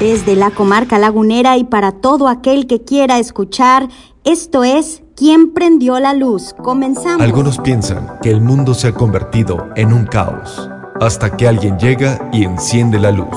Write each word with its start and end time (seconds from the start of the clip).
Desde 0.00 0.34
la 0.34 0.50
comarca 0.50 0.98
lagunera 0.98 1.58
y 1.58 1.64
para 1.64 1.92
todo 1.92 2.26
aquel 2.26 2.66
que 2.66 2.82
quiera 2.82 3.18
escuchar, 3.18 3.88
esto 4.24 4.64
es 4.64 5.02
¿Quién 5.20 5.52
prendió 5.52 6.00
la 6.00 6.14
luz? 6.14 6.54
Comenzamos. 6.62 7.20
Algunos 7.20 7.58
piensan 7.58 8.18
que 8.22 8.30
el 8.30 8.40
mundo 8.40 8.72
se 8.72 8.88
ha 8.88 8.92
convertido 8.92 9.68
en 9.76 9.92
un 9.92 10.06
caos, 10.06 10.70
hasta 10.98 11.36
que 11.36 11.46
alguien 11.46 11.78
llega 11.78 12.30
y 12.32 12.44
enciende 12.44 12.98
la 12.98 13.10
luz. 13.10 13.28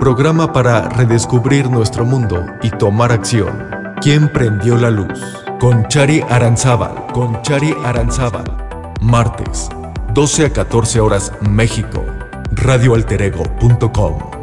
Programa 0.00 0.54
para 0.54 0.88
redescubrir 0.88 1.68
nuestro 1.68 2.06
mundo 2.06 2.42
y 2.62 2.70
tomar 2.70 3.12
acción. 3.12 3.68
¿Quién 4.00 4.32
prendió 4.32 4.78
la 4.78 4.88
luz? 4.88 5.20
Con 5.60 5.86
Chari 5.88 6.22
Aranzábal, 6.30 7.08
con 7.12 7.42
Chari 7.42 7.74
Aranzábal. 7.84 8.44
Martes, 9.02 9.68
12 10.14 10.46
a 10.46 10.52
14 10.54 11.00
horas 11.00 11.32
México. 11.42 12.02
Radioalterego.com. 12.52 14.35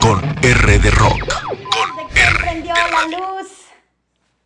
Con 0.00 0.22
R 0.42 0.78
de 0.78 0.90
Rock. 0.90 1.32
Con 1.46 2.16
R 2.16 2.38
prendió 2.38 2.74
la 2.74 3.18
luz? 3.18 3.66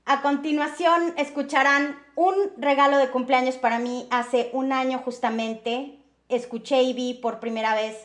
A 0.05 0.23
continuación 0.23 1.15
escucharán 1.17 1.99
un 2.17 2.35
regalo 2.57 2.97
de 2.97 3.11
cumpleaños 3.11 3.57
para 3.57 3.79
mí 3.79 4.09
hace 4.11 4.51
un 4.53 4.73
año 4.73 4.99
justamente. 4.99 5.99
Escuché 6.29 6.83
y 6.83 6.93
vi 6.93 7.15
por 7.15 7.41
primera 7.41 7.75
vez 7.75 7.97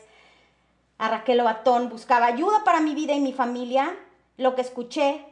a 0.98 1.08
Raquel 1.08 1.40
Obatón. 1.40 1.88
Buscaba 1.88 2.26
ayuda 2.26 2.64
para 2.64 2.80
mi 2.80 2.94
vida 2.94 3.14
y 3.14 3.20
mi 3.20 3.32
familia. 3.32 3.96
Lo 4.36 4.54
que 4.54 4.62
escuché 4.62 5.24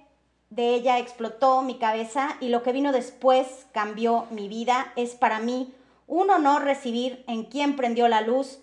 de 0.51 0.75
ella 0.75 0.99
explotó 0.99 1.63
mi 1.63 1.79
cabeza 1.79 2.37
y 2.41 2.49
lo 2.49 2.63
que 2.63 2.73
vino 2.73 2.93
después 2.93 3.67
cambió 3.73 4.27
mi 4.31 4.49
vida. 4.49 4.93
Es 4.97 5.15
para 5.15 5.39
mí 5.39 5.73
un 6.07 6.31
honor 6.31 6.65
recibir 6.65 7.25
en 7.29 7.45
quien 7.45 7.77
prendió 7.77 8.09
la 8.09 8.21
luz 8.21 8.59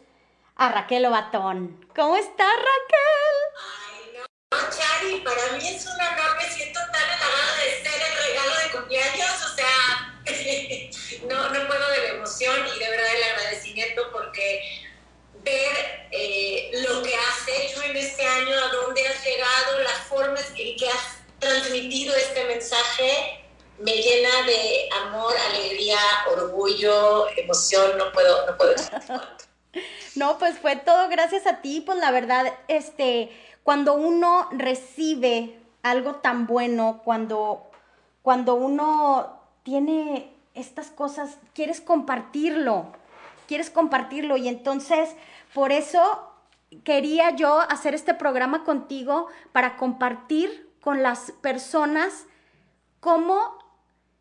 a 0.56 0.72
Raquel 0.72 1.06
Obatón. 1.06 1.81
¿Cómo 1.94 2.16
estás, 2.16 2.56
Raquel? 2.56 3.36
Ay, 3.60 4.18
no, 4.18 4.58
Chari, 4.70 5.20
para 5.22 5.58
mí 5.58 5.68
es 5.68 5.86
un 5.86 5.92
honor, 5.92 6.38
me 6.42 6.50
siento 6.50 6.80
tan 6.90 7.04
halagada 7.04 7.56
de 7.58 7.84
ser 7.84 8.02
el 8.02 8.28
regalo 8.28 8.56
de 8.56 8.72
cumpleaños, 8.72 9.46
o 9.46 9.56
sea, 9.56 10.24
no, 11.28 11.50
no 11.50 11.68
puedo 11.68 11.92
de 11.92 11.98
la 11.98 12.10
emoción 12.12 12.56
y 12.74 12.80
de 12.80 12.90
verdad 12.90 13.14
el 13.14 13.24
agradecimiento 13.24 14.10
porque 14.14 14.62
ver 15.44 16.08
eh, 16.12 16.72
lo 16.76 17.04
que 17.04 17.14
has 17.14 17.48
hecho 17.48 17.84
en 17.84 17.98
este 17.98 18.26
año, 18.26 18.58
a 18.58 18.70
dónde 18.70 19.06
has 19.08 19.26
llegado, 19.26 19.80
las 19.80 20.00
formas 20.08 20.46
en 20.56 20.78
que 20.78 20.88
has 20.88 21.18
transmitido 21.40 22.16
este 22.16 22.46
mensaje 22.46 23.44
me 23.80 23.98
llena 23.98 24.44
de 24.44 24.90
amor, 25.04 25.36
alegría, 25.38 26.00
orgullo, 26.30 27.28
emoción, 27.36 27.98
no 27.98 28.14
puedo, 28.14 28.46
no 28.46 28.56
puedo 28.56 28.76
No, 30.16 30.38
pues 30.38 30.58
fue 30.58 30.76
todo 30.76 31.08
gracias 31.10 31.48
a 31.48 31.62
ti, 31.62 31.82
pues 31.86 31.98
la 31.98 32.12
verdad, 32.12 32.46
este, 32.68 33.32
cuando 33.64 33.94
uno 33.94 34.48
recibe 34.52 35.60
algo 35.84 36.16
tan 36.16 36.48
bueno, 36.48 37.02
cuando, 37.04 37.70
cuando 38.22 38.56
uno 38.56 39.40
tiene 39.64 40.34
estas 40.54 40.92
cosas, 40.92 41.38
quieres 41.54 41.82
compartirlo, 41.82 42.92
quieres 43.48 43.70
compartirlo. 43.70 44.38
Y 44.38 44.48
entonces 44.48 45.16
por 45.54 45.72
eso 45.72 46.32
quería 46.84 47.36
yo 47.36 47.60
hacer 47.60 47.94
este 47.94 48.14
programa 48.14 48.64
contigo 48.64 49.28
para 49.52 49.78
compartir 49.78 50.70
con 50.82 51.04
las 51.04 51.32
personas 51.42 52.26
cómo 53.00 53.60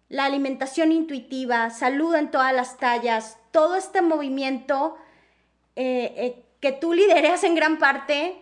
la 0.09 0.25
alimentación 0.25 0.91
intuitiva, 0.91 1.71
salud 1.71 2.15
en 2.15 2.31
todas 2.31 2.53
las 2.53 2.77
tallas, 2.78 3.39
todo 3.53 3.77
este 3.77 4.03
movimiento 4.03 4.97
eh, 5.83 6.12
eh, 6.14 6.45
que 6.61 6.73
tú 6.73 6.92
lideras 6.92 7.42
en 7.42 7.55
gran 7.55 7.78
parte, 7.78 8.39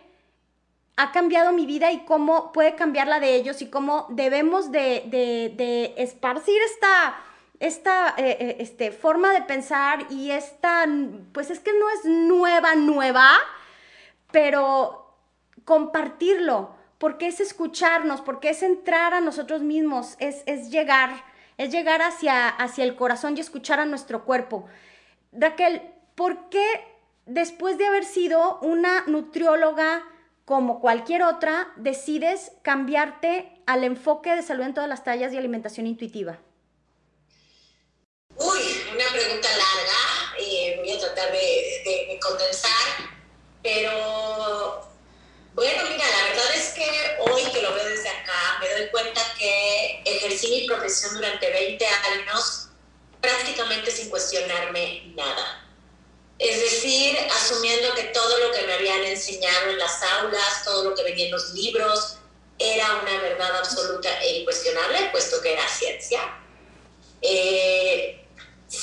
ha 0.97 1.13
cambiado 1.13 1.53
mi 1.53 1.65
vida 1.65 1.89
y 1.89 1.99
cómo 1.99 2.51
puede 2.51 2.75
cambiar 2.75 3.07
la 3.07 3.21
de 3.21 3.33
ellos 3.33 3.61
y 3.61 3.69
cómo 3.69 4.07
debemos 4.09 4.73
de, 4.73 5.93
esparcir 5.95 6.61
esta, 6.63 7.15
esta 7.61 8.13
eh, 8.17 8.57
este, 8.59 8.91
forma 8.91 9.31
de 9.31 9.43
pensar 9.43 10.07
y 10.09 10.31
esta, 10.31 10.85
pues 11.31 11.49
es 11.49 11.61
que 11.61 11.71
no 11.71 11.89
es 11.91 12.03
nueva, 12.03 12.75
nueva, 12.75 13.29
pero 14.33 15.15
compartirlo 15.63 16.75
porque 16.97 17.27
es 17.27 17.39
escucharnos, 17.39 18.19
porque 18.19 18.49
es 18.49 18.63
entrar 18.63 19.13
a 19.13 19.21
nosotros 19.21 19.61
mismos, 19.61 20.17
es, 20.19 20.43
es 20.45 20.71
llegar, 20.71 21.23
es 21.57 21.71
llegar 21.71 22.01
hacia, 22.01 22.49
hacia 22.49 22.83
el 22.83 22.97
corazón 22.97 23.37
y 23.37 23.39
escuchar 23.39 23.79
a 23.79 23.85
nuestro 23.85 24.25
cuerpo. 24.25 24.65
Raquel, 25.31 25.81
¿por 26.15 26.49
qué 26.49 26.98
después 27.29 27.77
de 27.77 27.85
haber 27.85 28.03
sido 28.03 28.59
una 28.61 29.03
nutrióloga 29.07 30.03
como 30.45 30.81
cualquier 30.81 31.21
otra, 31.21 31.71
decides 31.75 32.51
cambiarte 32.63 33.61
al 33.67 33.83
enfoque 33.83 34.35
de 34.35 34.41
salud 34.41 34.63
en 34.63 34.73
todas 34.73 34.89
las 34.89 35.03
tallas 35.03 35.31
y 35.31 35.37
alimentación 35.37 35.85
intuitiva? 35.85 36.39
Uy, 38.35 38.59
una 38.95 39.05
pregunta 39.11 39.47
larga, 39.47 40.35
eh, 40.39 40.75
voy 40.79 40.91
a 40.91 40.99
tratar 40.99 41.31
de, 41.31 41.37
de 41.85 42.19
condensar, 42.19 42.71
pero 43.61 44.89
bueno, 45.53 45.83
mira, 45.83 46.05
la 46.05 46.23
verdad 46.29 46.55
es 46.55 46.69
que 46.73 46.89
hoy 47.19 47.43
que 47.51 47.61
lo 47.61 47.73
veo 47.75 47.85
desde 47.85 48.09
acá, 48.09 48.57
me 48.59 48.69
doy 48.71 48.89
cuenta 48.89 49.21
que 49.37 50.01
ejercí 50.03 50.49
mi 50.49 50.67
profesión 50.67 51.13
durante 51.13 51.51
20 51.51 51.85
años 51.85 52.69
prácticamente 53.21 53.91
sin 53.91 54.09
cuestionarme 54.09 55.13
nada. 55.15 55.68
Es 56.39 56.61
decir, 56.61 57.17
asumiendo 57.29 57.93
que 57.93 58.03
todo 58.03 58.37
lo 58.37 58.51
que 58.53 58.61
me 58.65 58.73
habían 58.73 59.03
enseñado 59.03 59.71
en 59.71 59.77
las 59.77 60.01
aulas, 60.01 60.63
todo 60.63 60.85
lo 60.85 60.95
que 60.95 61.03
venía 61.03 61.25
en 61.25 61.31
los 61.31 61.53
libros, 61.53 62.15
era 62.57 63.01
una 63.01 63.21
verdad 63.21 63.57
absoluta 63.57 64.21
e 64.21 64.39
incuestionable, 64.39 65.09
puesto 65.11 65.41
que 65.41 65.51
era 65.51 65.67
ciencia. 65.67 66.21
Eh, 67.21 68.25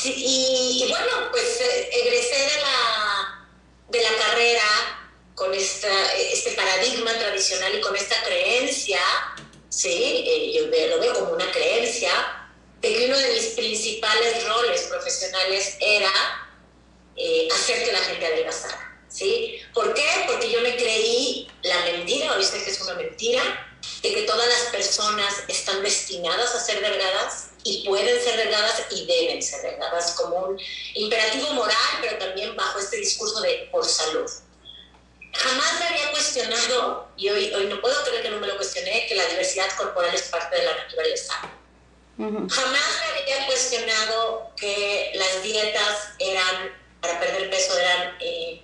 y, 0.05 0.87
bueno, 0.91 1.31
pues 1.31 1.61
eh, 1.63 1.89
egresé 1.93 2.37
de 2.37 2.61
la, 2.61 3.49
de 3.89 4.03
la 4.03 4.17
carrera 4.17 5.17
con 5.35 5.55
esta, 5.55 6.13
este 6.15 6.53
paradigma 6.53 7.13
tradicional 7.19 7.75
y 7.75 7.81
con 7.81 7.97
esta 7.97 8.23
creencia, 8.23 9.01
¿sí? 9.71 10.25
Eh, 10.27 10.53
yo 10.55 10.67
lo 10.67 11.01
veo 11.01 11.15
como 11.15 11.33
una 11.33 11.51
creencia, 11.53 12.11
de 12.83 12.95
que 12.95 13.07
uno 13.07 13.17
de 13.17 13.33
mis 13.33 13.47
principales 13.49 14.47
roles 14.47 14.83
profesionales 14.83 15.77
era 15.81 16.46
eh, 17.17 17.49
hacer 17.53 17.85
que 17.85 17.93
la 17.93 18.01
gente 18.01 18.27
adelgazara. 18.27 18.99
¿sí? 19.09 19.61
¿Por 19.73 19.95
qué? 19.95 20.07
Porque 20.27 20.51
yo 20.51 20.61
me 20.61 20.77
creí 20.77 21.49
la 21.63 21.79
mentira, 21.85 22.37
o 22.37 22.43
sé 22.43 22.63
que 22.63 22.71
es 22.71 22.81
una 22.81 22.95
mentira, 22.95 23.43
de 24.03 24.15
que 24.15 24.23
todas 24.23 24.47
las 24.49 24.71
personas 24.73 25.35
están 25.49 25.83
destinadas 25.83 26.55
a 26.55 26.61
ser 26.61 26.81
delgadas 26.81 27.51
y 27.65 27.87
pueden 27.87 28.23
ser 28.23 28.37
delgadas 28.37 28.83
y 28.91 29.07
deben 29.07 29.43
ser 29.43 29.63
delgadas 29.63 30.13
como 30.13 30.37
un 30.37 30.61
imperativo 30.95 31.53
moral, 31.53 31.77
pero 32.01 32.19
también 32.19 32.55
bajo 32.57 32.79
este 32.79 32.99
discurso 32.99 33.41
de 33.41 33.69
por 33.71 33.85
salud 33.85 34.31
jamás 35.37 35.79
me 35.79 35.87
había 35.87 36.11
cuestionado, 36.11 37.09
y 37.17 37.29
hoy, 37.29 37.53
hoy 37.55 37.67
no 37.67 37.81
puedo 37.81 38.03
creer 38.05 38.23
que 38.23 38.31
no 38.31 38.39
me 38.39 38.47
lo 38.47 38.57
cuestioné, 38.57 39.07
que 39.07 39.15
la 39.15 39.27
diversidad 39.27 39.71
corporal 39.77 40.15
es 40.15 40.23
parte 40.23 40.57
de 40.57 40.65
la 40.65 40.77
naturaleza. 40.77 41.35
Jamás 42.19 42.49
me 42.49 43.23
había 43.23 43.47
cuestionado 43.47 44.51
que 44.57 45.13
las 45.15 45.43
dietas 45.43 45.96
para 47.07 47.21
perder 47.21 47.51
peso, 47.51 47.79
eran, 47.79 48.17
eh, 48.21 48.63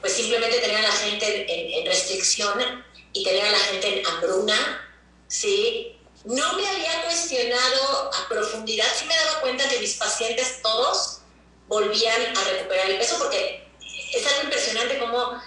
pues 0.00 0.12
simplemente 0.12 0.58
tener 0.58 0.76
a 0.76 0.82
la 0.82 0.92
gente 0.92 1.78
en, 1.78 1.86
restricción 1.86 2.84
y 3.12 3.24
tener 3.24 3.44
a 3.44 3.50
la 3.52 3.58
gente 3.58 4.00
en 4.00 4.06
hambruna, 4.06 4.90
¿sí? 5.28 5.96
No 6.24 6.54
me 6.54 6.66
había 6.66 7.04
cuestionado 7.04 8.10
a 8.12 8.28
profundidad, 8.28 8.86
sí 8.98 9.06
me 9.06 9.16
daba 9.16 9.40
cuenta 9.40 9.68
que 9.68 9.78
mis 9.78 9.94
pacientes 9.94 10.60
todos 10.62 11.20
volvían 11.68 12.36
a 12.36 12.44
recuperar 12.44 12.90
el 12.90 12.98
peso, 12.98 13.18
porque 13.18 13.68
es 14.12 14.26
algo 14.26 14.44
impresionante 14.44 14.98
cómo 14.98 15.40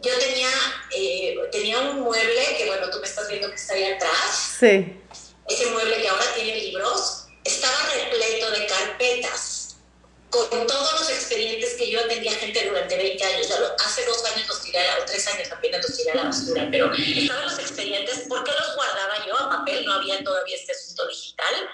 yo 0.00 0.18
tenía, 0.18 0.50
eh, 0.94 1.36
tenía 1.50 1.78
un 1.80 2.00
mueble 2.00 2.56
que, 2.56 2.66
bueno, 2.66 2.90
tú 2.90 3.00
me 3.00 3.06
estás 3.06 3.28
viendo 3.28 3.48
que 3.48 3.56
está 3.56 3.74
ahí 3.74 3.84
atrás. 3.84 4.56
Sí. 4.60 5.00
Ese 5.48 5.66
mueble 5.70 6.00
que 6.02 6.08
ahora 6.08 6.34
tiene 6.34 6.56
libros, 6.56 7.26
estaba 7.42 7.90
repleto 7.94 8.50
de 8.50 8.66
carpetas 8.66 9.57
con 10.30 10.66
todos 10.66 11.00
los 11.00 11.10
expedientes 11.10 11.74
que 11.74 11.90
yo 11.90 12.00
atendía 12.00 12.32
gente 12.32 12.66
durante 12.68 12.96
20 12.96 13.24
años. 13.24 13.48
Hace 13.84 14.04
dos 14.04 14.24
años 14.24 14.48
los 14.48 14.62
tiré, 14.62 14.80
o 15.00 15.04
tres 15.06 15.26
años 15.28 15.50
apenas 15.50 15.82
los 15.82 15.96
tiré 15.96 16.10
a 16.12 16.14
la 16.16 16.24
basura, 16.24 16.68
pero 16.70 16.92
estaban 16.94 17.44
los 17.44 17.58
expedientes. 17.58 18.20
¿Por 18.28 18.44
qué 18.44 18.52
los 18.52 18.74
guardaba 18.74 19.26
yo 19.26 19.38
a 19.38 19.50
papel? 19.50 19.84
No 19.84 19.94
había 19.94 20.22
todavía 20.22 20.56
este 20.56 20.72
asunto 20.72 21.06
digital. 21.08 21.70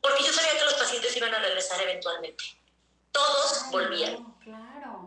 Porque 0.00 0.24
yo 0.24 0.32
sabía 0.32 0.58
que 0.58 0.64
los 0.64 0.74
pacientes 0.74 1.16
iban 1.16 1.34
a 1.34 1.38
regresar 1.38 1.80
eventualmente. 1.80 2.44
Todos 3.12 3.70
volvían. 3.70 4.34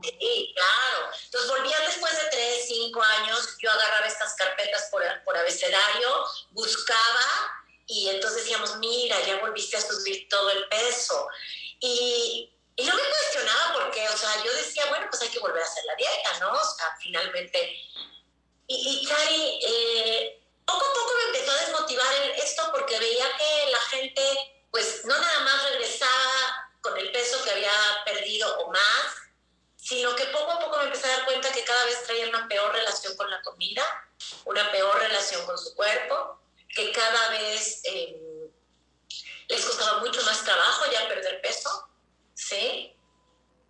Sí, 0.01 0.53
claro. 0.55 1.11
Entonces 1.25 1.49
volvían 1.49 1.85
después 1.85 2.13
de 2.13 2.29
tres, 2.31 2.65
cinco 2.67 3.01
años, 3.01 3.57
yo 3.59 3.69
agarraba 3.71 4.07
estas 4.07 4.33
carpetas 4.35 4.87
por, 4.91 5.03
por 5.23 5.37
abecedario, 5.37 6.25
buscaba 6.51 7.57
y 7.87 8.09
entonces 8.09 8.43
decíamos, 8.43 8.77
mira, 8.77 9.19
ya 9.25 9.39
volviste 9.39 9.77
a 9.77 9.81
subir 9.81 10.27
todo 10.29 10.49
el 10.49 10.67
peso. 10.67 11.27
Y, 11.79 12.51
y 12.75 12.83
me 12.83 12.91
cuestionaba 12.91 13.73
porque, 13.73 14.07
o 14.07 14.17
sea, 14.17 14.43
yo 14.43 14.53
decía, 14.53 14.85
bueno, 14.87 15.07
pues 15.09 15.21
hay 15.21 15.29
que 15.29 15.39
volver 15.39 15.61
a 15.61 15.65
hacer 15.65 15.83
la 15.85 15.95
dieta, 15.95 16.39
¿no? 16.39 16.51
O 16.51 16.75
sea, 16.75 16.95
finalmente. 17.01 17.75
Y, 18.67 19.01
y 19.01 19.07
Cari, 19.07 19.59
eh, 19.63 20.43
poco 20.65 20.85
a 20.85 20.93
poco 20.93 21.13
me 21.17 21.37
empezó 21.37 21.51
a 21.51 21.61
desmotivar 21.61 22.13
esto 22.37 22.69
porque 22.71 22.99
veía 22.99 23.25
que 23.37 23.71
la 23.71 23.81
gente, 23.81 24.21
pues, 24.71 25.05
no 25.05 25.17
nada 25.17 25.39
más 25.41 25.63
regresaba 25.71 26.69
con 26.81 26.97
el 26.97 27.11
peso 27.11 27.43
que 27.43 27.51
había 27.51 27.71
perdido 28.05 28.59
o 28.59 28.71
más, 28.71 29.15
sino 29.77 30.15
que 30.15 30.25
poco 30.25 30.51
a 30.51 30.59
poco 30.59 30.77
me 30.77 30.85
empecé 30.85 31.07
a 31.07 31.17
dar 31.17 31.25
cuenta 31.25 31.51
que 31.51 31.63
cada 31.63 31.85
vez 31.85 32.03
traía 32.03 32.27
una 32.27 32.47
peor 32.47 32.73
relación 32.73 33.15
con 33.15 33.29
la 33.29 33.41
comida, 33.41 33.83
una 34.45 34.69
peor 34.71 34.99
relación 34.99 35.45
con 35.45 35.57
su 35.57 35.73
cuerpo, 35.75 36.39
que 36.75 36.91
cada 36.91 37.29
vez... 37.29 37.81
Eh, 37.85 38.26
les 39.47 39.65
costaba 39.65 39.99
mucho 39.99 40.21
más 40.23 40.43
trabajo 40.43 40.85
ya 40.91 41.07
perder 41.07 41.41
peso, 41.41 41.89
¿sí? 42.33 42.93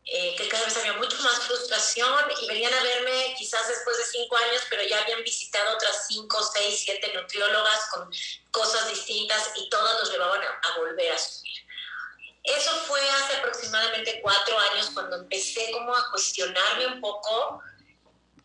Eh, 0.10 0.36
que 0.38 0.48
cada 0.48 0.64
vez 0.64 0.78
había 0.78 0.94
mucho 0.94 1.18
más 1.18 1.40
frustración 1.40 2.32
y 2.42 2.48
venían 2.48 2.74
a 2.74 2.82
verme 2.82 3.36
quizás 3.38 3.68
después 3.68 3.98
de 3.98 4.06
cinco 4.06 4.38
años, 4.38 4.62
pero 4.70 4.82
ya 4.84 5.02
habían 5.02 5.22
visitado 5.22 5.76
otras 5.76 6.08
cinco, 6.08 6.42
seis, 6.54 6.82
siete 6.86 7.12
nutriólogas 7.14 7.90
con 7.92 8.10
cosas 8.52 8.88
distintas 8.90 9.52
y 9.56 9.70
todas 9.70 10.00
los 10.00 10.12
llevaban 10.12 10.42
a, 10.42 10.48
a 10.48 10.78
volver 10.78 11.12
a 11.12 11.18
subir. 11.18 11.58
Eso 12.42 12.72
fue 12.88 13.02
hace 13.10 13.36
aproximadamente 13.36 14.22
cuatro 14.22 14.58
años 14.58 14.92
cuando 14.94 15.18
empecé 15.18 15.70
como 15.72 15.94
a 15.94 16.10
cuestionarme 16.12 16.88
un 16.88 17.02
poco. 17.02 17.62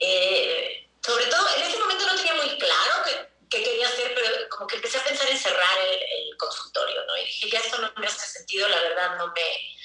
Eh, 0.00 0.90
sobre 1.00 1.26
todo, 1.26 1.46
en 1.54 1.62
ese 1.62 1.78
momento 1.78 2.06
no 2.06 2.16
tenía 2.16 2.34
muy 2.34 2.58
claro 2.58 3.04
que 3.04 3.31
qué, 3.52 3.62
quería 3.62 3.86
hacer, 3.88 4.12
pero 4.14 4.48
como 4.48 4.66
que 4.66 4.76
empecé 4.76 4.98
a 4.98 5.04
pensar 5.04 5.28
en 5.28 5.38
cerrar 5.38 5.78
el, 5.78 6.28
el 6.28 6.36
consultorio, 6.36 7.04
¿no? 7.04 7.16
Y 7.16 7.24
dije, 7.26 7.50
ya 7.50 7.58
esto 7.60 7.78
no 7.78 7.92
me 7.96 8.06
hace 8.06 8.26
sentido, 8.26 8.68
la 8.68 8.82
verdad 8.82 9.16
no 9.18 9.28
me, 9.28 9.76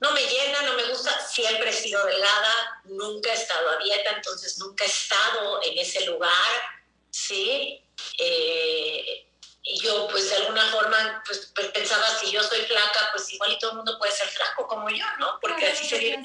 no 0.00 0.12
me 0.12 0.22
llena, 0.22 0.62
no 0.62 0.74
me 0.74 0.84
gusta, 0.84 1.20
siempre 1.26 1.70
he 1.70 1.72
sido 1.72 2.04
delgada, 2.04 2.82
nunca 2.84 3.30
he 3.30 3.34
estado 3.34 3.70
a 3.70 3.78
dieta, 3.78 4.10
entonces 4.10 4.58
nunca 4.58 4.84
he 4.84 4.88
estado 4.88 5.60
en 5.64 5.78
ese 5.78 6.06
lugar, 6.06 6.62
¿sí? 7.10 7.84
Eh, 8.18 9.24
y 9.62 9.80
yo 9.80 10.08
pues 10.08 10.30
de 10.30 10.36
alguna 10.36 10.70
forma 10.70 11.22
pues, 11.26 11.52
pensaba 11.74 12.06
si 12.18 12.30
yo 12.30 12.42
soy 12.42 12.60
flaca, 12.62 13.10
pues 13.12 13.30
igual 13.32 13.52
y 13.52 13.58
todo 13.58 13.72
el 13.72 13.76
mundo 13.78 13.98
puede 13.98 14.12
ser 14.12 14.28
flaco 14.28 14.66
como 14.66 14.88
yo, 14.88 15.04
¿no? 15.18 15.38
Porque 15.40 15.66
así 15.66 15.86
sería... 15.86 16.16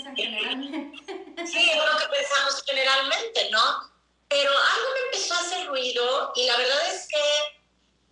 Sí, 1.46 1.70
es 1.72 1.78
lo 1.78 1.98
que 1.98 2.08
pensamos 2.08 2.64
generalmente, 2.66 3.50
¿no? 3.52 3.93
Pero 4.34 4.50
algo 4.50 4.94
me 4.94 5.00
empezó 5.06 5.36
a 5.36 5.42
hacer 5.42 5.68
ruido 5.68 6.34
y 6.36 6.48
la 6.48 6.58
verdad 6.58 6.92
es 6.92 7.08
que, 7.08 7.62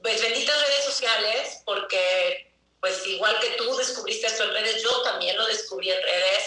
pues 0.04 0.22
benditas 0.22 0.62
redes 0.62 0.86
sociales, 0.86 1.64
porque 1.66 2.54
pues 2.80 3.06
igual 3.08 3.40
que 3.40 3.50
tú 3.52 3.76
descubriste 3.76 4.28
esto 4.28 4.44
en 4.44 4.54
redes, 4.54 4.84
yo 4.84 5.02
también 5.02 5.36
lo 5.36 5.48
descubrí 5.48 5.90
en 5.90 6.02
redes. 6.02 6.44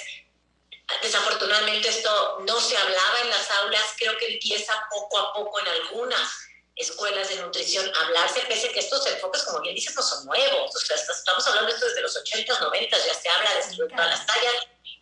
Desafortunadamente 1.02 1.88
esto 1.88 2.38
no 2.46 2.60
se 2.60 2.76
hablaba 2.76 3.20
en 3.22 3.30
las 3.30 3.50
aulas, 3.50 3.82
creo 3.98 4.16
que 4.16 4.34
empieza 4.34 4.72
poco 4.92 5.18
a 5.18 5.32
poco 5.32 5.58
en 5.60 5.66
algunas 5.66 6.30
escuelas 6.76 7.28
de 7.28 7.36
nutrición 7.36 7.90
a 7.96 8.06
hablarse, 8.06 8.44
pese 8.48 8.68
a 8.68 8.72
que 8.72 8.80
estos 8.80 9.04
enfoques, 9.08 9.42
como 9.42 9.60
bien 9.60 9.74
dices, 9.74 9.96
no 9.96 10.02
son 10.02 10.24
nuevos. 10.24 10.74
O 10.74 10.78
sea, 10.78 10.96
estamos 10.96 11.46
hablando 11.48 11.70
de 11.70 11.74
esto 11.74 11.88
desde 11.88 12.02
los 12.02 12.16
80s, 12.16 12.60
90 12.60 13.06
ya 13.06 13.14
se 13.14 13.28
habla 13.28 13.54
de 13.54 13.88
todas 13.88 14.06
las 14.06 14.26
tallas, 14.26 14.54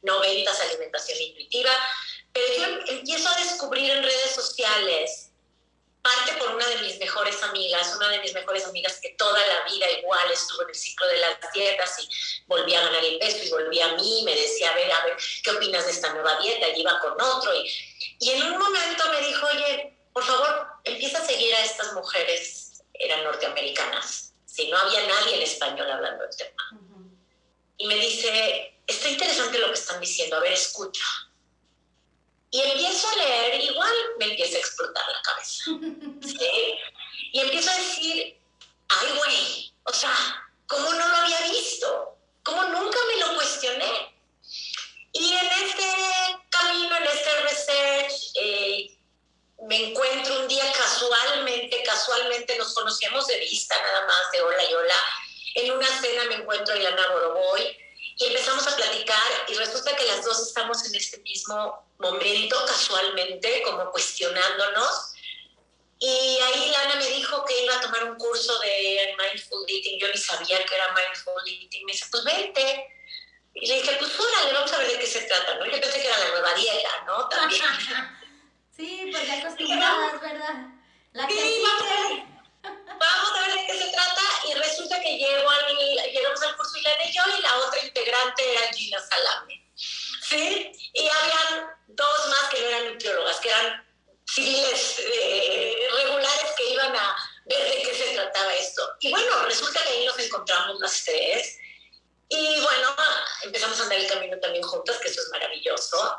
90s 0.02 0.60
alimentación 0.60 1.20
intuitiva. 1.20 1.72
Pero 2.32 2.46
yo 2.56 2.94
empiezo 2.94 3.28
a 3.28 3.36
descubrir 3.36 3.90
en 3.90 4.02
redes 4.02 4.30
sociales 4.34 5.32
parte 6.02 6.32
por 6.34 6.54
una 6.54 6.66
de 6.66 6.78
mis 6.78 6.98
mejores 6.98 7.40
amigas, 7.44 7.94
una 7.96 8.08
de 8.08 8.18
mis 8.18 8.34
mejores 8.34 8.66
amigas 8.66 8.98
que 9.00 9.10
toda 9.10 9.38
la 9.46 9.72
vida 9.72 9.88
igual 9.98 10.30
estuvo 10.32 10.62
en 10.62 10.70
el 10.70 10.74
ciclo 10.74 11.06
de 11.06 11.18
las 11.18 11.52
dietas 11.52 11.96
y 12.00 12.08
volvía 12.46 12.80
a 12.80 12.84
ganar 12.84 13.04
el 13.04 13.18
peso 13.18 13.44
y 13.44 13.50
volvía 13.50 13.86
a 13.86 13.94
mí, 13.94 14.22
me 14.24 14.34
decía, 14.34 14.70
a 14.70 14.74
ver, 14.74 14.90
a 14.90 15.04
ver, 15.04 15.16
¿qué 15.44 15.50
opinas 15.52 15.86
de 15.86 15.92
esta 15.92 16.12
nueva 16.12 16.38
dieta? 16.40 16.68
Y 16.70 16.80
iba 16.80 16.98
con 17.00 17.20
otro. 17.20 17.54
Y, 17.54 17.72
y 18.18 18.30
en 18.30 18.42
un 18.42 18.58
momento 18.58 19.04
me 19.10 19.26
dijo, 19.26 19.46
oye, 19.46 19.96
por 20.12 20.24
favor, 20.24 20.66
empieza 20.84 21.18
a 21.18 21.26
seguir 21.26 21.54
a 21.54 21.64
estas 21.64 21.92
mujeres, 21.92 22.82
eran 22.94 23.22
norteamericanas, 23.24 24.34
si 24.44 24.68
no 24.68 24.76
había 24.78 25.06
nadie 25.06 25.36
en 25.36 25.42
español 25.42 25.90
hablando 25.90 26.24
del 26.24 26.36
tema. 26.36 26.80
Y 27.78 27.86
me 27.86 27.94
dice, 27.94 28.76
está 28.86 29.08
interesante 29.08 29.58
lo 29.58 29.68
que 29.68 29.74
están 29.74 30.00
diciendo, 30.00 30.36
a 30.36 30.40
ver, 30.40 30.52
escucha. 30.52 31.04
Y 32.52 32.60
empiezo 32.60 33.08
a 33.08 33.16
leer, 33.16 33.64
igual 33.64 33.92
me 34.18 34.26
empieza 34.26 34.58
a 34.58 34.60
explotar 34.60 35.04
la 35.08 35.22
cabeza. 35.22 35.64
¿sí? 36.20 36.78
Y 37.32 37.40
empiezo 37.40 37.70
a 37.70 37.76
decir, 37.76 38.38
ay, 38.88 39.08
güey, 39.16 39.72
o 39.84 39.92
sea, 39.92 40.14
¿cómo 40.66 40.92
no 40.92 41.08
lo 41.08 41.16
había 41.16 41.40
visto? 41.50 42.18
¿Cómo 42.42 42.62
nunca 42.64 42.98
me 43.08 43.20
lo 43.20 43.34
cuestioné? 43.36 44.14
Y 45.12 45.32
en 45.32 45.46
este 45.46 46.42
camino, 46.50 46.94
en 46.94 47.04
este 47.04 47.40
research, 47.40 48.12
eh, 48.34 48.98
me 49.62 49.88
encuentro 49.88 50.40
un 50.40 50.48
día 50.48 50.70
casualmente, 50.72 51.82
casualmente 51.84 52.58
nos 52.58 52.74
conocíamos 52.74 53.26
de 53.28 53.38
vista 53.38 53.80
nada 53.80 54.06
más, 54.06 54.30
de 54.30 54.42
hola 54.42 54.62
y 54.70 54.74
hola. 54.74 55.02
En 55.54 55.72
una 55.72 56.00
cena 56.02 56.24
me 56.24 56.34
encuentro 56.34 56.74
a 56.74 56.76
Ilana 56.76 57.12
Boroboy 57.12 57.78
y 58.16 58.26
empezamos 58.26 58.66
a 58.66 58.76
platicar 58.76 59.46
y 59.48 59.54
resulta 59.54 59.96
que 59.96 60.04
las 60.04 60.22
dos 60.22 60.48
estamos 60.48 60.84
en 60.84 60.94
este 60.96 61.18
mismo 61.20 61.82
momento 62.02 62.64
casualmente, 62.66 63.62
como 63.62 63.90
cuestionándonos. 63.90 65.14
Y 65.98 66.08
ahí 66.08 66.72
Lana 66.72 66.96
me 66.96 67.06
dijo 67.06 67.44
que 67.44 67.62
iba 67.62 67.76
a 67.76 67.80
tomar 67.80 68.04
un 68.04 68.16
curso 68.16 68.58
de 68.58 69.16
Mindful 69.16 69.64
Eating. 69.68 70.00
Yo 70.00 70.08
ni 70.08 70.18
sabía 70.18 70.64
que 70.66 70.74
era 70.74 70.92
Mindful 70.92 71.42
Eating. 71.46 71.86
Me 71.86 71.92
dice, 71.92 72.06
pues 72.10 72.24
vente. 72.24 72.88
Y 73.54 73.66
le 73.66 73.74
dije, 73.76 73.96
pues 73.98 74.18
órale, 74.18 74.52
vamos 74.52 74.72
a 74.72 74.78
ver 74.78 74.88
de 74.88 74.98
qué 74.98 75.06
se 75.06 75.22
trata, 75.22 75.54
¿no? 75.54 75.66
Yo 75.66 75.80
pensé 75.80 76.00
que 76.00 76.08
era 76.08 76.18
la 76.18 76.28
nueva 76.30 76.54
dieta, 76.54 77.04
¿no? 77.06 77.28
También. 77.28 77.62
sí, 78.76 79.08
pues 79.12 79.26
ya 79.26 79.38
acostumbradas, 79.38 80.20
¿verdad? 80.20 80.54
La 81.12 81.26
que 81.26 81.34
sí, 81.34 81.62
vamos 81.62 81.82
a, 81.82 82.08
ver, 82.08 82.22
vamos 82.98 83.30
a 83.36 83.40
ver 83.46 83.56
de 83.58 83.66
qué 83.66 83.78
se 83.78 83.90
trata. 83.92 84.22
Y 84.48 84.54
resulta 84.54 85.00
que 85.00 85.18
llego 85.18 85.50
al, 85.50 85.76
llegamos 86.12 86.42
al 86.42 86.56
curso 86.56 86.78
Lana 86.80 87.04
y 87.04 87.12
yo, 87.12 87.22
y 87.38 87.42
la 87.42 87.58
otra 87.58 87.84
integrante 87.84 88.52
era 88.52 88.72
Gina 88.72 88.98
Salame. 88.98 89.62
¿Sí? 90.32 90.72
Y 90.94 91.08
habían 91.08 91.66
dos 91.88 92.28
más 92.28 92.48
que 92.50 92.60
no 92.60 92.68
eran 92.68 92.92
nutriólogas, 92.92 93.38
que 93.40 93.48
eran 93.48 93.86
civiles 94.26 94.98
eh, 94.98 95.88
regulares 95.94 96.52
que 96.56 96.70
iban 96.70 96.96
a 96.96 97.16
ver 97.44 97.70
de 97.70 97.82
qué 97.82 97.94
se 97.94 98.14
trataba 98.14 98.54
esto. 98.54 98.96
Y 99.00 99.10
bueno, 99.10 99.44
resulta 99.44 99.82
que 99.82 99.90
ahí 99.90 100.06
nos 100.06 100.18
encontramos 100.18 100.80
las 100.80 101.04
tres. 101.04 101.58
Y 102.28 102.60
bueno, 102.60 102.96
empezamos 103.42 103.78
a 103.78 103.82
andar 103.82 103.98
el 103.98 104.06
camino 104.06 104.38
también 104.40 104.64
juntas, 104.64 104.96
que 104.98 105.08
eso 105.08 105.20
es 105.20 105.28
maravilloso. 105.28 106.16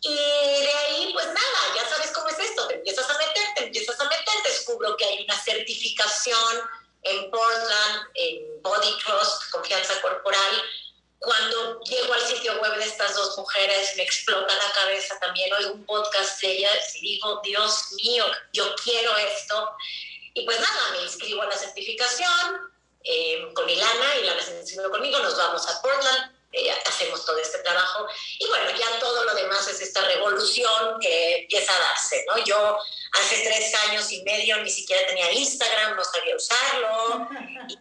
Y 0.00 0.14
de 0.16 0.72
ahí, 0.72 1.10
pues 1.12 1.26
nada, 1.26 1.74
ya 1.76 1.88
sabes 1.88 2.10
cómo 2.10 2.28
es 2.28 2.38
esto, 2.40 2.66
te 2.66 2.74
empiezas 2.74 3.08
a 3.08 3.16
meter, 3.18 3.44
te 3.54 3.64
empiezas 3.64 4.00
a 4.00 4.04
meter, 4.04 4.34
descubro 4.44 4.96
que 4.96 5.04
hay 5.04 5.22
una 5.22 5.40
certificación 5.40 6.68
en 7.02 7.30
Portland, 7.30 8.08
en 8.14 8.62
Body 8.62 8.98
Trust, 8.98 9.50
confianza 9.52 10.00
corporal, 10.00 10.62
cuando 11.22 11.80
llego 11.82 12.12
al 12.12 12.20
sitio 12.20 12.60
web 12.60 12.76
de 12.76 12.84
estas 12.84 13.14
dos 13.14 13.38
mujeres, 13.38 13.96
me 13.96 14.02
explota 14.02 14.54
la 14.54 14.72
cabeza 14.72 15.18
también. 15.20 15.52
Oigo 15.54 15.72
un 15.72 15.86
podcast 15.86 16.40
de 16.40 16.52
ellas 16.52 16.96
y 16.96 17.00
digo, 17.00 17.40
Dios 17.44 17.92
mío, 17.92 18.24
yo 18.52 18.74
quiero 18.82 19.16
esto. 19.16 19.70
Y 20.34 20.44
pues 20.44 20.58
nada, 20.58 20.90
me 20.92 21.02
inscribo 21.02 21.42
a 21.42 21.46
la 21.46 21.56
certificación 21.56 22.72
eh, 23.04 23.52
con 23.54 23.68
Ilana, 23.68 24.16
Ilana 24.16 24.42
se 24.42 24.60
inscribió 24.60 24.90
conmigo, 24.90 25.18
nos 25.18 25.36
vamos 25.36 25.66
a 25.68 25.82
Portland, 25.82 26.32
eh, 26.52 26.70
hacemos 26.86 27.24
todo 27.24 27.38
este 27.38 27.58
trabajo. 27.58 28.06
Y 28.38 28.46
bueno, 28.46 28.70
ya 28.78 28.98
todo 28.98 29.24
lo 29.24 29.34
demás 29.34 29.66
es 29.68 29.80
esta 29.80 30.02
revolución 30.02 30.98
que 31.00 31.38
empieza 31.38 31.74
a 31.74 31.80
darse, 31.80 32.24
¿no? 32.28 32.44
Yo 32.44 32.78
hace 33.12 33.42
tres 33.42 33.74
años 33.88 34.10
y 34.12 34.22
medio 34.22 34.62
ni 34.62 34.70
siquiera 34.70 35.06
tenía 35.06 35.32
Instagram, 35.32 35.96
no 35.96 36.04
sabía 36.04 36.36
usarlo. 36.36 37.28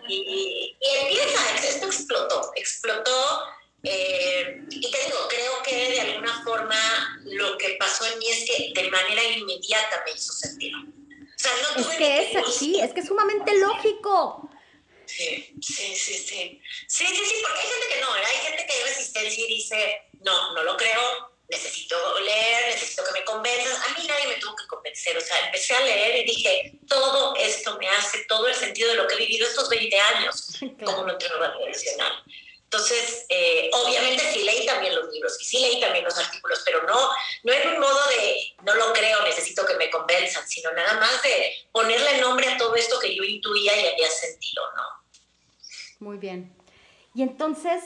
Y, 0.08 0.78
empieza, 0.82 1.68
esto 1.68 1.86
explotó, 1.86 2.52
explotó. 2.56 3.44
Eh, 3.84 4.62
y 4.70 4.92
te 4.92 5.06
digo, 5.06 5.18
creo 5.28 5.64
que 5.64 5.92
de 5.94 6.02
alguna 6.02 6.44
forma 6.44 7.20
lo 7.24 7.58
que 7.58 7.78
pasó 7.80 8.06
en 8.06 8.20
mí 8.20 8.28
es 8.30 8.46
que 8.46 8.72
de 8.80 8.92
manera 8.92 9.24
inmediata 9.24 10.04
me 10.06 10.12
hizo 10.12 10.32
sentido. 10.34 10.78
O 10.80 11.44
sea, 11.44 11.52
no 11.76 11.82
es 11.82 11.98
que 11.98 12.22
es 12.22 12.36
así, 12.36 12.80
es 12.80 12.94
que 12.94 13.00
es 13.00 13.08
sumamente 13.08 13.58
lógico. 13.58 14.51
Sí, 15.16 15.54
sí, 15.62 15.96
sí, 15.96 16.14
sí. 16.14 16.62
Sí, 16.88 17.06
sí, 17.06 17.26
sí, 17.26 17.36
porque 17.42 17.60
hay 17.60 17.68
gente 17.68 17.88
que 17.94 18.02
no, 18.02 18.14
hay 18.14 18.38
gente 18.38 18.66
que 18.66 18.74
hay 18.74 18.84
resistencia 18.84 19.46
y 19.46 19.48
dice, 19.48 20.02
no, 20.22 20.54
no 20.54 20.64
lo 20.64 20.78
creo, 20.78 21.32
necesito 21.50 22.20
leer, 22.22 22.74
necesito 22.74 23.04
que 23.04 23.20
me 23.20 23.26
convenzas. 23.26 23.78
A 23.88 24.00
mí 24.00 24.08
nadie 24.08 24.28
me 24.28 24.36
tuvo 24.36 24.56
que 24.56 24.68
convencer, 24.68 25.18
o 25.18 25.22
sea, 25.22 25.46
empecé 25.46 25.76
a 25.76 25.82
leer 25.82 26.24
y 26.24 26.24
dije, 26.24 26.80
todo 26.88 27.36
esto 27.36 27.78
me 27.78 27.90
hace 27.90 28.24
todo 28.26 28.48
el 28.48 28.56
sentido 28.56 28.90
de 28.90 28.96
lo 28.96 29.08
que 29.08 29.16
he 29.16 29.18
vivido 29.18 29.48
estos 29.48 29.70
20 29.70 30.00
años 30.00 30.48
como 30.86 31.04
nutrióloga 31.04 31.54
tradicional. 31.58 32.24
Entonces, 32.64 33.26
eh, 33.28 33.70
obviamente 33.74 34.32
sí 34.32 34.44
leí 34.44 34.66
también 34.66 34.96
los 34.96 35.12
libros 35.12 35.36
y 35.42 35.44
sí 35.44 35.60
leí 35.60 35.82
también 35.82 36.06
los 36.06 36.18
artículos, 36.18 36.62
pero 36.64 36.84
no, 36.84 37.10
no 37.44 37.52
en 37.52 37.68
un 37.68 37.80
modo 37.82 38.08
de 38.08 38.56
no 38.64 38.74
lo 38.76 38.94
creo, 38.94 39.22
necesito 39.24 39.66
que 39.66 39.76
me 39.76 39.90
convenzan, 39.90 40.48
sino 40.48 40.72
nada 40.72 40.94
más 40.94 41.22
de 41.22 41.68
ponerle 41.74 42.20
nombre 42.20 42.48
a 42.48 42.58
todo 42.58 42.74
esto 42.76 42.98
que 42.98 43.14
yo 43.14 43.24
intuía 43.26 43.76
y 43.76 43.88
había 43.88 44.10
sentido, 44.10 44.64
¿no? 44.78 45.01
Muy 46.02 46.18
bien. 46.18 46.52
Y 47.14 47.22
entonces 47.22 47.84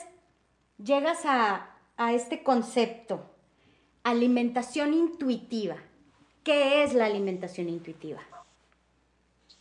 llegas 0.81 1.25
a, 1.25 1.77
a 1.97 2.13
este 2.13 2.43
concepto, 2.43 3.29
alimentación 4.03 4.93
intuitiva. 4.93 5.75
¿Qué 6.45 6.83
es 6.83 6.93
la 6.93 7.07
alimentación 7.07 7.67
intuitiva? 7.67 8.25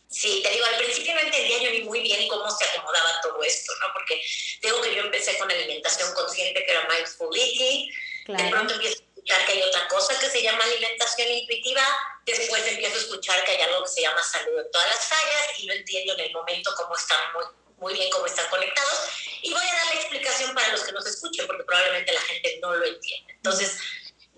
Sí, 0.07 0.39
te 0.41 0.49
digo, 0.51 0.65
al 0.65 0.77
principio 0.77 1.13
no 1.15 1.19
entendía 1.19 1.63
yo 1.63 1.71
ni 1.71 1.81
muy 1.81 1.99
bien 1.99 2.29
cómo 2.29 2.49
se 2.49 2.63
acomodaba 2.63 3.19
todo 3.21 3.43
esto, 3.43 3.73
¿no? 3.81 3.87
Porque 3.91 4.21
digo 4.63 4.81
que 4.81 4.95
yo 4.95 5.01
empecé 5.01 5.37
con 5.37 5.51
alimentación 5.51 6.13
consciente, 6.13 6.63
que 6.65 6.71
era 6.71 6.87
mindful 6.87 7.35
eating, 7.35 7.91
de 8.27 8.49
pronto 8.51 8.73
empiezo 8.73 9.01
a 9.01 9.03
escuchar 9.03 9.45
que 9.45 9.51
hay 9.51 9.61
otra 9.63 9.85
cosa 9.89 10.17
que 10.17 10.29
se 10.29 10.41
llama 10.41 10.63
alimentación 10.63 11.27
intuitiva, 11.27 11.83
después 12.25 12.65
empiezo 12.67 12.95
a 12.95 12.99
escuchar 12.99 13.43
que 13.43 13.51
hay 13.51 13.61
algo 13.63 13.83
que 13.83 13.89
se 13.89 14.01
llama 14.01 14.23
salud 14.23 14.61
en 14.61 14.71
todas 14.71 14.87
las 14.87 15.11
áreas 15.11 15.59
y 15.59 15.65
no 15.67 15.73
entiendo 15.73 16.13
en 16.13 16.19
el 16.21 16.31
momento 16.31 16.71
cómo 16.77 16.95
están 16.95 17.19
muy 17.33 17.64
muy 17.77 17.93
bien 17.93 18.09
cómo 18.09 18.25
están 18.25 18.49
conectados. 18.49 18.99
Y 19.41 19.51
voy 19.53 19.63
a 19.63 19.73
dar 19.73 19.85
la 19.87 20.01
explicación 20.01 20.53
para 20.53 20.69
los 20.69 20.83
que 20.83 20.91
nos 20.91 21.05
escuchen, 21.05 21.45
porque 21.47 21.63
probablemente 21.63 22.13
la 22.13 22.21
gente 22.21 22.59
no 22.61 22.73
lo 22.73 22.85
entiende. 22.85 23.33
Entonces, 23.33 23.77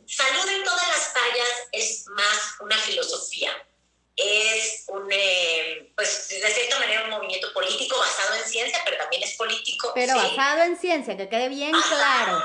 salud 0.05 0.49
en 0.49 0.63
todas 0.63 0.87
las 0.89 1.13
tallas 1.13 1.67
es 1.71 2.07
más 2.07 2.55
una 2.59 2.77
filosofía. 2.77 3.51
Es 4.15 4.85
un, 4.87 5.07
eh, 5.11 5.91
pues 5.95 6.29
de 6.29 6.51
cierta 6.51 6.79
manera, 6.79 7.03
un 7.03 7.11
movimiento 7.11 7.53
político 7.53 7.97
basado 7.99 8.35
en 8.35 8.49
ciencia, 8.49 8.81
pero 8.83 8.97
también 8.97 9.23
es 9.23 9.35
político. 9.35 9.91
Pero 9.93 10.15
basado 10.15 10.63
en 10.63 10.77
ciencia, 10.77 11.15
que 11.15 11.29
quede 11.29 11.49
bien 11.49 11.71
claro. 11.71 12.43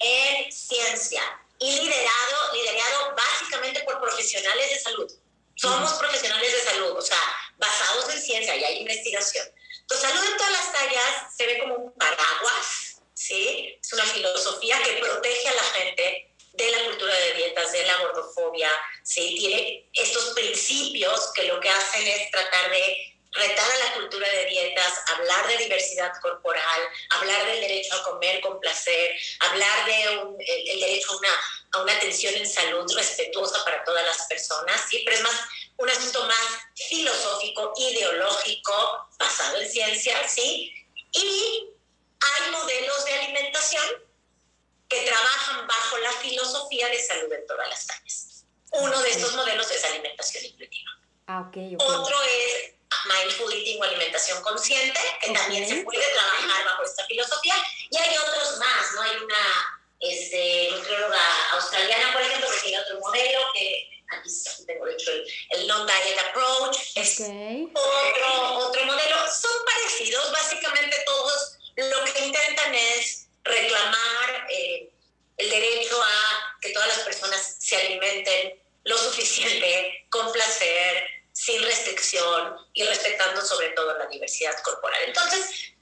En 0.00 0.52
ciencia 0.52 1.22
y 1.60 1.80
liderado, 1.80 2.52
liderado 2.52 3.14
básicamente 3.16 3.80
por 3.84 4.00
profesionales 4.00 4.70
de 4.70 4.78
salud. 4.80 5.12
Somos 5.54 5.92
profesionales 5.94 6.52
de 6.52 6.70
salud, 6.70 6.96
o 6.96 7.02
sea, 7.02 7.20
basados 7.58 8.12
en 8.12 8.20
ciencia 8.20 8.56
y 8.56 8.64
hay 8.64 8.78
investigación. 8.78 9.46
Entonces, 9.80 10.10
salud 10.10 10.24
en 10.24 10.36
todas 10.36 10.52
las 10.52 10.72
tallas 10.72 11.36
se 11.36 11.46
ve 11.46 11.58
como 11.58 11.74
un 11.76 11.92
paraguas, 11.94 13.02
¿sí? 13.14 13.78
Es 13.82 13.92
una 13.92 14.04
filosofía 14.04 14.82
que 14.82 14.94
protege 14.94 15.48
a 15.48 15.54
la 15.54 15.62
gente 15.62 16.34
de 16.52 16.70
la 16.70 16.84
cultura 16.84 17.14
de 17.14 17.34
dietas, 17.34 17.72
de 17.72 17.84
la 17.84 17.98
gordofobia, 17.98 18.70
¿sí? 19.02 19.36
Tiene 19.38 19.88
estos 19.92 20.34
principios 20.34 21.32
que 21.34 21.44
lo 21.44 21.60
que 21.60 21.68
hacen 21.68 22.06
es 22.06 22.30
tratar 22.30 22.70
de 22.70 23.13
retar 23.34 23.70
a 23.70 23.78
la 23.78 23.94
cultura 23.94 24.28
de 24.28 24.46
dietas, 24.46 25.00
hablar 25.08 25.46
de 25.48 25.56
diversidad 25.58 26.12
corporal, 26.20 26.80
hablar 27.10 27.46
del 27.46 27.60
derecho 27.60 27.94
a 27.96 28.02
comer 28.04 28.40
con 28.40 28.60
placer, 28.60 29.12
hablar 29.40 29.86
del 29.86 30.36
de 30.38 30.72
el, 30.72 30.80
derecho 30.80 31.12
a 31.12 31.16
una, 31.16 31.28
a 31.72 31.82
una 31.82 31.92
atención 31.94 32.34
en 32.34 32.48
salud 32.48 32.90
respetuosa 32.94 33.64
para 33.64 33.84
todas 33.84 34.04
las 34.04 34.26
personas, 34.26 34.80
¿sí? 34.88 35.02
pero 35.04 35.16
es 35.16 35.22
más 35.22 35.40
un 35.76 35.90
asunto 35.90 36.24
más 36.26 36.46
filosófico, 36.76 37.72
ideológico, 37.76 39.08
basado 39.18 39.60
en 39.60 39.68
ciencia, 39.68 40.28
¿sí? 40.28 40.72
Y 41.12 41.70
hay 42.20 42.50
modelos 42.52 43.04
de 43.04 43.14
alimentación 43.14 43.84
que 44.88 45.02
trabajan 45.02 45.66
bajo 45.66 45.98
la 45.98 46.12
filosofía 46.12 46.88
de 46.88 47.02
salud 47.02 47.32
en 47.32 47.46
todas 47.46 47.68
las 47.68 47.86
tallas. 47.86 48.44
Uno 48.72 49.02
de 49.02 49.10
estos 49.10 49.34
modelos 49.34 49.68
es 49.70 49.84
alimentación 49.84 50.44
intuitiva. 50.44 50.90
Ah, 51.26 51.46
okay, 51.48 51.74
Otro 51.78 52.22
es 52.22 52.74
mindful 53.06 53.52
eating 53.52 53.80
o 53.80 53.84
alimentación 53.84 54.42
consciente, 54.42 55.00
que 55.20 55.32
también 55.32 55.68
se 55.68 55.82
puede 55.82 56.04
trabajar 56.12 56.64
bajo 56.64 56.84
esta 56.84 57.04
filosofía. 57.06 57.54
Y 57.90 57.96
hay 57.96 58.16
otros 58.16 58.58
más, 58.58 58.92
¿no? 58.94 59.02
Hay 59.02 59.16
una 59.16 59.80
este, 60.00 60.68
nutrióloga 60.70 61.50
australiana, 61.52 62.12
por 62.12 62.22
ejemplo, 62.22 62.50
que 62.50 62.60
tiene 62.60 62.80
otro 62.80 63.00
modelo 63.00 63.40
que 63.54 63.90
aquí 64.10 64.30
tengo 64.66 64.86
hecho 64.86 65.10
el, 65.10 65.26
el 65.50 65.66
non-diet 65.66 66.18
approach, 66.28 66.76
es 66.94 67.20
otro, 67.20 68.58
otro 68.58 68.84
modelo. 68.84 69.16
Son 69.32 69.64
parecidos, 69.64 70.30
básicamente 70.32 70.96
todos 71.06 71.58
lo 71.76 72.04
que 72.04 72.24
intentan 72.24 72.74
es 72.74 73.26
reclamar 73.42 74.46
eh, 74.50 74.90
el 75.36 75.50
derecho 75.50 76.00
a 76.02 76.58
que 76.60 76.70
todas 76.70 76.88
las 76.88 77.00
personas 77.00 77.56
se 77.58 77.76
alimenten 77.76 78.62
lo 78.84 78.96
suficiente, 78.98 80.06
con 80.10 80.30
placer, 80.32 81.04
sin 81.32 81.62
restricción 81.62 82.56
y 82.74 82.84
respetando 82.84 83.44
sobre 83.44 83.70
todo 83.70 83.98
la 83.98 84.06
diversidad 84.06 84.56
corporal. 84.62 85.00
Entonces, 85.06 85.74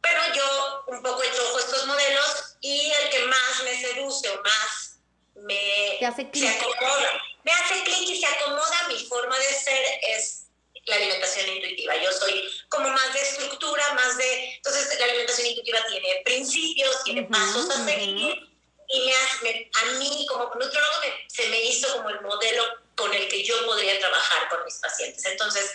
bueno, 0.00 0.20
yo 0.34 0.84
un 0.88 1.02
poco 1.02 1.22
hecho 1.22 1.58
estos 1.58 1.86
modelos 1.86 2.56
y 2.60 2.90
el 2.90 3.10
que 3.10 3.18
más 3.26 3.62
me 3.64 3.80
seduce 3.80 4.30
o 4.30 4.42
más 4.42 4.98
me 5.34 6.06
hace 6.06 6.28
se 6.32 6.48
acomoda, 6.48 7.20
me 7.42 7.52
hace 7.52 7.82
clic 7.82 8.08
y 8.08 8.20
se 8.20 8.26
acomoda 8.26 8.80
a 8.84 8.88
mi 8.88 9.04
forma 9.06 9.38
de 9.38 9.52
ser 9.52 10.00
es 10.02 10.44
la 10.86 10.96
alimentación 10.96 11.48
intuitiva. 11.48 11.96
Yo 11.96 12.12
soy 12.12 12.44
como 12.68 12.88
más 12.90 13.12
de 13.14 13.20
estructura, 13.20 13.94
más 13.94 14.16
de... 14.16 14.54
Entonces, 14.56 14.98
la 14.98 15.04
alimentación 15.06 15.46
intuitiva 15.46 15.78
tiene 15.88 16.22
principios, 16.24 17.04
tiene 17.04 17.22
pasos 17.24 17.70
a 17.70 17.84
seguir 17.84 18.50
y 18.86 19.00
me 19.06 19.12
hace, 19.14 19.70
a 19.72 19.84
mí 19.98 20.26
como 20.28 20.44
nutriólogo 20.44 21.00
se 21.28 21.48
me 21.48 21.62
hizo 21.64 21.90
como 21.96 22.10
el 22.10 22.20
modelo 22.20 22.64
con 22.94 23.12
el 23.12 23.28
que 23.28 23.42
yo 23.42 23.64
podría 23.66 23.98
trabajar 23.98 24.48
con 24.50 24.64
mis 24.64 24.74
pacientes. 24.74 25.24
Entonces, 25.24 25.70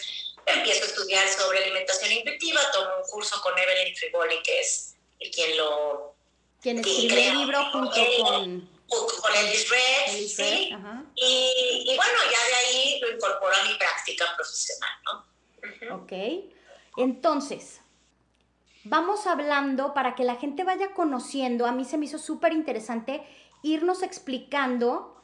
empiezo 0.46 0.84
a 0.84 0.88
estudiar 0.88 1.28
sobre 1.28 1.64
alimentación 1.64 2.12
intuitiva, 2.12 2.62
tomo 2.72 2.98
un 2.98 3.10
curso 3.10 3.42
con 3.42 3.58
Evelyn 3.58 3.96
Friboli, 3.96 4.42
que 4.44 4.60
es 4.60 4.96
quien 5.34 5.58
lo... 5.58 6.16
Quien 6.62 6.80
escribió 6.80 7.18
el 7.18 7.38
libro 7.38 7.72
junto 7.72 8.06
con 8.20 8.80
con 8.90 9.36
el 9.36 9.48
Red, 9.48 10.28
¿sí? 10.28 10.72
Y, 11.16 11.84
y, 11.86 11.96
bueno, 11.96 12.20
ya 12.32 12.48
de 12.48 12.56
ahí 12.56 13.00
lo 13.02 13.12
incorporo 13.12 13.56
a 13.56 13.64
mi 13.64 13.76
práctica 13.76 14.36
profesional, 14.36 14.90
¿no? 15.06 15.96
Ok. 15.96 16.12
Entonces, 16.98 17.82
vamos 18.84 19.28
hablando 19.28 19.94
para 19.94 20.16
que 20.16 20.24
la 20.24 20.36
gente 20.36 20.64
vaya 20.64 20.94
conociendo. 20.94 21.66
A 21.66 21.72
mí 21.72 21.86
se 21.86 21.98
me 21.98 22.06
hizo 22.06 22.18
súper 22.18 22.54
interesante 22.54 23.24
irnos 23.62 24.04
explicando 24.04 25.16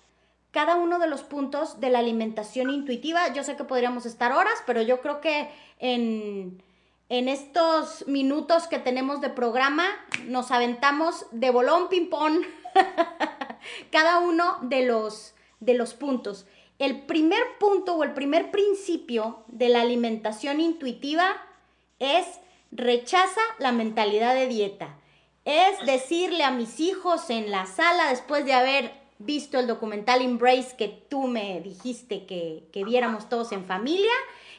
cada 0.51 0.75
uno 0.75 0.99
de 0.99 1.07
los 1.07 1.23
puntos 1.23 1.81
de 1.81 1.89
la 1.89 1.99
alimentación 1.99 2.69
intuitiva. 2.69 3.33
Yo 3.33 3.43
sé 3.43 3.57
que 3.57 3.65
podríamos 3.65 4.05
estar 4.05 4.31
horas, 4.31 4.55
pero 4.65 4.81
yo 4.81 5.01
creo 5.01 5.19
que 5.19 5.49
en, 5.79 6.63
en 7.09 7.27
estos 7.27 8.07
minutos 8.07 8.67
que 8.67 8.79
tenemos 8.79 9.19
de 9.19 9.29
programa 9.29 9.85
nos 10.27 10.51
aventamos 10.51 11.25
de 11.31 11.49
bolón 11.49 11.89
ping-pong 11.89 12.41
cada 13.91 14.19
uno 14.19 14.57
de 14.61 14.85
los, 14.85 15.33
de 15.59 15.73
los 15.73 15.93
puntos. 15.93 16.45
El 16.77 17.01
primer 17.05 17.41
punto 17.59 17.95
o 17.95 18.03
el 18.03 18.13
primer 18.13 18.51
principio 18.51 19.43
de 19.47 19.69
la 19.69 19.81
alimentación 19.81 20.59
intuitiva 20.59 21.35
es 21.99 22.25
rechaza 22.71 23.41
la 23.59 23.71
mentalidad 23.71 24.35
de 24.35 24.47
dieta. 24.47 24.97
Es 25.45 25.85
decirle 25.85 26.43
a 26.43 26.51
mis 26.51 26.79
hijos 26.79 27.29
en 27.29 27.51
la 27.51 27.65
sala, 27.65 28.09
después 28.09 28.45
de 28.45 28.53
haber 28.53 28.91
visto 29.19 29.59
el 29.59 29.67
documental 29.67 30.21
Embrace 30.21 30.75
que 30.75 30.87
tú 30.87 31.27
me 31.27 31.61
dijiste 31.61 32.25
que, 32.25 32.67
que 32.73 32.83
viéramos 32.83 33.29
todos 33.29 33.51
en 33.51 33.63
familia, 33.63 34.11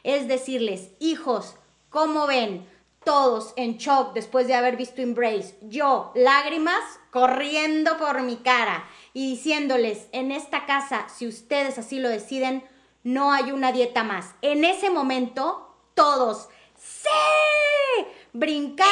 es 0.02 0.28
decirles, 0.28 0.92
hijos, 0.98 1.56
¿cómo 1.90 2.26
ven? 2.26 2.66
Todos 3.04 3.52
en 3.56 3.76
shock 3.76 4.14
después 4.14 4.46
de 4.46 4.54
haber 4.54 4.76
visto 4.76 5.02
Embrace. 5.02 5.56
Yo, 5.62 6.12
lágrimas 6.14 6.82
corriendo 7.16 7.96
por 7.96 8.20
mi 8.20 8.36
cara 8.36 8.84
y 9.14 9.30
diciéndoles, 9.30 10.08
en 10.12 10.32
esta 10.32 10.66
casa, 10.66 11.08
si 11.08 11.26
ustedes 11.26 11.78
así 11.78 11.98
lo 11.98 12.10
deciden, 12.10 12.62
no 13.04 13.32
hay 13.32 13.52
una 13.52 13.72
dieta 13.72 14.04
más. 14.04 14.34
En 14.42 14.66
ese 14.66 14.90
momento, 14.90 15.74
todos, 15.94 16.50
¡sí! 16.78 18.04
Brincaron, 18.34 18.90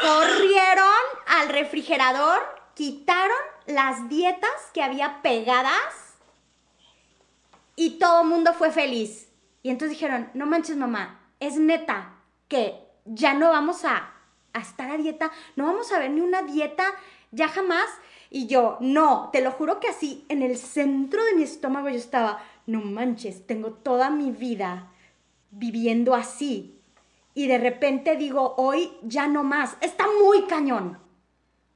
corrieron 0.00 1.04
al 1.28 1.50
refrigerador, 1.50 2.42
quitaron 2.74 3.38
las 3.66 4.08
dietas 4.08 4.50
que 4.74 4.82
había 4.82 5.22
pegadas 5.22 6.16
y 7.76 8.00
todo 8.00 8.22
el 8.22 8.28
mundo 8.28 8.54
fue 8.54 8.72
feliz. 8.72 9.28
Y 9.62 9.70
entonces 9.70 9.96
dijeron, 9.96 10.32
no 10.34 10.46
manches 10.46 10.76
mamá, 10.76 11.30
es 11.38 11.58
neta 11.58 12.14
que 12.48 12.74
ya 13.04 13.34
no 13.34 13.50
vamos 13.50 13.84
a, 13.84 14.15
a 14.56 14.62
estar 14.62 14.90
a 14.90 14.96
dieta, 14.96 15.30
no 15.54 15.66
vamos 15.66 15.92
a 15.92 15.98
ver 15.98 16.10
ni 16.10 16.20
una 16.20 16.42
dieta 16.42 16.94
ya 17.30 17.48
jamás. 17.48 17.88
Y 18.30 18.48
yo, 18.48 18.76
no, 18.80 19.30
te 19.32 19.40
lo 19.40 19.52
juro 19.52 19.78
que 19.78 19.88
así, 19.88 20.24
en 20.28 20.42
el 20.42 20.58
centro 20.58 21.24
de 21.24 21.34
mi 21.34 21.44
estómago 21.44 21.88
yo 21.88 21.96
estaba, 21.96 22.44
no 22.66 22.80
manches, 22.80 23.46
tengo 23.46 23.72
toda 23.72 24.10
mi 24.10 24.30
vida 24.30 24.92
viviendo 25.50 26.14
así. 26.14 26.80
Y 27.34 27.46
de 27.46 27.58
repente 27.58 28.16
digo, 28.16 28.54
hoy 28.56 28.96
ya 29.02 29.26
no 29.26 29.44
más. 29.44 29.76
Está 29.80 30.06
muy 30.06 30.46
cañón. 30.46 30.98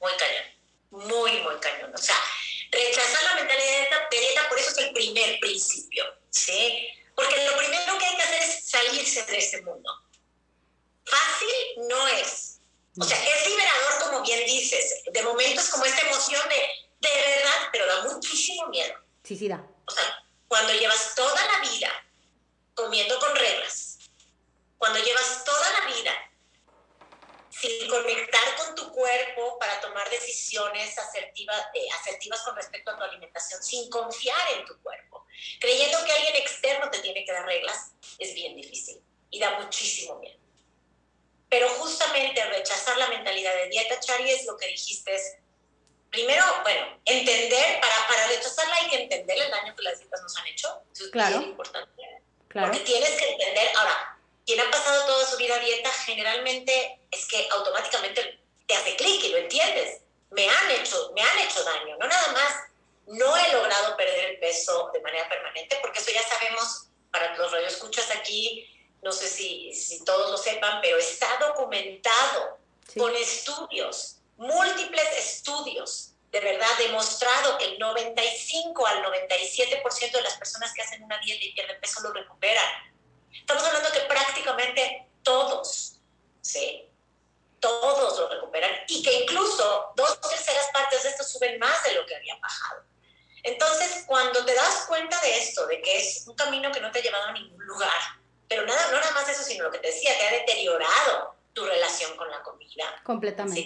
Muy 0.01 0.13
cañón, 0.19 1.09
muy, 1.09 1.33
muy 1.43 1.61
cañón. 1.61 1.93
O 1.95 1.99
sea, 1.99 2.17
rechazar 2.73 3.23
la 3.25 3.35
mentalidad 3.37 4.09
de 4.11 4.19
dieta, 4.19 4.49
por 4.49 4.59
eso 4.59 4.71
es 4.71 4.79
el 4.79 4.93
primer 4.93 5.39
principio, 5.41 6.05
¿sí? 6.31 6.89
Porque 7.15 7.35
lo 7.45 7.59
primero 7.59 7.99
que 7.99 8.07
hay 8.07 8.17
que 8.17 8.23
hacer 8.23 8.43
es 8.43 8.69
salirse 8.69 9.23
de 9.27 9.39
este 9.39 9.63
mundo. 9.63 9.91
Fácil 11.05 11.89
no 11.89 12.09
es, 12.09 12.50
o 12.99 13.05
sea, 13.05 13.17
es 13.17 13.47
liberador, 13.47 14.05
como 14.05 14.23
bien 14.23 14.45
dices. 14.47 15.03
De 15.13 15.23
momentos 15.23 15.69
como 15.69 15.85
esta 15.85 16.07
emoción 16.07 16.43
de, 16.49 17.09
de 17.09 17.15
verdad, 17.15 17.69
pero 17.73 17.87
da 17.87 18.03
muchísimo 18.03 18.67
miedo. 18.69 18.95
Sí, 19.25 19.37
sí, 19.37 19.49
da. 19.49 19.65
O 19.87 19.91
sea, 19.91 20.25
cuando 20.49 20.73
llevas 20.75 21.15
toda 21.15 21.45
la 21.47 21.71
vida 21.71 21.91
comiendo 22.75 23.19
con 23.21 23.35
reglas, 23.37 23.99
cuando 24.79 24.99
llevas 24.99 25.45
toda 25.45 25.73
la 25.73 25.95
vida 25.95 26.31
sin 27.51 27.89
conectar 27.89 28.57
con 28.57 28.75
tu 28.75 28.91
cuerpo 28.91 29.59
para 29.59 29.81
tomar 29.81 30.09
decisiones 30.09 30.97
asertivas, 30.99 31.67
eh, 31.75 31.87
asertivas 32.01 32.41
con 32.43 32.57
respecto 32.57 32.91
a 32.91 32.97
tu 32.97 33.05
alimentación, 33.05 33.63
sin 33.63 33.91
confiar 33.91 34.53
en 34.57 34.65
tu 34.65 34.81
cuerpo, 34.83 35.27
creyendo 35.61 36.03
que 36.05 36.13
alguien 36.13 36.37
externo 36.37 36.91
te 36.91 37.01
tiene 37.01 37.25
que 37.25 37.33
dar 37.33 37.45
reglas, 37.45 37.93
es 38.19 38.35
bien 38.35 38.57
difícil 38.57 39.03
y 39.31 39.39
da 39.39 39.59
muchísimo 39.61 40.19
miedo. 40.19 40.40
Pero 41.51 41.69
justamente 41.69 42.45
rechazar 42.47 42.97
la 42.97 43.09
mentalidad 43.09 43.55
de 43.55 43.69
dieta, 43.69 43.99
Chari, 44.01 44.31
es 44.31 44.47
lo 44.47 44.57
que 44.57 44.69
dijiste, 44.69 45.15
es, 45.15 45.37
primero, 46.09 46.45
bueno, 46.63 47.01
entender, 47.05 47.81
para, 47.81 48.07
para 48.09 48.27
rechazarla 48.29 48.75
hay 48.77 48.89
que 48.89 49.03
entender 49.03 49.37
el 49.37 49.51
daño 49.51 49.75
que 49.77 49.83
las 49.83 49.99
dietas 49.99 50.23
nos 50.23 50.37
han 50.39 50.47
hecho, 50.47 50.83
eso 50.93 51.05
es 51.05 51.11
claro. 51.11 51.43
importante. 51.43 52.03
Claro. 52.49 52.69
Porque 52.69 52.85
tienes 52.85 53.11
que 53.11 53.31
entender, 53.31 53.69
ahora, 53.77 54.19
quien 54.47 54.61
ha 54.61 54.71
pasado 54.71 55.07
toda 55.07 55.27
su 55.27 55.37
vida 55.37 55.57
a 55.57 55.59
dieta, 55.59 55.91
generalmente 56.05 57.01
es 57.11 57.27
que 57.27 57.49
automáticamente 57.51 58.41
te 58.67 58.75
hace 58.75 58.97
clic 58.97 59.25
y 59.25 59.29
lo 59.29 59.39
entiendes. 59.39 60.01
Me 60.31 60.49
han 60.49 60.71
hecho, 60.71 61.13
me 61.15 61.23
han 61.23 61.39
hecho 61.41 61.63
daño, 61.65 61.97
no 61.99 62.07
nada 62.07 62.33
más 62.33 62.55
no 63.07 63.37
he 63.37 63.53
logrado 63.53 63.97
perder 63.97 64.31
el 64.31 64.39
peso 64.39 64.91
de 64.93 65.01
manera 65.01 65.29
permanente, 65.29 65.79
porque 65.83 65.99
eso 65.99 66.13
ya 66.13 66.23
sabemos, 66.23 66.89
para 67.11 67.37
los 67.37 67.51
radioescuchas 67.51 68.11
aquí, 68.13 68.69
no 69.03 69.13
sé 69.13 69.29
si, 69.29 69.75
si 69.75 70.05
todos 70.05 70.31
lo 70.31 70.37
sepan, 70.37 70.81
pero 70.81 70.99
está 70.99 71.27
documentado 71.39 72.59
con 72.97 73.15
estudios, 73.17 74.17
múltiples 74.37 75.07
estudios, 75.19 76.13
de 76.31 76.41
verdad 76.41 76.69
demostrado 76.79 77.59
que 77.59 77.65
el 77.65 77.79
95 77.79 78.87
al 78.87 79.05
97% 79.05 80.13
de 80.13 80.23
las 80.23 80.37
personas 80.37 80.73
que 80.73 80.83
hacen 80.83 81.03
una 81.03 81.19
dieta 81.19 81.45
y 81.45 81.53
pierden 81.53 81.81
peso 81.81 82.01
lo 82.03 82.13
recuperan. 82.13 82.65
Estamos 83.33 83.65
hablando 83.65 83.91
que 83.93 84.01
prácticamente 84.01 85.09
todos, 85.23 86.01
¿sí? 86.41 86.87
Todos 87.59 88.19
lo 88.19 88.29
recuperan 88.29 88.71
y 88.89 89.03
que 89.03 89.13
incluso 89.23 89.93
dos 89.97 90.21
terceras 90.21 90.69
partes 90.73 91.03
de 91.03 91.11
esto 91.11 91.25
suben 91.25 91.59
más 91.59 91.83
de 91.85 91.95
lo 91.95 92.07
que 92.07 92.17
habían 92.17 92.41
bajado. 92.41 92.85
Entonces, 93.43 94.05
cuando 94.07 94.45
te 94.45 94.55
das 94.55 94.85
cuenta 94.87 95.21
de 95.21 95.39
esto, 95.39 95.67
de 95.67 95.81
que 95.81 95.99
es 95.99 96.27
un 96.27 96.35
camino 96.35 96.71
que 96.71 96.81
no 96.81 96.91
te 96.91 96.99
ha 96.99 97.03
llevado 97.03 97.25
a 97.25 97.33
ningún 97.33 97.65
lugar, 97.65 98.20
pero 98.51 98.67
nada, 98.67 98.91
no 98.91 98.99
nada 98.99 99.13
más 99.13 99.29
eso, 99.29 99.45
sino 99.45 99.63
lo 99.65 99.71
que 99.71 99.79
te 99.79 99.87
decía, 99.87 100.11
te 100.19 100.27
ha 100.27 100.33
deteriorado 100.33 101.37
tu 101.53 101.65
relación 101.65 102.17
con 102.17 102.29
la 102.29 102.43
comida. 102.43 103.01
Completamente. 103.05 103.63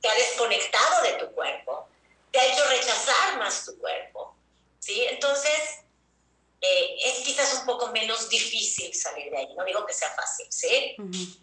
Te, 0.00 0.08
ha 0.08 0.14
desconectado 0.14 1.02
de 1.02 1.12
tu 1.14 1.32
cuerpo, 1.32 1.88
te 2.30 2.38
ha 2.38 2.52
hecho 2.52 2.64
rechazar 2.68 3.38
más 3.38 3.64
tu 3.64 3.76
cuerpo. 3.78 4.36
¿sí? 4.78 5.04
Entonces, 5.08 5.80
eh, 6.60 6.96
es 7.04 7.24
quizás 7.24 7.52
un 7.54 7.66
poco 7.66 7.88
menos 7.88 8.28
difícil 8.28 8.94
salir 8.94 9.28
de 9.32 9.38
ahí. 9.38 9.54
No 9.56 9.64
digo 9.64 9.84
que 9.84 9.92
sea 9.92 10.10
fácil, 10.10 10.46
¿sí? 10.50 10.94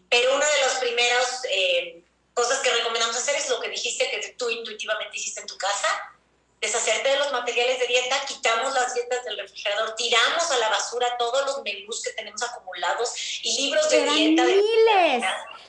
Pero 0.10 0.36
una 0.36 0.50
de 0.50 0.62
las 0.62 0.76
primeras 0.76 1.42
eh, 1.52 2.02
cosas 2.34 2.60
que 2.60 2.72
recomendamos 2.72 3.18
hacer 3.18 3.36
es 3.36 3.50
lo 3.50 3.60
que 3.60 3.68
dijiste 3.68 4.10
que 4.10 4.36
tú 4.38 4.50
intuitivamente 4.50 5.18
hiciste 5.18 5.42
en 5.42 5.48
tu 5.48 5.58
casa, 5.58 6.14
deshacerte 6.62 7.10
de 7.10 7.18
los 7.18 7.32
materiales 7.32 7.80
de 7.80 7.88
dieta, 7.88 8.16
quitamos 8.28 8.74
las 8.74 8.94
dietas 8.94 9.24
del 9.24 9.38
refrigerador, 9.38 9.96
tiramos 9.96 10.52
a 10.52 10.58
la 10.58 10.70
basura 10.70 11.08
todos 11.18 11.46
los 11.46 11.64
menús 11.64 12.04
que 12.04 12.12
tenemos 12.12 12.42
acumulados 12.44 13.14
y 13.44 13.66
libros 13.66 13.90
de 13.90 14.04
dieta. 14.04 14.44
Miles. 14.44 15.24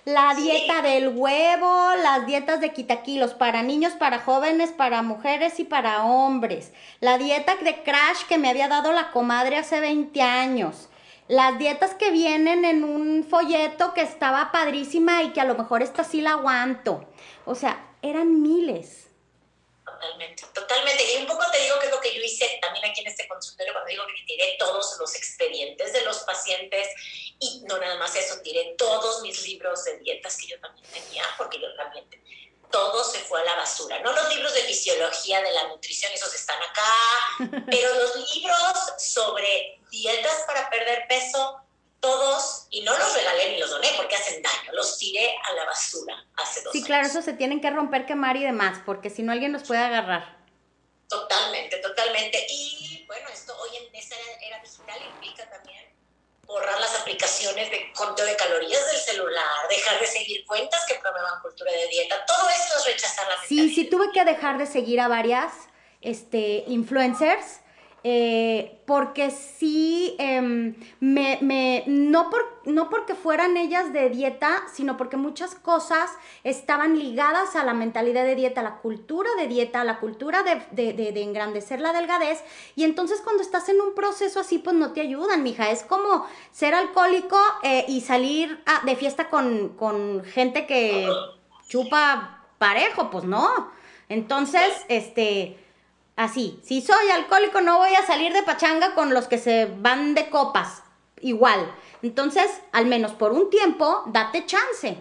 la 0.04 0.34
dieta 0.34 0.82
del 0.82 1.08
huevo, 1.08 1.94
las 2.02 2.26
dietas 2.26 2.60
de 2.60 2.72
quitaquilos 2.72 3.34
para 3.34 3.62
niños, 3.62 3.92
para 3.92 4.20
jóvenes, 4.20 4.70
para 4.70 5.02
mujeres 5.02 5.60
y 5.60 5.64
para 5.64 6.04
hombres. 6.04 6.72
La 6.98 7.18
dieta 7.18 7.54
de 7.56 7.82
crash 7.82 8.24
que 8.28 8.38
me 8.38 8.48
había 8.48 8.66
dado 8.66 8.92
la 8.92 9.12
comadre 9.12 9.58
hace 9.58 9.78
20 9.78 10.20
años. 10.22 10.88
Las 11.28 11.56
dietas 11.58 11.94
que 11.94 12.10
vienen 12.10 12.64
en 12.64 12.82
un 12.82 13.24
folleto 13.28 13.94
que 13.94 14.00
estaba 14.00 14.50
padrísima 14.50 15.22
y 15.22 15.30
que 15.30 15.40
a 15.40 15.44
lo 15.44 15.54
mejor 15.54 15.82
esta 15.82 16.02
sí 16.02 16.20
la 16.20 16.32
aguanto. 16.32 17.04
O 17.44 17.54
sea, 17.54 17.86
eran 18.02 18.42
miles 18.42 19.09
totalmente, 20.00 20.44
totalmente. 20.54 21.12
Y 21.12 21.16
un 21.18 21.26
poco 21.26 21.44
te 21.52 21.58
digo 21.60 21.78
que 21.78 21.86
es 21.86 21.92
lo 21.92 22.00
que 22.00 22.14
yo 22.14 22.22
hice 22.22 22.58
también 22.60 22.84
aquí 22.84 23.00
en 23.00 23.08
este 23.08 23.28
consultorio 23.28 23.72
cuando 23.72 23.90
digo 23.90 24.04
que 24.06 24.24
tiré 24.26 24.56
todos 24.58 24.96
los 24.98 25.14
expedientes 25.14 25.92
de 25.92 26.00
los 26.02 26.20
pacientes 26.20 26.88
y 27.38 27.62
no 27.66 27.78
nada 27.78 27.96
más 27.96 28.14
eso, 28.16 28.40
tiré 28.42 28.74
todos 28.78 29.22
mis 29.22 29.42
libros 29.42 29.84
de 29.84 29.98
dietas 29.98 30.36
que 30.38 30.48
yo 30.48 30.60
también 30.60 30.86
tenía, 30.90 31.24
porque 31.36 31.60
yo 31.60 31.74
también 31.76 32.06
todo 32.70 33.04
se 33.04 33.18
fue 33.18 33.40
a 33.40 33.44
la 33.44 33.56
basura. 33.56 33.98
No 34.00 34.12
los 34.12 34.34
libros 34.34 34.54
de 34.54 34.62
fisiología 34.62 35.42
de 35.42 35.52
la 35.52 35.68
nutrición, 35.68 36.12
esos 36.12 36.34
están 36.34 36.60
acá, 36.62 37.64
pero 37.70 37.94
los 37.94 38.34
libros 38.34 38.78
sobre 38.98 39.80
dietas 39.90 40.44
para 40.46 40.70
perder 40.70 41.06
peso, 41.08 41.60
todos, 42.00 42.66
y 42.70 42.82
no 42.82 42.96
los 42.96 43.14
regalé 43.14 43.52
ni 43.52 43.58
los 43.58 43.70
doné 43.70 43.88
porque 43.96 44.16
hacen 44.16 44.42
daño, 44.42 44.72
los 44.72 44.98
tiré 44.98 45.36
a 45.44 45.52
la 45.52 45.64
basura 45.66 46.26
hace 46.36 46.62
dos 46.62 46.72
Sí, 46.72 46.82
claro, 46.82 47.06
eso 47.06 47.22
se 47.22 47.34
tienen 47.34 47.60
que 47.60 47.70
romper, 47.70 48.06
quemar 48.06 48.36
y 48.36 48.44
demás, 48.44 48.80
porque 48.84 49.10
si 49.10 49.22
no 49.22 49.32
alguien 49.32 49.52
los 49.52 49.64
puede 49.64 49.80
agarrar. 49.80 50.40
Totalmente, 51.08 51.76
totalmente. 51.78 52.46
Y 52.48 53.04
bueno, 53.06 53.28
esto 53.28 53.54
hoy 53.60 53.76
en 53.76 53.94
esta 53.94 54.16
era 54.40 54.60
digital 54.62 54.98
implica 55.14 55.48
también 55.50 55.90
borrar 56.50 56.80
las 56.80 57.00
aplicaciones 57.00 57.70
de 57.70 57.92
conteo 57.92 58.26
de 58.26 58.36
calorías 58.36 58.84
del 58.90 59.00
celular, 59.00 59.68
dejar 59.68 60.00
de 60.00 60.06
seguir 60.06 60.44
cuentas 60.46 60.84
que 60.86 60.94
promuevan 60.94 61.40
cultura 61.42 61.70
de 61.70 61.86
dieta. 61.88 62.24
Todo 62.26 62.48
esto 62.48 62.78
es 62.78 62.86
rechazar 62.86 63.28
la 63.28 63.46
Sí, 63.46 63.74
sí 63.74 63.84
tuve 63.84 64.10
que 64.12 64.24
dejar 64.24 64.58
de 64.58 64.66
seguir 64.66 65.00
a 65.00 65.08
varias 65.08 65.52
este, 66.00 66.64
influencers 66.66 67.60
eh, 68.02 68.80
porque 68.86 69.30
sí, 69.30 70.16
em, 70.18 70.74
me, 71.00 71.38
me, 71.42 71.84
no, 71.86 72.30
por, 72.30 72.60
no 72.64 72.88
porque 72.88 73.14
fueran 73.14 73.56
ellas 73.56 73.92
de 73.92 74.08
dieta, 74.08 74.62
sino 74.72 74.96
porque 74.96 75.16
muchas 75.16 75.54
cosas 75.54 76.10
estaban 76.42 76.98
ligadas 76.98 77.56
a 77.56 77.64
la 77.64 77.74
mentalidad 77.74 78.24
de 78.24 78.36
dieta, 78.36 78.62
a 78.62 78.64
la 78.64 78.76
cultura 78.78 79.28
de 79.38 79.48
dieta, 79.48 79.82
a 79.82 79.84
la 79.84 80.00
cultura 80.00 80.42
de, 80.42 80.62
de, 80.72 81.12
de, 81.12 81.22
engrandecer 81.22 81.80
la 81.80 81.92
delgadez. 81.92 82.42
Y 82.74 82.84
entonces 82.84 83.20
cuando 83.20 83.42
estás 83.42 83.68
en 83.68 83.80
un 83.80 83.94
proceso 83.94 84.40
así, 84.40 84.58
pues 84.58 84.74
no 84.74 84.92
te 84.92 85.02
ayudan, 85.02 85.42
mija. 85.42 85.70
Es 85.70 85.82
como 85.82 86.26
ser 86.50 86.74
alcohólico 86.74 87.38
eh, 87.62 87.84
y 87.86 88.00
salir 88.00 88.62
de 88.84 88.96
fiesta 88.96 89.28
con, 89.28 89.70
con 89.76 90.24
gente 90.24 90.66
que 90.66 91.06
chupa 91.68 92.46
parejo, 92.58 93.10
pues 93.10 93.24
no. 93.24 93.70
Entonces, 94.08 94.84
este 94.88 95.56
Así, 96.20 96.60
si 96.62 96.82
soy 96.82 97.08
alcohólico 97.08 97.62
no 97.62 97.78
voy 97.78 97.94
a 97.94 98.06
salir 98.06 98.34
de 98.34 98.42
pachanga 98.42 98.94
con 98.94 99.14
los 99.14 99.26
que 99.26 99.38
se 99.38 99.64
van 99.64 100.14
de 100.14 100.28
copas. 100.28 100.82
Igual. 101.22 101.74
Entonces, 102.02 102.50
al 102.72 102.84
menos 102.84 103.12
por 103.12 103.32
un 103.32 103.48
tiempo, 103.48 104.02
date 104.08 104.44
chance. 104.44 104.98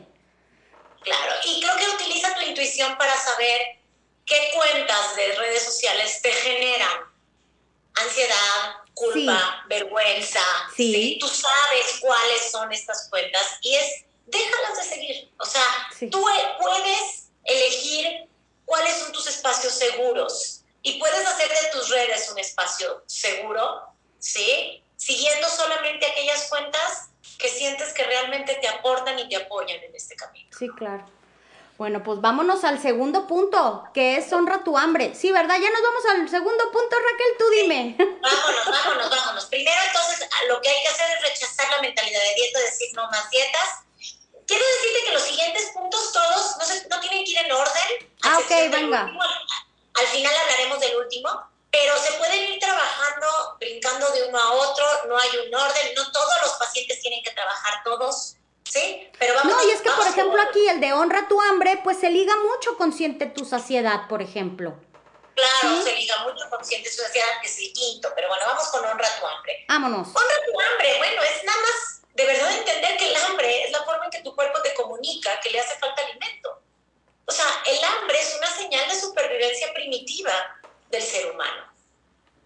Claro, 1.01 1.33
y 1.43 1.59
creo 1.59 1.75
que 1.75 1.89
utiliza 1.89 2.33
tu 2.35 2.41
intuición 2.45 2.97
para 2.97 3.13
saber 3.17 3.59
qué 4.25 4.49
cuentas 4.55 5.17
de 5.17 5.35
redes 5.35 5.61
sociales 5.61 6.21
te 6.21 6.31
generan 6.31 6.99
ansiedad, 7.95 8.77
culpa, 8.93 9.65
vergüenza. 9.67 10.39
Sí. 10.73 11.17
Tú 11.19 11.27
sabes 11.27 11.99
cuáles 11.99 12.49
son 12.49 12.71
estas 12.71 13.09
cuentas 13.09 13.59
y 13.61 13.75
es, 13.75 14.05
déjalas 14.25 14.77
de 14.77 14.83
seguir. 14.83 15.31
O 15.37 15.45
sea, 15.45 15.65
tú 16.09 16.25
puedes 16.61 17.27
elegir 17.43 18.29
cuáles 18.63 18.95
son 18.99 19.11
tus 19.11 19.27
espacios 19.27 19.73
seguros 19.73 20.58
y 20.81 20.99
puedes 20.99 21.25
hacer 21.25 21.49
de 21.49 21.69
tus 21.71 21.89
redes 21.89 22.29
un 22.31 22.39
espacio 22.39 23.03
seguro, 23.05 23.81
¿sí? 24.19 24.83
Siguiendo 24.95 25.47
solamente 25.49 26.05
aquellas 26.05 26.47
cuentas 26.49 27.09
que 27.37 27.49
sientes 27.49 27.93
que 27.93 28.03
realmente 28.03 28.55
te 28.55 28.67
aportan 28.67 29.17
y 29.19 29.29
te 29.29 29.37
apoyan 29.37 29.81
en 29.83 29.95
este 29.95 30.15
camino. 30.15 30.49
Sí, 30.57 30.67
claro. 30.69 31.05
Bueno, 31.77 32.03
pues 32.03 32.19
vámonos 32.19 32.65
al 32.65 32.81
segundo 32.81 33.25
punto, 33.25 33.85
que 33.93 34.17
es 34.17 34.33
honra 34.33 34.65
tu 34.65 34.77
hambre. 34.77 35.15
Sí, 35.15 35.31
¿verdad? 35.31 35.55
Ya 35.61 35.69
nos 35.69 35.81
vamos 35.81 36.05
al 36.11 36.29
segundo 36.29 36.71
punto, 36.73 36.97
Raquel, 36.97 37.37
tú 37.37 37.49
dime. 37.51 37.95
Vámonos, 37.97 38.65
vámonos, 38.65 39.09
vámonos. 39.09 39.45
Primero, 39.45 39.81
entonces, 39.87 40.27
lo 40.49 40.61
que 40.61 40.67
hay 40.67 40.81
que 40.81 40.87
hacer 40.89 41.09
es 41.15 41.21
rechazar 41.21 41.71
la 41.71 41.81
mentalidad 41.81 42.19
de 42.19 42.35
dieta, 42.35 42.59
decir 42.59 42.89
no 42.95 43.09
más 43.09 43.29
dietas. 43.29 43.69
Quiero 44.45 44.65
decirte 44.65 45.05
que 45.05 45.13
los 45.13 45.23
siguientes 45.23 45.71
puntos 45.73 46.11
todos 46.11 46.57
no, 46.57 46.65
se, 46.65 46.85
no 46.89 46.99
tienen 46.99 47.23
que 47.23 47.31
ir 47.31 47.37
en 47.37 47.51
orden. 47.53 48.13
Ah, 48.23 48.39
ok, 48.39 48.49
venga. 48.71 49.11
Al 49.99 50.07
final 50.07 50.33
hablaremos 50.33 50.79
del 50.79 50.95
último, 50.95 51.29
pero 51.69 51.97
se 51.97 52.13
pueden 52.13 52.53
ir 52.53 52.59
trabajando, 52.59 53.27
brincando 53.59 54.09
de 54.11 54.23
uno 54.23 54.39
a 54.39 54.51
otro, 54.53 54.85
no 55.07 55.17
hay 55.17 55.29
un 55.45 55.53
orden, 55.53 55.93
no 55.95 56.11
todos 56.11 56.35
los 56.41 56.51
pacientes 56.53 57.01
tienen 57.01 57.21
que 57.21 57.31
trabajar 57.31 57.83
todos, 57.83 58.37
¿sí? 58.63 59.09
Pero 59.19 59.35
vamos, 59.35 59.53
no, 59.53 59.67
y 59.67 59.71
es 59.71 59.81
que, 59.81 59.91
por 59.91 60.07
ejemplo, 60.07 60.41
aquí 60.41 60.67
el 60.69 60.79
de 60.79 60.93
honra 60.93 61.27
tu 61.27 61.41
hambre, 61.41 61.81
pues 61.83 61.99
se 61.99 62.09
liga 62.09 62.33
mucho 62.37 62.77
con 62.77 62.93
siente 62.93 63.25
tu 63.25 63.43
saciedad, 63.43 64.07
por 64.07 64.21
ejemplo. 64.21 64.73
Claro, 65.35 65.83
se 65.83 65.95
liga 65.95 66.23
mucho 66.23 66.49
con 66.49 66.63
siente 66.63 66.89
tu 66.89 67.01
saciedad, 67.01 67.27
que 67.41 67.47
es 67.47 67.59
el 67.59 67.73
quinto, 67.73 68.09
pero 68.15 68.29
bueno, 68.29 68.43
vamos 68.47 68.67
con 68.69 68.85
honra 68.85 69.07
tu 69.19 69.27
hambre. 69.27 69.65
Vámonos. 69.67 70.07
Honra 70.07 70.35
tu 70.45 70.61
hambre, 70.61 70.97
bueno, 70.97 71.21
es 71.23 71.43
nada 71.43 71.59
más 71.61 72.01
de 72.13 72.25
verdad 72.25 72.51
entender 72.57 72.97
que 72.97 73.09
el 73.09 73.15
hambre 73.15 73.63
es 73.63 73.71
la 73.71 73.83
forma 73.83 74.05
en 74.05 74.11
que 74.11 74.21
tu 74.21 74.35
cuerpo 74.35 74.61
te 74.61 74.73
comunica 74.73 75.39
que 75.41 75.51
le 75.51 75.59
hace 75.59 75.77
falta 75.77 76.01
alimento. 76.01 76.58
O 77.29 77.31
sea, 77.31 77.45
el 77.67 77.83
hambre 77.83 78.19
es 78.19 78.35
una 78.39 78.47
señal 78.47 78.89
de 78.89 78.99
supervivencia 78.99 79.71
primitiva 79.71 80.33
del 80.89 81.03
ser 81.03 81.29
humano. 81.29 81.71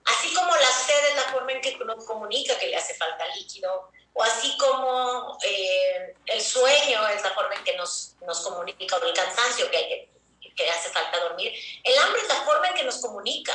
Así 0.03 0.33
como 0.33 0.53
la 0.53 0.67
sed 0.67 1.05
es 1.09 1.15
la 1.15 1.31
forma 1.31 1.53
en 1.53 1.61
que 1.61 1.77
nos 1.77 2.03
comunica 2.03 2.59
que 2.59 2.67
le 2.67 2.75
hace 2.75 2.93
falta 2.95 3.25
líquido, 3.33 3.89
o 4.11 4.23
así 4.23 4.57
como 4.57 5.37
eh, 5.41 6.13
el 6.25 6.41
sueño 6.41 7.07
es 7.07 7.23
la 7.23 7.29
forma 7.29 7.55
en 7.55 7.63
que 7.63 7.77
nos, 7.77 8.15
nos 8.27 8.41
comunica, 8.41 8.97
o 8.97 9.03
el 9.05 9.13
cansancio 9.13 9.71
que, 9.71 9.77
hay 9.77 10.09
que, 10.41 10.53
que 10.53 10.69
hace 10.69 10.89
falta 10.89 11.17
dormir, 11.17 11.53
el 11.81 11.97
hambre 11.99 12.21
es 12.21 12.27
la 12.27 12.43
forma 12.43 12.67
en 12.67 12.73
que 12.73 12.83
nos 12.83 12.97
comunica 12.97 13.53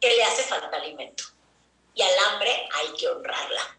que 0.00 0.14
le 0.14 0.22
hace 0.22 0.44
falta 0.44 0.76
alimento. 0.76 1.24
Y 1.94 2.02
al 2.02 2.16
hambre 2.28 2.68
hay 2.76 2.92
que 2.96 3.08
honrarla. 3.08 3.76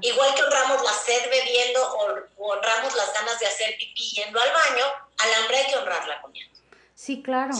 Igual 0.00 0.34
que 0.34 0.42
honramos 0.42 0.82
la 0.82 0.92
sed 0.94 1.28
bebiendo 1.28 1.82
o 1.82 2.52
honramos 2.52 2.94
las 2.94 3.12
ganas 3.12 3.38
de 3.40 3.46
hacer 3.46 3.76
pipí 3.76 4.10
yendo 4.14 4.40
al 4.40 4.52
baño, 4.52 5.05
al 5.18 5.34
hambre 5.34 5.56
hay 5.56 5.66
que 5.66 5.76
honrarla 5.76 6.20
comiendo. 6.22 6.58
Sí, 6.94 7.22
claro. 7.22 7.54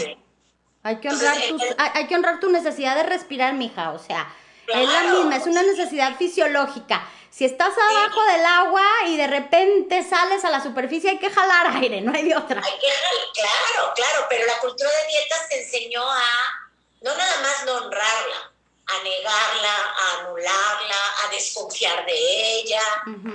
Hay 0.82 1.00
que, 1.00 1.08
honrar 1.08 1.36
tu, 1.48 1.58
hay, 1.78 2.06
que 2.06 2.14
honrar 2.14 2.40
tu 2.40 2.50
necesidad 2.50 2.94
de 2.94 3.02
respirar, 3.02 3.54
mija. 3.54 3.90
O 3.90 3.98
sea, 3.98 4.32
es 4.68 4.88
la 4.88 5.02
misma, 5.02 5.36
es 5.36 5.46
una 5.46 5.62
necesidad 5.62 6.16
fisiológica. 6.16 7.08
Si 7.30 7.44
estás 7.44 7.74
abajo 7.76 8.24
del 8.24 8.46
agua 8.46 8.86
y 9.08 9.16
de 9.16 9.26
repente 9.26 10.02
sales 10.02 10.44
a 10.44 10.50
la 10.50 10.62
superficie, 10.62 11.10
hay 11.10 11.18
que 11.18 11.28
jalar 11.28 11.76
aire, 11.76 12.00
no 12.00 12.12
hay 12.14 12.22
de 12.22 12.36
otra. 12.36 12.62
Hay 12.64 12.78
que 12.78 12.88
jalar, 12.88 13.26
claro, 13.34 13.92
claro, 13.94 14.26
pero 14.30 14.46
la 14.46 14.58
cultura 14.58 14.88
de 14.88 15.08
dietas 15.08 15.48
te 15.50 15.62
enseñó 15.62 16.02
a 16.10 16.22
no 17.02 17.14
nada 17.14 17.40
más 17.42 17.64
no 17.66 17.72
honrarla, 17.74 18.52
a 18.86 19.02
negarla, 19.02 19.74
a 19.74 20.20
anularla, 20.20 20.96
a 21.24 21.30
desconfiar 21.30 22.06
de 22.06 22.60
ella, 22.60 22.82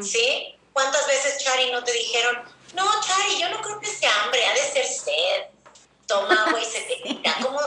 ¿sí? 0.02 0.56
¿Cuántas 0.74 1.06
veces, 1.08 1.44
Chari, 1.44 1.72
no 1.72 1.84
te 1.84 1.92
dijeron, 1.92 2.44
no, 2.74 3.02
Chari, 3.02 3.40
yo 3.40 3.50
no 3.50 3.62
creo 3.62 3.80
que 3.80 3.88
sea 3.88 4.24
hambre, 4.24 4.46
ha 4.46 4.54
de 4.54 4.72
ser 4.72 4.86
sed, 4.86 5.46
toma 6.08 6.46
agua 6.46 6.60
y 6.60 6.66
se 6.66 6.82
te 6.82 7.02
quita? 7.02 7.38
Como, 7.42 7.60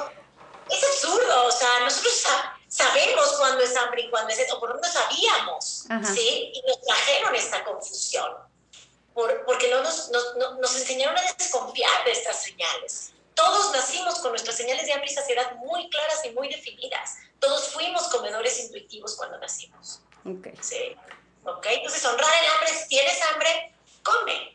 es 0.70 0.84
absurdo, 0.84 1.46
o 1.46 1.52
sea, 1.52 1.80
nosotros 1.80 2.24
sabemos 2.68 3.32
cuándo 3.38 3.62
es 3.62 3.76
hambre 3.76 4.02
y 4.02 4.10
cuándo 4.10 4.30
es 4.30 4.36
sed, 4.36 4.52
o 4.52 4.60
por 4.60 4.70
lo 4.70 4.74
menos 4.76 4.92
sabíamos, 4.92 5.86
¿sí? 6.14 6.52
Y 6.54 6.62
nos 6.66 6.80
trajeron 6.80 7.34
esta 7.34 7.62
confusión, 7.64 8.32
porque 9.12 9.68
no 9.70 9.82
nos, 9.82 10.10
nos 10.10 10.76
enseñaron 10.76 11.16
a 11.18 11.32
desconfiar 11.34 12.04
de 12.04 12.12
estas 12.12 12.42
señales. 12.42 13.12
Todos 13.34 13.72
nacimos 13.72 14.20
con 14.20 14.30
nuestras 14.30 14.56
señales 14.56 14.86
de 14.86 14.92
hambre 14.92 15.10
y 15.10 15.14
saciedad 15.14 15.56
muy 15.56 15.90
claras 15.90 16.24
y 16.24 16.30
muy 16.30 16.48
definidas. 16.48 17.16
Todos 17.40 17.68
fuimos 17.68 18.04
comedores 18.04 18.60
intuitivos 18.60 19.16
cuando 19.16 19.38
nacimos. 19.38 20.00
Ok. 20.24 20.48
Sí. 20.62 20.96
Ok, 21.44 21.66
entonces 21.70 22.04
honrar 22.04 22.30
el 22.42 22.50
hambre, 22.50 22.68
si 22.70 22.88
tienes 22.88 23.20
hambre, 23.22 23.74
come. 24.02 24.54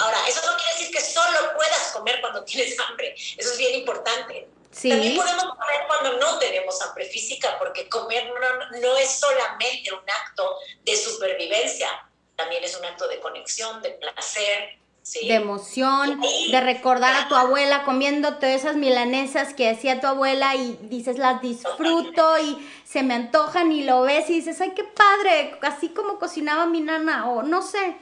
Ahora, 0.00 0.26
eso 0.26 0.40
no 0.50 0.56
quiere 0.56 0.72
decir 0.72 0.90
que 0.90 1.00
solo 1.02 1.54
puedas 1.54 1.92
comer 1.92 2.20
cuando 2.20 2.42
tienes 2.44 2.78
hambre. 2.80 3.14
Eso 3.14 3.52
es 3.52 3.58
bien 3.58 3.74
importante. 3.74 4.48
Sí. 4.70 4.88
También 4.88 5.16
podemos 5.16 5.44
comer 5.44 5.86
cuando 5.86 6.18
no 6.18 6.38
tenemos 6.38 6.80
hambre 6.82 7.04
física, 7.06 7.58
porque 7.58 7.88
comer 7.88 8.26
no, 8.28 8.80
no 8.80 8.96
es 8.96 9.10
solamente 9.10 9.92
un 9.92 10.08
acto 10.08 10.58
de 10.84 10.96
supervivencia, 10.96 11.88
también 12.36 12.64
es 12.64 12.76
un 12.76 12.84
acto 12.84 13.08
de 13.08 13.20
conexión, 13.20 13.82
de 13.82 13.90
placer, 13.92 14.78
de 15.12 15.34
emoción, 15.34 16.20
de 16.50 16.60
recordar 16.60 17.14
a 17.14 17.28
tu 17.28 17.34
abuela 17.34 17.84
comiéndote 17.84 18.54
esas 18.54 18.76
milanesas 18.76 19.54
que 19.54 19.70
hacía 19.70 20.00
tu 20.00 20.06
abuela 20.06 20.54
y 20.54 20.78
dices, 20.82 21.18
las 21.18 21.40
disfruto 21.40 22.38
y 22.38 22.68
se 22.84 23.02
me 23.02 23.14
antojan 23.14 23.72
y 23.72 23.84
lo 23.84 24.02
ves 24.02 24.28
y 24.28 24.34
dices, 24.34 24.60
ay, 24.60 24.72
qué 24.74 24.84
padre, 24.84 25.58
así 25.62 25.88
como 25.90 26.18
cocinaba 26.18 26.66
mi 26.66 26.80
nana 26.80 27.28
o 27.30 27.42
no 27.42 27.62
sé. 27.62 27.96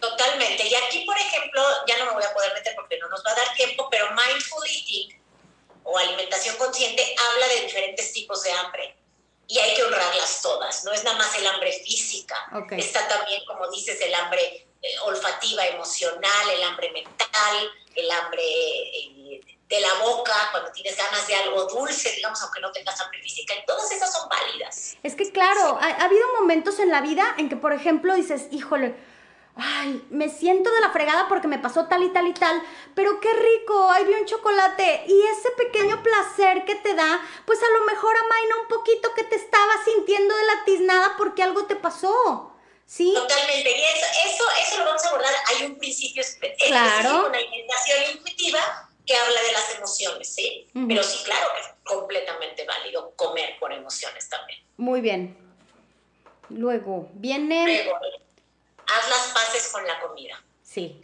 Totalmente. 0.00 0.66
Y 0.66 0.74
aquí, 0.74 1.04
por 1.04 1.16
ejemplo, 1.16 1.62
ya 1.86 1.98
no 1.98 2.06
me 2.06 2.12
voy 2.12 2.24
a 2.24 2.32
poder 2.32 2.54
meter 2.54 2.74
porque 2.74 2.98
no 2.98 3.08
nos 3.08 3.24
va 3.24 3.32
a 3.32 3.34
dar 3.34 3.54
tiempo, 3.54 3.88
pero 3.90 4.06
mindful 4.10 4.66
eating 4.66 5.20
o 5.82 5.98
alimentación 5.98 6.56
consciente 6.56 7.14
habla 7.32 7.48
de 7.48 7.60
diferentes 7.62 8.12
tipos 8.12 8.42
de 8.42 8.52
hambre 8.52 8.96
y 9.48 9.58
hay 9.58 9.74
que 9.74 9.82
honrarlas 9.82 10.40
todas. 10.42 10.84
No 10.84 10.92
es 10.92 11.02
nada 11.02 11.18
más 11.18 11.36
el 11.36 11.46
hambre 11.46 11.72
física. 11.84 12.36
Está 12.70 13.08
también, 13.08 13.44
como 13.46 13.68
dices, 13.70 14.00
el 14.00 14.14
hambre 14.14 14.69
eh, 14.82 14.98
olfativa, 15.04 15.66
emocional, 15.66 16.50
el 16.54 16.62
hambre 16.62 16.90
mental, 16.92 17.70
el 17.94 18.10
hambre 18.10 18.42
eh, 18.42 19.40
de 19.68 19.80
la 19.80 19.94
boca, 20.02 20.34
cuando 20.50 20.72
tienes 20.72 20.96
ganas 20.96 21.26
de 21.26 21.34
algo 21.34 21.64
dulce, 21.66 22.10
digamos, 22.16 22.42
aunque 22.42 22.60
no 22.60 22.72
tengas 22.72 23.00
hambre 23.00 23.22
física, 23.22 23.54
y 23.54 23.64
todas 23.66 23.90
esas 23.92 24.12
son 24.12 24.28
válidas. 24.28 24.96
Es 25.02 25.14
que 25.14 25.30
claro, 25.30 25.78
ha, 25.80 26.04
habido 26.04 26.26
momentos 26.40 26.80
en 26.80 26.90
la 26.90 27.00
vida 27.00 27.34
en 27.38 27.48
que, 27.48 27.56
por 27.56 27.72
ejemplo, 27.72 28.14
dices, 28.14 28.48
híjole, 28.50 28.96
ay, 29.54 30.04
me 30.10 30.28
siento 30.28 30.72
de 30.72 30.80
la 30.80 30.90
fregada 30.90 31.28
porque 31.28 31.46
me 31.46 31.58
pasó 31.58 31.86
tal 31.86 32.02
y 32.02 32.08
tal 32.08 32.26
y 32.26 32.32
tal, 32.32 32.60
pero 32.94 33.20
qué 33.20 33.32
rico, 33.32 33.90
hay 33.90 34.04
un 34.04 34.24
chocolate 34.24 35.04
y 35.06 35.22
ese 35.38 35.50
pequeño 35.52 36.02
placer 36.02 36.64
que 36.64 36.74
te 36.74 36.94
da, 36.94 37.20
pues 37.44 37.62
a 37.62 37.78
lo 37.78 37.84
mejor 37.84 38.16
amaina 38.16 38.62
un 38.62 38.68
poquito 38.68 39.14
que 39.14 39.24
te 39.24 39.36
estaba 39.36 39.72
sintiendo 39.84 40.34
de 40.34 40.44
la 40.46 40.64
tiznada 40.64 41.14
porque 41.16 41.42
algo 41.42 41.66
te 41.66 41.76
pasó. 41.76 42.49
¿Sí? 42.90 43.12
Totalmente. 43.14 43.70
Y 43.70 43.82
eso, 43.84 44.06
eso, 44.26 44.44
eso 44.66 44.78
lo 44.78 44.86
vamos 44.86 45.04
a 45.04 45.08
abordar. 45.10 45.32
Hay 45.46 45.66
un 45.66 45.78
principio 45.78 46.22
específico 46.22 46.66
claro. 46.66 47.28
una 47.28 47.38
alimentación 47.38 48.16
intuitiva 48.16 48.90
que 49.06 49.14
habla 49.14 49.42
de 49.42 49.52
las 49.52 49.74
emociones, 49.76 50.34
¿sí? 50.34 50.66
Pero 50.88 51.04
sí, 51.04 51.22
claro 51.24 51.46
que 51.54 51.60
es 51.60 51.68
completamente 51.84 52.64
válido 52.64 53.12
comer 53.14 53.56
por 53.60 53.72
emociones 53.72 54.28
también. 54.28 54.58
Muy 54.76 55.00
bien. 55.00 55.38
Luego, 56.48 57.08
viene... 57.12 57.64
Luego, 57.64 57.96
haz 57.96 59.08
las 59.08 59.26
paces 59.34 59.68
con 59.68 59.86
la 59.86 60.00
comida. 60.00 60.42
Sí. 60.64 61.00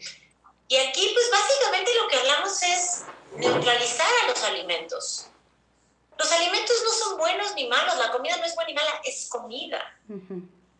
Y 0.66 0.76
aquí, 0.76 1.08
pues 1.14 1.30
básicamente 1.30 1.92
lo 2.02 2.08
que 2.08 2.16
hablamos 2.16 2.62
es 2.64 3.04
neutralizar 3.36 4.10
a 4.24 4.28
los 4.30 4.42
alimentos. 4.42 5.28
Los 6.18 6.32
alimentos 6.32 6.76
no 6.82 6.90
son 6.90 7.18
buenos 7.18 7.54
ni 7.54 7.68
malos, 7.68 7.96
la 7.96 8.10
comida 8.10 8.36
no 8.38 8.44
es 8.44 8.56
buena 8.56 8.70
ni 8.70 8.74
mala, 8.74 9.00
es 9.04 9.28
comida. 9.28 10.00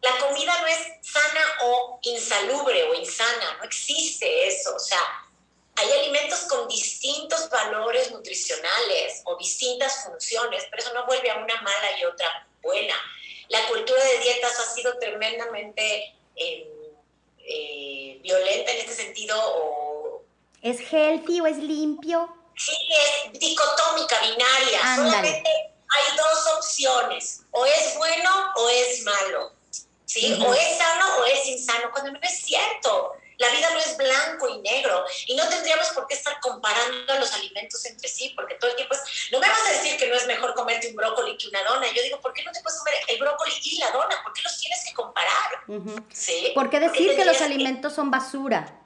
La 0.07 0.19
comida 0.19 0.61
no 0.61 0.67
es 0.69 0.79
sana 1.03 1.41
o 1.65 1.99
insalubre 2.03 2.85
o 2.85 2.95
insana, 2.95 3.57
no 3.59 3.65
existe 3.65 4.47
eso. 4.47 4.77
O 4.77 4.79
sea, 4.79 5.01
hay 5.75 5.91
alimentos 5.99 6.43
con 6.43 6.69
distintos 6.69 7.51
valores 7.51 8.13
nutricionales 8.13 9.23
o 9.25 9.37
distintas 9.37 10.05
funciones, 10.05 10.65
pero 10.71 10.81
eso 10.81 10.95
no 10.95 11.07
vuelve 11.07 11.29
a 11.29 11.39
una 11.39 11.61
mala 11.61 11.99
y 12.01 12.05
otra 12.05 12.47
buena. 12.63 12.95
La 13.49 13.67
cultura 13.67 14.01
de 14.05 14.19
dietas 14.21 14.57
ha 14.61 14.75
sido 14.75 14.97
tremendamente 14.99 16.15
em, 16.37 16.69
eh, 17.39 18.19
violenta 18.23 18.71
en 18.71 18.79
este 18.79 18.95
sentido 18.95 19.37
o... 19.37 20.23
¿Es 20.63 20.81
healthy 20.93 21.41
o 21.41 21.49
es 21.49 21.57
limpio? 21.59 22.33
Sí, 22.57 22.77
es 23.33 23.41
dicotómica, 23.41 24.21
binaria. 24.21 24.97
Solamente 24.97 25.51
hay 25.51 26.17
dos 26.17 26.47
opciones, 26.59 27.43
o 27.51 27.67
es 27.67 27.97
bueno 27.97 28.31
o 28.55 28.69
es 28.69 29.03
malo. 29.03 29.56
¿Sí? 30.07 30.33
O 30.41 30.55
es 30.55 30.79
sano 30.79 31.19
o 31.19 31.25
es 31.25 31.47
insano, 31.47 31.91
cuando 31.93 32.13
no 32.13 32.21
es 32.23 32.39
cierto. 32.43 33.13
La 33.39 33.51
vida 33.51 33.69
no 33.71 33.79
es 33.79 33.97
blanco 33.99 34.49
y 34.49 34.59
negro 34.63 35.05
y 35.27 35.35
no 35.35 35.47
tendríamos 35.49 35.89
por 35.89 36.07
qué 36.07 36.15
estar 36.15 36.41
comparando 36.41 37.19
los 37.19 37.31
alimentos 37.35 37.85
entre 37.85 38.09
sí, 38.09 38.33
porque 38.35 38.55
todo 38.55 38.71
el 38.71 38.77
tiempo 38.77 38.95
es, 38.95 39.31
no 39.31 39.39
me 39.39 39.47
vas 39.47 39.61
a 39.67 39.73
decir 39.73 39.99
que 39.99 40.07
no 40.07 40.15
es 40.15 40.27
mejor 40.27 40.55
comerte 40.55 40.89
un 40.89 40.97
brócoli 40.97 41.37
que 41.37 41.49
una 41.49 41.63
dona. 41.65 41.87
Yo 41.93 42.03
digo, 42.03 42.19
¿por 42.21 42.33
qué 42.33 42.43
no 42.45 42.53
te 42.53 42.63
puedes 42.63 42.79
comer 42.79 42.95
el 43.09 43.19
brócoli 43.19 43.53
y 43.63 43.79
la 43.79 43.91
dona? 43.91 44.23
¿Por 44.23 44.33
qué 44.33 44.41
los 44.43 44.59
tienes 44.59 44.83
que 44.87 44.95
comparar? 44.95 45.51
¿Sí? 46.15 46.53
¿Por 46.55 46.71
qué 46.71 46.81
decir 46.81 47.15
que 47.15 47.27
los 47.27 47.43
alimentos 47.43 47.93
son 47.95 48.11
basura? 48.11 48.81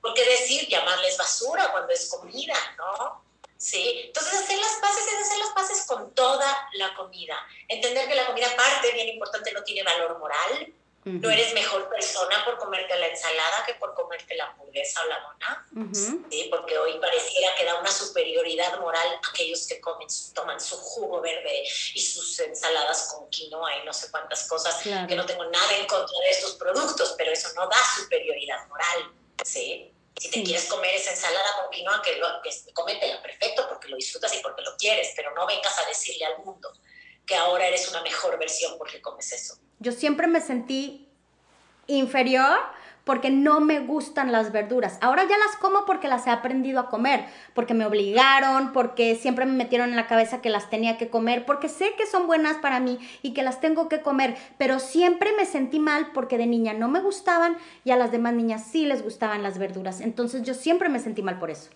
¿Por 0.00 0.14
qué 0.14 0.24
decir 0.26 0.68
llamarles 0.68 1.16
basura 1.16 1.70
cuando 1.72 1.92
es 1.92 2.08
comida, 2.08 2.54
no? 2.76 3.31
¿Sí? 3.62 4.02
Entonces, 4.06 4.34
hacer 4.34 4.58
las 4.58 4.74
paces 4.80 5.06
es 5.06 5.26
hacer 5.26 5.38
las 5.38 5.50
paces 5.50 5.86
con 5.86 6.12
toda 6.14 6.68
la 6.74 6.94
comida. 6.94 7.38
Entender 7.68 8.08
que 8.08 8.14
la 8.14 8.26
comida, 8.26 8.48
aparte, 8.48 8.90
bien 8.92 9.08
importante, 9.08 9.52
no 9.52 9.62
tiene 9.62 9.82
valor 9.84 10.18
moral. 10.18 10.74
No 11.04 11.30
eres 11.30 11.52
mejor 11.52 11.88
persona 11.88 12.44
por 12.44 12.58
comerte 12.58 12.96
la 12.96 13.08
ensalada 13.08 13.64
que 13.66 13.74
por 13.74 13.92
comerte 13.92 14.36
la 14.36 14.46
hamburguesa 14.46 15.02
o 15.02 15.06
la 15.08 15.18
dona, 15.18 15.92
¿sí? 16.30 16.46
Porque 16.48 16.78
hoy 16.78 16.96
pareciera 17.00 17.52
que 17.56 17.64
da 17.64 17.80
una 17.80 17.90
superioridad 17.90 18.78
moral 18.78 19.08
a 19.20 19.28
aquellos 19.28 19.66
que 19.66 19.80
comen, 19.80 20.06
toman 20.32 20.60
su 20.60 20.76
jugo 20.76 21.20
verde 21.20 21.64
y 21.94 22.00
sus 22.00 22.38
ensaladas 22.38 23.12
con 23.12 23.28
quinoa 23.30 23.78
y 23.78 23.84
no 23.84 23.92
sé 23.92 24.12
cuántas 24.12 24.46
cosas, 24.46 24.80
que 24.80 25.16
no 25.16 25.26
tengo 25.26 25.44
nada 25.46 25.76
en 25.76 25.88
contra 25.88 26.20
de 26.20 26.30
estos 26.30 26.52
productos, 26.52 27.16
pero 27.18 27.32
eso 27.32 27.48
no 27.56 27.66
da 27.66 27.78
superioridad 27.96 28.64
moral, 28.68 29.12
¿sí? 29.44 29.91
Si 30.18 30.30
te 30.30 30.42
quieres 30.42 30.66
comer 30.66 30.94
esa 30.94 31.10
ensalada 31.10 31.48
con 31.60 31.70
quinoa, 31.70 32.02
que, 32.02 32.16
lo, 32.16 32.26
que 32.42 32.50
cómetela 32.72 33.22
perfecto 33.22 33.66
porque 33.68 33.88
lo 33.88 33.96
disfrutas 33.96 34.34
y 34.34 34.40
porque 34.40 34.62
lo 34.62 34.76
quieres, 34.76 35.12
pero 35.16 35.34
no 35.34 35.46
vengas 35.46 35.78
a 35.78 35.86
decirle 35.86 36.24
al 36.26 36.38
mundo 36.44 36.70
que 37.26 37.34
ahora 37.34 37.66
eres 37.66 37.88
una 37.88 38.02
mejor 38.02 38.38
versión 38.38 38.76
porque 38.78 39.00
comes 39.00 39.32
eso. 39.32 39.56
Yo 39.78 39.92
siempre 39.92 40.26
me 40.26 40.40
sentí 40.40 41.08
inferior 41.86 42.58
porque 43.04 43.30
no 43.30 43.60
me 43.60 43.80
gustan 43.80 44.30
las 44.30 44.52
verduras. 44.52 44.98
Ahora 45.00 45.24
ya 45.24 45.36
las 45.36 45.56
como 45.56 45.84
porque 45.84 46.08
las 46.08 46.26
he 46.26 46.30
aprendido 46.30 46.78
a 46.80 46.88
comer, 46.88 47.24
porque 47.54 47.74
me 47.74 47.84
obligaron, 47.84 48.72
porque 48.72 49.16
siempre 49.16 49.44
me 49.44 49.52
metieron 49.52 49.90
en 49.90 49.96
la 49.96 50.06
cabeza 50.06 50.40
que 50.40 50.50
las 50.50 50.70
tenía 50.70 50.98
que 50.98 51.10
comer, 51.10 51.44
porque 51.44 51.68
sé 51.68 51.94
que 51.96 52.06
son 52.06 52.26
buenas 52.26 52.58
para 52.58 52.80
mí 52.80 52.98
y 53.22 53.34
que 53.34 53.42
las 53.42 53.60
tengo 53.60 53.88
que 53.88 54.02
comer, 54.02 54.36
pero 54.58 54.78
siempre 54.78 55.32
me 55.32 55.46
sentí 55.46 55.80
mal 55.80 56.12
porque 56.12 56.38
de 56.38 56.46
niña 56.46 56.74
no 56.74 56.88
me 56.88 57.00
gustaban 57.00 57.58
y 57.84 57.90
a 57.90 57.96
las 57.96 58.12
demás 58.12 58.34
niñas 58.34 58.64
sí 58.70 58.86
les 58.86 59.02
gustaban 59.02 59.42
las 59.42 59.58
verduras. 59.58 60.00
Entonces 60.00 60.42
yo 60.42 60.54
siempre 60.54 60.88
me 60.88 61.00
sentí 61.00 61.22
mal 61.22 61.38
por 61.38 61.50
eso. 61.50 61.70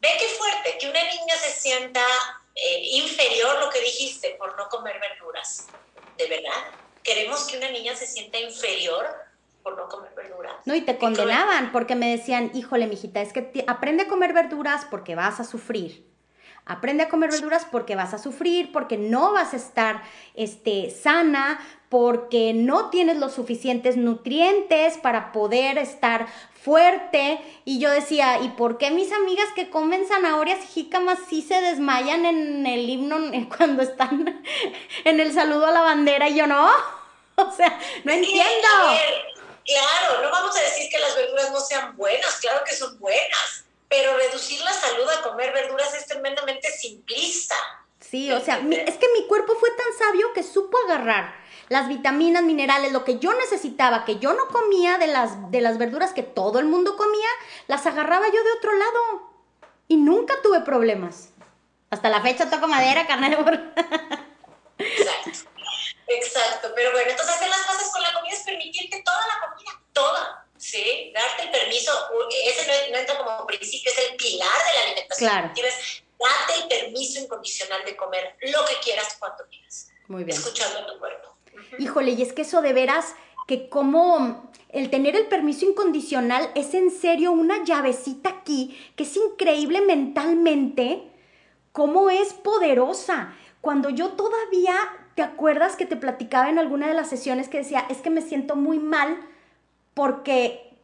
Ve 0.00 0.08
qué 0.20 0.26
fuerte, 0.26 0.78
que 0.78 0.88
una 0.88 1.02
niña 1.02 1.34
se 1.36 1.50
sienta 1.50 2.02
eh, 2.54 2.80
inferior, 2.92 3.58
lo 3.60 3.70
que 3.70 3.80
dijiste, 3.80 4.36
por 4.38 4.56
no 4.56 4.68
comer 4.68 5.00
verduras. 5.00 5.66
¿De 6.16 6.28
verdad? 6.28 6.70
¿Queremos 7.02 7.44
que 7.46 7.56
una 7.56 7.70
niña 7.70 7.96
se 7.96 8.06
sienta 8.06 8.38
inferior 8.38 9.04
por 9.64 9.76
no 9.76 9.88
comer 9.88 10.12
verduras. 10.14 10.52
No, 10.66 10.74
y 10.76 10.82
te 10.82 10.98
condenaban 10.98 11.72
porque 11.72 11.96
me 11.96 12.10
decían, 12.10 12.52
híjole, 12.54 12.86
mijita, 12.86 13.20
es 13.20 13.32
que 13.32 13.64
aprende 13.66 14.04
a 14.04 14.08
comer 14.08 14.32
verduras 14.32 14.86
porque 14.88 15.16
vas 15.16 15.40
a 15.40 15.44
sufrir. 15.44 16.06
Aprende 16.66 17.02
a 17.02 17.08
comer 17.10 17.30
verduras 17.30 17.66
porque 17.70 17.94
vas 17.94 18.14
a 18.14 18.18
sufrir, 18.18 18.72
porque 18.72 18.96
no 18.96 19.32
vas 19.32 19.52
a 19.52 19.56
estar 19.56 20.02
este, 20.34 20.90
sana, 20.90 21.60
porque 21.90 22.54
no 22.54 22.88
tienes 22.88 23.18
los 23.18 23.32
suficientes 23.32 23.98
nutrientes 23.98 24.96
para 24.96 25.30
poder 25.32 25.76
estar 25.76 26.26
fuerte. 26.62 27.38
Y 27.66 27.80
yo 27.80 27.90
decía, 27.90 28.40
¿y 28.40 28.48
por 28.50 28.78
qué 28.78 28.90
mis 28.90 29.12
amigas 29.12 29.46
que 29.54 29.68
comen 29.68 30.06
zanahorias 30.06 30.64
y 30.64 30.68
jícamas 30.68 31.18
sí 31.28 31.42
se 31.42 31.60
desmayan 31.60 32.24
en 32.24 32.66
el 32.66 32.88
himno 32.88 33.18
cuando 33.56 33.82
están 33.82 34.42
en 35.04 35.20
el 35.20 35.32
saludo 35.32 35.66
a 35.66 35.72
la 35.72 35.82
bandera 35.82 36.28
y 36.28 36.36
yo 36.36 36.46
no? 36.46 36.68
O 37.36 37.50
sea, 37.50 37.80
no 38.04 38.12
entiendo. 38.12 38.68
Claro, 39.64 40.22
no 40.22 40.30
vamos 40.30 40.56
a 40.56 40.60
decir 40.60 40.90
que 40.90 40.98
las 40.98 41.16
verduras 41.16 41.50
no 41.50 41.60
sean 41.60 41.96
buenas, 41.96 42.36
claro 42.40 42.62
que 42.64 42.74
son 42.74 42.98
buenas, 42.98 43.64
pero 43.88 44.16
reducir 44.16 44.60
la 44.60 44.72
salud 44.72 45.08
a 45.08 45.22
comer 45.22 45.52
verduras 45.52 45.94
es 45.94 46.06
tremendamente 46.06 46.70
simplista. 46.70 47.54
Sí, 48.00 48.30
o 48.30 48.40
sea, 48.40 48.58
es 48.58 48.96
que 48.96 49.08
mi 49.14 49.26
cuerpo 49.26 49.54
fue 49.56 49.70
tan 49.70 49.98
sabio 49.98 50.32
que 50.34 50.42
supo 50.42 50.76
agarrar 50.84 51.34
las 51.68 51.88
vitaminas, 51.88 52.42
minerales, 52.42 52.92
lo 52.92 53.04
que 53.04 53.18
yo 53.18 53.32
necesitaba, 53.34 54.04
que 54.04 54.18
yo 54.18 54.34
no 54.34 54.48
comía 54.48 54.98
de 54.98 55.06
las, 55.06 55.50
de 55.50 55.60
las 55.60 55.78
verduras 55.78 56.12
que 56.12 56.22
todo 56.22 56.58
el 56.58 56.66
mundo 56.66 56.96
comía, 56.96 57.28
las 57.66 57.86
agarraba 57.86 58.26
yo 58.26 58.44
de 58.44 58.52
otro 58.52 58.72
lado. 58.72 59.30
Y 59.88 59.96
nunca 59.96 60.34
tuve 60.42 60.60
problemas. 60.60 61.30
Hasta 61.90 62.08
la 62.08 62.20
fecha 62.20 62.50
toco 62.50 62.68
madera, 62.68 63.06
burro. 63.38 63.60
Exacto. 64.78 65.53
Exacto. 66.06 66.72
Pero 66.74 66.92
bueno, 66.92 67.10
entonces 67.10 67.34
hacer 67.34 67.48
las 67.48 67.66
cosas 67.66 67.90
con 67.92 68.02
la 68.02 68.12
comida 68.12 68.34
es 68.34 68.42
permitirte 68.42 69.02
toda 69.04 69.26
la 69.26 69.48
comida, 69.48 69.70
toda. 69.92 70.46
¿Sí? 70.56 71.12
Darte 71.12 71.42
el 71.42 71.50
permiso, 71.50 71.92
ese 72.46 72.90
no, 72.90 72.96
entra 72.96 73.18
como 73.18 73.46
principio, 73.46 73.92
es 73.92 74.10
el 74.10 74.16
pilar 74.16 74.48
de 74.48 74.74
la 74.74 74.84
alimentación. 74.86 75.30
Claro. 75.30 75.48
date 75.48 76.62
el 76.62 76.68
permiso 76.68 77.20
incondicional 77.20 77.84
de 77.84 77.96
comer 77.96 78.36
lo 78.40 78.64
que 78.64 78.76
quieras 78.82 79.16
cuando 79.18 79.44
quieras. 79.48 79.88
Muy 80.08 80.24
bien. 80.24 80.38
Escuchando 80.38 80.78
a 80.78 80.86
tu 80.86 80.98
cuerpo. 80.98 81.36
Híjole, 81.78 82.12
y 82.12 82.22
es 82.22 82.32
que 82.32 82.42
eso 82.42 82.62
de 82.62 82.72
veras, 82.72 83.14
que 83.46 83.68
como 83.68 84.50
el 84.70 84.90
tener 84.90 85.16
el 85.16 85.26
permiso 85.26 85.66
incondicional 85.66 86.50
es 86.54 86.74
en 86.74 86.90
serio 86.90 87.32
una 87.32 87.62
llavecita 87.64 88.28
aquí, 88.28 88.92
que 88.96 89.04
es 89.04 89.16
increíble 89.16 89.80
mentalmente, 89.82 91.02
cómo 91.72 92.10
es 92.10 92.32
poderosa. 92.32 93.36
Cuando 93.60 93.90
yo 93.90 94.10
todavía, 94.10 94.74
¿te 95.14 95.22
acuerdas 95.22 95.76
que 95.76 95.86
te 95.86 95.96
platicaba 95.96 96.48
en 96.48 96.58
alguna 96.58 96.88
de 96.88 96.94
las 96.94 97.08
sesiones 97.08 97.48
que 97.48 97.58
decía, 97.58 97.86
es 97.88 97.98
que 97.98 98.10
me 98.10 98.22
siento 98.22 98.56
muy 98.56 98.78
mal 98.78 99.18
porque, 99.94 100.76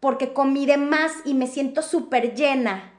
porque 0.00 0.32
comí 0.32 0.66
de 0.66 0.76
más 0.76 1.12
y 1.24 1.34
me 1.34 1.46
siento 1.46 1.82
súper 1.82 2.34
llena? 2.34 2.92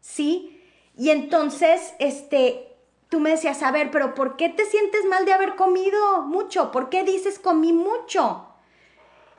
¿Sí? 0.00 0.60
Y 0.96 1.10
entonces, 1.10 1.94
este, 1.98 2.68
tú 3.08 3.20
me 3.20 3.30
decías, 3.30 3.62
a 3.62 3.72
ver, 3.72 3.90
pero 3.90 4.14
¿por 4.14 4.36
qué 4.36 4.48
te 4.48 4.64
sientes 4.64 5.04
mal 5.04 5.24
de 5.24 5.32
haber 5.32 5.56
comido 5.56 6.22
mucho? 6.22 6.70
¿Por 6.70 6.88
qué 6.88 7.04
dices 7.04 7.38
comí 7.38 7.72
mucho? 7.72 8.46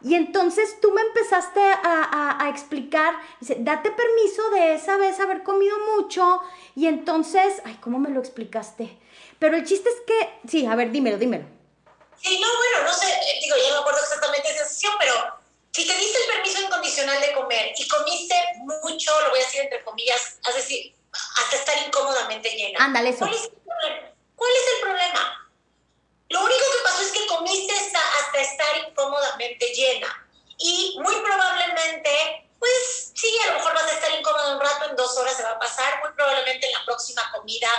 Y 0.04 0.16
entonces 0.16 0.80
tú 0.82 0.92
me 0.92 1.02
empezaste 1.02 1.62
a, 1.62 2.48
explicar, 2.50 3.14
dice, 3.40 3.58
date 3.60 3.92
permiso 3.92 4.50
de 4.50 4.74
esa 4.74 4.98
vez 4.98 5.20
haber 5.20 5.44
comido 5.44 5.78
mucho. 5.96 6.42
Y 6.76 6.88
entonces, 6.88 7.62
ay, 7.66 7.78
¿cómo 7.82 8.00
me 8.00 8.10
lo 8.10 8.20
explicaste? 8.20 8.98
Pero 9.42 9.58
el 9.58 9.66
chiste 9.66 9.90
es 9.90 9.96
que, 10.06 10.48
sí, 10.48 10.68
a 10.68 10.76
ver, 10.76 10.92
dímelo, 10.92 11.18
dímelo. 11.18 11.44
Sí, 12.22 12.40
no, 12.40 12.48
bueno, 12.48 12.84
no 12.84 12.94
sé, 12.94 13.10
eh, 13.10 13.40
digo, 13.42 13.56
ya 13.58 13.70
no 13.70 13.76
me 13.78 13.80
acuerdo 13.80 14.00
exactamente 14.00 14.48
esa 14.52 14.68
sesión, 14.70 14.94
pero 15.00 15.16
si 15.72 15.88
te 15.88 15.96
diste 15.96 16.20
el 16.20 16.34
permiso 16.36 16.62
incondicional 16.62 17.20
de 17.20 17.34
comer 17.34 17.74
y 17.76 17.88
comiste 17.88 18.36
mucho, 18.60 19.20
lo 19.22 19.32
voy 19.32 19.40
a 19.40 19.44
decir 19.44 19.62
entre 19.62 19.84
comillas, 19.84 20.38
es 20.48 20.56
decir, 20.56 20.94
hasta 21.12 21.56
estar 21.56 21.76
incómodamente 21.88 22.52
llena. 22.52 22.86
Ándale, 22.86 23.10
eso. 23.10 23.26
¿Cuál 23.26 23.34
es? 23.34 23.50
¿Cuál 24.36 24.52
es 24.52 24.76
el 24.76 24.82
problema? 24.84 25.52
Lo 26.30 26.44
único 26.44 26.60
que 26.60 26.84
pasó 26.84 27.02
es 27.02 27.12
que 27.12 27.26
comiste 27.26 27.74
hasta 27.74 28.42
estar 28.42 28.78
incómodamente 28.88 29.74
llena. 29.74 30.24
Y 30.60 31.00
muy 31.02 31.16
probablemente, 31.16 32.48
pues 32.60 33.12
sí, 33.16 33.36
a 33.46 33.48
lo 33.48 33.54
mejor 33.54 33.74
vas 33.74 33.86
a 33.86 33.94
estar 33.94 34.12
incómodo 34.12 34.54
un 34.54 34.62
rato, 34.62 34.88
en 34.88 34.96
dos 34.96 35.18
horas 35.18 35.36
se 35.36 35.42
va 35.42 35.54
a 35.54 35.60
pasar. 35.60 36.00
Muy 36.04 36.14
probablemente 36.14 36.68
en 36.68 36.74
la 36.74 36.86
próxima 36.86 37.24
comida 37.36 37.70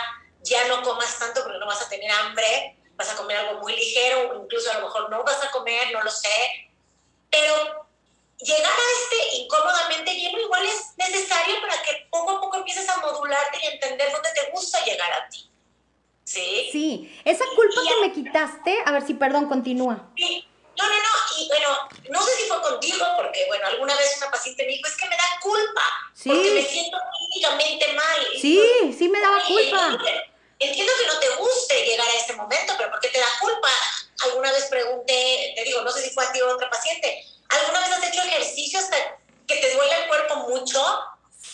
ya 0.43 0.67
no 0.69 0.83
comas 0.83 1.19
tanto 1.19 1.43
porque 1.43 1.59
no 1.59 1.67
vas 1.67 1.83
a 1.83 1.89
tener 1.89 2.11
hambre, 2.11 2.77
vas 2.97 3.11
a 3.11 3.17
comer 3.17 3.37
algo 3.37 3.61
muy 3.61 3.75
ligero, 3.75 4.31
o 4.31 4.43
incluso 4.43 4.71
a 4.71 4.79
lo 4.79 4.87
mejor 4.87 5.11
no 5.11 5.23
vas 5.25 5.43
a 5.45 5.51
comer, 5.51 5.93
no 5.93 6.03
lo 6.03 6.11
sé. 6.11 6.71
Pero 7.31 7.87
llegar 8.39 8.73
a 8.73 9.03
este 9.03 9.37
incómodamente 9.37 10.15
lleno 10.15 10.41
igual 10.41 10.67
es 10.67 10.93
necesario 10.97 11.61
para 11.61 11.81
que 11.83 12.07
poco 12.11 12.33
a 12.33 12.41
poco 12.41 12.57
empieces 12.59 12.89
a 12.89 12.99
modularte 12.99 13.59
y 13.63 13.67
entender 13.67 14.11
dónde 14.13 14.31
te 14.35 14.51
gusta 14.51 14.85
llegar 14.85 15.13
a 15.13 15.29
ti. 15.29 15.49
Sí. 16.25 16.69
Sí, 16.73 17.21
esa 17.25 17.45
culpa 17.55 17.81
que 17.83 18.07
me 18.07 18.13
quitaste, 18.13 18.79
a 18.87 18.93
ver 18.93 19.07
si, 19.07 19.15
perdón, 19.15 19.49
continúa. 19.49 19.95
No, 19.95 20.89
no, 20.89 20.95
no, 20.95 21.39
y 21.39 21.49
bueno, 21.49 21.69
no 22.11 22.23
sé 22.23 22.33
si 22.37 22.49
fue 22.49 22.63
contigo, 22.63 23.05
porque 23.17 23.45
bueno, 23.47 23.67
alguna 23.67 23.95
vez 23.95 24.17
una 24.19 24.31
paciente 24.31 24.65
me 24.65 24.73
dijo, 24.73 24.89
es 24.89 24.97
que 24.97 25.09
me 25.09 25.17
da 25.17 25.39
culpa, 25.41 25.83
sí. 26.15 26.31
porque 26.31 26.51
me 26.51 26.63
siento 26.63 26.97
físicamente 27.19 27.93
mal. 27.93 28.27
Sí, 28.41 28.95
sí 28.97 29.09
me 29.09 29.21
daba 29.21 29.45
culpa. 29.45 29.99
Entiendo 30.63 30.93
que 30.99 31.07
no 31.07 31.19
te 31.19 31.29
guste 31.37 31.85
llegar 31.85 32.09
a 32.09 32.15
este 32.15 32.35
momento, 32.35 32.75
pero 32.77 32.91
¿por 32.91 33.01
qué 33.01 33.09
te 33.09 33.19
da 33.19 33.27
culpa? 33.41 33.69
Alguna 34.25 34.53
vez 34.53 34.67
pregunté, 34.67 35.53
te 35.57 35.65
digo, 35.65 35.83
no 35.83 35.91
sé 35.91 36.03
si 36.03 36.11
fue 36.11 36.25
a 36.25 36.33
ti 36.33 36.41
o 36.41 36.51
a 36.51 36.55
otra 36.55 36.71
paciente, 36.71 37.25
¿alguna 37.49 37.81
vez 37.81 37.91
has 37.91 38.05
hecho 38.09 38.23
ejercicio 38.23 38.79
hasta 38.79 38.97
que 39.47 39.57
te 39.57 39.75
duele 39.75 40.03
el 40.03 40.09
cuerpo 40.09 40.37
mucho 40.37 40.81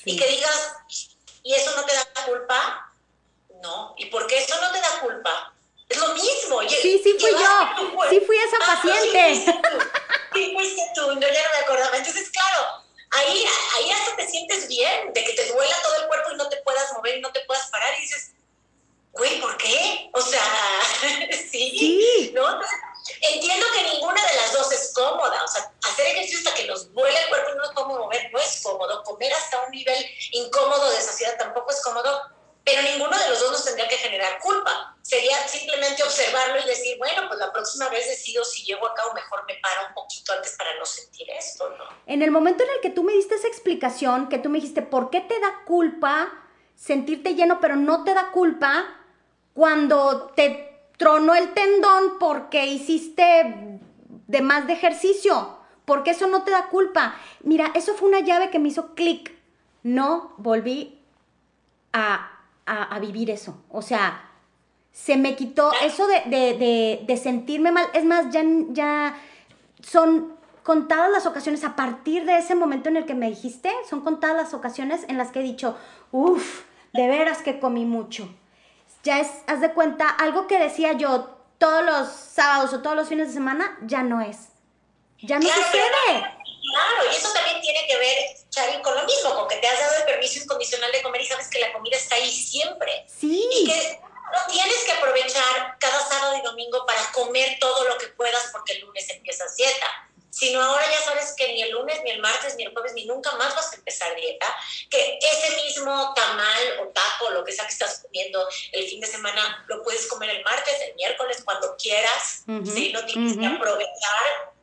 y 0.05 0.19
que 0.19 0.27
digas, 0.27 0.75
¿y 1.43 1.55
eso 1.55 1.75
no 1.75 1.85
te 1.85 1.95
da 1.95 2.07
culpa? 2.27 2.93
No, 3.63 3.95
¿y 3.97 4.07
por 4.07 4.27
qué 4.27 4.39
eso 4.39 4.61
no 4.61 4.71
te 4.71 4.81
da 4.81 5.01
culpa? 5.01 5.55
Es 5.89 5.97
lo 5.97 6.15
mismo. 6.15 6.61
Sí, 6.69 7.01
sí 7.03 7.17
fui 7.19 7.31
yo. 7.31 8.09
Sí 8.11 8.21
fui 8.21 8.37
esa 8.37 8.57
ah, 8.61 8.81
paciente. 8.83 9.53
Sí, 10.35 10.53
fuiste 10.53 10.83
tú. 10.95 11.15
No, 11.15 11.21
ya 11.21 11.43
no 11.43 11.51
me 11.55 11.59
acordaba. 11.65 11.97
Entonces, 11.97 12.31
claro, 12.31 12.85
ahí, 13.11 13.47
ahí 13.77 13.91
hasta 13.91 14.17
te 14.17 14.29
sientes 14.29 14.69
bien, 14.69 15.13
de 15.15 15.25
que 15.25 15.33
te 15.33 15.47
duela 15.47 15.75
todo 15.83 15.97
el 15.97 16.07
cuerpo 16.07 16.33
y 16.33 16.37
no 16.37 16.49
te 16.49 16.59
puedas 16.59 16.93
mover 16.93 17.17
y 17.17 17.21
no 17.23 17.33
te 17.33 17.41
puedas 17.41 17.69
parar 17.71 17.95
y 17.97 18.03
dices, 18.03 18.33
güey, 19.13 19.41
¿por 19.41 19.57
qué? 19.57 20.11
O 20.13 20.21
sea, 20.21 20.41
sí, 21.51 22.33
¿no? 22.35 22.61
Entiendo 23.23 23.67
que 23.75 23.95
ninguna 23.95 24.21
de 24.27 24.37
las 24.37 24.53
dos 24.53 24.71
es 24.73 24.93
cómoda, 24.95 25.43
o 25.43 25.49
sea, 25.49 25.73
hacer 25.83 26.07
ejercicio 26.07 26.39
hasta 26.39 26.55
que 26.55 26.67
nos 26.67 26.93
duele 26.93 27.19
el 27.19 27.29
cuerpo 27.29 27.51
y 27.51 27.57
no 27.57 27.63
nos 27.63 27.73
podemos 27.73 27.99
mover 27.99 28.31
no 28.33 28.39
es 28.39 28.61
cómodo, 28.63 29.03
comer 29.03 29.33
hasta 29.33 29.65
un 29.65 29.71
nivel 29.71 30.07
incómodo 30.33 30.91
de 30.91 31.01
saciedad 31.01 31.37
tampoco 31.39 31.71
es 31.71 31.81
cómodo, 31.83 32.21
pero 32.65 32.83
ninguno 32.83 33.19
de 33.19 33.29
los 33.31 33.41
dos 33.41 33.53
nos 33.53 33.65
tendría 33.65 33.89
que 33.89 33.97
generar 33.97 34.39
culpa. 34.41 34.95
Sería 35.01 35.49
simplemente 35.49 36.03
observarlo 36.03 36.61
y 36.61 36.67
decir, 36.67 36.99
bueno, 36.99 37.27
pues 37.29 37.41
la 37.41 37.51
próxima 37.51 37.89
vez 37.89 38.07
decido 38.07 38.45
si 38.45 38.63
llevo 38.65 38.87
a 38.87 38.95
cabo, 38.95 39.15
mejor 39.15 39.43
me 39.49 39.55
paro 39.55 39.89
un 39.89 39.95
poquito 39.95 40.35
antes 40.35 40.55
para 40.59 40.75
no 40.75 40.85
sentir 40.85 41.31
esto, 41.31 41.71
¿no? 41.79 41.85
En 42.07 42.21
el 42.21 42.31
momento 42.31 42.65
en 42.65 42.71
el 42.71 42.81
que 42.83 42.91
tú 42.91 43.05
me 43.05 43.15
diste 43.15 43.37
esa 43.37 43.49
explicación, 43.49 44.29
que 44.29 44.39
tú 44.39 44.51
me 44.51 44.59
dijiste, 44.59 44.83
¿por 44.83 45.09
qué 45.09 45.23
te 45.23 45.41
da 45.41 45.65
culpa 45.67 46.31
sentirte 46.79 47.35
lleno, 47.35 47.61
pero 47.61 47.77
no 47.77 48.05
te 48.05 48.15
da 48.15 48.31
culpa 48.31 48.98
cuando 49.59 50.33
te 50.37 50.73
tronó 50.97 51.35
el 51.35 51.53
tendón 51.53 52.19
porque 52.19 52.67
hiciste 52.67 53.81
de 54.27 54.41
más 54.41 54.67
de 54.67 54.75
ejercicio? 54.75 55.59
Porque 55.85 56.13
eso 56.13 56.29
no 56.29 56.45
te 56.45 56.53
da 56.53 56.69
culpa. 56.69 57.17
Mira, 57.43 57.73
eso 57.75 57.95
fue 57.95 58.09
una 58.09 58.21
llave 58.21 58.51
que 58.51 58.59
me 58.59 58.69
hizo 58.69 58.95
clic. 58.95 59.33
No 59.83 60.35
volví 60.39 61.01
a 61.93 62.39
a, 62.69 62.99
vivir 63.01 63.31
eso. 63.31 63.57
O 63.71 63.83
sea, 63.83 64.31
se 64.93 65.17
me 65.17 65.37
quitó 65.37 65.73
eso 65.83 66.07
de, 66.07 67.19
sentirme 67.21 67.73
mal. 67.73 67.87
Es 67.95 68.05
más, 68.05 68.31
ya, 68.31 68.43
ya 68.71 69.19
son 69.81 70.35
contadas 70.63 71.11
las 71.11 71.27
ocasiones 71.27 71.65
a 71.65 71.77
partir 71.77 72.27
de 72.27 72.39
ese 72.39 72.55
momento 72.55 72.89
en 72.89 72.99
el 72.99 73.07
que 73.07 73.15
me 73.15 73.29
dijiste, 73.29 73.73
son 73.89 74.03
contadas 74.03 74.37
las 74.37 74.55
ocasiones 74.55 75.05
en 75.09 75.17
las 75.17 75.31
que 75.31 75.41
he 75.41 75.43
dicho, 75.43 75.77
uff, 76.13 76.65
de 76.93 77.09
veras 77.09 77.43
que 77.43 77.59
comí 77.59 77.85
mucho. 77.87 78.29
Ya 79.03 79.21
es, 79.21 79.29
haz 79.47 79.61
de 79.61 79.73
cuenta, 79.73 80.09
algo 80.09 80.47
que 80.47 80.59
decía 80.59 80.93
yo 80.93 81.39
todos 81.59 81.85
los 81.85 82.09
sábados 82.09 82.73
o 82.73 82.83
todos 82.83 82.97
los 82.97 83.09
fines 83.09 83.29
de 83.29 83.35
semana, 83.35 83.79
ya 83.83 84.03
no 84.03 84.21
es. 84.21 84.49
Ya 85.19 85.39
no 85.39 85.49
sucede. 85.49 86.39
Claro, 86.71 87.13
y 87.13 87.17
eso 87.17 87.33
también 87.33 87.61
tiene 87.61 87.87
que 87.87 87.97
ver, 87.97 88.17
Chari, 88.51 88.83
con 88.83 88.95
lo 88.95 89.05
mismo, 89.05 89.35
con 89.35 89.49
que 89.49 89.57
te 89.57 89.67
has 89.67 89.81
dado 89.81 89.99
el 89.99 90.05
permiso 90.05 90.43
incondicional 90.43 90.93
de 90.93 91.03
comer 91.03 91.23
y 91.23 91.27
sabes 91.27 91.49
que 91.49 91.59
la 91.59 91.73
comida 91.73 91.97
está 91.97 92.17
ahí 92.17 92.31
siempre. 92.31 93.07
Sí. 93.09 93.49
Y 93.51 93.67
que 93.67 94.01
no 94.03 94.53
tienes 94.53 94.85
que 94.85 94.93
aprovechar 94.93 95.77
cada 95.81 96.01
sábado 96.01 96.37
y 96.37 96.43
domingo 96.43 96.85
para 96.87 97.01
comer 97.13 97.57
todo 97.59 97.89
lo 97.89 97.97
que 97.99 98.09
puedas 98.09 98.51
porque 98.53 98.75
el 98.75 98.81
lunes 98.83 99.09
empiezas 99.11 99.57
dieta. 99.57 100.08
Sino 100.31 100.63
ahora 100.63 100.85
ya 100.91 101.01
sabes 101.05 101.35
que 101.37 101.53
ni 101.53 101.63
el 101.63 101.71
lunes, 101.71 102.01
ni 102.05 102.11
el 102.11 102.21
martes, 102.21 102.55
ni 102.57 102.65
el 102.65 102.73
jueves, 102.73 102.93
ni 102.95 103.07
nunca 103.07 103.33
más 103.37 103.55
vas 103.55 103.73
a 103.73 103.77
empezar 103.77 104.15
dieta. 104.15 104.47
Que 104.91 105.19
ese 105.21 105.57
mismo 105.57 106.13
tamal 106.15 106.81
o 106.83 106.89
taco, 106.89 107.31
lo 107.31 107.45
que 107.45 107.53
sea 107.53 107.67
que 107.67 107.73
estás 107.73 108.03
comiendo 108.03 108.47
el 108.73 108.87
fin 108.89 109.01
de 109.01 109.07
semana, 109.07 109.65
lo 109.69 109.83
puedes 109.83 110.07
comer 110.07 110.31
el 110.31 110.45
martes, 110.45 110.75
el 110.83 110.95
miércoles, 110.95 111.43
cuando 111.45 111.77
quieras. 111.77 112.45
¿sí? 112.65 112.93
No 112.93 113.05
tienes 113.07 113.37
que 113.37 113.47
aprovechar 113.47 114.59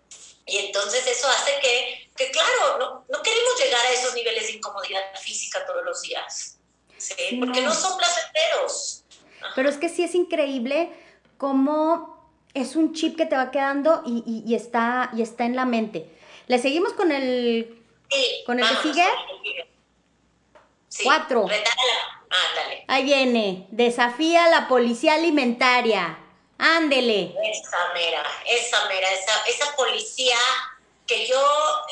y 0.45 0.57
entonces 0.57 1.05
eso 1.07 1.27
hace 1.27 1.59
que, 1.59 2.09
que 2.15 2.31
claro, 2.31 2.77
no, 2.77 3.05
no, 3.09 3.21
queremos 3.23 3.59
llegar 3.59 3.83
a 3.83 3.91
esos 3.91 4.13
niveles 4.13 4.47
de 4.47 4.53
incomodidad 4.53 5.01
física 5.19 5.65
todos 5.65 5.83
los 5.83 6.01
días, 6.03 6.59
¿sí? 6.97 7.37
porque 7.39 7.61
no. 7.61 7.73
son 7.73 7.97
placenteros. 7.97 9.03
Pero 9.55 9.69
es 9.69 9.77
que 9.77 9.89
sí 9.89 10.03
es 10.03 10.13
increíble 10.13 10.91
cómo 11.37 12.14
es 12.55 12.75
un 12.75 12.93
chip 12.93 13.17
que 13.17 13.25
te 13.25 13.35
va 13.35 13.51
quedando 13.51 14.01
y, 14.05 14.43
y, 14.45 14.55
está, 14.55 15.11
y 15.13 15.21
está 15.21 15.43
en 15.43 15.55
la 15.55 15.65
mente. 15.65 16.09
¿Le 16.47 16.57
seguimos 16.57 16.93
con 16.93 17.11
el, 17.11 17.83
con 18.45 18.59
el 18.59 18.67
que 18.67 18.75
sigue? 18.81 19.05
Sí, 20.87 21.03
Cuatro. 21.03 21.45
Ahí 22.87 23.03
viene. 23.03 23.67
Desafía 23.71 24.47
la 24.47 24.69
policía 24.69 25.15
alimentaria. 25.15 26.17
Ándele. 26.57 27.35
Esa 27.43 27.93
mera, 27.93 28.23
esa 28.45 28.85
mera, 28.87 29.11
esa, 29.11 29.45
esa 29.47 29.75
policía 29.75 30.37
que 31.05 31.27
yo, 31.27 31.37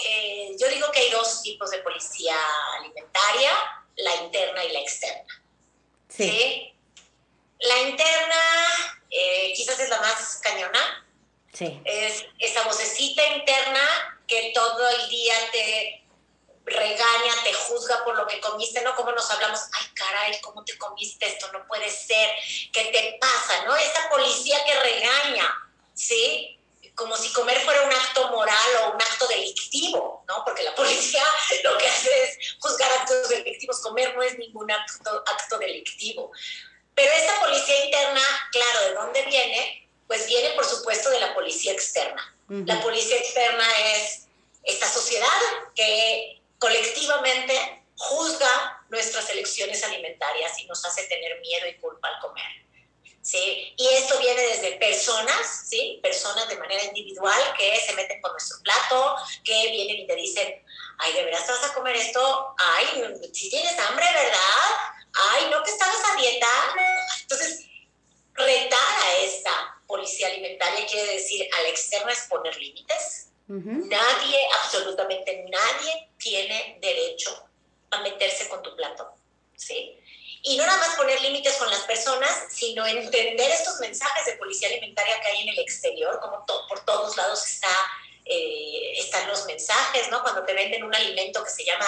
eh, 0.08 0.56
yo 0.58 0.70
digo 0.70 0.90
que 0.92 1.00
hay 1.00 1.12
dos 1.12 1.42
tipos 1.44 1.70
de 1.72 1.80
policía 1.80 2.36
alimentaria, 2.80 3.52
la 3.98 4.16
interna 4.24 4.64
y 4.64 4.72
la 4.72 4.80
externa. 4.80 5.44
Sí. 6.08 6.72
la 7.60 7.90
interna 7.90 9.03
eh, 9.14 9.54
quizás 9.56 9.80
es 9.80 9.90
la 9.90 10.00
más 10.00 10.40
cañona. 10.42 11.08
Sí. 11.54 11.80
Es 11.86 12.26
esa 12.40 12.64
vocecita 12.64 13.24
interna 13.28 14.18
que 14.28 14.52
todo 14.56 14.90
el 14.90 15.10
día 15.10 15.36
te 15.52 16.04
regaña, 16.66 17.34
te 17.44 17.54
juzga 17.54 18.04
por 18.04 18.16
lo 18.16 18.26
que 18.26 18.40
comiste, 18.40 18.82
¿no? 18.82 18.96
Como 18.96 19.12
nos 19.12 19.30
hablamos, 19.30 19.60
ay, 19.74 19.86
caray, 19.94 20.42
¿cómo 20.42 20.64
te 20.64 20.78
comiste 20.78 21.28
esto? 21.28 21.52
No 21.52 21.68
puede 21.68 21.90
ser, 21.90 22.30
¿qué 22.72 22.86
te 22.86 23.18
pasa? 23.20 23.66
¿No? 23.66 23.76
Esa 23.76 24.10
policía 24.10 24.64
que 24.66 24.80
regaña, 24.80 25.54
¿sí? 25.94 26.58
Como 26.96 27.18
si 27.18 27.32
comer 27.34 27.60
fuera 27.62 27.82
un 27.84 27.92
acto 27.92 28.30
moral 28.30 28.70
o 28.84 28.92
un 28.92 29.02
acto 29.02 29.28
delictivo, 29.28 30.24
¿no? 30.28 30.44
Porque 30.46 30.64
la 30.64 30.74
policía 30.74 31.24
lo 31.64 31.78
que 31.78 31.88
hace 31.88 32.24
es 32.24 32.58
juzgar 32.60 32.92
actos 32.94 33.30
delictivos, 33.30 33.82
comer 33.82 34.16
no 34.16 34.24
es 34.24 34.38
ningún 34.38 34.72
acto, 34.72 35.24
acto 35.28 35.58
delictivo. 35.58 36.32
Pero 36.96 37.12
esta 37.12 37.40
policía 37.40 37.86
interna, 37.86 38.22
claro, 38.52 38.88
¿de 38.88 38.94
dónde 38.94 39.22
viene? 39.24 39.88
Pues 40.08 40.28
viene, 40.28 40.50
por 40.52 40.66
supuesto, 40.66 41.10
de 41.10 41.20
la 41.20 41.34
policía 41.34 41.72
externa. 41.72 42.30
La 42.50 42.80
policía 42.82 43.18
externa 43.18 43.66
es 43.96 44.28
esta 44.64 44.88
sociedad 44.88 45.28
que 45.76 46.40
colectivamente 46.60 47.84
juzga 47.96 48.86
nuestras 48.90 49.30
elecciones 49.30 49.84
alimentarias 49.84 50.60
y 50.60 50.66
nos 50.66 50.86
hace 50.86 51.04
tener 51.06 51.40
miedo 51.40 51.68
y 51.68 51.76
culpa 51.76 52.10
al 52.10 52.20
comer. 52.20 52.64
¿sí? 53.24 53.74
Y 53.78 53.88
esto 53.88 54.20
viene 54.20 54.42
desde 54.42 54.74
personas, 54.74 55.66
¿sí? 55.68 56.00
personas 56.04 56.48
de 56.48 56.58
manera 56.58 56.84
individual 56.84 57.42
que 57.58 57.76
se 57.80 57.94
meten 57.94 58.22
por 58.22 58.32
nuestro 58.32 58.58
plato, 58.62 59.16
que 59.44 59.72
vienen 59.72 60.00
y 60.00 60.08
te 60.08 60.16
dicen, 60.16 60.64
ay, 61.00 61.14
¿de 61.14 61.24
veras 61.24 61.46
te 61.46 61.54
vas 61.54 61.64
a 61.64 61.74
comer 61.74 61.96
esto? 61.96 62.54
Ay, 62.58 63.04
si 63.34 63.50
tienes 63.50 63.80
hambre, 63.80 64.06
¿verdad? 64.14 65.03
Ay, 65.14 65.50
¿no 65.52 65.64
que 65.64 65.72
estabas 65.72 66.02
a 66.12 66.16
dieta? 66.16 66.48
Entonces, 67.22 67.66
retar 68.34 69.02
a 69.04 69.18
esta 69.24 69.82
policía 69.88 70.28
alimentaria 70.28 70.86
quiere 70.88 71.14
decir 71.14 71.48
a 71.54 71.62
la 71.62 71.70
externa 71.70 72.12
es 72.12 72.22
poner 72.30 72.56
límites, 72.58 73.24
Nadie, 73.48 74.40
absolutamente 74.64 75.46
nadie, 75.50 76.10
tiene 76.18 76.78
derecho 76.82 77.48
a 77.92 78.02
meterse 78.02 78.48
con 78.48 78.64
tu 78.64 78.76
plato. 78.76 79.14
¿sí? 79.56 80.00
Y 80.44 80.58
no 80.58 80.66
nada 80.66 80.80
más 80.80 80.96
poner 80.96 81.22
límites 81.22 81.56
con 81.58 81.70
las 81.70 81.82
personas, 81.82 82.48
sino 82.50 82.86
entender 82.86 83.52
estos 83.52 83.80
mensajes 83.80 84.26
de 84.26 84.38
policía 84.38 84.70
alimentaria 84.70 85.20
que 85.22 85.28
hay 85.28 85.44
en 85.44 85.50
el 85.50 85.60
exterior, 85.60 86.20
como 86.20 86.46
por 86.46 86.84
todos 86.86 87.16
lados 87.16 87.46
está, 87.46 87.76
eh, 88.26 88.94
están 88.98 89.28
los 89.28 89.46
mensajes, 89.46 90.10
¿no? 90.10 90.22
Cuando 90.22 90.44
te 90.44 90.54
venden 90.54 90.84
un 90.84 90.96
alimento 90.96 91.44
que 91.44 91.50
se 91.50 91.66
llama 91.66 91.86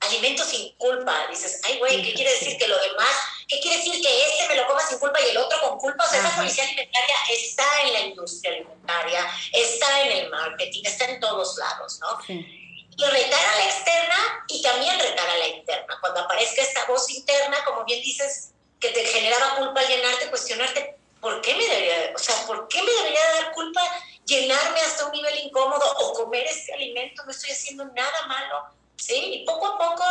alimento 0.00 0.44
sin 0.44 0.72
culpa, 0.76 1.26
dices, 1.30 1.60
ay, 1.64 1.78
güey, 1.78 2.02
¿qué 2.02 2.14
quiere 2.14 2.32
decir 2.32 2.56
que 2.58 2.68
lo 2.68 2.78
demás 2.78 3.14
¿Qué 3.48 3.60
quiere 3.60 3.76
decir 3.76 4.00
que 4.00 4.26
este 4.26 4.48
me 4.48 4.56
lo 4.56 4.66
coma 4.66 4.80
sin 4.80 4.98
culpa 4.98 5.20
y 5.20 5.30
el 5.30 5.36
otro 5.36 5.60
con 5.60 5.78
culpa? 5.78 6.04
O 6.04 6.08
sea, 6.08 6.20
esa 6.20 6.34
policía 6.34 6.64
alimentaria 6.64 7.16
está 7.30 7.82
en 7.82 7.92
la 7.92 8.00
industria 8.00 8.52
alimentaria, 8.52 9.30
está 9.52 10.02
en 10.02 10.12
el 10.12 10.30
marketing, 10.30 10.82
está 10.84 11.04
en 11.06 11.20
todos 11.20 11.56
lados, 11.58 12.00
¿no? 12.00 12.18
Y 12.26 13.04
retar 13.04 13.44
a 13.44 13.56
la 13.56 13.64
externa 13.64 14.44
y 14.48 14.62
también 14.62 14.98
retar 14.98 15.28
a 15.28 15.38
la 15.38 15.48
interna. 15.48 15.98
Cuando 16.00 16.20
aparezca 16.20 16.62
esta 16.62 16.86
voz 16.86 17.10
interna, 17.10 17.62
como 17.64 17.84
bien 17.84 18.00
dices, 18.02 18.52
que 18.80 18.88
te 18.90 19.04
generaba 19.04 19.56
culpa 19.56 19.80
al 19.80 19.88
llenarte, 19.88 20.30
cuestionarte, 20.30 20.96
¿por 21.20 21.40
qué 21.40 21.54
me 21.54 21.64
debería, 21.64 22.12
o 22.14 22.18
sea, 22.18 22.46
¿por 22.46 22.68
qué 22.68 22.82
me 22.82 22.92
debería 22.92 23.32
dar 23.32 23.52
culpa 23.52 23.82
llenarme 24.24 24.80
hasta 24.80 25.06
un 25.06 25.12
nivel 25.12 25.38
incómodo 25.40 25.84
o 25.98 26.14
comer 26.14 26.46
este 26.46 26.72
alimento? 26.72 27.24
No 27.24 27.30
estoy 27.30 27.50
haciendo 27.50 27.84
nada 27.86 28.26
malo, 28.26 28.64
¿sí? 28.96 29.14
Y 29.14 29.44
poco 29.44 29.66
a 29.66 29.78
poco 29.78 30.04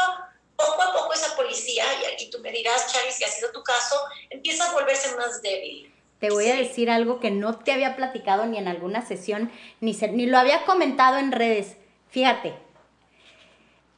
poco 0.56 0.82
a 0.82 0.94
poco 0.94 1.14
esa 1.14 1.36
policía, 1.36 1.84
y 2.02 2.14
aquí 2.14 2.30
tú 2.30 2.40
me 2.40 2.52
dirás, 2.52 2.92
Charlie, 2.92 3.12
si 3.12 3.24
ha 3.24 3.28
sido 3.28 3.52
tu 3.52 3.64
caso, 3.64 3.96
empieza 4.30 4.70
a 4.70 4.74
volverse 4.74 5.16
más 5.16 5.42
débil. 5.42 5.92
Te 6.20 6.30
voy 6.30 6.48
a 6.48 6.56
decir 6.56 6.90
algo 6.90 7.20
que 7.20 7.32
no 7.32 7.58
te 7.58 7.72
había 7.72 7.96
platicado 7.96 8.46
ni 8.46 8.58
en 8.58 8.68
alguna 8.68 9.06
sesión, 9.06 9.52
ni, 9.82 9.94
ni 9.94 10.26
lo 10.26 10.38
había 10.38 10.66
comentado 10.66 11.18
en 11.18 11.32
redes. 11.32 11.76
Fíjate, 12.10 12.54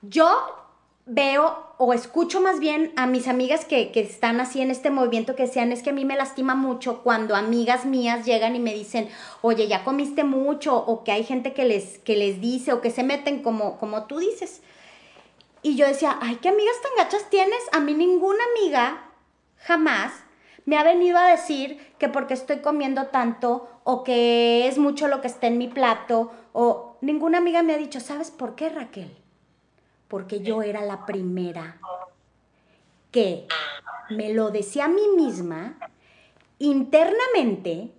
yo 0.02 0.62
veo 1.06 1.76
o 1.78 1.94
escucho 1.94 2.42
más 2.42 2.60
bien 2.60 2.94
a 2.96 3.06
mis 3.06 3.28
amigas 3.28 3.66
que, 3.66 3.92
que, 3.92 4.00
están 4.00 4.40
así 4.40 4.62
en 4.62 4.72
este 4.72 4.90
movimiento 4.90 5.36
que 5.36 5.44
decían, 5.44 5.72
es 5.72 5.84
que 5.84 5.92
a 5.92 5.94
mí 5.94 6.04
me 6.04 6.16
lastima 6.16 6.56
mucho 6.56 7.04
cuando 7.04 7.36
amigas 7.36 7.86
mías 7.86 8.26
llegan 8.26 8.56
y 8.56 8.60
me 8.60 8.74
dicen, 8.74 9.10
oye, 9.42 9.68
ya 9.68 9.84
comiste 9.84 10.24
mucho, 10.24 10.76
o 10.76 11.04
que 11.04 11.12
hay 11.12 11.26
gente 11.26 11.54
que 11.54 11.66
les, 11.66 12.00
que 12.00 12.16
les 12.16 12.42
dice, 12.42 12.74
o 12.74 12.82
que 12.82 12.90
se 12.90 13.04
meten 13.04 13.44
como, 13.44 13.78
como 13.78 14.06
tú 14.06 14.18
dices. 14.18 14.62
Y 15.66 15.76
yo 15.76 15.88
decía, 15.88 16.20
ay, 16.22 16.36
¿qué 16.36 16.50
amigas 16.50 16.80
tan 16.84 16.92
gachas 16.96 17.28
tienes? 17.32 17.58
A 17.72 17.80
mí 17.80 17.96
ninguna 17.96 18.44
amiga 18.52 19.02
jamás 19.58 20.14
me 20.64 20.78
ha 20.78 20.84
venido 20.84 21.18
a 21.18 21.32
decir 21.32 21.96
que 21.98 22.08
porque 22.08 22.36
estoy 22.36 22.60
comiendo 22.60 23.08
tanto 23.08 23.68
o 23.84 24.04
que 24.04 24.68
es 24.68 24.78
mucho 24.78 25.08
lo 25.08 25.22
que 25.22 25.28
está 25.28 25.48
en 25.48 25.58
mi 25.58 25.68
plato 25.68 26.32
o 26.54 26.98
ninguna 27.02 27.40
amiga 27.40 27.64
me 27.64 27.74
ha 27.74 27.78
dicho, 27.78 28.00
¿sabes 28.00 28.30
por 28.30 28.54
qué 28.54 28.70
Raquel? 28.70 29.18
Porque 30.08 30.42
yo 30.42 30.62
era 30.62 30.86
la 30.86 31.04
primera 31.08 31.80
que 33.10 33.48
me 34.12 34.36
lo 34.36 34.52
decía 34.52 34.86
a 34.86 34.90
mí 34.90 35.08
misma 35.18 35.80
internamente 36.60 37.90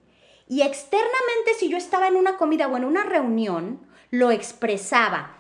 y 0.46 0.62
externamente 0.62 1.55
si 1.59 1.68
yo 1.68 1.76
estaba 1.76 2.07
en 2.07 2.14
una 2.14 2.37
comida 2.37 2.68
o 2.68 2.76
en 2.76 2.85
una 2.85 3.02
reunión, 3.02 3.81
lo 4.12 4.31
expresaba 4.31 5.36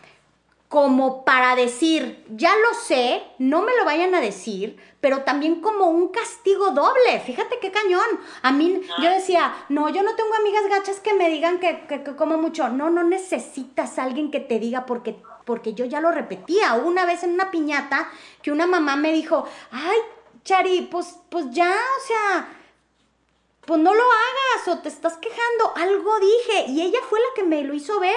como 0.68 1.24
para 1.24 1.54
decir, 1.54 2.24
ya 2.28 2.52
lo 2.56 2.74
sé, 2.74 3.22
no 3.38 3.62
me 3.62 3.76
lo 3.76 3.84
vayan 3.84 4.14
a 4.14 4.20
decir, 4.20 4.76
pero 5.00 5.22
también 5.22 5.60
como 5.60 5.86
un 5.86 6.08
castigo 6.08 6.70
doble. 6.70 7.20
Fíjate 7.24 7.60
qué 7.60 7.70
cañón. 7.70 8.06
A 8.42 8.50
mí, 8.50 8.80
yo 9.00 9.10
decía, 9.10 9.54
no, 9.68 9.88
yo 9.88 10.02
no 10.02 10.16
tengo 10.16 10.34
amigas 10.34 10.68
gachas 10.68 10.98
que 10.98 11.14
me 11.14 11.30
digan 11.30 11.60
que, 11.60 11.86
que, 11.86 12.02
como 12.16 12.36
mucho. 12.36 12.68
No, 12.68 12.90
no 12.90 13.04
necesitas 13.04 13.98
a 13.98 14.02
alguien 14.02 14.32
que 14.32 14.40
te 14.40 14.58
diga 14.58 14.86
porque, 14.86 15.16
porque 15.44 15.74
yo 15.74 15.84
ya 15.84 16.00
lo 16.00 16.10
repetía. 16.10 16.74
Una 16.74 17.06
vez 17.06 17.22
en 17.22 17.34
una 17.34 17.52
piñata 17.52 18.10
que 18.42 18.50
una 18.50 18.66
mamá 18.66 18.96
me 18.96 19.12
dijo, 19.12 19.46
ay, 19.70 19.98
Chari, 20.42 20.88
pues, 20.90 21.20
pues 21.28 21.46
ya, 21.52 21.70
o 21.70 22.06
sea, 22.06 22.48
pues 23.64 23.80
no 23.80 23.94
lo 23.94 24.02
hagas 24.02 24.68
o 24.68 24.82
te 24.82 24.88
estás 24.88 25.16
quejando. 25.18 25.72
Algo 25.76 26.18
dije 26.18 26.64
y 26.68 26.82
ella 26.82 27.00
fue 27.08 27.20
la 27.20 27.26
que 27.36 27.44
me 27.44 27.62
lo 27.62 27.72
hizo 27.74 28.00
ver. 28.00 28.16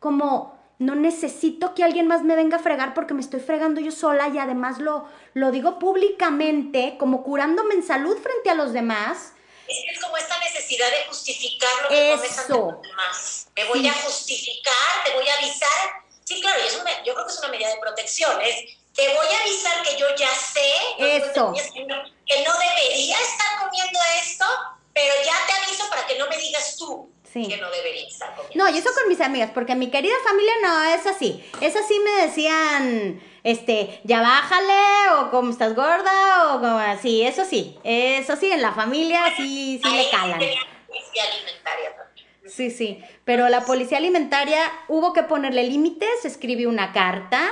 Como, 0.00 0.55
no 0.78 0.94
necesito 0.94 1.74
que 1.74 1.84
alguien 1.84 2.06
más 2.06 2.22
me 2.22 2.36
venga 2.36 2.58
a 2.58 2.60
fregar 2.60 2.92
porque 2.92 3.14
me 3.14 3.22
estoy 3.22 3.40
fregando 3.40 3.80
yo 3.80 3.90
sola 3.90 4.28
y 4.28 4.38
además 4.38 4.78
lo, 4.78 5.08
lo 5.32 5.50
digo 5.50 5.78
públicamente, 5.78 6.96
como 6.98 7.22
curándome 7.22 7.74
en 7.74 7.82
salud 7.82 8.16
frente 8.18 8.50
a 8.50 8.54
los 8.54 8.72
demás. 8.72 9.32
Es, 9.66 10.00
como 10.00 10.16
esta 10.16 10.38
necesidad 10.38 10.88
de 10.90 11.04
justificar 11.08 11.70
lo 11.82 11.88
que 11.88 12.12
ante 12.12 12.28
los 12.48 12.82
demás. 12.82 13.48
Me 13.56 13.64
voy 13.64 13.86
a 13.88 13.92
justificar, 13.94 15.04
te 15.04 15.14
voy 15.14 15.26
a 15.26 15.34
avisar. 15.36 16.04
Sí, 16.24 16.40
claro, 16.40 16.60
yo 17.04 17.14
creo 17.14 17.26
que 17.26 17.32
es 17.32 17.38
una 17.38 17.48
medida 17.48 17.68
de 17.70 17.80
protección. 17.80 18.40
Es, 18.42 18.76
te 18.94 19.08
voy 19.14 19.26
a 19.26 19.40
avisar 19.40 19.82
que 19.82 19.96
yo 19.98 20.06
ya 20.16 20.30
sé 20.34 20.72
Eso. 20.98 21.52
Que, 21.52 21.84
no, 21.84 21.96
que 22.26 22.44
no 22.44 22.52
debería 22.58 23.18
estar 23.20 23.64
comiendo 23.64 23.98
esto, 24.22 24.44
pero 24.92 25.14
ya 25.24 25.34
te 25.46 25.52
aviso 25.64 25.88
para 25.88 26.06
que 26.06 26.18
no 26.18 26.28
me 26.28 26.36
digas 26.36 26.76
tú 26.76 27.10
que 27.44 27.56
no 27.58 27.70
debería 27.70 28.06
estar 28.06 28.34
comiendo. 28.34 28.64
No, 28.64 28.74
y 28.74 28.78
eso 28.78 28.90
con 28.94 29.08
mis 29.08 29.20
amigas, 29.20 29.50
porque 29.52 29.74
mi 29.74 29.90
querida 29.90 30.14
familia 30.24 30.52
no 30.62 30.84
es 30.84 31.06
así. 31.06 31.44
Es 31.60 31.76
así 31.76 31.98
me 32.00 32.26
decían, 32.26 33.20
este, 33.44 34.00
ya 34.04 34.22
bájale, 34.22 35.10
o 35.18 35.30
como 35.30 35.50
estás 35.50 35.74
gorda, 35.74 36.54
o 36.54 36.60
como 36.60 36.78
así, 36.78 37.22
eso 37.22 37.44
sí, 37.44 37.78
eso 37.84 38.36
sí, 38.36 38.50
en 38.50 38.62
la 38.62 38.72
familia 38.72 39.22
sí, 39.36 39.80
sí 39.82 39.90
le 39.90 40.10
calan. 40.10 40.38
Policía 40.38 41.24
alimentaria 41.30 41.96
también. 41.96 42.26
Sí, 42.46 42.70
sí, 42.70 43.04
pero 43.24 43.48
la 43.48 43.62
policía 43.62 43.98
alimentaria 43.98 44.60
hubo 44.88 45.12
que 45.12 45.22
ponerle 45.22 45.64
límites, 45.64 46.24
escribí 46.24 46.64
una 46.64 46.92
carta, 46.92 47.50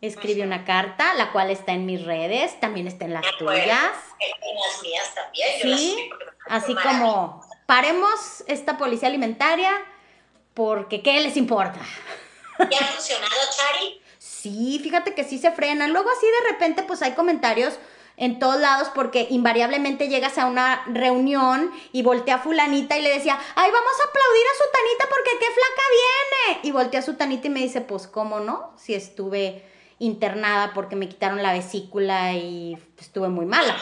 escribí 0.00 0.42
una 0.42 0.64
carta, 0.64 1.14
la 1.14 1.32
cual 1.32 1.50
está 1.50 1.72
en 1.72 1.86
mis 1.86 2.04
redes, 2.04 2.58
también 2.60 2.86
está 2.86 3.04
en 3.04 3.14
las 3.14 3.24
tuyas. 3.38 3.92
En 4.20 4.54
las 4.54 4.82
mías 4.82 5.14
también. 5.14 5.78
Sí, 5.78 6.10
así 6.48 6.74
como 6.74 7.47
paremos 7.68 8.44
esta 8.46 8.78
policía 8.78 9.08
alimentaria 9.08 9.70
porque 10.54 11.02
¿qué 11.02 11.20
les 11.20 11.36
importa? 11.36 11.78
¿Y 12.58 12.74
ha 12.74 12.86
funcionado, 12.86 13.34
Chari? 13.54 14.00
Sí, 14.18 14.80
fíjate 14.82 15.14
que 15.14 15.22
sí 15.22 15.36
se 15.36 15.50
frenan. 15.50 15.92
Luego 15.92 16.08
así 16.10 16.24
de 16.26 16.50
repente 16.50 16.82
pues 16.82 17.02
hay 17.02 17.12
comentarios 17.12 17.78
en 18.16 18.38
todos 18.38 18.58
lados 18.58 18.88
porque 18.94 19.26
invariablemente 19.28 20.08
llegas 20.08 20.38
a 20.38 20.46
una 20.46 20.82
reunión 20.86 21.70
y 21.92 22.02
voltea 22.02 22.36
a 22.36 22.38
fulanita 22.38 22.96
y 22.96 23.02
le 23.02 23.10
decía, 23.10 23.38
ay, 23.54 23.70
vamos 23.70 23.92
a 24.00 24.08
aplaudir 24.08 24.46
a 24.46 24.56
su 24.56 24.72
tanita 24.72 25.04
porque 25.10 25.30
qué 25.38 25.46
flaca 25.46 25.82
viene. 25.92 26.60
Y 26.62 26.70
voltea 26.72 27.00
a 27.00 27.04
su 27.04 27.16
tanita 27.16 27.48
y 27.48 27.50
me 27.50 27.60
dice, 27.60 27.82
pues, 27.82 28.06
¿cómo 28.06 28.40
no? 28.40 28.72
Si 28.78 28.94
estuve 28.94 29.62
internada 29.98 30.72
porque 30.72 30.96
me 30.96 31.10
quitaron 31.10 31.42
la 31.42 31.52
vesícula 31.52 32.32
y 32.32 32.78
estuve 32.98 33.28
muy 33.28 33.44
mala. 33.44 33.76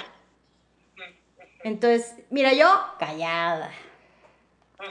Entonces, 1.66 2.12
mira, 2.30 2.52
yo 2.52 2.68
callada. 2.96 3.74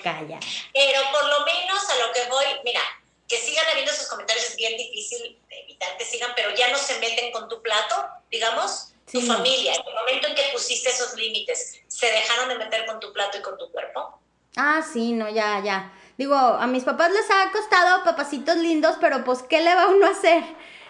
Callada. 0.03 0.41
Pero 0.73 0.99
por 1.09 1.23
lo 1.23 1.45
menos 1.45 1.89
a 1.89 2.05
lo 2.05 2.11
que 2.11 2.30
voy, 2.30 2.43
mira, 2.65 2.82
que 3.30 3.38
sigan 3.38 3.63
habiendo 3.71 3.93
esos 3.93 4.09
comentarios 4.09 4.49
es 4.49 4.57
bien 4.57 4.76
difícil 4.76 5.39
evitar 5.49 5.95
que 5.97 6.03
sigan, 6.03 6.32
pero 6.36 6.53
ya 6.53 6.69
no 6.71 6.78
se 6.78 6.99
meten 6.99 7.32
con 7.32 7.47
tu 7.47 7.61
plato, 7.61 7.95
digamos. 8.30 8.91
tu 9.09 9.21
familia, 9.21 9.73
en 9.73 9.88
el 9.88 9.95
momento 9.95 10.28
en 10.28 10.36
que 10.36 10.49
pusiste 10.51 10.89
esos 10.89 11.15
límites, 11.15 11.80
¿se 11.88 12.07
dejaron 12.07 12.49
de 12.49 12.55
meter 12.55 12.86
con 12.86 12.99
tu 12.99 13.13
plato 13.13 13.38
y 13.38 13.41
con 13.41 13.57
tu 13.57 13.71
cuerpo? 13.71 14.19
Ah, 14.57 14.82
sí, 14.82 15.13
no, 15.13 15.30
ya, 15.30 15.61
ya. 15.63 15.93
Digo, 16.17 16.36
a 16.36 16.67
mis 16.67 16.84
papás 16.84 17.09
les 17.09 17.32
ha 17.32 17.53
costado 17.53 18.03
papacitos 18.03 18.57
lindos, 18.57 18.97
pero 18.99 19.23
pues, 19.23 19.43
¿qué 19.43 19.61
le 19.61 19.73
va 19.73 19.88
uno 19.88 20.07
a 20.07 20.09
hacer? 20.09 20.43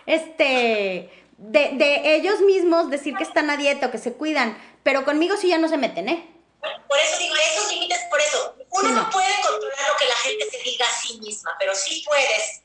Este, 0.08 1.12
de, 1.38 1.70
de 1.74 2.16
ellos 2.16 2.40
mismos 2.42 2.90
decir 2.90 3.16
que 3.16 3.24
están 3.24 3.52
a 3.52 3.58
dieta 3.58 3.88
o 3.88 3.92
que 3.92 4.00
se 4.00 4.14
cuidan, 4.14 4.58
pero 4.86 5.04
conmigo 5.04 5.36
sí 5.36 5.50
ya 5.50 5.58
no 5.58 5.68
se 5.68 5.78
meten, 5.78 6.08
¿eh? 6.10 6.30
Por 6.88 7.00
eso 7.00 7.18
digo, 7.18 7.34
esos 7.36 7.74
límites, 7.74 8.00
por 8.08 8.22
eso, 8.22 8.56
uno 8.70 8.90
no. 8.92 9.10
puede 9.10 9.34
controlar 9.42 9.90
lo 9.92 9.98
que 9.98 10.06
la 10.06 10.16
gente 10.18 10.46
se 10.52 10.60
diga 10.60 10.86
a 10.86 10.92
sí 10.92 11.20
misma, 11.20 11.56
pero 11.58 11.74
sí 11.74 12.04
puedes 12.06 12.62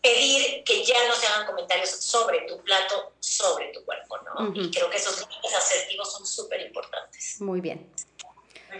pedir 0.00 0.62
que 0.62 0.84
ya 0.84 1.08
no 1.08 1.16
se 1.16 1.26
hagan 1.26 1.46
comentarios 1.46 1.90
sobre 1.90 2.42
tu 2.42 2.62
plato, 2.62 3.14
sobre 3.18 3.72
tu 3.72 3.84
cuerpo, 3.84 4.18
¿no? 4.18 4.52
Y 4.54 4.70
creo 4.70 4.88
que 4.88 4.98
esos 4.98 5.18
límites 5.18 5.52
asertivos 5.52 6.12
son 6.12 6.24
súper 6.24 6.60
importantes. 6.60 7.40
Muy 7.40 7.60
bien. 7.60 7.90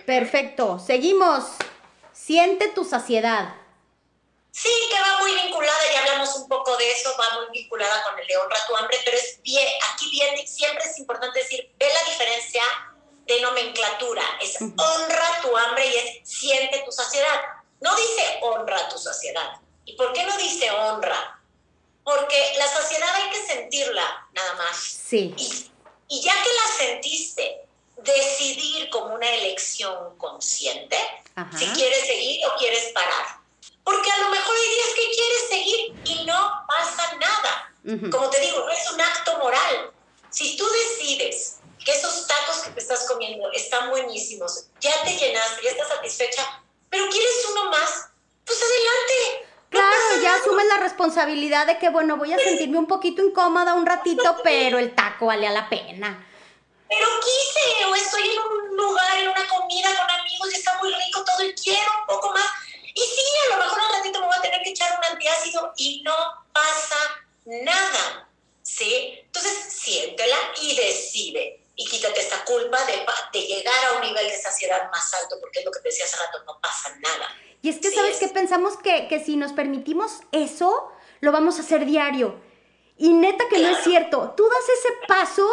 Perfecto. 0.07 0.79
Seguimos. 0.79 1.47
Siente 2.13 2.69
tu 2.69 2.85
saciedad. 2.85 3.57
Sí, 4.55 4.71
que 4.89 5.01
va 5.01 5.19
muy 5.19 5.35
vinculada, 5.35 5.93
ya 5.93 5.99
hablamos 5.99 6.37
un 6.37 6.49
poco 6.49 6.77
de 6.77 6.89
eso, 6.93 7.13
va 7.19 7.41
muy 7.41 7.47
vinculada 7.51 8.05
con 8.05 8.17
el 8.17 8.25
de 8.25 8.37
honra 8.37 8.57
tu 8.69 8.77
hambre, 8.77 9.01
pero 9.05 9.17
es 9.17 9.43
bien, 9.43 9.67
aquí 9.93 10.09
viene, 10.11 10.47
siempre 10.47 10.85
es 10.85 10.97
importante 10.97 11.41
decir, 11.41 11.75
ve 11.77 11.89
la 11.93 12.09
diferencia 12.09 12.63
de 13.27 13.41
nomenclatura, 13.41 14.23
es 14.41 14.61
honra 14.61 15.41
tu 15.43 15.57
hambre 15.57 15.87
y 15.89 15.97
es 15.97 16.29
siente 16.29 16.85
tu 16.85 16.93
saciedad. 16.93 17.43
No 17.81 17.97
dice 17.97 18.39
honra 18.43 18.89
tu 18.89 18.97
saciedad. 18.97 19.61
¿Y 19.87 19.97
por 19.97 20.13
qué 20.13 20.25
no 20.25 20.37
dice 20.39 20.71
honra? 20.71 21.41
Porque 22.05 22.55
la 22.57 22.69
saciedad 22.69 23.13
hay 23.13 23.31
que 23.31 23.45
sentirla, 23.45 24.29
nada 24.35 24.55
más. 24.55 24.77
Sí. 24.77 25.35
Y, 25.37 25.71
y 26.07 26.23
ya 26.23 26.33
que 26.33 26.49
la 26.53 26.77
sentiste, 26.79 27.61
decidir 27.97 28.89
como 28.91 29.17
una 29.17 29.29
elección 29.29 30.17
consciente 30.17 30.97
Ajá. 31.35 31.59
si 31.59 31.67
quieres 31.71 32.07
seguir 32.07 32.47
o 32.47 32.57
quieres 32.57 32.93
parar. 32.93 33.44
Porque 33.85 34.11
a 34.11 34.19
lo 34.19 34.31
mejor 34.31 34.57
hay 34.57 34.75
días 34.75 34.89
que 34.97 35.11
quieres 35.15 35.49
seguir 35.49 35.95
y 36.05 36.25
no 36.25 36.65
pasa 36.67 37.15
nada. 37.17 37.73
Uh 37.85 37.91
-huh. 37.91 38.11
Como 38.11 38.31
te 38.31 38.41
digo, 38.41 38.61
no 38.61 38.71
es 38.71 38.91
un 38.91 39.01
acto 39.01 39.39
moral. 39.39 39.93
Si 40.31 40.57
tú 40.57 40.67
decides 40.67 41.59
que 41.85 41.93
esos 41.93 42.27
tacos 42.27 42.63
que 42.65 42.71
te 42.71 42.81
estás 42.81 43.07
comiendo 43.07 43.51
están 43.53 43.91
buenísimos, 43.91 44.67
ya 44.81 45.03
te 45.05 45.17
llenaste, 45.17 45.63
ya 45.63 45.71
estás 45.71 45.89
satisfecha, 45.89 46.63
pero 46.89 47.09
quieres 47.11 47.47
uno 47.51 47.71
más, 47.71 48.09
pues 48.47 48.59
adelante. 48.63 49.49
Claro, 49.69 49.97
no 50.17 50.23
ya 50.23 50.35
asumes 50.37 50.67
la 50.67 50.77
responsabilidad 50.79 51.67
de 51.67 51.79
que, 51.79 51.89
bueno, 51.91 52.17
voy 52.17 52.33
a 52.33 52.39
sentirme 52.39 52.79
un 52.79 52.87
poquito 52.87 53.23
incómoda 53.23 53.75
un 53.75 53.87
ratito, 53.87 54.37
pero 54.45 54.79
el 54.79 54.95
taco 54.95 55.27
vale 55.27 55.47
a 55.47 55.51
la 55.51 55.69
pena. 55.69 56.27
Pero 56.89 57.07
quise, 57.21 57.85
o 57.87 57.95
estoy 57.95 58.23
en 58.23 58.39
un 58.39 58.77
lugar, 58.77 59.19
en 59.19 59.29
una 59.29 59.49
comida 59.49 59.89
con 59.97 60.11
amigos 60.21 60.53
y 60.53 60.57
está 60.57 60.79
muy 60.79 60.95
rico 60.95 61.25
todo 61.25 61.45
y 61.45 61.55
quiero 61.55 61.91
un 62.01 62.07
poco 62.07 62.31
más. 62.31 62.47
Y 62.95 63.01
sí, 63.01 63.23
a 63.47 63.57
lo 63.57 63.65
mejor 63.65 63.79
un 63.79 63.97
ratito 63.97 64.21
me 64.21 64.27
voy 64.27 64.37
a 64.37 64.43
tener 64.43 64.63
que 64.63 64.71
echar 64.71 64.97
un 64.97 65.05
antiácido 65.05 65.73
y 65.77 66.03
no 66.03 66.15
pasa 66.53 66.97
nada. 67.45 68.29
¿Sí? 68.63 69.19
Entonces, 69.25 69.53
siéntela 69.69 70.37
y 70.63 70.77
decide 70.77 71.61
y 71.77 71.85
quítate 71.87 72.21
esta 72.21 72.45
culpa 72.45 72.79
de, 72.85 73.05
de, 73.33 73.47
llegar 73.47 73.85
a 73.87 73.93
un 73.95 74.03
nivel 74.03 74.29
de 74.29 74.39
saciedad 74.39 74.91
más 74.91 75.13
alto, 75.15 75.37
porque 75.41 75.59
es 75.59 75.65
lo 75.65 75.73
que 75.73 75.81
te 75.81 75.89
decía 75.89 76.05
hace 76.05 76.17
rato, 76.17 76.45
no 76.47 76.61
pasa 76.61 76.97
nada. 77.01 77.29
Y 77.63 77.69
es 77.69 77.79
que, 77.79 77.89
sí, 77.89 77.97
¿sabes 77.97 78.15
es... 78.15 78.21
qué? 78.21 78.29
Pensamos 78.29 78.77
que, 78.79 79.09
que, 79.09 79.19
si 79.19 79.37
nos 79.37 79.53
permitimos 79.53 80.21
eso, 80.31 80.93
lo 81.21 81.33
vamos 81.33 81.59
a 81.59 81.63
hacer 81.63 81.85
diario. 81.85 82.41
Y 82.97 83.13
neta 83.13 83.49
que 83.49 83.57
claro. 83.57 83.73
no 83.73 83.79
es 83.79 83.85
cierto. 83.85 84.35
Tú 84.37 84.49
das 84.49 84.69
ese 84.79 84.89
paso, 85.09 85.49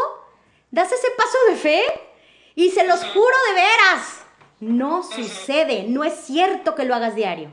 das 0.70 0.92
ese 0.92 1.10
paso 1.12 1.38
de 1.50 1.56
fe, 1.56 2.12
y 2.56 2.70
se 2.72 2.84
los 2.84 3.00
juro 3.00 3.36
de 3.48 3.54
veras, 3.54 4.21
no 4.62 5.04
sucede, 5.04 5.84
no 5.88 6.04
es 6.04 6.14
cierto 6.14 6.76
que 6.76 6.86
lo 6.86 6.96
hagas 6.96 7.16
diario. 7.16 7.52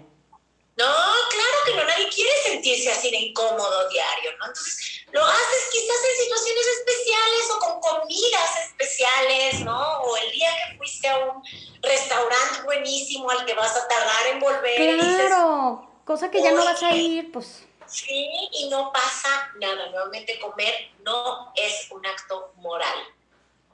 No, 0.77 0.85
claro 0.85 1.59
que 1.65 1.75
no, 1.75 1.83
nadie 1.83 2.09
quiere 2.09 2.31
sentirse 2.45 2.93
así 2.93 3.11
de 3.11 3.17
incómodo 3.17 3.89
diario, 3.89 4.31
¿no? 4.39 4.47
Entonces, 4.47 5.05
lo 5.11 5.25
haces 5.25 5.71
quizás 5.73 5.97
en 6.09 6.25
situaciones 6.25 6.67
especiales 6.79 7.51
o 7.51 7.59
con 7.59 7.81
comidas 7.81 8.67
especiales, 8.67 9.61
¿no? 9.61 10.03
O 10.03 10.17
el 10.19 10.31
día 10.31 10.51
que 10.53 10.77
fuiste 10.77 11.09
a 11.09 11.19
un 11.19 11.43
restaurante 11.83 12.63
buenísimo 12.63 13.29
al 13.31 13.45
que 13.45 13.55
vas 13.55 13.75
a 13.75 13.89
tardar 13.89 14.27
en 14.33 14.39
volver. 14.39 14.77
Claro, 14.77 15.03
dices, 15.03 16.05
cosa 16.05 16.31
que 16.31 16.43
ya 16.43 16.53
no 16.53 16.65
vas 16.65 16.83
a 16.83 16.93
ir, 16.93 17.33
pues. 17.33 17.65
Sí, 17.87 18.29
y 18.53 18.69
no 18.69 18.93
pasa 18.93 19.51
nada. 19.59 19.89
Nuevamente, 19.89 20.39
comer 20.39 20.91
no 21.01 21.53
es 21.57 21.89
un 21.91 22.05
acto 22.05 22.53
moral. 22.57 22.99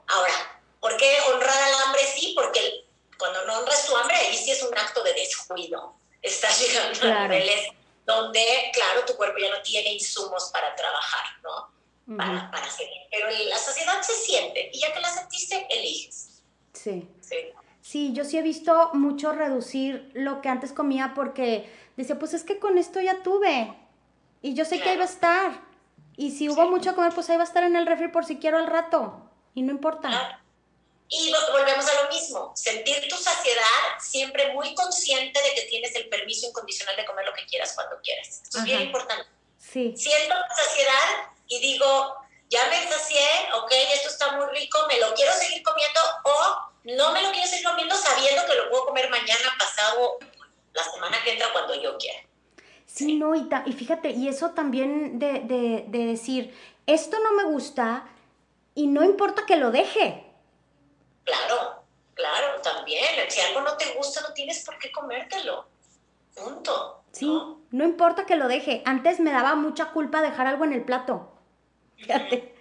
Ahora, 0.07 0.61
¿por 0.79 0.95
qué 0.95 1.17
honrar 1.29 1.63
al 1.63 1.73
hambre? 1.83 2.01
Sí, 2.15 2.33
porque 2.33 2.84
cuando 3.17 3.45
no 3.45 3.59
honras 3.59 3.85
tu 3.85 3.95
hambre, 3.95 4.15
ahí 4.15 4.35
sí 4.35 4.51
es 4.51 4.63
un 4.63 4.77
acto 4.77 5.03
de 5.03 5.13
descuido. 5.13 5.95
Estás 6.21 6.59
llegando 6.59 6.99
claro. 6.99 7.19
a 7.19 7.27
niveles 7.27 7.69
donde, 8.05 8.45
claro, 8.73 9.05
tu 9.05 9.15
cuerpo 9.15 9.37
ya 9.39 9.49
no 9.49 9.61
tiene 9.61 9.93
insumos 9.93 10.49
para 10.51 10.75
trabajar, 10.75 11.25
¿no? 11.43 11.75
Uh 12.07 12.11
-huh. 12.13 12.17
para, 12.17 12.51
para 12.51 12.69
seguir. 12.69 13.01
Pero 13.09 13.27
la 13.49 13.57
saciedad 13.57 14.01
se 14.01 14.13
siente 14.13 14.69
y 14.71 14.79
ya 14.79 14.93
que 14.93 14.99
la 14.99 15.09
sentiste, 15.09 15.67
eliges. 15.69 16.43
Sí. 16.73 17.07
sí. 17.21 17.35
Sí, 17.81 18.13
yo 18.13 18.23
sí 18.23 18.37
he 18.37 18.41
visto 18.41 18.89
mucho 18.93 19.31
reducir 19.31 20.09
lo 20.15 20.41
que 20.41 20.49
antes 20.49 20.73
comía 20.73 21.13
porque 21.13 21.71
decía, 21.95 22.17
pues 22.17 22.33
es 22.33 22.43
que 22.43 22.57
con 22.57 22.79
esto 22.79 22.99
ya 22.99 23.21
tuve 23.21 23.75
y 24.41 24.55
yo 24.55 24.65
sé 24.65 24.77
claro. 24.77 24.83
que 24.83 24.89
ahí 24.89 24.97
va 24.97 25.03
a 25.03 25.07
estar. 25.07 25.61
Y 26.17 26.31
si 26.31 26.49
hubo 26.49 26.63
sí. 26.63 26.69
mucho 26.69 26.89
a 26.91 26.95
comer, 26.95 27.13
pues 27.13 27.29
ahí 27.29 27.37
va 27.37 27.43
a 27.43 27.47
estar 27.47 27.63
en 27.63 27.75
el 27.75 27.85
refri 27.85 28.07
por 28.07 28.25
si 28.25 28.37
quiero 28.37 28.57
al 28.57 28.67
rato. 28.67 29.21
Y 29.53 29.61
no 29.61 29.71
importa. 29.71 30.09
Claro. 30.09 30.37
Y 31.07 31.31
volvemos 31.51 31.87
a 31.87 32.03
lo 32.03 32.09
mismo, 32.09 32.51
sentir 32.55 33.07
tu 33.07 33.15
saciedad 33.15 33.99
siempre 33.99 34.51
muy 34.53 34.73
consciente 34.73 35.39
de 35.41 35.53
que 35.53 35.61
tienes 35.63 35.95
el 35.95 36.09
permiso 36.09 36.47
incondicional 36.47 36.95
de 36.95 37.05
comer 37.05 37.25
lo 37.25 37.33
que 37.33 37.45
quieras 37.45 37.73
cuando 37.73 37.99
quieras. 38.01 38.41
Esto 38.43 38.57
es 38.57 38.63
bien 38.63 38.81
importante. 38.81 39.27
Sí. 39.59 39.93
Siento 39.95 40.33
la 40.33 40.55
saciedad 40.55 41.29
y 41.47 41.59
digo, 41.59 42.15
ya 42.49 42.67
me 42.69 42.89
sacié, 42.89 43.27
ok, 43.53 43.71
esto 43.93 44.09
está 44.09 44.31
muy 44.31 44.47
rico, 44.47 44.79
me 44.87 44.99
lo 44.99 45.13
quiero 45.13 45.31
seguir 45.33 45.61
comiendo 45.61 45.99
o 46.23 46.71
no 46.85 47.11
me 47.11 47.21
lo 47.21 47.31
quiero 47.31 47.47
seguir 47.47 47.65
comiendo 47.65 47.95
sabiendo 47.95 48.45
que 48.45 48.55
lo 48.55 48.69
puedo 48.69 48.85
comer 48.87 49.09
mañana, 49.09 49.55
pasado, 49.59 50.17
la 50.73 50.83
semana 50.83 51.23
que 51.23 51.33
entra, 51.33 51.51
cuando 51.51 51.75
yo 51.75 51.97
quiera. 51.97 52.19
Sí, 52.85 53.13
no, 53.13 53.35
y, 53.35 53.47
y 53.65 53.73
fíjate, 53.73 54.11
y 54.11 54.27
eso 54.27 54.51
también 54.51 55.19
de, 55.19 55.41
de, 55.41 55.85
de 55.87 56.05
decir, 56.05 56.55
esto 56.87 57.19
no 57.19 57.33
me 57.33 57.43
gusta 57.43 58.07
y 58.73 58.87
no 58.87 59.03
importa 59.03 59.45
que 59.45 59.55
lo 59.55 59.71
deje. 59.71 60.23
Claro, 61.23 61.83
claro, 62.13 62.61
también. 62.61 63.03
Si 63.29 63.41
algo 63.41 63.61
no 63.61 63.75
te 63.77 63.85
gusta, 63.93 64.21
no 64.21 64.33
tienes 64.33 64.54
por 64.65 64.77
qué 64.79 64.91
comértelo. 64.91 65.67
Punto. 66.35 67.03
Sí, 67.11 67.25
no, 67.25 67.61
no 67.71 67.83
importa 67.85 68.25
que 68.25 68.35
lo 68.35 68.47
deje. 68.47 68.81
Antes 68.85 69.19
me 69.19 69.31
daba 69.31 69.55
mucha 69.55 69.91
culpa 69.91 70.21
dejar 70.21 70.47
algo 70.47 70.65
en 70.65 70.73
el 70.73 70.83
plato. 70.83 71.31
Fíjate. 71.95 72.55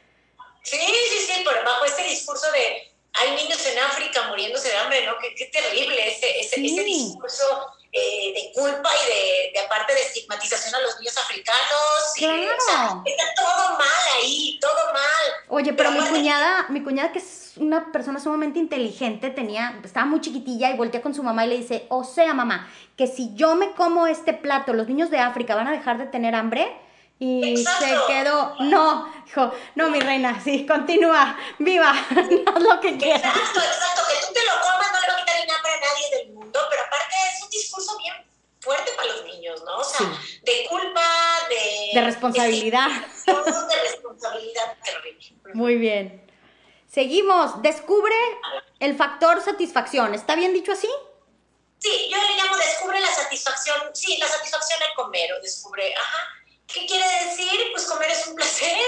Sí, 0.63 0.79
sí, 0.79 1.19
sí, 1.27 1.45
pero 1.45 1.65
bajo 1.65 1.85
este 1.85 2.05
discurso 2.05 2.51
de 2.53 2.94
hay 3.15 3.31
niños 3.37 3.65
en 3.67 3.79
África 3.79 4.29
muriéndose 4.29 4.69
de 4.69 4.77
hambre, 4.77 5.07
¿no? 5.07 5.17
Qué, 5.19 5.35
qué 5.35 5.47
terrible 5.47 6.09
ese, 6.09 6.41
ese, 6.41 6.57
sí. 6.57 6.67
ese 6.67 6.85
discurso 6.85 7.45
eh, 7.93 8.33
de 8.35 8.53
culpa 8.53 8.91
y 8.93 9.09
de, 9.09 9.53
de, 9.53 9.67
aparte 9.67 9.95
de 9.95 10.03
estigmatización 10.03 10.75
a 10.75 10.81
los 10.81 10.99
niños 10.99 11.17
africanos. 11.17 12.13
Claro. 12.17 12.43
Y, 12.43 12.47
o 12.47 12.61
sea, 12.61 13.03
está 13.05 13.25
todo 13.37 13.79
mal 13.79 14.05
ahí, 14.17 14.59
todo 14.61 14.93
mal. 14.93 15.49
Oye, 15.49 15.73
pero, 15.75 15.91
pero 15.91 16.03
mi 16.03 16.09
cuñada, 16.09 16.67
mi 16.71 16.83
cuñada 16.83 17.13
que 17.13 17.21
es 17.21 17.53
una 17.57 17.93
persona 17.93 18.19
sumamente 18.19 18.59
inteligente, 18.59 19.31
tenía, 19.31 19.79
estaba 19.85 20.07
muy 20.07 20.21
chiquitilla 20.21 20.71
y 20.71 20.77
voltea 20.77 21.01
con 21.01 21.15
su 21.15 21.23
mamá 21.23 21.47
y 21.47 21.51
le 21.51 21.59
dice, 21.59 21.87
o 21.91 22.03
sea, 22.03 22.35
mamá, 22.35 22.69
que 22.97 23.07
si 23.07 23.33
yo 23.35 23.55
me 23.55 23.73
como 23.75 24.09
este 24.09 24.33
plato, 24.33 24.73
los 24.73 24.89
niños 24.89 25.11
de 25.11 25.21
África 25.21 25.55
van 25.55 25.69
a 25.69 25.73
dejar 25.73 25.99
de 25.99 26.07
tener 26.07 26.35
hambre. 26.35 26.77
Y 27.19 27.61
Exacto. 27.61 27.85
se 27.87 28.13
quedó, 28.13 28.57
no, 28.61 29.13
dijo, 29.25 29.53
no, 29.77 29.89
mi 29.89 30.01
reina, 30.01 30.41
sí, 30.43 30.67
continúa, 30.67 31.39
viva, 31.59 31.91
haz 32.11 32.63
lo 32.63 32.81
que 32.81 32.97
quieras. 32.97 33.37
Exacto, 33.37 33.61
exacto, 33.61 34.03
que 34.09 34.27
tú 34.27 34.33
te 34.33 34.45
lo 34.45 34.53
comas 34.61 34.93
no 34.93 35.01
le 35.01 35.07
va 35.07 35.15
a 35.15 35.19
quitar 35.21 35.37
el 35.37 35.51
hambre 35.51 35.73
a 35.73 35.81
nadie 35.81 36.19
del 36.19 36.33
mundo, 36.33 36.61
pero 36.69 36.83
aparte 36.83 37.15
es 37.33 37.43
un 37.43 37.51
discurso 37.51 37.97
bien 37.99 38.15
fuerte 38.61 38.93
para 38.97 39.13
los 39.13 39.25
niños, 39.27 39.63
¿no? 39.65 39.77
O 39.79 39.85
sea, 39.85 39.99
sí. 39.99 40.41
de 40.43 40.67
culpa, 40.69 41.03
de... 41.49 42.01
De 42.01 42.05
responsabilidad. 42.05 42.89
De, 42.89 43.33
de 43.33 43.83
responsabilidad 43.83 44.77
terrible. 44.83 45.35
Muy 45.55 45.77
bien. 45.77 46.25
Seguimos. 46.89 47.61
Descubre 47.63 48.15
el 48.81 48.97
factor 48.97 49.43
satisfacción. 49.43 50.15
¿Está 50.15 50.35
bien 50.35 50.53
dicho 50.53 50.73
así? 50.73 50.89
Sí, 51.79 52.09
yo 52.11 52.17
le 52.17 52.37
llamo 52.37 52.57
descubre 52.57 53.01
la 53.01 53.13
satisfacción. 53.13 53.77
Sí, 53.93 54.17
la 54.19 54.29
satisfacción 54.29 54.81
al 54.83 54.95
comer 54.95 55.33
o 55.33 55.43
descubre. 55.43 55.95
Ajá. 55.95 56.29
¿Qué 56.67 56.87
quiere 56.87 57.07
decir? 57.25 57.71
Pues 57.73 57.85
comer 57.87 58.11
es 58.11 58.27
un 58.27 58.35
placer 58.35 58.79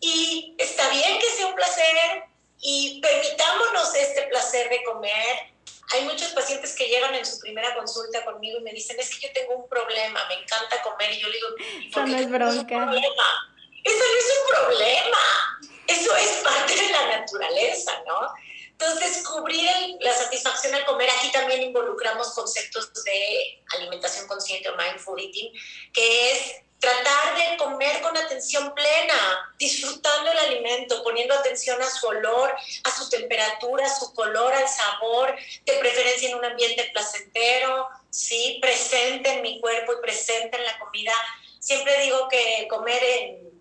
y 0.00 0.54
está 0.58 0.88
bien 0.90 1.18
que 1.18 1.30
sea 1.30 1.46
un 1.46 1.54
placer 1.54 2.24
y 2.60 3.00
permitámonos 3.00 3.94
este 3.94 4.22
placer 4.22 4.68
de 4.68 4.82
comer. 4.84 5.52
Hay 5.92 6.04
muchos 6.04 6.28
pacientes 6.28 6.74
que 6.74 6.88
llegan 6.88 7.14
en 7.14 7.26
su 7.26 7.38
primera 7.40 7.74
consulta 7.74 8.24
conmigo 8.24 8.58
y 8.58 8.62
me 8.62 8.72
dicen, 8.72 8.98
es 8.98 9.10
que 9.14 9.26
yo 9.26 9.32
tengo 9.32 9.56
un 9.56 9.68
problema, 9.68 10.26
me 10.28 10.34
encanta 10.42 10.82
comer. 10.82 11.12
Y 11.12 11.20
yo 11.20 11.28
le 11.28 11.34
digo, 11.34 11.48
¿por 11.92 12.04
Eso 12.04 12.06
no 12.06 12.16
es 12.16 12.30
bronca. 12.30 12.76
Un 12.76 12.84
problema? 12.84 13.52
Eso 13.84 13.98
no 13.98 14.18
es 14.18 14.38
un 14.38 14.48
problema 14.48 15.58
Eso 15.88 16.16
es 16.16 16.30
parte 16.44 16.76
de 16.76 16.88
la 16.90 17.18
naturaleza, 17.18 18.02
¿no? 18.06 18.32
Entonces, 18.70 19.16
descubrir 19.16 19.70
la 20.00 20.12
satisfacción 20.12 20.74
al 20.74 20.84
comer, 20.84 21.08
aquí 21.10 21.30
también 21.30 21.62
involucramos 21.62 22.32
conceptos 22.32 22.92
de 23.04 23.62
alimentación 23.76 24.26
consciente 24.26 24.68
o 24.68 24.76
mindful 24.76 25.20
eating, 25.20 25.52
que 25.92 26.32
es 26.32 26.56
tratar 26.82 27.36
de 27.36 27.56
comer 27.58 28.02
con 28.02 28.16
atención 28.16 28.74
plena, 28.74 29.14
disfrutando 29.56 30.32
el 30.32 30.38
alimento, 30.38 31.00
poniendo 31.04 31.32
atención 31.32 31.80
a 31.80 31.88
su 31.88 32.08
olor, 32.08 32.52
a 32.82 32.90
su 32.90 33.08
temperatura, 33.08 33.86
a 33.86 33.94
su 33.94 34.12
color, 34.12 34.52
al 34.52 34.68
sabor, 34.68 35.32
de 35.64 35.72
preferencia 35.74 36.28
en 36.28 36.34
un 36.34 36.44
ambiente 36.44 36.90
placentero, 36.92 37.88
¿sí? 38.10 38.58
presente 38.60 39.30
en 39.30 39.42
mi 39.42 39.60
cuerpo 39.60 39.92
y 39.92 40.02
presente 40.02 40.56
en 40.56 40.64
la 40.64 40.76
comida. 40.80 41.12
Siempre 41.60 42.02
digo 42.02 42.28
que 42.28 42.66
comer 42.68 43.00
en 43.04 43.52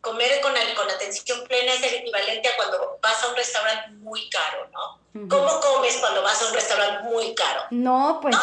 comer 0.00 0.40
con, 0.40 0.52
con 0.76 0.90
atención 0.90 1.44
plena 1.44 1.72
es 1.72 1.82
el 1.84 1.94
equivalente 1.94 2.48
a 2.48 2.56
cuando 2.56 2.98
vas 3.00 3.22
a 3.22 3.28
un 3.28 3.36
restaurante 3.36 3.90
muy 3.92 4.28
caro, 4.28 4.68
¿no? 4.70 5.28
¿Cómo 5.28 5.60
comes 5.60 5.96
cuando 5.98 6.22
vas 6.22 6.42
a 6.42 6.48
un 6.48 6.54
restaurante 6.54 7.04
muy 7.04 7.34
caro? 7.36 7.62
No, 7.70 8.18
pues 8.20 8.36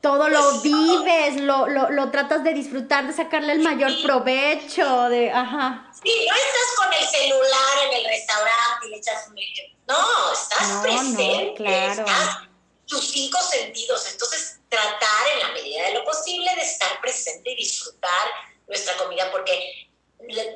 todo 0.00 0.28
lo 0.28 0.40
pues, 0.50 0.62
vives, 0.62 1.40
lo, 1.42 1.66
lo, 1.66 1.90
lo, 1.90 2.10
tratas 2.10 2.42
de 2.42 2.54
disfrutar, 2.54 3.06
de 3.06 3.12
sacarle 3.12 3.52
el 3.52 3.60
mayor 3.60 3.90
provecho, 4.02 5.08
de, 5.08 5.30
ajá. 5.30 5.90
Sí, 6.02 6.26
no 6.28 6.34
estás 6.34 6.76
con 6.76 6.92
el 6.92 7.06
celular 7.06 7.86
en 7.88 7.96
el 7.98 8.04
restaurante 8.06 8.86
y 8.86 8.90
le 8.90 8.96
echas 8.96 9.28
un... 9.28 9.36
No, 9.86 10.32
estás 10.32 10.82
presente, 10.82 11.54
claro. 11.56 12.02
estás 12.02 12.38
tus 12.86 13.10
cinco 13.10 13.38
sentidos, 13.42 14.10
entonces 14.10 14.58
tratar 14.68 15.26
en 15.34 15.38
la 15.40 15.48
medida 15.52 15.86
de 15.86 15.94
lo 15.94 16.04
posible 16.04 16.54
de 16.54 16.62
estar 16.62 17.00
presente 17.00 17.50
y 17.52 17.56
disfrutar 17.56 18.28
nuestra 18.66 18.96
comida, 18.96 19.30
porque 19.30 19.88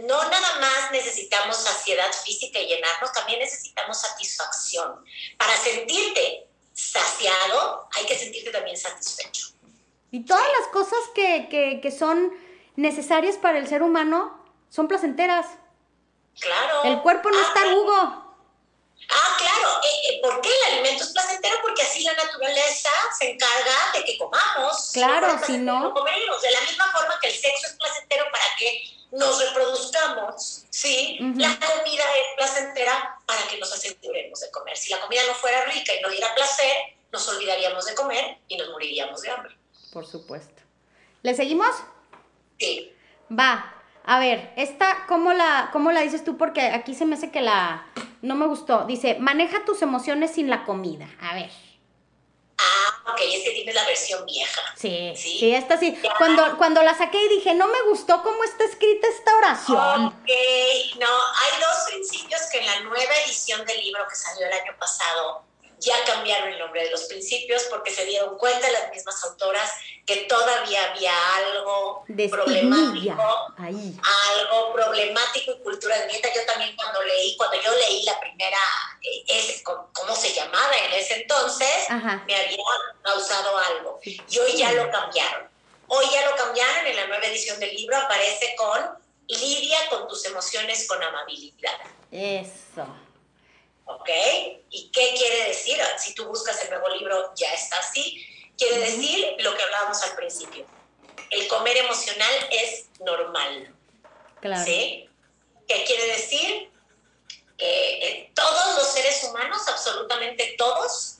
no 0.03 0.28
nada 0.28 0.61
más 0.61 0.90
necesitamos 0.92 1.57
saciedad 1.57 2.11
física 2.24 2.59
y 2.61 2.66
llenarnos, 2.66 3.12
también 3.12 3.40
necesitamos 3.40 4.01
satisfacción. 4.01 5.05
Para 5.36 5.57
sentirte 5.57 6.49
saciado, 6.75 7.89
hay 7.97 8.05
que 8.05 8.18
sentirte 8.18 8.51
también 8.51 8.77
satisfecho. 8.77 9.49
Y 10.11 10.25
todas 10.25 10.47
las 10.59 10.68
cosas 10.68 10.99
que, 11.14 11.49
que, 11.49 11.81
que, 11.81 11.91
son 11.91 12.33
necesarias 12.77 13.37
para 13.37 13.59
el 13.59 13.66
ser 13.66 13.83
humano 13.83 14.45
son 14.68 14.89
placenteras. 14.89 15.47
Claro. 16.39 16.83
El 16.85 17.01
cuerpo 17.01 17.31
no 17.31 17.39
ah, 17.39 17.43
está 17.43 17.64
rugo. 17.70 18.25
Ah, 19.11 19.37
claro. 19.39 19.81
Eh, 19.83 20.09
eh, 20.11 20.20
¿Por 20.22 20.41
qué 20.41 20.49
el 20.49 20.75
alimento 20.75 21.05
es 21.05 21.11
placentero? 21.11 21.57
Porque 21.62 21.83
así 21.83 22.03
la 22.03 22.14
naturaleza 22.14 22.91
se 23.16 23.31
encarga 23.31 23.93
de 23.95 24.05
que 24.05 24.18
comamos. 24.18 24.91
Claro, 24.93 25.39
si 25.45 25.59
no. 25.59 25.93
De 25.93 26.51
la 26.51 26.61
misma 26.61 26.93
forma 26.93 27.18
que 27.20 27.29
el 27.29 27.35
sexo 27.35 27.66
es 27.68 27.75
placentero 27.75 28.27
para 28.31 28.45
que 28.59 28.95
nos 29.12 29.39
reproduzcamos, 29.39 30.64
¿sí? 30.75 31.18
La 31.20 31.57
comida 31.57 32.03
es 32.03 32.37
placentera 32.37 33.16
para 33.25 33.47
que 33.47 33.59
nos 33.59 33.72
aseguremos 33.72 34.41
de 34.41 34.51
comer. 34.51 34.77
Si 34.77 34.91
la 34.91 35.01
comida 35.01 35.20
no 35.29 35.35
fuera 35.35 35.64
rica 35.66 35.93
y 35.95 36.03
no 36.03 36.09
diera 36.09 36.35
placer, 36.35 36.97
nos 37.12 37.29
olvidaríamos 37.29 37.87
de 37.87 37.95
comer 37.95 38.39
y 38.49 38.57
nos 38.57 38.68
moriríamos 38.70 39.22
de 39.22 39.31
hambre. 39.31 39.57
Por 39.93 40.05
supuesto. 40.05 40.62
¿Le 41.22 41.33
seguimos? 41.35 41.77
Sí. 42.59 42.93
Va. 43.31 43.72
A 44.05 44.18
ver, 44.18 44.53
esta, 44.57 45.07
¿cómo 45.07 45.33
la, 45.33 45.70
¿cómo 45.72 45.93
la 45.93 46.01
dices 46.01 46.25
tú? 46.25 46.37
Porque 46.37 46.62
aquí 46.62 46.95
se 46.95 47.07
me 47.07 47.14
hace 47.14 47.31
que 47.31 47.41
la... 47.41 47.87
No 48.20 48.35
me 48.35 48.47
gustó. 48.47 48.85
Dice, 48.85 49.16
maneja 49.20 49.64
tus 49.64 49.81
emociones 49.81 50.33
sin 50.33 50.51
la 50.51 50.64
comida. 50.64 51.09
A 51.20 51.35
ver. 51.35 51.51
Ah, 52.59 52.93
ok, 53.07 53.20
es 53.20 53.44
que 53.44 53.50
tienes 53.50 53.74
la 53.74 53.84
versión 53.86 54.24
vieja. 54.26 54.61
Sí, 54.76 55.12
sí, 55.16 55.38
sí 55.38 55.55
esta 55.55 55.78
sí. 55.78 55.98
Cuando, 56.18 56.57
cuando 56.57 56.82
la 56.82 56.96
saqué 56.96 57.22
y 57.22 57.28
dije, 57.28 57.55
no 57.55 57.68
me 57.68 57.82
gustó 57.82 58.22
cómo 58.22 58.44
está 58.44 58.64
escrita 58.64 59.09
esta 59.09 59.36
oración. 59.36 60.07
Ok, 60.07 60.30
no, 60.98 61.09
hay 61.09 61.61
dos 61.61 61.84
principios 61.88 62.42
que 62.50 62.59
en 62.59 62.66
la 62.66 62.80
nueva 62.80 63.14
edición 63.26 63.64
del 63.66 63.80
libro 63.80 64.07
que 64.09 64.16
salió 64.16 64.46
el 64.46 64.52
año 64.52 64.76
pasado 64.78 65.44
ya 65.84 66.05
cambiaron 66.05 66.48
el 66.48 66.59
nombre 66.59 66.84
de 66.84 66.90
los 66.90 67.02
principios 67.05 67.64
porque 67.64 67.90
se 67.90 68.05
dieron 68.07 68.36
cuenta 68.38 68.70
las 68.70 68.90
mismas 68.90 69.22
autoras 69.24 69.70
que 70.07 70.16
todavía 70.24 70.90
había 70.90 71.12
algo 71.36 72.05
problemático, 72.30 73.22
algo 73.59 74.72
problemático 74.72 75.52
y 75.52 75.62
cultura 75.62 75.98
de 76.00 76.09
dieta. 76.09 76.28
Yo 76.34 76.44
también 76.46 76.74
cuando 76.76 77.02
leí, 77.02 77.36
cuando 77.36 77.61
yo 77.61 77.70
leí 77.72 78.02
la 78.05 78.18
primera, 78.20 78.59
eh, 79.02 79.62
¿cómo 79.92 80.14
se 80.14 80.32
llamaba 80.55 80.76
en 80.76 80.92
ese 80.94 81.14
entonces? 81.22 81.88
Me 82.26 82.36
había 82.36 82.64
causado 83.02 83.57
algo. 83.59 84.00
Y 84.02 84.38
hoy 84.38 84.57
ya 84.57 84.72
lo 84.72 84.90
cambiaron. 84.90 85.48
Hoy 85.86 86.07
ya 86.12 86.28
lo 86.28 86.36
cambiaron, 86.36 86.86
en 86.86 86.96
la 86.96 87.07
nueva 87.07 87.26
edición 87.26 87.61
del 87.61 87.74
libro 87.74 87.96
aparece 87.96 88.55
con 88.57 89.05
lidia 89.26 89.78
con 89.90 90.09
tus 90.09 90.24
emociones 90.26 90.86
con 90.88 91.02
amabilidad. 91.02 91.78
Eso. 92.11 92.86
¿Ok? 93.86 94.09
¿Y 94.70 94.90
qué 94.90 95.14
quiere 95.16 95.48
decir? 95.48 95.78
Si 95.98 96.14
tú 96.14 96.26
buscas 96.26 96.62
el 96.62 96.70
nuevo 96.70 96.88
libro, 96.90 97.32
ya 97.36 97.52
está 97.52 97.78
así. 97.78 98.26
Quiere 98.57 98.78
decir 98.78 99.36
lo 99.40 99.55
que 99.55 99.62
hablábamos 99.62 100.02
al 100.02 100.14
principio. 100.14 100.66
El 101.30 101.48
comer 101.48 101.76
emocional 101.78 102.32
es 102.50 102.88
normal. 103.00 103.74
Claro. 104.40 104.64
¿Sí? 104.64 105.09
¿Qué 105.66 105.84
quiere 105.84 106.07
decir? 106.07 106.70
Eh, 107.59 108.30
todos 108.34 108.76
los 108.76 108.88
seres 108.88 109.22
humanos, 109.24 109.62
absolutamente 109.68 110.55
todos, 110.59 111.18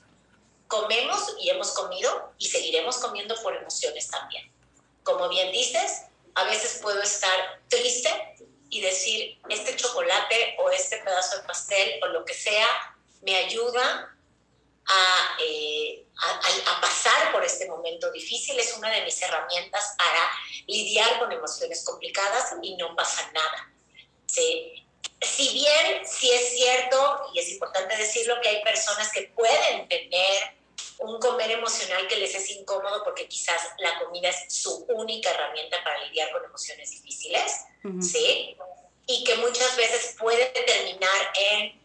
comemos 0.67 1.35
y 1.39 1.49
hemos 1.49 1.71
comido 1.71 2.33
y 2.37 2.47
seguiremos 2.47 2.97
comiendo 2.97 3.35
por 3.41 3.55
emociones 3.55 4.09
también. 4.09 4.51
Como 5.03 5.29
bien 5.29 5.51
dices, 5.51 6.03
a 6.33 6.43
veces 6.45 6.79
puedo 6.81 7.01
estar 7.01 7.61
triste, 7.69 8.09
y 8.75 8.81
decir, 8.81 9.39
este 9.47 9.73
chocolate 9.77 10.57
o 10.59 10.69
este 10.69 10.97
pedazo 10.97 11.37
de 11.37 11.47
pastel 11.47 11.99
o 12.03 12.07
lo 12.07 12.25
que 12.25 12.33
sea 12.33 12.67
me 13.21 13.33
ayuda 13.37 14.13
eh, 15.41 16.05
a, 16.17 16.71
a, 16.71 16.81
pasar 16.81 17.31
por 17.31 17.43
este 17.43 17.67
momento 17.69 18.11
difícil, 18.11 18.59
es 18.59 18.73
una 18.73 18.91
de 18.91 19.03
mis 19.03 19.19
herramientas 19.21 19.95
para 19.97 20.29
lidiar 20.67 21.19
con 21.19 21.31
emociones 21.31 21.85
complicadas 21.85 22.53
y 22.61 22.75
no 22.75 22.95
pasa 22.95 23.31
nada. 23.33 23.73
¿sí? 24.27 24.84
Si 25.21 25.49
bien 25.53 26.05
sí 26.05 26.29
es 26.31 26.57
cierto, 26.57 27.29
y 27.33 27.39
es 27.39 27.49
importante 27.49 27.95
decirlo, 27.97 28.39
que 28.41 28.49
hay 28.49 28.63
personas 28.63 29.11
que 29.11 29.23
pueden 29.35 29.87
tener 29.87 30.55
un 30.99 31.19
comer 31.19 31.51
emocional 31.51 32.07
que 32.07 32.15
les 32.15 32.33
es 32.35 32.49
incómodo 32.51 33.03
porque 33.03 33.27
quizás 33.27 33.61
la 33.79 33.99
comida 33.99 34.29
es 34.29 34.53
su 34.53 34.85
única 34.89 35.29
herramienta 35.31 35.83
para 35.83 36.03
lidiar 36.05 36.31
con 36.31 36.43
emociones 36.45 36.89
difíciles, 36.91 37.65
¿sí? 38.01 38.55
Y 39.07 39.23
que 39.23 39.35
muchas 39.35 39.75
veces 39.75 40.15
puede 40.17 40.45
terminar 40.45 41.33
en 41.35 41.81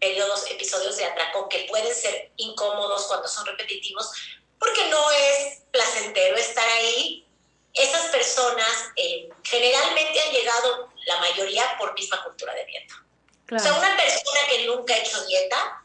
periodos, 0.00 0.50
episodios 0.50 0.96
de 0.96 1.04
atracón 1.04 1.48
que 1.48 1.66
pueden 1.68 1.94
ser 1.94 2.32
incómodos 2.36 3.04
cuando 3.04 3.28
son 3.28 3.46
repetitivos, 3.46 4.10
porque 4.58 4.86
no 4.88 5.10
es 5.10 5.62
placentero 5.70 6.36
estar 6.36 6.66
ahí. 6.68 7.26
Esas 7.72 8.06
personas 8.06 8.90
eh, 8.96 9.28
generalmente 9.42 10.20
han 10.20 10.32
llegado, 10.32 10.88
la 11.06 11.20
mayoría, 11.20 11.76
por 11.78 11.94
misma 11.94 12.22
cultura 12.22 12.54
de 12.54 12.64
dieta. 12.66 12.94
O 13.52 13.58
sea, 13.58 13.74
una 13.74 13.96
persona 13.96 14.40
que 14.48 14.66
nunca 14.66 14.94
ha 14.94 14.98
hecho 14.98 15.24
dieta 15.26 15.82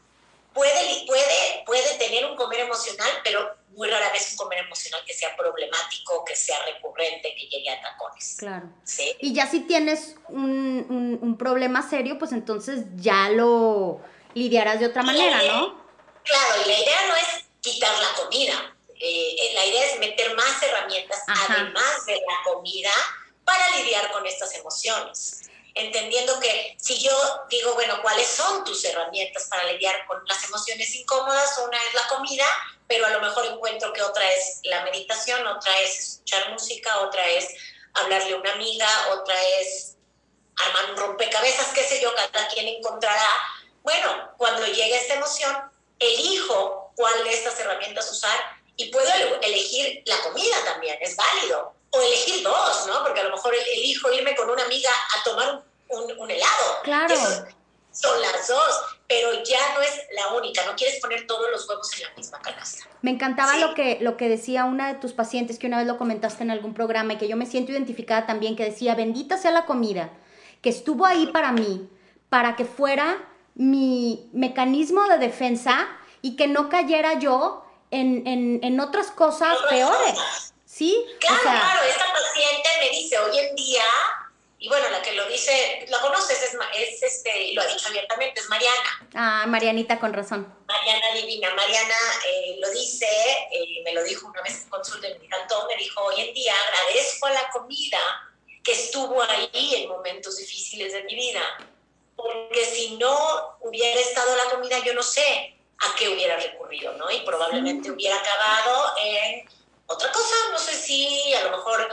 puede, 0.54 1.06
puede, 1.06 1.62
puede 1.66 1.98
tener 1.98 2.24
un 2.26 2.36
comer 2.36 2.60
emocional, 2.60 3.10
pero 3.22 3.54
muy 3.70 3.88
rara 3.88 4.10
vez 4.12 4.32
un 4.32 4.36
comer 4.36 4.58
emocional 4.60 5.02
que 5.06 5.14
sea 5.14 5.36
problemático, 5.36 6.24
que 6.24 6.34
sea 6.34 6.58
recurrente, 6.64 7.34
que 7.34 7.46
llegue 7.46 7.70
a 7.70 7.80
tacones. 7.80 8.36
Claro. 8.38 8.68
¿Sí? 8.84 9.14
Y 9.20 9.32
ya 9.32 9.46
si 9.46 9.60
tienes 9.60 10.16
un, 10.28 11.18
un, 11.22 11.38
problema 11.38 11.88
serio, 11.88 12.18
pues 12.18 12.32
entonces 12.32 12.84
ya 12.96 13.28
lo 13.30 14.00
lidiarás 14.34 14.80
de 14.80 14.86
otra 14.86 15.02
manera, 15.02 15.42
¿no? 15.42 15.80
Claro, 16.24 16.62
y 16.64 16.68
la 16.68 16.78
idea 16.78 17.08
no 17.08 17.16
es 17.16 17.44
quitar 17.60 17.92
la 17.98 18.22
comida. 18.22 18.76
Eh, 18.98 19.34
eh, 19.40 19.52
la 19.54 19.66
idea 19.66 19.86
es 19.86 19.98
meter 19.98 20.34
más 20.34 20.62
herramientas, 20.62 21.24
además 21.26 22.06
de 22.06 22.14
la 22.14 22.52
comida, 22.52 22.90
para 23.50 23.76
lidiar 23.76 24.12
con 24.12 24.24
estas 24.26 24.54
emociones 24.54 25.50
entendiendo 25.74 26.38
que 26.40 26.76
si 26.78 26.98
yo 26.98 27.12
digo, 27.48 27.74
bueno, 27.74 28.00
¿cuáles 28.02 28.26
son 28.26 28.64
tus 28.64 28.84
herramientas 28.84 29.46
para 29.48 29.64
lidiar 29.64 30.06
con 30.06 30.22
las 30.26 30.44
emociones 30.44 30.94
incómodas? 30.94 31.58
Una 31.64 31.78
es 31.88 31.94
la 31.94 32.06
comida, 32.08 32.44
pero 32.86 33.06
a 33.06 33.10
lo 33.10 33.20
mejor 33.20 33.46
encuentro 33.46 33.92
que 33.92 34.02
otra 34.02 34.28
es 34.32 34.60
la 34.64 34.82
meditación, 34.84 35.46
otra 35.46 35.76
es 35.80 35.98
escuchar 35.98 36.50
música, 36.50 36.98
otra 37.00 37.26
es 37.28 37.48
hablarle 37.94 38.34
a 38.34 38.36
una 38.36 38.52
amiga, 38.52 38.88
otra 39.12 39.34
es 39.60 39.96
armar 40.56 40.90
un 40.90 40.96
rompecabezas, 40.96 41.72
qué 41.72 41.82
sé 41.84 42.00
yo, 42.00 42.14
cada 42.14 42.48
quien 42.48 42.68
encontrará. 42.68 43.28
Bueno, 43.82 44.34
cuando 44.36 44.66
llegue 44.66 44.96
esta 44.96 45.14
emoción, 45.14 45.56
elijo 45.98 46.92
cuál 46.96 47.24
de 47.24 47.32
estas 47.32 47.58
herramientas 47.60 48.10
usar 48.10 48.38
y 48.76 48.90
puedo 48.90 49.10
elegir 49.42 50.02
la 50.06 50.20
comida 50.22 50.64
también, 50.64 50.98
es 51.00 51.16
válido 51.16 51.79
o 51.90 52.00
elegir 52.00 52.42
dos, 52.42 52.86
¿no? 52.86 53.02
Porque 53.02 53.20
a 53.20 53.24
lo 53.24 53.30
mejor 53.30 53.54
elijo 53.54 54.12
irme 54.12 54.34
con 54.36 54.48
una 54.50 54.64
amiga 54.64 54.90
a 54.90 55.24
tomar 55.24 55.62
un, 55.88 56.18
un, 56.18 56.30
helado. 56.30 56.82
Claro. 56.84 57.14
son 57.92 58.22
las 58.22 58.46
dos, 58.46 58.80
pero 59.08 59.42
ya 59.42 59.74
no 59.74 59.80
es 59.80 60.00
la 60.14 60.34
única, 60.34 60.64
no 60.66 60.76
quieres 60.76 61.00
poner 61.00 61.26
todos 61.26 61.50
los 61.50 61.68
huevos 61.68 61.92
en 61.94 62.02
la 62.02 62.14
misma 62.16 62.40
canasta. 62.40 62.84
Me 63.02 63.10
encantaba 63.10 63.56
lo, 63.56 63.74
que, 63.74 63.98
lo 64.00 64.16
que 64.16 64.28
decía 64.28 64.66
una 64.66 64.92
de 64.92 65.00
tus 65.00 65.12
pacientes, 65.12 65.58
que 65.58 65.66
una 65.66 65.78
vez 65.78 65.86
lo 65.86 65.98
comentaste 65.98 66.44
en 66.44 66.50
algún 66.50 66.74
programa 66.74 67.14
y 67.14 67.18
que 67.18 67.26
yo 67.26 67.36
me 67.36 67.46
siento 67.46 67.72
identificada 67.72 68.26
también, 68.26 68.56
que 68.56 68.64
decía, 68.64 68.94
bendita 68.94 69.36
sea 69.36 69.50
la 69.50 69.66
comida, 69.66 70.10
que 70.62 70.70
estuvo 70.70 71.06
ahí 71.06 71.26
para 71.26 71.50
mí, 71.50 71.88
para 72.28 72.54
que 72.54 72.64
fuera 72.64 73.18
mi 73.54 74.30
mecanismo 74.32 75.08
de 75.08 75.18
defensa 75.18 75.88
y 76.22 76.36
que 76.36 76.46
no 76.46 76.68
cayera 76.68 77.18
yo 77.18 77.64
en, 77.90 78.80
otras 78.80 79.10
cosas 79.10 79.56
peores. 79.68 80.54
¿Sí? 80.80 81.04
Claro, 81.18 81.42
claro, 81.42 81.82
esta 81.82 82.06
paciente 82.10 82.70
me 82.80 82.88
dice 82.88 83.18
hoy 83.18 83.38
en 83.38 83.54
día, 83.54 83.84
y 84.58 84.66
bueno, 84.66 84.88
la 84.88 85.02
que 85.02 85.12
lo 85.12 85.28
dice, 85.28 85.84
la 85.90 86.00
conoces, 86.00 86.42
es, 86.42 86.56
es 86.74 87.02
este, 87.02 87.52
lo 87.52 87.60
ha 87.60 87.66
dicho 87.66 87.88
abiertamente, 87.88 88.40
es 88.40 88.48
Mariana. 88.48 89.08
Ah, 89.14 89.44
Marianita 89.46 90.00
con 90.00 90.14
razón. 90.14 90.50
Mariana 90.66 91.12
Divina. 91.12 91.54
Mariana 91.54 91.94
eh, 92.26 92.56
lo 92.58 92.70
dice, 92.70 93.06
eh, 93.52 93.82
me 93.84 93.92
lo 93.92 94.02
dijo 94.04 94.26
una 94.26 94.40
vez 94.40 94.62
en 94.62 94.70
consulta 94.70 95.06
y 95.06 95.18
me 95.18 95.26
encantó, 95.26 95.66
me 95.68 95.76
dijo, 95.76 96.00
hoy 96.02 96.18
en 96.18 96.32
día 96.32 96.54
agradezco 96.68 97.26
a 97.26 97.32
la 97.32 97.50
comida 97.50 97.98
que 98.64 98.72
estuvo 98.72 99.22
ahí 99.22 99.74
en 99.82 99.86
momentos 99.86 100.38
difíciles 100.38 100.94
de 100.94 101.02
mi 101.02 101.14
vida, 101.14 101.42
porque 102.16 102.64
si 102.64 102.96
no 102.96 103.58
hubiera 103.60 104.00
estado 104.00 104.34
la 104.34 104.44
comida, 104.44 104.78
yo 104.82 104.94
no 104.94 105.02
sé 105.02 105.58
a 105.76 105.94
qué 105.98 106.08
hubiera 106.08 106.38
recurrido, 106.38 106.94
¿no? 106.94 107.10
Y 107.10 107.20
probablemente 107.20 107.90
hubiera 107.90 108.16
acabado 108.16 108.94
en 109.04 109.59
otra 109.90 110.12
cosa, 110.12 110.34
no 110.52 110.58
sé 110.58 110.72
si 110.74 111.34
a 111.34 111.44
lo 111.44 111.56
mejor 111.56 111.88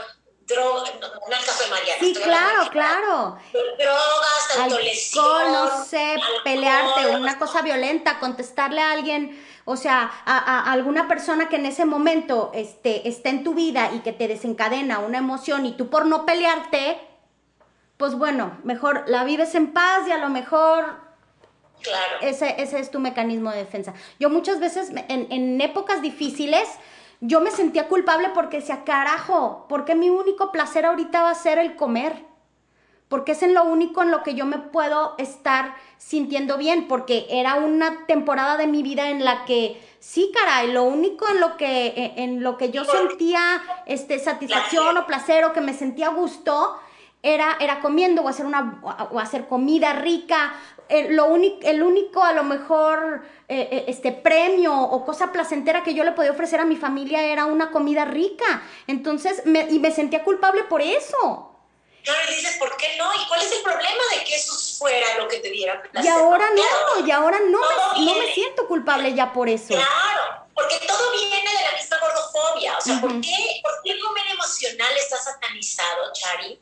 drogas, 0.46 0.90
no, 1.00 1.06
en 1.06 1.32
el 1.32 1.44
caso 1.44 1.64
de 1.64 1.70
Mariana. 1.70 1.98
Sí, 2.00 2.14
claro, 2.14 2.70
claro. 2.70 3.38
Drogas, 3.52 4.58
autolesión. 4.58 5.52
no 5.52 5.84
sé, 5.84 6.16
pelearte, 6.44 7.16
una 7.16 7.38
cosa 7.38 7.62
violenta, 7.62 8.20
contestarle 8.20 8.80
a 8.80 8.92
alguien, 8.92 9.44
o 9.64 9.76
sea, 9.76 10.10
a, 10.24 10.70
alguna 10.72 11.08
persona 11.08 11.48
que 11.48 11.56
en 11.56 11.66
ese 11.66 11.84
momento 11.84 12.52
este, 12.54 13.08
está 13.08 13.30
en 13.30 13.42
tu 13.42 13.54
vida 13.54 13.90
y 13.92 14.00
que 14.00 14.12
te 14.12 14.28
desencadena 14.28 15.00
una 15.00 15.18
emoción 15.18 15.66
y 15.66 15.72
tú 15.76 15.90
por 15.90 16.06
no 16.06 16.24
pelearte, 16.24 17.00
pues 17.96 18.14
bueno, 18.14 18.58
mejor 18.62 19.04
la 19.08 19.24
vives 19.24 19.54
en 19.56 19.72
paz 19.72 20.06
y 20.06 20.12
a 20.12 20.18
lo 20.18 20.28
mejor 20.28 21.08
Claro. 21.80 22.16
Ese, 22.22 22.60
ese 22.60 22.80
es 22.80 22.90
tu 22.90 22.98
mecanismo 22.98 23.52
de 23.52 23.58
defensa. 23.58 23.94
Yo 24.18 24.30
muchas 24.30 24.58
veces 24.58 24.90
en, 24.90 25.28
en 25.30 25.60
épocas 25.60 26.02
difíciles, 26.02 26.68
yo 27.20 27.40
me 27.40 27.50
sentía 27.50 27.88
culpable 27.88 28.30
porque 28.34 28.58
decía, 28.58 28.84
carajo, 28.84 29.66
porque 29.68 29.94
mi 29.94 30.10
único 30.10 30.52
placer 30.52 30.86
ahorita 30.86 31.22
va 31.22 31.30
a 31.30 31.34
ser 31.34 31.58
el 31.58 31.74
comer? 31.76 32.24
Porque 33.08 33.32
es 33.32 33.42
en 33.42 33.54
lo 33.54 33.64
único 33.64 34.02
en 34.02 34.10
lo 34.10 34.22
que 34.22 34.34
yo 34.34 34.44
me 34.44 34.58
puedo 34.58 35.14
estar 35.18 35.74
sintiendo 35.96 36.58
bien, 36.58 36.86
porque 36.86 37.26
era 37.30 37.54
una 37.54 38.06
temporada 38.06 38.56
de 38.56 38.66
mi 38.66 38.82
vida 38.82 39.08
en 39.08 39.24
la 39.24 39.44
que 39.46 39.82
sí, 39.98 40.30
caray, 40.34 40.70
lo 40.70 40.84
único 40.84 41.26
en 41.28 41.40
lo 41.40 41.56
que 41.56 41.86
e, 41.88 42.22
en 42.22 42.42
lo 42.42 42.56
que 42.56 42.70
yo 42.70 42.84
sentía 42.84 43.62
este 43.86 44.18
satisfacción 44.18 44.96
o 44.96 45.06
placer 45.06 45.44
o 45.44 45.52
que 45.52 45.60
me 45.60 45.72
sentía 45.72 46.10
gusto 46.10 46.78
era, 47.22 47.56
era 47.58 47.80
comiendo 47.80 48.22
o 48.22 48.28
hacer 48.28 48.46
una 48.46 48.80
o 49.10 49.18
hacer 49.18 49.48
comida 49.48 49.94
rica 49.94 50.54
el, 50.88 51.16
lo 51.16 51.36
el 51.36 51.82
único 51.82 52.22
a 52.22 52.32
lo 52.32 52.42
mejor 52.44 53.22
eh, 53.48 53.68
eh, 53.70 53.84
este 53.88 54.12
premio 54.12 54.74
o 54.74 55.04
cosa 55.04 55.32
placentera 55.32 55.82
que 55.82 55.94
yo 55.94 56.04
le 56.04 56.12
podía 56.12 56.32
ofrecer 56.32 56.60
a 56.60 56.64
mi 56.64 56.76
familia 56.76 57.22
era 57.24 57.46
una 57.46 57.70
comida 57.70 58.04
rica. 58.04 58.62
Entonces, 58.86 59.42
me, 59.46 59.62
y 59.70 59.78
me 59.78 59.90
sentía 59.90 60.24
culpable 60.24 60.64
por 60.64 60.82
eso. 60.82 61.54
Claro, 62.04 62.20
y 62.30 62.34
dices, 62.36 62.56
¿por 62.58 62.74
qué 62.76 62.96
no? 62.96 63.10
¿Y 63.14 63.26
cuál 63.26 63.42
es 63.42 63.52
el 63.52 63.62
problema 63.62 64.02
de 64.14 64.24
que 64.24 64.34
eso 64.34 64.78
fuera 64.78 65.18
lo 65.18 65.28
que 65.28 65.40
te 65.40 65.50
diera 65.50 65.82
placer? 65.82 66.04
Y 66.04 66.08
ahora 66.08 66.48
no, 66.50 67.06
y 67.06 67.10
ahora 67.10 67.38
no 67.38 67.60
me, 67.60 68.04
no 68.04 68.14
me, 68.14 68.32
siento 68.32 68.66
culpable 68.66 69.14
ya 69.14 69.32
por 69.32 69.48
eso. 69.48 69.74
Claro, 69.74 70.46
porque 70.54 70.78
todo 70.86 71.12
viene 71.12 71.36
de 71.36 71.64
la 71.64 71.76
misma 71.76 71.98
gordofobia. 72.00 72.78
O 72.78 72.80
sea, 72.80 73.00
¿por, 73.00 73.20
qué, 73.20 73.60
¿por 73.62 73.72
qué 73.84 73.92
el 73.92 74.00
comer 74.00 74.24
emocional 74.32 74.92
está 74.96 75.18
satanizado, 75.18 76.12
Chari? 76.14 76.60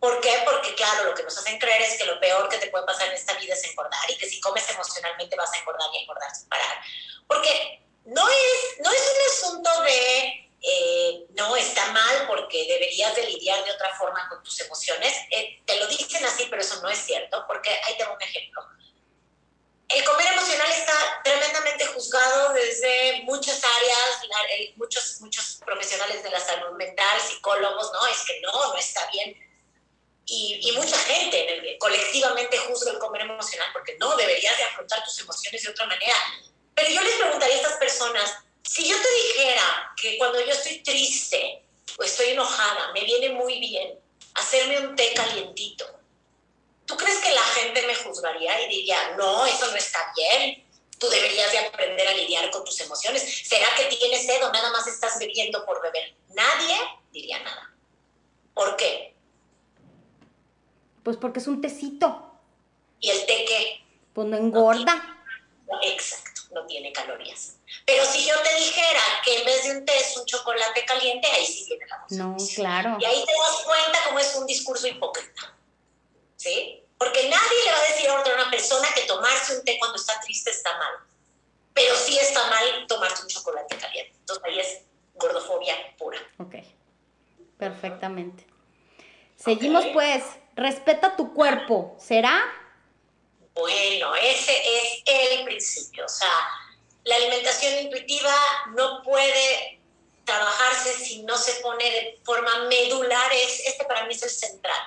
¿Por 0.00 0.20
qué? 0.20 0.42
Porque 0.44 0.74
claro, 0.74 1.04
lo 1.04 1.14
que 1.14 1.22
nos 1.22 1.36
hacen 1.38 1.58
creer 1.58 1.82
es 1.82 1.96
que 1.96 2.04
lo 2.04 2.20
peor 2.20 2.48
que 2.48 2.58
te 2.58 2.68
puede 2.68 2.84
pasar 2.84 3.08
en 3.08 3.14
esta 3.14 3.32
vida 3.34 3.54
es 3.54 3.64
engordar 3.64 4.10
y 4.10 4.18
que 4.18 4.28
si 4.28 4.40
comes 4.40 4.68
emocionalmente 4.68 5.36
vas 5.36 5.52
a 5.52 5.58
engordar 5.58 5.88
y 5.94 5.98
engordar 5.98 6.34
sin 6.34 6.48
parar. 6.48 6.80
Porque 7.26 7.80
no 8.04 8.28
es, 8.28 8.80
no 8.80 8.90
es 8.92 9.00
un 9.00 9.32
asunto 9.32 9.82
de, 9.82 10.50
eh, 10.62 11.26
no, 11.30 11.56
está 11.56 11.90
mal 11.92 12.26
porque 12.26 12.66
deberías 12.66 13.16
de 13.16 13.26
lidiar 13.26 13.64
de 13.64 13.72
otra 13.72 13.94
forma 13.96 14.28
con 14.28 14.42
tus 14.42 14.60
emociones. 14.60 15.14
Eh, 15.30 15.62
te 15.64 15.76
lo 15.76 15.86
dicen 15.86 16.24
así, 16.24 16.46
pero 16.50 16.60
eso 16.60 16.80
no 16.82 16.90
es 16.90 16.98
cierto, 16.98 17.44
porque 17.46 17.70
ahí 17.70 17.96
tengo 17.96 18.12
un 18.12 18.22
ejemplo. 18.22 18.62
El 19.88 20.04
comer 20.04 20.26
emocional 20.26 20.70
está 20.72 21.20
tremendamente 21.22 21.86
juzgado 21.86 22.52
desde 22.52 23.22
muchas 23.22 23.62
áreas, 23.64 24.74
muchos, 24.76 25.20
muchos 25.20 25.60
profesionales 25.64 26.22
de 26.22 26.30
la 26.30 26.40
salud 26.40 26.76
mental, 26.76 27.20
psicólogos, 27.20 27.92
no, 27.92 28.06
es 28.08 28.24
que 28.26 28.40
no, 28.40 28.72
no 28.72 28.76
está 28.76 29.08
bien 29.12 29.45
y, 30.28 30.72
mucha 30.72 30.98
gente 30.98 31.76
colectivamente 31.78 32.58
juzga 32.58 32.92
el 32.92 32.98
comer 32.98 33.22
emocional 33.22 33.68
porque 33.72 33.96
no, 33.98 34.16
deberías 34.16 34.56
de 34.56 34.64
afrontar 34.64 35.02
tus 35.04 35.20
emociones 35.20 35.62
de 35.62 35.70
otra 35.70 35.86
manera. 35.86 36.14
Pero 36.74 36.90
yo 36.90 37.00
les 37.00 37.14
preguntaría 37.14 37.54
a 37.54 37.58
estas 37.58 37.76
personas, 37.78 38.34
si 38.62 38.88
yo 38.88 38.96
te 39.00 39.08
dijera 39.08 39.94
que 39.96 40.18
cuando 40.18 40.40
yo 40.40 40.52
estoy 40.52 40.82
triste 40.82 41.62
o 41.96 42.02
estoy 42.02 42.30
enojada, 42.30 42.92
me 42.92 43.04
viene 43.04 43.30
muy 43.30 43.60
bien 43.60 43.98
hacerme 44.34 44.80
un 44.80 44.96
té 44.96 45.14
calientito, 45.14 45.86
¿tú 46.84 46.96
crees 46.96 47.18
que 47.18 47.32
la 47.32 47.42
gente 47.42 47.86
me 47.86 47.94
juzgaría 47.94 48.60
y 48.62 48.68
diría, 48.68 49.14
no, 49.16 49.46
eso 49.46 49.68
no 49.68 49.76
está 49.76 50.12
bien? 50.16 50.64
Tú 50.98 51.08
deberías 51.08 51.52
de 51.52 51.58
aprender 51.58 52.08
a 52.08 52.14
lidiar 52.14 52.50
con 52.50 52.64
tus 52.64 52.80
emociones. 52.80 53.22
¿Será 53.46 53.74
que 53.76 53.84
tienes 53.84 54.26
sed 54.26 54.44
o 54.44 54.50
nada 54.50 54.70
más 54.70 54.86
estás 54.86 55.18
bebiendo 55.18 55.64
por 55.64 55.80
beber? 55.82 56.14
Nadie 56.30 56.76
diría 57.12 57.38
nada. 57.40 57.70
¿Por 58.54 58.76
qué? 58.76 59.15
Pues 61.06 61.18
porque 61.18 61.38
es 61.38 61.46
un 61.46 61.60
tecito. 61.60 62.32
¿Y 62.98 63.10
el 63.10 63.26
té 63.26 63.44
qué? 63.46 63.80
Pues 64.12 64.26
no 64.26 64.36
engorda. 64.36 65.24
exacto, 65.82 66.40
no 66.50 66.66
tiene 66.66 66.92
calorías. 66.92 67.58
Pero 67.84 68.04
si 68.04 68.26
yo 68.26 68.34
te 68.42 68.52
dijera 68.56 69.00
que 69.24 69.38
en 69.38 69.44
vez 69.44 69.62
de 69.62 69.78
un 69.78 69.84
té 69.84 69.96
es 69.96 70.16
un 70.16 70.26
chocolate 70.26 70.84
caliente, 70.84 71.28
ahí 71.28 71.46
sí 71.46 71.64
tiene 71.64 71.86
la 71.86 71.94
emoción. 71.94 72.30
No, 72.32 72.36
claro. 72.56 72.98
Y 72.98 73.04
ahí 73.04 73.24
te 73.24 73.32
das 73.32 73.62
cuenta 73.64 73.98
cómo 74.06 74.18
es 74.18 74.34
un 74.34 74.48
discurso 74.48 74.88
hipócrita. 74.88 75.54
¿Sí? 76.34 76.82
Porque 76.98 77.28
nadie 77.28 77.64
le 77.64 77.70
va 77.70 77.78
a 77.78 77.92
decir 77.92 78.10
a 78.10 78.20
otra 78.20 78.34
una 78.34 78.50
persona 78.50 78.88
que 78.92 79.02
tomarse 79.02 79.58
un 79.58 79.64
té 79.64 79.78
cuando 79.78 79.98
está 79.98 80.18
triste 80.22 80.50
está 80.50 80.76
mal. 80.76 80.94
Pero 81.72 81.94
sí 81.94 82.18
está 82.18 82.50
mal 82.50 82.84
tomarse 82.88 83.22
un 83.22 83.28
chocolate 83.28 83.76
caliente. 83.76 84.12
Entonces 84.18 84.44
ahí 84.44 84.58
es 84.58 84.80
gordofobia 85.14 85.76
pura. 85.98 86.18
Ok, 86.38 86.56
perfectamente. 87.58 88.44
Seguimos 89.36 89.84
pues 89.92 90.24
respeta 90.56 91.14
tu 91.14 91.32
cuerpo, 91.34 91.94
¿será? 91.98 92.42
Bueno, 93.54 94.14
ese 94.16 94.52
es 94.52 95.02
el 95.06 95.44
principio. 95.44 96.06
O 96.06 96.08
sea, 96.08 96.30
la 97.04 97.16
alimentación 97.16 97.84
intuitiva 97.84 98.34
no 98.74 99.02
puede 99.02 99.80
trabajarse 100.24 100.92
si 100.94 101.22
no 101.22 101.36
se 101.38 101.60
pone 101.60 101.84
de 101.84 102.20
forma 102.24 102.64
medular. 102.64 103.30
este 103.32 103.84
para 103.84 104.06
mí 104.06 104.14
es 104.14 104.22
el 104.22 104.30
central. 104.30 104.80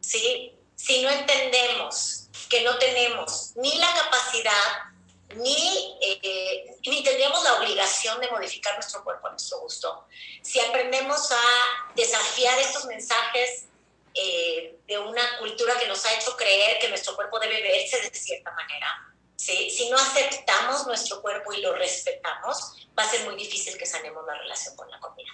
¿sí? 0.00 0.52
Si 0.76 1.02
no 1.02 1.10
entendemos 1.10 2.28
que 2.50 2.62
no 2.62 2.78
tenemos 2.78 3.52
ni 3.56 3.74
la 3.78 3.92
capacidad 3.94 4.88
ni, 5.36 5.98
eh, 6.00 6.76
ni 6.86 7.02
tendríamos 7.02 7.42
la 7.44 7.54
obligación 7.54 8.18
de 8.20 8.30
modificar 8.30 8.74
nuestro 8.74 9.04
cuerpo 9.04 9.26
a 9.26 9.30
nuestro 9.30 9.60
gusto. 9.60 10.06
Si 10.42 10.58
aprendemos 10.60 11.30
a 11.32 11.92
desafiar 11.94 12.58
estos 12.58 12.86
mensajes 12.86 13.67
eh, 14.14 14.78
de 14.86 14.98
una 14.98 15.38
cultura 15.38 15.78
que 15.78 15.86
nos 15.86 16.04
ha 16.04 16.14
hecho 16.14 16.36
creer 16.36 16.78
que 16.78 16.88
nuestro 16.88 17.14
cuerpo 17.14 17.38
debe 17.38 17.62
verse 17.62 18.00
de 18.00 18.16
cierta 18.16 18.50
manera. 18.52 19.14
¿sí? 19.36 19.70
Si 19.70 19.88
no 19.90 19.96
aceptamos 19.96 20.86
nuestro 20.86 21.22
cuerpo 21.22 21.52
y 21.52 21.60
lo 21.60 21.74
respetamos, 21.74 22.88
va 22.98 23.04
a 23.04 23.10
ser 23.10 23.24
muy 23.24 23.36
difícil 23.36 23.76
que 23.78 23.86
sanemos 23.86 24.26
la 24.26 24.34
relación 24.34 24.76
con 24.76 24.90
la 24.90 24.98
comida. 25.00 25.30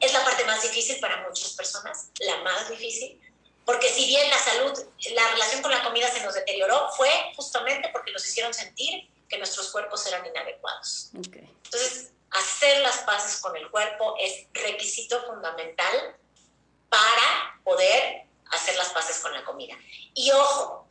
Es 0.00 0.12
la 0.12 0.24
parte 0.24 0.44
más 0.44 0.62
difícil 0.62 1.00
para 1.00 1.26
muchas 1.28 1.52
personas, 1.54 2.10
la 2.20 2.38
más 2.38 2.68
difícil, 2.68 3.20
porque 3.64 3.88
si 3.88 4.06
bien 4.06 4.30
la 4.30 4.38
salud, 4.38 4.72
la 5.12 5.30
relación 5.32 5.60
con 5.60 5.70
la 5.70 5.82
comida 5.82 6.10
se 6.10 6.22
nos 6.22 6.34
deterioró, 6.34 6.88
fue 6.96 7.10
justamente 7.36 7.90
porque 7.92 8.12
nos 8.12 8.26
hicieron 8.26 8.54
sentir 8.54 9.10
que 9.28 9.36
nuestros 9.36 9.70
cuerpos 9.70 10.06
eran 10.06 10.24
inadecuados. 10.24 11.10
Entonces, 11.12 12.12
hacer 12.30 12.80
las 12.80 12.98
paces 12.98 13.40
con 13.40 13.56
el 13.56 13.70
cuerpo 13.70 14.16
es 14.18 14.46
requisito 14.54 15.22
fundamental 15.26 16.16
para 16.88 17.60
poder 17.64 18.24
hacer 18.50 18.76
las 18.76 18.90
paces 18.90 19.18
con 19.18 19.32
la 19.32 19.44
comida. 19.44 19.76
Y 20.14 20.30
ojo, 20.30 20.86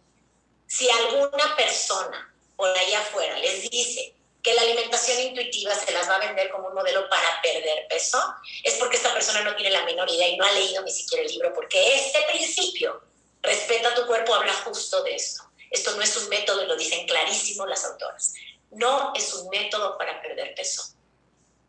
si 0.67 0.89
alguna 0.89 1.55
persona 1.55 2.33
por 2.55 2.69
ahí 2.77 2.93
afuera 2.93 3.37
les 3.39 3.69
dice 3.69 4.13
que 4.43 4.53
la 4.53 4.61
alimentación 4.61 5.19
intuitiva 5.19 5.73
se 5.75 5.91
las 5.91 6.09
va 6.09 6.15
a 6.15 6.19
vender 6.19 6.49
como 6.49 6.67
un 6.67 6.73
modelo 6.73 7.09
para 7.09 7.41
perder 7.41 7.87
peso, 7.89 8.17
es 8.63 8.75
porque 8.75 8.97
esta 8.97 9.13
persona 9.13 9.41
no 9.41 9.55
tiene 9.55 9.71
la 9.71 9.83
menor 9.83 10.09
idea 10.09 10.29
y 10.29 10.37
no 10.37 10.45
ha 10.45 10.51
leído 10.53 10.81
ni 10.83 10.91
siquiera 10.91 11.25
el 11.25 11.31
libro, 11.31 11.53
porque 11.53 11.95
este 11.95 12.19
principio, 12.31 13.01
respeta 13.41 13.93
tu 13.93 14.05
cuerpo, 14.05 14.33
habla 14.33 14.53
justo 14.53 15.03
de 15.03 15.15
esto. 15.15 15.43
Esto 15.69 15.95
no 15.95 16.01
es 16.01 16.15
un 16.15 16.29
método, 16.29 16.63
lo 16.65 16.77
dicen 16.77 17.05
clarísimo 17.05 17.65
las 17.65 17.83
autoras. 17.83 18.33
No 18.71 19.13
es 19.15 19.33
un 19.33 19.49
método 19.49 19.97
para 19.97 20.21
perder 20.21 20.55
peso. 20.55 20.83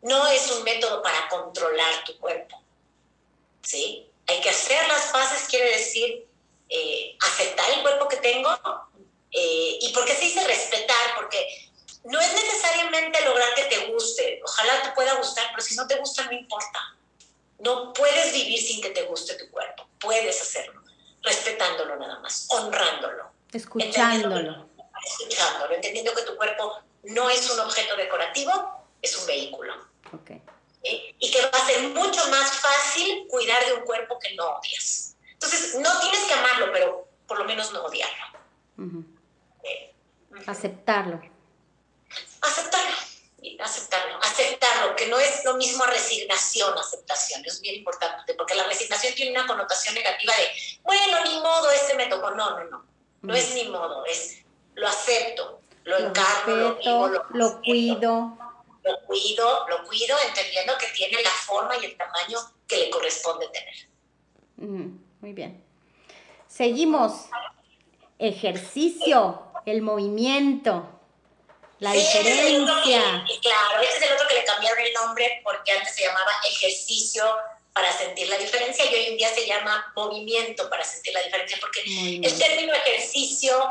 No 0.02 0.28
es 0.28 0.50
un 0.52 0.62
método 0.62 1.02
para 1.02 1.28
controlar 1.28 2.04
tu 2.04 2.16
cuerpo. 2.18 2.62
¿Sí? 3.62 4.07
Hay 4.28 4.40
que 4.40 4.50
hacer 4.50 4.86
las 4.88 5.06
paces, 5.06 5.48
quiere 5.48 5.70
decir 5.70 6.26
eh, 6.68 7.16
aceptar 7.20 7.70
el 7.70 7.82
cuerpo 7.82 8.08
que 8.08 8.16
tengo, 8.18 8.50
Eh, 9.30 9.78
¿Y 9.82 9.92
por 9.92 10.06
qué 10.06 10.14
se 10.14 10.24
dice 10.24 10.46
respetar? 10.46 11.14
Porque 11.14 11.70
no 12.04 12.18
es 12.18 12.32
necesariamente 12.32 13.22
lograr 13.26 13.54
que 13.54 13.64
te 13.64 13.86
guste. 13.92 14.40
Ojalá 14.42 14.82
te 14.82 14.90
pueda 14.92 15.14
gustar, 15.16 15.46
pero 15.50 15.62
si 15.62 15.76
no 15.76 15.86
te 15.86 15.96
gusta, 15.96 16.24
no 16.24 16.32
importa. 16.32 16.96
No 17.58 17.92
puedes 17.92 18.32
vivir 18.32 18.60
sin 18.60 18.80
que 18.80 18.90
te 18.90 19.02
guste 19.02 19.34
tu 19.34 19.50
cuerpo. 19.50 19.86
Puedes 20.00 20.40
hacerlo, 20.40 20.82
respetándolo 21.22 21.96
nada 21.96 22.20
más, 22.20 22.46
honrándolo. 22.50 23.30
Escuchándolo. 23.52 24.68
Escuchándolo, 25.04 25.74
entendiendo 25.74 26.14
que 26.14 26.22
tu 26.22 26.36
cuerpo 26.36 26.78
no 27.02 27.28
es 27.28 27.50
un 27.50 27.60
objeto 27.60 27.96
decorativo, 27.96 28.86
es 29.02 29.16
un 29.16 29.26
vehículo. 29.26 29.74
Okay. 30.22 30.40
Y 30.82 31.30
que 31.30 31.40
va 31.42 31.58
a 31.58 31.66
ser 31.66 31.88
mucho 31.88 32.26
más 32.28 32.50
fácil 32.60 33.26
cuidar 33.28 33.64
de 33.66 33.74
un 33.74 33.80
cuerpo 33.82 34.18
que 34.18 34.34
no 34.34 34.44
odias. 34.56 35.16
Entonces, 35.32 35.76
no 35.76 36.00
tienes 36.00 36.20
que 36.20 36.34
amarlo, 36.34 36.72
pero 36.72 37.08
por 37.26 37.38
lo 37.38 37.44
menos 37.44 37.72
no 37.72 37.84
odiarlo. 37.84 38.38
Aceptarlo. 40.46 41.20
Aceptarlo, 42.40 42.96
aceptarlo, 43.58 44.18
aceptarlo, 44.22 44.96
que 44.96 45.08
no 45.08 45.18
es 45.18 45.44
lo 45.44 45.54
mismo 45.54 45.84
resignación, 45.84 46.76
aceptación, 46.78 47.44
es 47.44 47.60
bien 47.60 47.76
importante, 47.76 48.34
porque 48.34 48.54
la 48.54 48.64
resignación 48.64 49.14
tiene 49.14 49.32
una 49.32 49.46
connotación 49.46 49.94
negativa 49.94 50.32
de, 50.36 50.80
bueno, 50.82 51.24
ni 51.24 51.40
modo, 51.40 51.70
este 51.70 51.94
me 51.94 52.06
tocó. 52.06 52.30
No, 52.30 52.58
no, 52.58 52.64
no, 52.64 52.84
no 53.22 53.34
es 53.34 53.54
ni 53.54 53.64
modo, 53.68 54.04
es 54.06 54.38
lo 54.74 54.86
acepto, 54.86 55.60
lo, 55.84 55.98
encargo, 55.98 56.56
lo, 56.56 56.74
vivo, 56.76 57.08
lo, 57.30 57.60
cuido. 57.60 58.38
Lo 58.88 59.06
cuido, 59.06 59.68
lo 59.68 59.84
cuido, 59.84 60.16
entendiendo 60.26 60.78
que 60.78 60.86
tiene 60.88 61.22
la 61.22 61.30
forma 61.30 61.76
y 61.76 61.84
el 61.84 61.96
tamaño 61.96 62.38
que 62.66 62.76
le 62.78 62.90
corresponde 62.90 63.48
tener. 63.48 63.74
muy 65.20 65.32
bien. 65.32 65.62
Seguimos. 66.46 67.26
Ejercicio, 68.18 69.42
el 69.66 69.82
movimiento. 69.82 70.98
La 71.78 71.92
diferencia. 71.92 73.24
claro, 73.40 73.80
ese 73.82 73.98
es 73.98 74.02
el 74.02 74.12
otro 74.14 74.26
que 74.26 74.34
le 74.34 74.44
cambiaron 74.44 74.80
el 74.80 74.92
nombre 74.94 75.40
porque 75.44 75.72
antes 75.72 75.94
se 75.94 76.02
llamaba 76.02 76.32
ejercicio 76.50 77.24
para 77.72 77.92
sentir 77.92 78.28
la 78.28 78.36
diferencia 78.38 78.84
y 78.90 78.94
hoy 78.94 79.04
en 79.06 79.16
día 79.16 79.28
se 79.32 79.46
llama 79.46 79.92
movimiento 79.94 80.68
para 80.68 80.82
sentir 80.82 81.14
la 81.14 81.22
diferencia 81.22 81.56
porque 81.60 81.82
el 82.26 82.38
término 82.38 82.74
ejercicio 82.74 83.70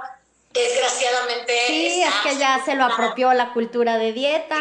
desgraciadamente 0.54 1.68
sí 1.68 2.02
es 2.02 2.14
que 2.24 2.38
ya 2.38 2.62
se 2.64 2.76
lo 2.76 2.86
apropió 2.86 3.34
la 3.34 3.52
cultura 3.52 3.98
de 3.98 4.14
dieta 4.14 4.58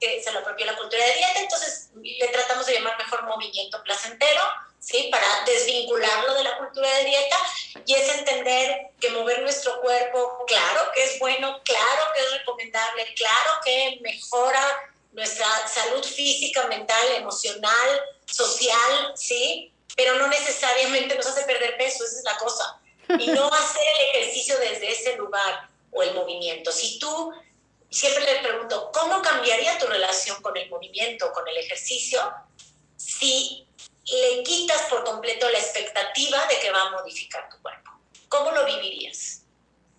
que 0.00 0.22
se 0.22 0.32
lo 0.32 0.40
apropió 0.40 0.66
la 0.66 0.76
cultura 0.76 1.04
de 1.04 1.14
dieta 1.14 1.40
entonces 1.40 1.90
le 2.02 2.28
tratamos 2.28 2.66
de 2.66 2.74
llamar 2.74 2.96
mejor 2.98 3.24
movimiento 3.24 3.82
placentero 3.82 4.42
¿sí? 4.80 5.08
Para 5.12 5.44
desvincularlo 5.44 6.34
de 6.34 6.44
la 6.44 6.58
cultura 6.58 6.88
de 6.96 7.04
dieta 7.04 7.36
y 7.86 7.94
es 7.94 8.08
entender 8.08 8.90
que 8.98 9.10
mover 9.10 9.42
nuestro 9.42 9.80
cuerpo, 9.80 10.44
claro 10.46 10.90
que 10.94 11.04
es 11.04 11.18
bueno, 11.18 11.60
claro 11.64 12.12
que 12.14 12.20
es 12.20 12.32
recomendable, 12.32 13.14
claro 13.14 13.50
que 13.64 13.98
mejora 14.00 14.90
nuestra 15.12 15.46
salud 15.68 16.02
física, 16.02 16.66
mental, 16.66 17.06
emocional, 17.16 18.00
social, 18.26 19.12
¿sí? 19.14 19.72
Pero 19.96 20.14
no 20.14 20.28
necesariamente 20.28 21.14
nos 21.14 21.26
hace 21.26 21.44
perder 21.44 21.76
peso, 21.76 22.04
esa 22.04 22.18
es 22.18 22.24
la 22.24 22.38
cosa. 22.38 22.80
Y 23.18 23.26
no 23.28 23.46
hacer 23.52 23.82
el 23.98 24.20
ejercicio 24.20 24.58
desde 24.58 24.90
ese 24.90 25.16
lugar 25.16 25.68
o 25.92 26.02
el 26.02 26.14
movimiento. 26.14 26.72
Si 26.72 26.98
tú, 26.98 27.32
siempre 27.90 28.24
le 28.24 28.40
pregunto, 28.40 28.90
¿cómo 28.92 29.20
cambiaría 29.22 29.78
tu 29.78 29.86
relación 29.86 30.40
con 30.42 30.56
el 30.56 30.68
movimiento, 30.70 31.32
con 31.32 31.46
el 31.48 31.56
ejercicio, 31.56 32.20
si 32.96 33.66
le 34.10 34.42
quitas 34.42 34.82
por 34.82 35.04
completo 35.04 35.48
la 35.48 35.58
expectativa 35.58 36.46
de 36.46 36.58
que 36.58 36.70
va 36.70 36.82
a 36.82 36.90
modificar 36.90 37.48
tu 37.48 37.60
cuerpo. 37.62 37.90
¿Cómo 38.28 38.50
lo 38.52 38.64
vivirías? 38.64 39.42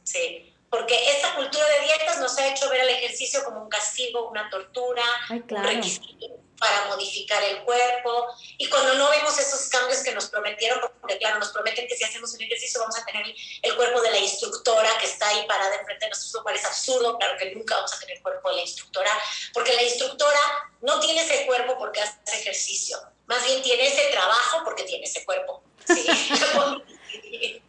Sí. 0.03 0.53
Porque 0.69 0.95
esta 1.11 1.35
cultura 1.35 1.65
de 1.67 1.81
dietas 1.81 2.19
nos 2.19 2.37
ha 2.37 2.47
hecho 2.47 2.69
ver 2.69 2.81
el 2.81 2.89
ejercicio 2.89 3.43
como 3.43 3.61
un 3.61 3.69
castigo, 3.69 4.29
una 4.29 4.49
tortura, 4.49 5.03
un 5.29 5.63
requisito 5.63 6.39
para 6.62 6.86
modificar 6.86 7.43
el 7.43 7.64
cuerpo. 7.64 8.28
Y 8.57 8.70
cuando 8.70 8.93
no 8.93 9.09
vemos 9.09 9.38
esos 9.38 9.68
cambios 9.68 10.01
que 10.03 10.14
nos 10.14 10.28
prometieron, 10.28 10.80
porque 11.01 11.18
claro, 11.18 11.39
nos 11.39 11.49
prometen 11.49 11.88
que 11.88 11.97
si 11.97 12.05
hacemos 12.05 12.34
un 12.34 12.41
ejercicio 12.43 12.80
vamos 12.80 12.97
a 12.97 13.05
tener 13.05 13.26
el 13.62 13.76
cuerpo 13.76 13.99
de 14.01 14.12
la 14.12 14.20
instructora 14.20 14.97
que 14.99 15.07
está 15.07 15.28
ahí 15.28 15.45
parada 15.47 15.76
enfrente 15.76 16.05
de 16.05 16.09
nosotros, 16.12 16.34
lo 16.36 16.43
cual 16.43 16.55
es 16.55 16.66
absurdo, 16.66 17.18
claro 17.18 17.38
que 17.38 17.53
nunca 17.55 17.76
vamos 17.76 17.91
a 17.93 17.99
tener 17.99 18.18
el 18.18 18.24
cuerpo 18.24 18.49
de 18.49 18.55
la 18.55 18.62
instructora, 18.62 19.12
porque 19.53 19.74
la 19.74 19.84
instructora 19.84 20.39
no 20.82 20.99
tiene 20.99 21.22
ese 21.22 21.45
cuerpo 21.45 21.78
porque 21.78 21.99
hace 21.99 22.39
ejercicio 22.39 22.97
más 23.32 23.45
bien 23.45 23.62
tiene 23.62 23.88
ese 23.88 24.12
trabajo 24.12 24.62
porque 24.66 24.84
tiene 24.84 25.05
ese 25.05 25.24
cuerpo. 25.24 25.64
Sí, 25.86 26.05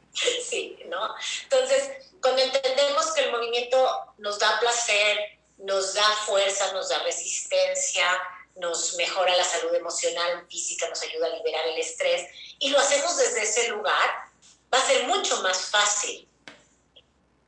sí 0.48 0.78
¿no? 0.88 1.14
Entonces, 1.44 1.88
cuando 2.20 2.42
entendemos 2.42 3.12
que 3.12 3.22
el 3.22 3.30
movimiento 3.30 4.14
nos 4.18 4.40
da 4.40 4.58
placer, 4.58 5.38
nos 5.58 5.94
da 5.94 6.04
fuerza, 6.26 6.72
nos 6.72 6.88
da 6.88 6.98
resistencia, 7.04 8.04
nos 8.56 8.94
mejora 8.96 9.36
la 9.36 9.44
salud 9.44 9.74
emocional, 9.74 10.46
física, 10.48 10.88
nos 10.88 11.02
ayuda 11.02 11.26
a 11.26 11.36
liberar 11.36 11.66
el 11.68 11.78
estrés 11.78 12.28
y 12.58 12.70
lo 12.70 12.78
hacemos 12.78 13.16
desde 13.16 13.42
ese 13.42 13.68
lugar, 13.68 14.10
va 14.72 14.78
a 14.78 14.86
ser 14.86 15.06
mucho 15.06 15.42
más 15.42 15.66
fácil 15.66 16.28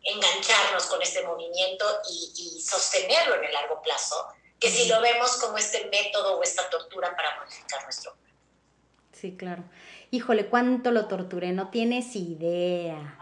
engancharnos 0.02 0.86
con 0.86 1.00
este 1.02 1.22
movimiento 1.22 1.84
y, 2.10 2.32
y 2.36 2.60
sostenerlo 2.60 3.36
en 3.36 3.44
el 3.44 3.52
largo 3.52 3.80
plazo 3.82 4.28
que 4.58 4.70
si 4.70 4.88
lo 4.88 5.00
vemos 5.00 5.36
como 5.36 5.58
este 5.58 5.88
método 5.90 6.38
o 6.38 6.42
esta 6.42 6.68
tortura 6.70 7.14
para 7.14 7.38
modificar 7.38 7.82
nuestro 7.84 8.12
cuerpo. 8.12 8.34
Sí, 9.12 9.36
claro. 9.36 9.64
Híjole, 10.10 10.46
cuánto 10.46 10.90
lo 10.90 11.06
torturé, 11.06 11.52
no 11.52 11.68
tienes 11.70 12.16
idea. 12.16 13.18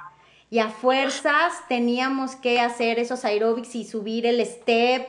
Y 0.51 0.59
a 0.59 0.69
fuerzas 0.69 1.55
teníamos 1.69 2.37
que 2.37 2.61
hacer 2.61 2.99
esos 2.99 3.25
aeróbics 3.25 3.75
y 3.75 3.85
subir 3.85 4.27
el 4.27 4.45
step 4.45 5.09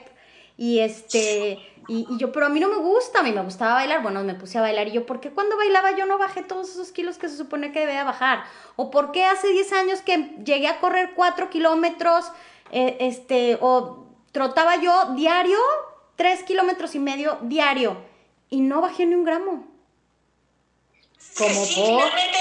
y 0.58 0.80
este 0.80 1.60
y, 1.88 2.08
yo 2.18 2.32
pero 2.32 2.46
a 2.46 2.50
mí 2.50 2.60
no 2.60 2.70
me 2.70 2.78
gusta 2.78 3.20
a 3.20 3.24
mí 3.24 3.32
me 3.32 3.42
gustaba 3.42 3.76
bailar 3.76 4.02
bueno 4.02 4.24
me 4.24 4.36
puse 4.36 4.58
a 4.58 4.62
bailar 4.62 4.88
y 4.88 4.92
yo 4.92 5.06
¿por 5.06 5.20
qué 5.20 5.32
cuando 5.32 5.58
bailaba 5.58 5.96
yo 5.96 6.06
no 6.06 6.18
bajé 6.18 6.44
todos 6.44 6.70
esos 6.70 6.92
kilos 6.92 7.18
que 7.18 7.30
se 7.30 7.38
supone 7.38 7.72
que 7.72 7.82
debía 7.82 8.04
bajar? 8.04 8.44
o 8.76 8.92
¿por 8.92 9.12
qué 9.12 9.26
hace 9.26 9.50
10 9.50 9.74
años 9.74 10.02
que 10.02 10.36
llegué 10.44 10.68
a 10.68 10.80
correr 10.80 11.12
4 11.16 11.50
kilómetros 11.50 12.32
eh, 12.72 12.98
este 13.00 13.58
o 13.62 14.06
trotaba 14.32 14.82
yo 14.82 15.14
diario 15.16 15.60
tres 16.16 16.44
kilómetros 16.44 16.96
y 16.96 17.00
medio 17.00 17.38
diario 17.42 17.98
y 18.50 18.62
no 18.62 18.82
bajé 18.82 19.06
ni 19.06 19.16
un 19.16 19.24
gramo. 19.24 19.68
Como 21.38 21.66
finalmente, 21.66 22.38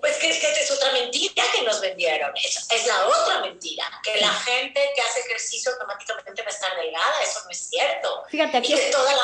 pues 0.00 0.16
que, 0.16 0.28
que, 0.28 0.50
es 0.50 0.70
otra 0.70 0.92
mentira 0.92 1.44
que 1.52 1.62
nos 1.62 1.80
vendieron. 1.80 2.30
Es, 2.36 2.66
es, 2.70 2.86
la 2.86 3.06
otra 3.06 3.40
mentira, 3.40 3.84
que 4.02 4.20
la 4.20 4.32
gente 4.32 4.80
que 4.94 5.02
hace 5.02 5.20
ejercicio 5.20 5.72
automáticamente 5.72 6.42
va 6.42 6.48
a 6.48 6.50
estar 6.50 6.76
delgada. 6.76 7.22
Eso 7.22 7.40
no 7.44 7.50
es 7.50 7.68
cierto. 7.68 8.24
Fíjate, 8.28 8.56
aquí, 8.56 8.72
es, 8.72 8.90
toda 8.90 9.12
la... 9.12 9.22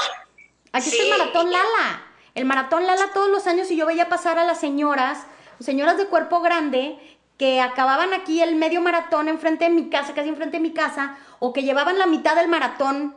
aquí 0.72 0.88
está 0.88 1.02
el 1.02 1.10
maratón 1.10 1.50
Lala. 1.50 2.12
El 2.34 2.44
maratón 2.44 2.86
Lala 2.86 3.12
todos 3.14 3.28
los 3.28 3.46
años 3.46 3.70
y 3.70 3.76
yo 3.76 3.86
veía 3.86 4.08
pasar 4.08 4.38
a 4.38 4.44
las 4.44 4.60
señoras, 4.60 5.18
señoras 5.60 5.96
de 5.96 6.06
cuerpo 6.06 6.40
grande, 6.40 6.98
que 7.38 7.60
acababan 7.60 8.14
aquí 8.14 8.40
el 8.40 8.54
medio 8.54 8.80
maratón 8.80 9.28
enfrente 9.28 9.64
de 9.64 9.70
mi 9.70 9.90
casa, 9.90 10.14
casi 10.14 10.28
enfrente 10.28 10.56
de 10.56 10.62
mi 10.62 10.72
casa, 10.72 11.18
o 11.38 11.52
que 11.52 11.62
llevaban 11.62 11.98
la 11.98 12.06
mitad 12.06 12.34
del 12.34 12.48
maratón 12.48 13.14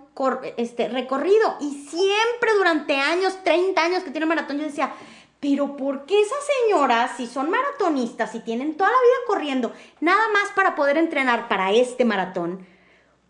este, 0.57 0.89
recorrido. 0.89 1.57
Y 1.61 1.87
siempre 1.87 2.53
durante 2.57 2.95
años, 2.97 3.41
30 3.43 3.81
años 3.81 4.03
que 4.03 4.11
tiene 4.11 4.25
maratón, 4.25 4.57
yo 4.57 4.65
decía, 4.65 4.93
pero 5.39 5.77
¿por 5.77 6.05
qué 6.05 6.21
esas 6.21 6.39
señoras, 6.45 7.11
si 7.15 7.25
son 7.25 7.49
maratonistas 7.49 8.35
y 8.35 8.41
tienen 8.41 8.75
toda 8.75 8.89
la 8.89 8.97
vida 8.97 9.15
corriendo, 9.27 9.73
nada 10.01 10.27
más 10.29 10.49
para 10.53 10.75
poder 10.75 10.97
entrenar 10.97 11.47
para 11.47 11.71
este 11.71 12.03
maratón? 12.03 12.67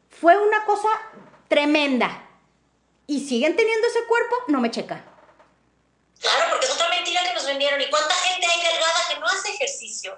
Fue 0.09 0.35
una 0.37 0.65
cosa 0.65 0.89
tremenda. 1.47 2.25
Y 3.05 3.27
siguen 3.27 3.55
teniendo 3.55 3.87
ese 3.87 4.05
cuerpo, 4.05 4.35
no 4.47 4.59
me 4.59 4.71
checa. 4.71 5.03
Claro, 6.19 6.45
porque 6.49 6.65
es 6.65 6.71
otra 6.73 6.89
mentira 6.89 7.21
que 7.23 7.33
nos 7.33 7.45
vendieron. 7.45 7.81
¿Y 7.81 7.89
cuánta 7.89 8.13
gente 8.13 8.45
hay 8.45 8.61
delgada 8.61 8.99
que 9.11 9.19
no 9.19 9.25
hace 9.27 9.53
ejercicio? 9.53 10.17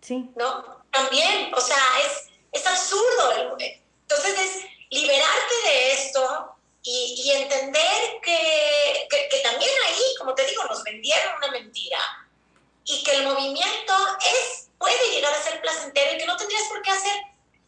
Sí. 0.00 0.30
¿No? 0.36 0.84
También, 0.90 1.52
o 1.54 1.60
sea, 1.60 1.76
es, 2.04 2.28
es 2.52 2.66
absurdo. 2.66 3.56
Entonces 3.58 4.38
es 4.38 4.64
liberarte 4.90 5.54
de 5.64 5.92
esto 5.92 6.56
y, 6.82 7.22
y 7.24 7.30
entender 7.32 8.20
que, 8.22 9.06
que, 9.10 9.40
también 9.40 9.70
ahí, 9.86 10.02
como 10.18 10.34
te 10.34 10.46
digo, 10.46 10.64
nos 10.64 10.82
vendieron 10.82 11.36
una 11.36 11.50
mentira 11.50 11.98
y 12.84 13.02
que 13.02 13.16
el 13.16 13.24
movimiento 13.24 13.94
es, 14.20 14.68
puede 14.78 15.10
llegar 15.10 15.32
a 15.32 15.42
ser 15.42 15.60
placentero 15.60 16.14
y 16.14 16.18
que 16.18 16.26
no 16.26 16.36
tendrías 16.36 16.62
por 16.68 16.80
qué 16.82 16.90
hacer 16.90 17.16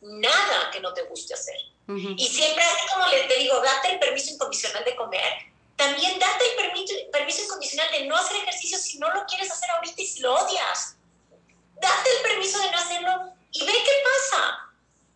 nada 0.00 0.70
que 0.72 0.80
no 0.80 0.92
te 0.94 1.02
guste 1.02 1.34
hacer. 1.34 1.56
Y 1.88 2.26
siempre 2.26 2.64
así 2.64 2.86
como 2.94 3.06
le, 3.08 3.24
te 3.24 3.36
digo, 3.36 3.60
date 3.60 3.92
el 3.92 3.98
permiso 3.98 4.32
incondicional 4.32 4.84
de 4.84 4.96
comer, 4.96 5.52
también 5.76 6.18
date 6.18 6.44
el 6.50 6.56
permiso, 6.56 6.94
permiso 7.10 7.42
incondicional 7.42 7.90
de 7.90 8.06
no 8.06 8.16
hacer 8.16 8.36
ejercicio 8.36 8.78
si 8.78 8.98
no 8.98 9.12
lo 9.12 9.26
quieres 9.26 9.50
hacer 9.50 9.68
ahorita 9.70 10.00
y 10.00 10.06
si 10.06 10.20
lo 10.20 10.34
odias. 10.34 10.96
Date 11.74 12.10
el 12.16 12.22
permiso 12.22 12.58
de 12.60 12.70
no 12.70 12.78
hacerlo 12.78 13.32
y 13.50 13.66
ve 13.66 13.72
qué 13.72 14.02
pasa 14.04 14.61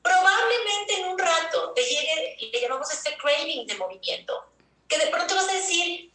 probablemente 0.07 1.01
en 1.01 1.05
un 1.07 1.19
rato 1.19 1.73
te 1.75 1.83
llegue, 1.83 2.37
le 2.53 2.61
llamamos 2.61 2.93
este 2.93 3.17
craving 3.17 3.67
de 3.67 3.75
movimiento, 3.75 4.45
que 4.89 4.99
de 4.99 5.09
pronto 5.09 5.35
vas 5.35 5.49
a 5.49 5.55
decir, 5.55 6.13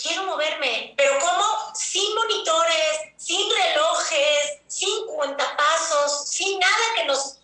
quiero 0.00 0.24
moverme, 0.24 0.94
pero 0.96 1.18
¿cómo? 1.18 1.72
Sin 1.74 2.14
monitores, 2.14 2.98
sin 3.16 3.48
relojes, 3.50 4.60
sin 4.68 5.06
cuentapasos, 5.06 6.28
sin 6.28 6.58
nada 6.58 6.84
que 6.96 7.04
nos 7.04 7.38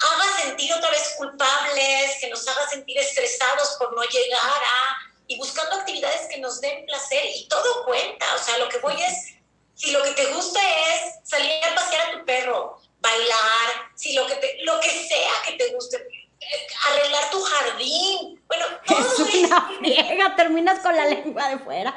haga 0.00 0.42
sentir 0.42 0.72
otra 0.74 0.90
vez 0.90 1.14
culpables, 1.16 2.16
que 2.20 2.28
nos 2.28 2.46
haga 2.48 2.68
sentir 2.68 2.98
estresados 2.98 3.76
por 3.78 3.94
no 3.94 4.02
llegar 4.02 4.40
a, 4.40 4.96
y 5.26 5.36
buscando 5.38 5.76
actividades 5.76 6.28
que 6.28 6.38
nos 6.38 6.60
den 6.60 6.86
placer 6.86 7.24
y 7.34 7.48
todo 7.48 7.84
cuenta, 7.84 8.34
o 8.34 8.38
sea, 8.38 8.58
lo 8.58 8.68
que 8.68 8.78
voy 8.78 9.00
es, 9.00 9.34
si 9.74 9.90
lo 9.90 10.02
que 10.02 10.12
te 10.12 10.26
gusta 10.26 10.60
es 10.60 11.14
salir 11.24 11.64
a 11.64 11.74
pasear 11.74 12.08
a 12.08 12.12
tu 12.18 12.24
perro, 12.24 12.80
bailar, 13.00 13.90
si 13.94 14.14
lo 14.14 14.26
que, 14.26 14.34
te, 14.36 14.58
lo 14.64 14.80
que 14.80 14.90
sea 14.90 15.32
que 15.46 15.52
te 15.52 15.72
guste, 15.72 15.96
eh, 15.96 16.66
arreglar 16.88 17.30
tu 17.30 17.40
jardín. 17.40 18.40
Bueno, 18.46 18.64
todo 18.86 18.98
es 18.98 19.44
una 19.44 19.68
friega, 19.78 20.36
terminas 20.36 20.80
con 20.80 20.94
la 20.94 21.06
lengua 21.06 21.48
de 21.48 21.58
fuera. 21.58 21.94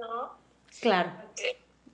¿No? 0.00 0.38
Claro. 0.80 1.12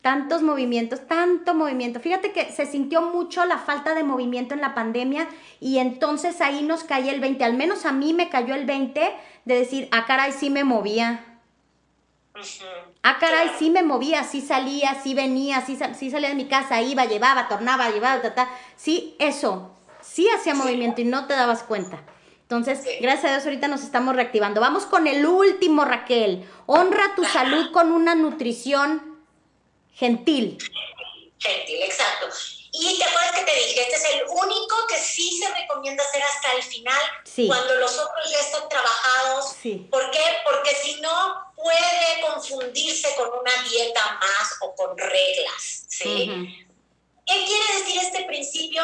Tantos 0.02 0.42
movimientos, 0.42 1.06
tanto 1.06 1.54
movimiento. 1.54 2.00
Fíjate 2.00 2.32
que 2.32 2.52
se 2.52 2.66
sintió 2.66 3.02
mucho 3.02 3.44
la 3.44 3.58
falta 3.58 3.94
de 3.94 4.04
movimiento 4.04 4.54
en 4.54 4.60
la 4.60 4.74
pandemia 4.74 5.28
y 5.60 5.78
entonces 5.78 6.40
ahí 6.40 6.62
nos 6.62 6.84
cayó 6.84 7.10
el 7.10 7.20
20, 7.20 7.44
al 7.44 7.54
menos 7.54 7.84
a 7.84 7.92
mí 7.92 8.14
me 8.14 8.30
cayó 8.30 8.54
el 8.54 8.64
20 8.64 9.14
de 9.44 9.54
decir, 9.54 9.88
ah, 9.90 10.04
caray, 10.06 10.32
sí 10.32 10.50
me 10.50 10.64
movía. 10.64 11.37
Ah, 13.02 13.18
caray, 13.18 13.50
sí 13.58 13.70
me 13.70 13.82
movía, 13.82 14.24
sí 14.24 14.40
salía, 14.40 15.00
sí 15.02 15.14
venía, 15.14 15.64
sí, 15.64 15.78
sí 15.98 16.10
salía 16.10 16.28
de 16.28 16.34
mi 16.34 16.46
casa, 16.46 16.80
iba, 16.80 17.04
llevaba, 17.04 17.48
tornaba, 17.48 17.90
llevaba, 17.90 18.22
ta, 18.22 18.34
ta. 18.34 18.50
Sí, 18.76 19.16
eso, 19.18 19.74
sí 20.00 20.28
hacía 20.28 20.54
movimiento 20.54 21.00
y 21.00 21.04
no 21.04 21.26
te 21.26 21.34
dabas 21.34 21.62
cuenta. 21.62 22.02
Entonces, 22.42 22.82
gracias 23.00 23.24
a 23.26 23.34
Dios, 23.34 23.44
ahorita 23.44 23.68
nos 23.68 23.82
estamos 23.82 24.16
reactivando. 24.16 24.60
Vamos 24.60 24.86
con 24.86 25.06
el 25.06 25.26
último, 25.26 25.84
Raquel. 25.84 26.48
Honra 26.64 27.14
tu 27.14 27.24
salud 27.24 27.72
con 27.72 27.92
una 27.92 28.14
nutrición 28.14 29.18
gentil. 29.92 30.56
Gentil, 31.38 31.82
exacto. 31.82 32.28
Y 32.72 32.96
te 32.96 33.04
acuerdas 33.04 33.32
que 33.32 33.44
te 33.44 33.54
dije, 33.54 33.82
este 33.82 33.96
es 33.96 34.04
el 34.14 34.22
único 34.28 34.76
que 34.88 34.96
sí 34.96 35.38
se 35.38 35.52
recomienda 35.52 36.02
hacer 36.04 36.22
hasta 36.22 36.52
el 36.52 36.62
final, 36.62 37.00
cuando 37.48 37.74
los 37.74 37.98
otros 37.98 38.30
ya 38.30 38.38
están 38.38 38.68
trabajados. 38.68 39.56
¿Por 39.90 40.10
qué? 40.10 40.20
Porque 40.44 40.74
si 40.74 41.00
no, 41.00 41.47
puede 41.60 42.20
confundirse 42.26 43.14
con 43.16 43.28
una 43.28 43.62
dieta 43.68 44.18
más 44.20 44.56
o 44.60 44.74
con 44.74 44.96
reglas. 44.96 45.84
¿sí? 45.88 46.66
¿Qué 47.26 47.44
quiere 47.44 47.78
decir 47.78 48.00
este 48.02 48.24
principio? 48.24 48.82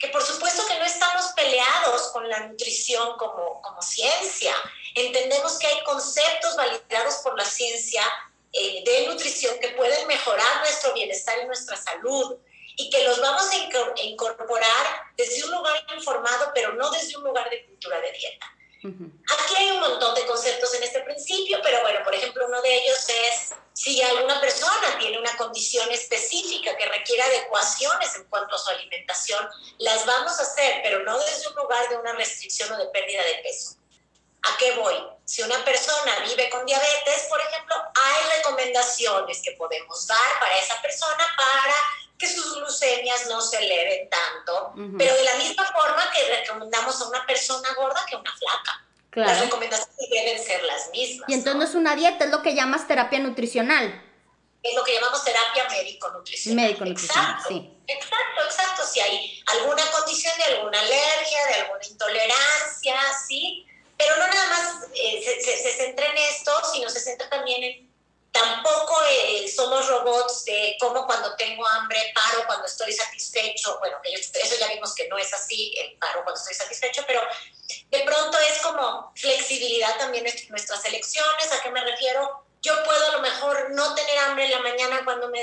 que 0.00 0.08
por 0.08 0.22
supuesto 0.22 0.66
que 0.66 0.78
no 0.78 0.84
estamos 0.86 1.26
peleados 1.36 2.08
con 2.08 2.26
la 2.26 2.46
nutrición 2.46 3.18
como, 3.18 3.60
como 3.60 3.82
ciencia. 3.82 4.54
Entendemos 4.94 5.58
que 5.58 5.66
hay 5.66 5.84
conceptos 5.84 6.56
validados 6.56 7.16
por 7.16 7.36
la 7.36 7.44
ciencia 7.44 8.02
eh, 8.50 8.82
de 8.82 9.06
nutrición 9.06 9.58
que 9.60 9.68
pueden 9.68 10.06
mejorar 10.06 10.60
nuestro 10.60 10.94
bienestar 10.94 11.38
y 11.42 11.46
nuestra 11.46 11.76
salud 11.76 12.36
y 12.76 12.88
que 12.88 13.04
los 13.04 13.20
vamos 13.20 13.50
a 13.50 14.02
incorporar 14.02 15.12
desde 15.18 15.44
un 15.44 15.50
lugar 15.50 15.84
informado, 15.94 16.50
pero 16.54 16.72
no 16.72 16.90
desde 16.90 17.18
un 17.18 17.24
lugar 17.24 17.50
de 17.50 17.66
cultura 17.66 18.00
de 18.00 18.12
dieta. 18.12 18.46
Aquí 18.82 19.54
hay 19.56 19.70
un 19.72 19.80
montón 19.80 20.14
de 20.14 20.24
conceptos 20.26 20.72
en 20.74 20.82
este 20.82 21.00
principio, 21.00 21.58
pero 21.62 21.82
bueno, 21.82 22.00
por 22.02 22.14
ejemplo, 22.14 22.46
uno 22.46 22.62
de 22.62 22.74
ellos 22.76 23.08
es 23.08 23.54
si 23.74 24.00
alguna 24.02 24.40
persona 24.40 24.98
tiene 24.98 25.18
una 25.18 25.36
condición 25.36 25.90
específica 25.90 26.76
que 26.76 26.86
requiere 26.86 27.22
adecuaciones 27.22 28.14
en 28.16 28.24
cuanto 28.24 28.54
a 28.54 28.58
su 28.58 28.70
alimentación, 28.70 29.46
las 29.78 30.06
vamos 30.06 30.38
a 30.38 30.42
hacer, 30.42 30.80
pero 30.82 31.02
no 31.02 31.18
desde 31.18 31.48
un 31.48 31.54
lugar 31.56 31.88
de 31.90 31.96
una 31.96 32.12
restricción 32.14 32.72
o 32.72 32.78
de 32.78 32.86
pérdida 32.88 33.22
de 33.22 33.42
peso. 33.42 33.79
¿A 34.42 34.56
qué 34.58 34.72
voy? 34.72 34.94
Si 35.24 35.42
una 35.42 35.64
persona 35.64 36.12
vive 36.28 36.50
con 36.50 36.64
diabetes, 36.66 37.26
por 37.28 37.40
ejemplo, 37.40 37.76
hay 37.76 38.38
recomendaciones 38.38 39.42
que 39.42 39.52
podemos 39.52 40.06
dar 40.06 40.40
para 40.40 40.56
esa 40.58 40.80
persona 40.82 41.24
para 41.36 41.74
que 42.18 42.28
sus 42.28 42.56
glucemias 42.56 43.26
no 43.28 43.40
se 43.40 43.58
eleven 43.58 44.08
tanto, 44.10 44.74
pero 44.98 45.14
de 45.14 45.24
la 45.24 45.34
misma 45.36 45.64
forma 45.72 46.10
que 46.12 46.36
recomendamos 46.36 47.00
a 47.00 47.08
una 47.08 47.24
persona 47.26 47.68
gorda 47.74 48.04
que 48.08 48.16
a 48.16 48.18
una 48.18 48.36
flaca. 48.36 48.86
Las 49.12 49.40
recomendaciones 49.40 50.10
deben 50.10 50.42
ser 50.42 50.62
las 50.64 50.90
mismas. 50.90 51.28
Y 51.28 51.34
entonces 51.34 51.56
no 51.56 51.64
es 51.64 51.74
una 51.74 51.96
dieta, 51.96 52.24
es 52.24 52.30
lo 52.30 52.42
que 52.42 52.54
llamas 52.54 52.86
terapia 52.86 53.18
nutricional. 53.18 54.04
Es 54.62 54.74
lo 54.74 54.84
que 54.84 54.94
llamamos 54.94 55.24
terapia 55.24 55.66
médico-nutricional. 55.70 56.64
Médico-nutricional, 56.64 57.42
sí. 57.48 57.74
Exacto, 57.86 58.44
exacto. 58.44 58.86
Si 58.86 59.00
hay 59.00 59.42
alguna 59.46 59.82
condición 59.90 60.36
de 60.36 60.44
alguna 60.54 60.78
alergia, 60.78 61.46
de 61.46 61.54
alguna 61.54 61.86
intolerancia, 61.86 62.96
sí. 63.26 63.66
Pero 64.00 64.16
no 64.16 64.26
nada 64.28 64.46
más 64.46 64.88
eh, 64.94 65.20
se, 65.22 65.72
centra 65.74 66.06
en 66.06 66.16
esto, 66.16 66.50
sino 66.72 66.88
se 66.88 67.00
centra 67.00 67.28
también 67.28 67.62
en 67.62 67.90
Tampoco 68.32 68.96
eh, 69.10 69.52
somos 69.54 69.88
robots 69.88 70.44
de 70.44 70.76
cómo 70.78 71.04
cuando 71.04 71.34
tengo 71.34 71.66
hambre 71.66 72.12
paro 72.14 72.46
cuando 72.46 72.64
estoy 72.64 72.92
satisfecho. 72.92 73.76
Bueno, 73.80 73.98
eso 74.04 74.56
ya 74.58 74.68
vimos 74.68 74.94
que 74.94 75.08
no 75.08 75.18
es 75.18 75.34
así, 75.34 75.74
el 75.76 75.98
paro 75.98 76.22
cuando 76.22 76.40
estoy 76.40 76.54
satisfecho, 76.54 77.02
pero 77.08 77.20
de 77.90 78.00
pronto 78.04 78.38
es 78.38 78.58
como 78.62 79.12
flexibilidad 79.16 79.98
también 79.98 80.26
en 80.28 80.48
nuestras 80.48 80.84
elecciones. 80.84 81.52
¿A 81.52 81.60
qué 81.60 81.70
me 81.70 81.84
refiero? 81.84 82.46
Yo 82.62 82.72
puedo 82.84 83.06
a 83.08 83.12
lo 83.16 83.20
mejor 83.20 83.70
no 83.72 83.94
tener 83.96 84.18
hambre 84.20 84.44
en 84.44 84.52
la 84.52 84.60
mañana 84.60 85.00
cuando 85.04 85.28
me, 85.28 85.42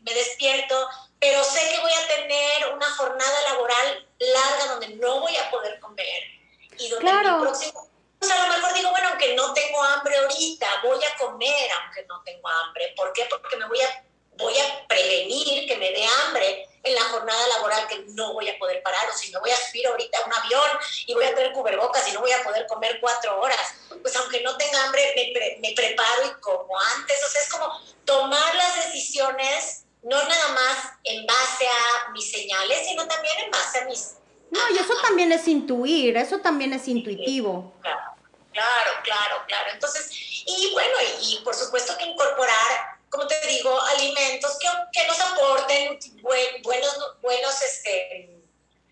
me 0.00 0.12
despierto, 0.12 0.86
pero 1.18 1.42
sé 1.42 1.60
que 1.70 1.80
voy 1.80 1.92
a 1.92 2.06
tener 2.08 2.74
una 2.74 2.90
jornada 2.94 3.42
laboral 3.42 4.06
larga 4.18 4.66
donde 4.66 4.88
no 4.96 5.20
voy 5.20 5.36
a 5.38 5.50
poder 5.50 5.80
comer 5.80 6.41
y 6.78 6.88
donde 6.88 7.04
claro. 7.04 7.38
mi 7.38 7.44
próximo 7.44 7.92
a 8.30 8.46
lo 8.46 8.54
mejor 8.54 8.74
digo, 8.74 8.90
bueno, 8.90 9.08
aunque 9.08 9.34
no 9.34 9.52
tengo 9.52 9.82
hambre 9.82 10.16
ahorita, 10.16 10.68
voy 10.84 11.04
a 11.04 11.16
comer 11.16 11.70
aunque 11.82 12.04
no 12.06 12.22
tengo 12.22 12.48
hambre. 12.48 12.92
¿Por 12.96 13.12
qué? 13.12 13.26
Porque 13.28 13.56
me 13.56 13.66
voy 13.66 13.80
a, 13.80 14.04
voy 14.36 14.58
a 14.58 14.86
prevenir 14.86 15.66
que 15.66 15.76
me 15.76 15.90
dé 15.90 16.06
hambre 16.06 16.68
en 16.84 16.94
la 16.94 17.02
jornada 17.04 17.46
laboral 17.48 17.86
que 17.86 17.98
no 18.08 18.32
voy 18.32 18.48
a 18.48 18.58
poder 18.58 18.82
parar, 18.82 19.08
o 19.08 19.16
si 19.16 19.32
me 19.32 19.38
voy 19.38 19.50
a 19.50 19.56
subir 19.56 19.86
ahorita 19.86 20.18
a 20.18 20.24
un 20.24 20.32
avión 20.32 20.68
y 21.06 21.14
voy 21.14 21.24
a 21.24 21.34
tener 21.34 21.52
cubrebocas 21.52 22.08
y 22.08 22.12
no 22.12 22.20
voy 22.20 22.32
a 22.32 22.42
poder 22.42 22.66
comer 22.66 22.98
cuatro 23.00 23.40
horas, 23.40 23.74
pues 24.00 24.14
aunque 24.16 24.40
no 24.40 24.56
tenga 24.56 24.84
hambre, 24.84 25.12
me, 25.14 25.68
me 25.68 25.74
preparo 25.74 26.26
y 26.26 26.40
como 26.40 26.78
antes. 26.96 27.24
O 27.24 27.28
sea, 27.28 27.40
es 27.40 27.48
como 27.50 27.80
tomar 28.04 28.54
las 28.54 28.84
decisiones 28.84 29.84
no 30.02 30.16
nada 30.16 30.48
más 30.48 30.92
en 31.04 31.24
base 31.26 31.66
a 31.66 32.10
mis 32.10 32.30
señales, 32.30 32.86
sino 32.86 33.06
también 33.06 33.34
en 33.44 33.50
base 33.50 33.78
a 33.78 33.84
mis... 33.84 34.14
No, 34.52 34.60
y 34.70 34.78
eso 34.78 34.94
también 35.02 35.32
es 35.32 35.48
intuir, 35.48 36.16
eso 36.16 36.38
también 36.38 36.74
es 36.74 36.86
intuitivo. 36.86 37.72
Claro. 37.80 38.12
Claro, 38.52 38.90
claro, 39.02 39.44
claro. 39.46 39.70
Entonces, 39.72 40.10
y 40.46 40.70
bueno, 40.72 40.94
y, 41.22 41.40
por 41.42 41.54
supuesto 41.54 41.96
que 41.96 42.04
incorporar, 42.04 42.98
como 43.08 43.26
te 43.26 43.40
digo, 43.46 43.80
alimentos 43.80 44.58
que, 44.58 44.68
que 44.92 45.06
nos 45.06 45.18
aporten 45.20 45.98
buenos, 46.20 47.16
buenos, 47.22 47.62
este, 47.62 48.42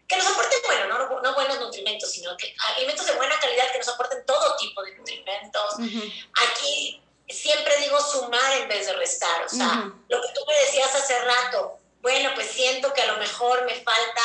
que 0.09 0.17
nos 0.17 0.27
aporten, 0.29 0.59
bueno, 0.67 0.89
no, 0.89 1.21
no, 1.21 1.35
buenos 1.35 1.61
nutrimentos, 1.61 2.11
sino 2.11 2.35
que 2.39 2.55
alimentos 2.75 3.07
de 3.07 3.13
buena 3.13 3.39
calidad 3.39 3.71
que 3.71 3.79
nos 3.79 3.89
aporten 3.89 4.25
todo 4.25 4.57
tipo 4.57 4.83
de 4.83 4.97
nutrimentos. 4.97 5.75
Aquí 6.49 7.03
siempre 7.29 7.77
digo 7.81 8.01
sumar 8.01 8.53
en 8.63 8.69
vez 8.69 8.87
de 8.87 8.95
restar, 8.95 9.45
o 9.45 9.49
sea, 9.49 9.93
lo 10.09 10.23
que 10.23 10.29
tú 10.35 10.41
me 10.49 10.55
decías 10.55 10.95
hace 10.95 11.19
rato, 11.21 11.80
bueno, 12.03 12.31
pues 12.35 12.49
siento 12.49 12.93
que 12.95 13.03
a 13.03 13.13
lo 13.13 13.19
mejor 13.19 13.65
me 13.67 13.75
falta 13.75 14.23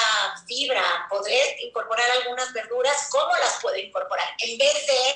fibra, 0.47 1.07
podré 1.09 1.57
incorporar 1.63 2.05
algunas 2.21 2.53
verduras, 2.53 3.09
¿cómo 3.11 3.31
las 3.41 3.59
puedo 3.61 3.77
incorporar? 3.77 4.25
En 4.39 4.57
vez 4.57 4.87
de 4.87 5.13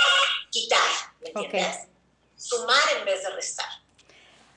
quitar, 0.50 0.90
¿me 1.22 1.30
entiendes? 1.30 1.88
Sumar 2.36 2.84
en 2.98 3.06
vez 3.06 3.24
de 3.24 3.30
restar. 3.32 3.68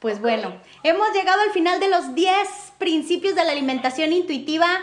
Pues 0.01 0.21
bueno, 0.21 0.61
hemos 0.83 1.13
llegado 1.13 1.43
al 1.43 1.53
final 1.53 1.79
de 1.79 1.89
los 1.89 2.15
10 2.15 2.49
principios 2.79 3.37
de 3.37 3.45
la 3.45 3.53
alimentación 3.53 4.13
intuitiva, 4.13 4.81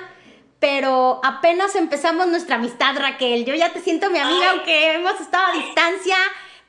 pero 0.59 1.19
apenas 1.23 1.75
empezamos 1.75 2.27
nuestra 2.27 2.55
amistad, 2.55 2.95
Raquel. 2.97 3.43
Yo 3.43 3.53
ya 3.53 3.73
te 3.73 3.81
siento 3.81 4.09
mi 4.09 4.19
amiga, 4.19 4.51
aunque 4.51 4.93
hemos 4.93 5.19
estado 5.19 5.47
a 5.47 5.57
distancia. 5.57 6.15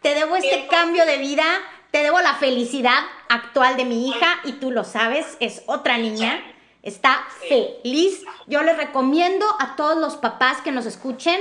Te 0.02 0.14
debo 0.14 0.34
este 0.34 0.66
cambio 0.66 1.04
de 1.06 1.18
vida 1.18 1.60
te 1.90 2.02
debo 2.02 2.20
la 2.20 2.34
felicidad 2.34 3.02
actual 3.30 3.76
de 3.76 3.84
mi 3.84 4.08
hija 4.08 4.40
y 4.44 4.54
tú 4.54 4.72
lo 4.72 4.84
sabes, 4.84 5.36
es 5.38 5.62
otra 5.66 5.96
niña, 5.96 6.42
está 6.82 7.24
feliz. 7.48 8.24
Yo 8.46 8.62
les 8.62 8.76
recomiendo 8.76 9.46
a 9.60 9.76
todos 9.76 9.96
los 9.96 10.16
papás 10.16 10.60
que 10.62 10.72
nos 10.72 10.84
escuchen, 10.84 11.40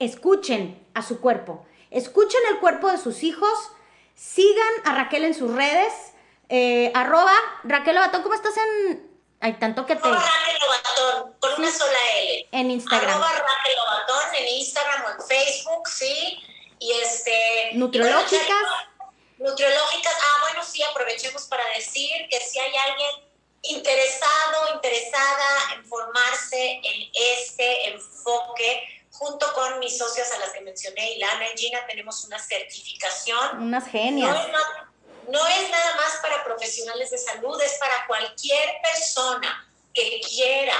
escuchen 0.00 0.84
a 0.92 1.02
su 1.02 1.20
cuerpo, 1.20 1.64
escuchen 1.90 2.40
el 2.50 2.58
cuerpo 2.58 2.90
de 2.90 2.98
sus 2.98 3.22
hijos, 3.22 3.52
sigan 4.14 4.74
a 4.84 4.94
Raquel 4.96 5.24
en 5.24 5.34
sus 5.34 5.54
redes, 5.54 5.92
eh, 6.48 6.90
arroba 6.94 7.32
Raquel 7.62 7.96
Obatón, 7.96 8.22
¿cómo 8.22 8.34
estás 8.34 8.56
en...? 8.56 9.08
Hay 9.42 9.54
tanto 9.54 9.86
que 9.86 9.94
te... 9.94 10.02
Arroba 10.02 10.20
Raquel 10.20 11.32
con 11.38 11.50
una 11.58 11.70
sola 11.70 11.98
L. 12.18 12.48
En 12.52 12.70
Instagram. 12.72 13.08
Arroba 13.08 13.32
Raquel 13.32 13.50
en 14.40 14.48
Instagram 14.48 15.04
o 15.04 15.10
en 15.10 15.26
Facebook, 15.26 15.88
sí. 15.88 16.38
Y 16.80 16.92
este... 16.92 17.70
Nutriológicas. 17.74 18.89
Nutriológicas, 19.40 20.12
ah, 20.20 20.36
bueno, 20.42 20.62
sí, 20.62 20.82
aprovechemos 20.82 21.44
para 21.44 21.66
decir 21.70 22.28
que 22.28 22.38
si 22.40 22.58
hay 22.58 22.72
alguien 22.76 23.10
interesado, 23.62 24.74
interesada 24.74 25.74
en 25.74 25.84
formarse 25.86 26.80
en 26.84 27.10
este 27.14 27.88
enfoque, 27.88 29.02
junto 29.10 29.50
con 29.54 29.78
mis 29.78 29.96
socias 29.96 30.30
a 30.32 30.38
las 30.40 30.50
que 30.50 30.60
mencioné, 30.60 31.12
Ilana 31.12 31.46
y 31.54 31.58
Gina, 31.58 31.86
tenemos 31.86 32.22
una 32.24 32.38
certificación. 32.38 33.62
Unas 33.62 33.88
genias. 33.88 34.36
No 35.28 35.46
es, 35.46 35.70
nada 35.70 35.94
más 35.96 36.18
para 36.20 36.44
profesionales 36.44 37.10
de 37.10 37.16
salud, 37.16 37.58
es 37.62 37.78
para 37.78 38.06
cualquier 38.06 38.74
persona 38.82 39.72
que 39.94 40.20
quiera 40.20 40.76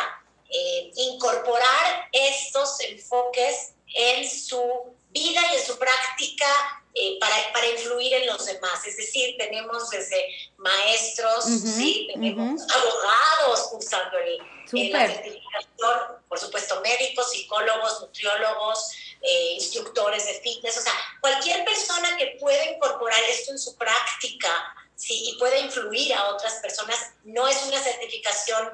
eh, 0.50 0.90
incorporar 0.96 2.08
estos 2.12 2.78
enfoques 2.80 3.72
en 3.94 4.28
su 4.28 4.96
vida 5.11 5.40
y 5.50 5.56
en 5.56 5.64
su 5.64 5.78
práctica 5.78 6.80
eh, 6.95 7.18
para, 7.20 7.34
para, 7.53 7.66
influir 7.68 8.12
en 8.14 8.26
los 8.26 8.45
demás. 8.47 8.84
Es 8.86 8.97
decir, 8.97 9.36
tenemos 9.38 9.91
desde 9.91 10.24
maestros, 10.57 11.45
¿sí? 11.45 12.09
tenemos 12.12 12.62
abogados 12.68 13.68
cursando 13.70 14.18
el, 14.18 14.91
la 14.91 15.07
certificación, 15.07 16.18
por 16.28 16.38
supuesto 16.38 16.80
médicos, 16.80 17.30
psicólogos, 17.30 18.01
nutriólogos, 18.01 18.93
eh, 19.22 19.53
instructores 19.55 20.26
de 20.26 20.34
fitness, 20.41 20.78
o 20.78 20.80
sea, 20.80 20.95
cualquier 21.20 21.64
persona 21.64 22.16
que 22.16 22.36
pueda 22.41 22.64
incorporar 22.70 23.20
esto 23.28 23.53
en 23.53 23.59
su 23.59 23.76
práctica 23.76 24.74
¿sí? 24.97 25.30
y 25.30 25.38
pueda 25.38 25.59
influir 25.59 26.12
a 26.14 26.30
otras 26.30 26.55
personas, 26.55 26.99
no 27.24 27.47
es 27.47 27.62
una 27.66 27.80
certificación 27.80 28.70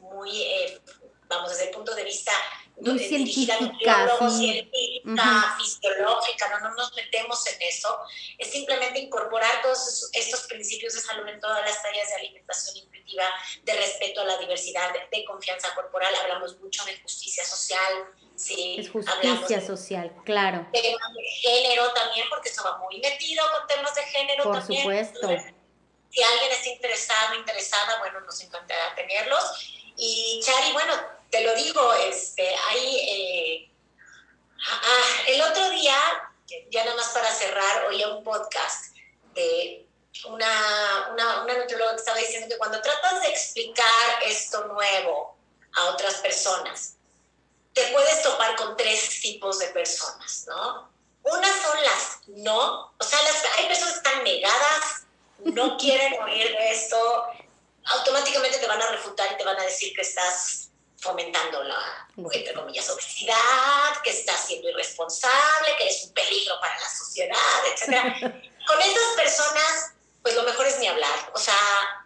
muy, 0.00 0.42
eh, 0.42 0.80
vamos, 1.28 1.50
desde 1.50 1.64
el 1.64 1.70
punto 1.70 1.94
de 1.94 2.04
vista 2.04 2.32
muy 2.80 2.98
científica, 2.98 3.56
científica 3.58 5.56
fisiológica, 5.58 6.48
no, 6.48 6.68
no 6.68 6.74
nos 6.74 6.94
metemos 6.94 7.46
en 7.46 7.62
eso, 7.62 7.98
es 8.38 8.50
simplemente 8.50 8.98
incorporar 8.98 9.62
todos 9.62 10.10
estos 10.12 10.40
principios 10.42 10.94
de 10.94 11.00
salud 11.00 11.26
en 11.28 11.40
todas 11.40 11.64
las 11.64 11.84
áreas 11.84 12.08
de 12.08 12.14
alimentación 12.16 12.76
intuitiva, 12.76 13.24
de 13.62 13.74
respeto 13.74 14.22
a 14.22 14.24
la 14.24 14.38
diversidad, 14.38 14.92
de, 15.10 15.24
confianza 15.24 15.74
corporal, 15.74 16.12
hablamos 16.22 16.58
mucho 16.60 16.84
de 16.84 16.98
justicia 17.00 17.44
social, 17.44 18.06
Sí, 18.36 18.76
es 18.78 18.88
justicia 18.88 19.60
social, 19.60 20.10
claro. 20.24 20.66
Temas 20.72 21.12
de 21.12 21.22
género 21.42 21.92
también, 21.92 22.26
porque 22.30 22.48
eso 22.48 22.64
va 22.64 22.78
muy 22.78 22.98
metido 22.98 23.44
con 23.52 23.66
temas 23.66 23.94
de 23.94 24.02
género 24.04 24.44
Por 24.44 24.58
también. 24.58 24.80
supuesto. 24.80 25.28
si 26.08 26.22
alguien 26.22 26.50
está 26.50 26.68
interesado, 26.70 27.34
interesada, 27.34 27.98
bueno, 27.98 28.20
nos 28.20 28.40
encantará 28.40 28.94
tenerlos. 28.94 29.44
Y 29.94 30.40
Chari, 30.42 30.72
bueno, 30.72 30.94
te 31.30 31.42
lo 31.42 31.54
digo, 31.54 31.92
este, 31.94 32.54
ahí, 32.68 32.96
eh, 33.08 33.70
ah, 34.68 34.80
ah, 34.82 35.22
el 35.28 35.42
otro 35.42 35.70
día, 35.70 35.96
ya 36.70 36.84
nada 36.84 36.96
más 36.96 37.08
para 37.08 37.32
cerrar, 37.32 37.86
oía 37.86 38.08
un 38.08 38.24
podcast 38.24 38.96
de 39.34 39.86
una, 40.26 41.08
una, 41.12 41.42
una 41.44 41.58
nutrióloga 41.58 41.92
que 41.92 41.98
estaba 41.98 42.18
diciendo 42.18 42.48
que 42.48 42.58
cuando 42.58 42.80
tratas 42.82 43.22
de 43.22 43.28
explicar 43.28 44.22
esto 44.24 44.66
nuevo 44.66 45.36
a 45.76 45.84
otras 45.90 46.14
personas, 46.16 46.96
te 47.72 47.86
puedes 47.92 48.22
topar 48.22 48.56
con 48.56 48.76
tres 48.76 49.20
tipos 49.20 49.60
de 49.60 49.68
personas, 49.68 50.46
¿no? 50.48 50.90
Unas 51.22 51.62
son 51.62 51.82
las 51.82 52.18
no, 52.26 52.92
o 52.98 53.04
sea, 53.04 53.22
las, 53.22 53.44
hay 53.58 53.66
personas 53.66 53.92
que 53.92 54.08
están 54.08 54.24
negadas, 54.24 55.06
no 55.38 55.76
quieren 55.78 56.20
oír 56.22 56.50
de 56.50 56.72
esto, 56.72 57.26
automáticamente 57.84 58.58
te 58.58 58.66
van 58.66 58.82
a 58.82 58.90
refutar 58.90 59.32
y 59.32 59.36
te 59.36 59.44
van 59.44 59.58
a 59.58 59.64
decir 59.64 59.92
que 59.94 60.02
estás 60.02 60.59
fomentando 61.00 61.62
la, 61.62 62.08
entre 62.32 62.54
comillas, 62.54 62.88
obesidad, 62.90 64.02
que 64.04 64.10
estás 64.10 64.46
siendo 64.46 64.68
irresponsable, 64.68 65.76
que 65.78 65.84
eres 65.84 66.04
un 66.04 66.12
peligro 66.12 66.60
para 66.60 66.78
la 66.78 66.88
sociedad, 66.88 67.36
etc. 67.66 68.12
Con 68.66 68.80
esas 68.80 69.16
personas, 69.16 69.92
pues 70.22 70.34
lo 70.34 70.42
mejor 70.42 70.66
es 70.66 70.78
ni 70.78 70.86
hablar. 70.86 71.32
O 71.34 71.38
sea, 71.38 71.56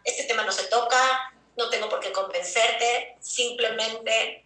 este 0.04 0.24
tema 0.24 0.44
no 0.44 0.52
se 0.52 0.64
toca, 0.64 1.32
no 1.56 1.68
tengo 1.70 1.88
por 1.88 2.00
qué 2.00 2.12
convencerte, 2.12 3.16
simplemente 3.20 4.44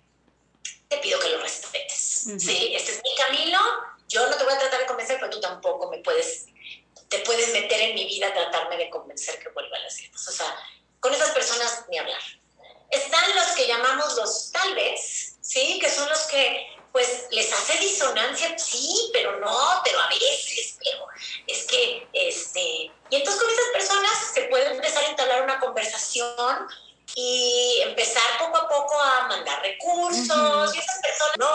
te 0.88 0.98
pido 0.98 1.20
que 1.20 1.28
lo 1.28 1.40
respetes. 1.40 2.28
¿sí? 2.38 2.72
Este 2.74 2.92
es 2.92 3.02
mi 3.02 3.14
camino, 3.16 3.60
yo 4.08 4.28
no 4.28 4.36
te 4.36 4.44
voy 4.44 4.54
a 4.54 4.58
tratar 4.58 4.80
de 4.80 4.86
convencer, 4.86 5.18
pero 5.20 5.30
tú 5.30 5.40
tampoco 5.40 5.90
me 5.90 5.98
puedes, 5.98 6.46
te 7.08 7.18
puedes 7.20 7.52
meter 7.52 7.80
en 7.82 7.94
mi 7.94 8.06
vida 8.06 8.28
a 8.28 8.34
tratarme 8.34 8.78
de 8.78 8.88
convencer 8.88 9.38
que 9.38 9.50
vuelva 9.50 9.76
a 9.76 9.80
las 9.80 9.96
dietas. 9.96 10.26
O 10.26 10.32
sea, 10.32 10.56
con 11.00 11.12
esas 11.12 11.30
personas 11.30 11.84
ni 11.90 11.98
hablar. 11.98 12.20
Están 12.90 13.34
los 13.34 13.46
que 13.48 13.66
llamamos 13.66 14.16
los 14.16 14.50
tal 14.52 14.74
vez, 14.74 15.36
¿sí? 15.40 15.78
Que 15.80 15.90
son 15.90 16.08
los 16.08 16.20
que, 16.22 16.66
pues, 16.92 17.26
les 17.30 17.52
hace 17.52 17.78
disonancia, 17.78 18.58
sí, 18.58 19.10
pero 19.12 19.38
no, 19.40 19.82
pero 19.84 20.00
a 20.00 20.08
veces, 20.08 20.76
pero 20.78 21.06
es 21.46 21.64
que, 21.66 22.06
este... 22.12 22.60
Y 23.10 23.16
entonces 23.16 23.42
con 23.42 23.50
esas 23.50 23.68
personas 23.72 24.12
se 24.34 24.42
puede 24.42 24.70
empezar 24.70 25.04
a 25.04 25.08
entablar 25.08 25.42
una 25.42 25.60
conversación 25.60 26.66
y 27.14 27.80
empezar 27.82 28.22
poco 28.38 28.56
a 28.58 28.68
poco 28.68 29.00
a 29.00 29.28
mandar 29.28 29.62
recursos, 29.62 30.74
y 30.74 30.78
esas 30.78 31.00
personas 31.00 31.36
no, 31.38 31.50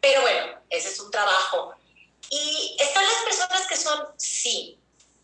pero 0.00 0.20
bueno, 0.22 0.60
ese 0.70 0.88
es 0.88 1.00
un 1.00 1.10
trabajo. 1.10 1.74
Y 2.28 2.76
están 2.78 3.04
las 3.04 3.22
personas 3.24 3.66
que 3.66 3.76
son 3.76 4.08
sí, 4.16 4.78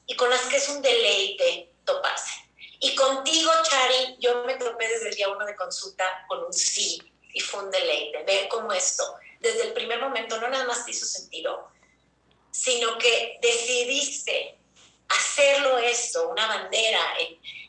y 0.06 0.16
con 0.16 0.30
las 0.30 0.42
que 0.42 0.56
es 0.56 0.68
un 0.68 0.82
deleite 0.82 1.72
toparse. 1.84 2.47
Y 2.80 2.94
contigo, 2.94 3.50
Chari, 3.62 4.16
yo 4.20 4.44
me 4.44 4.54
topé 4.54 4.88
desde 4.88 5.08
el 5.08 5.14
día 5.14 5.28
uno 5.28 5.44
de 5.44 5.56
consulta 5.56 6.04
con 6.28 6.44
un 6.44 6.52
sí 6.52 7.00
y 7.32 7.40
fue 7.40 7.64
un 7.64 7.70
deleite. 7.70 8.22
Ver 8.24 8.48
cómo 8.48 8.72
esto, 8.72 9.16
desde 9.40 9.64
el 9.64 9.72
primer 9.72 10.00
momento, 10.00 10.40
no 10.40 10.48
nada 10.48 10.64
más 10.64 10.84
te 10.84 10.92
hizo 10.92 11.04
sentido, 11.04 11.70
sino 12.50 12.96
que 12.98 13.38
decidiste 13.42 14.58
hacerlo 15.08 15.78
esto, 15.78 16.28
una 16.28 16.46
bandera 16.46 17.00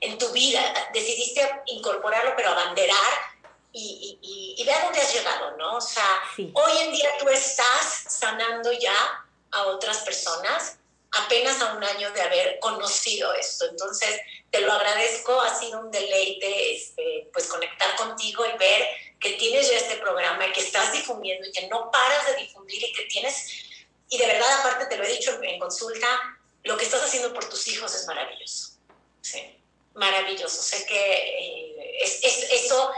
en, 0.01 0.17
tu 0.17 0.29
vida, 0.31 0.61
decidiste 0.93 1.47
incorporarlo, 1.67 2.33
pero 2.35 2.49
abanderar 2.49 3.13
y, 3.71 4.19
y, 4.21 4.61
y, 4.61 4.65
ve 4.65 4.73
a 4.73 4.83
dónde 4.83 4.99
has 4.99 5.13
llegado, 5.13 5.55
¿no? 5.57 5.77
O 5.77 5.81
sea, 5.81 6.21
hoy 6.37 6.77
en 6.79 6.91
día 6.91 7.09
tú 7.19 7.29
estás 7.29 8.03
sanando 8.07 8.71
ya 8.73 9.25
a 9.51 9.67
otras 9.67 9.99
personas 9.99 10.78
apenas 11.11 11.61
a 11.61 11.73
un 11.73 11.83
año 11.83 12.11
de 12.11 12.21
haber 12.21 12.59
conocido 12.59 13.33
esto. 13.33 13.65
Entonces, 13.69 14.19
te 14.51 14.61
lo 14.61 14.71
agradezco, 14.71 15.39
ha 15.41 15.57
sido 15.57 15.79
un 15.79 15.91
deleite 15.91 16.75
este, 16.75 17.29
pues 17.33 17.47
conectar 17.47 17.95
contigo 17.95 18.45
y 18.45 18.57
ver 18.57 18.87
que 19.19 19.33
tienes 19.33 19.69
ya 19.69 19.77
este 19.77 19.97
programa 19.97 20.47
y 20.47 20.51
que 20.51 20.61
estás 20.61 20.93
difundiendo 20.93 21.47
y 21.47 21.51
que 21.51 21.67
no 21.67 21.91
paras 21.91 22.27
de 22.27 22.35
difundir 22.37 22.83
y 22.83 22.93
que 22.93 23.03
tienes, 23.03 23.47
y 24.09 24.17
de 24.17 24.25
verdad 24.25 24.59
aparte 24.59 24.85
te 24.85 24.97
lo 24.97 25.03
he 25.03 25.09
dicho 25.09 25.37
en 25.43 25.59
consulta, 25.59 26.07
lo 26.63 26.77
que 26.77 26.85
estás 26.85 27.03
haciendo 27.03 27.33
por 27.33 27.47
tus 27.49 27.67
hijos 27.67 27.93
es 27.95 28.05
maravilloso. 28.07 28.73
Sí, 29.21 29.57
maravilloso. 29.93 30.61
Sé 30.61 30.85
que 30.85 31.13
eh, 31.13 31.97
es, 32.01 32.23
eso, 32.23 32.91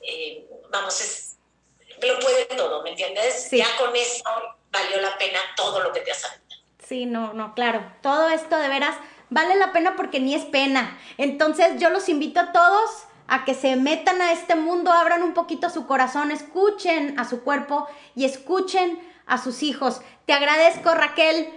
eh, 0.00 0.46
vamos, 0.70 1.00
es, 1.00 1.36
lo 2.00 2.18
puede 2.20 2.46
todo, 2.46 2.82
¿me 2.82 2.90
entiendes? 2.90 3.50
Ya 3.50 3.76
con 3.76 3.94
eso 3.96 4.22
valió 4.70 5.00
la 5.00 5.16
pena 5.18 5.40
todo 5.56 5.80
lo 5.80 5.92
que 5.92 6.00
te 6.00 6.12
has 6.12 6.24
aventado. 6.24 6.43
Sí, 6.86 7.06
no, 7.06 7.32
no, 7.32 7.54
claro. 7.54 7.82
Todo 8.02 8.28
esto 8.28 8.58
de 8.58 8.68
veras 8.68 8.94
vale 9.30 9.56
la 9.56 9.72
pena 9.72 9.96
porque 9.96 10.20
ni 10.20 10.34
es 10.34 10.44
pena. 10.44 10.98
Entonces 11.18 11.80
yo 11.80 11.90
los 11.90 12.08
invito 12.08 12.40
a 12.40 12.52
todos 12.52 13.06
a 13.26 13.44
que 13.44 13.54
se 13.54 13.76
metan 13.76 14.20
a 14.20 14.32
este 14.32 14.54
mundo, 14.54 14.92
abran 14.92 15.22
un 15.22 15.32
poquito 15.32 15.70
su 15.70 15.86
corazón, 15.86 16.30
escuchen 16.30 17.18
a 17.18 17.24
su 17.24 17.42
cuerpo 17.42 17.86
y 18.14 18.26
escuchen 18.26 18.98
a 19.26 19.38
sus 19.38 19.62
hijos. 19.62 20.02
Te 20.26 20.34
agradezco, 20.34 20.94
Raquel. 20.94 21.48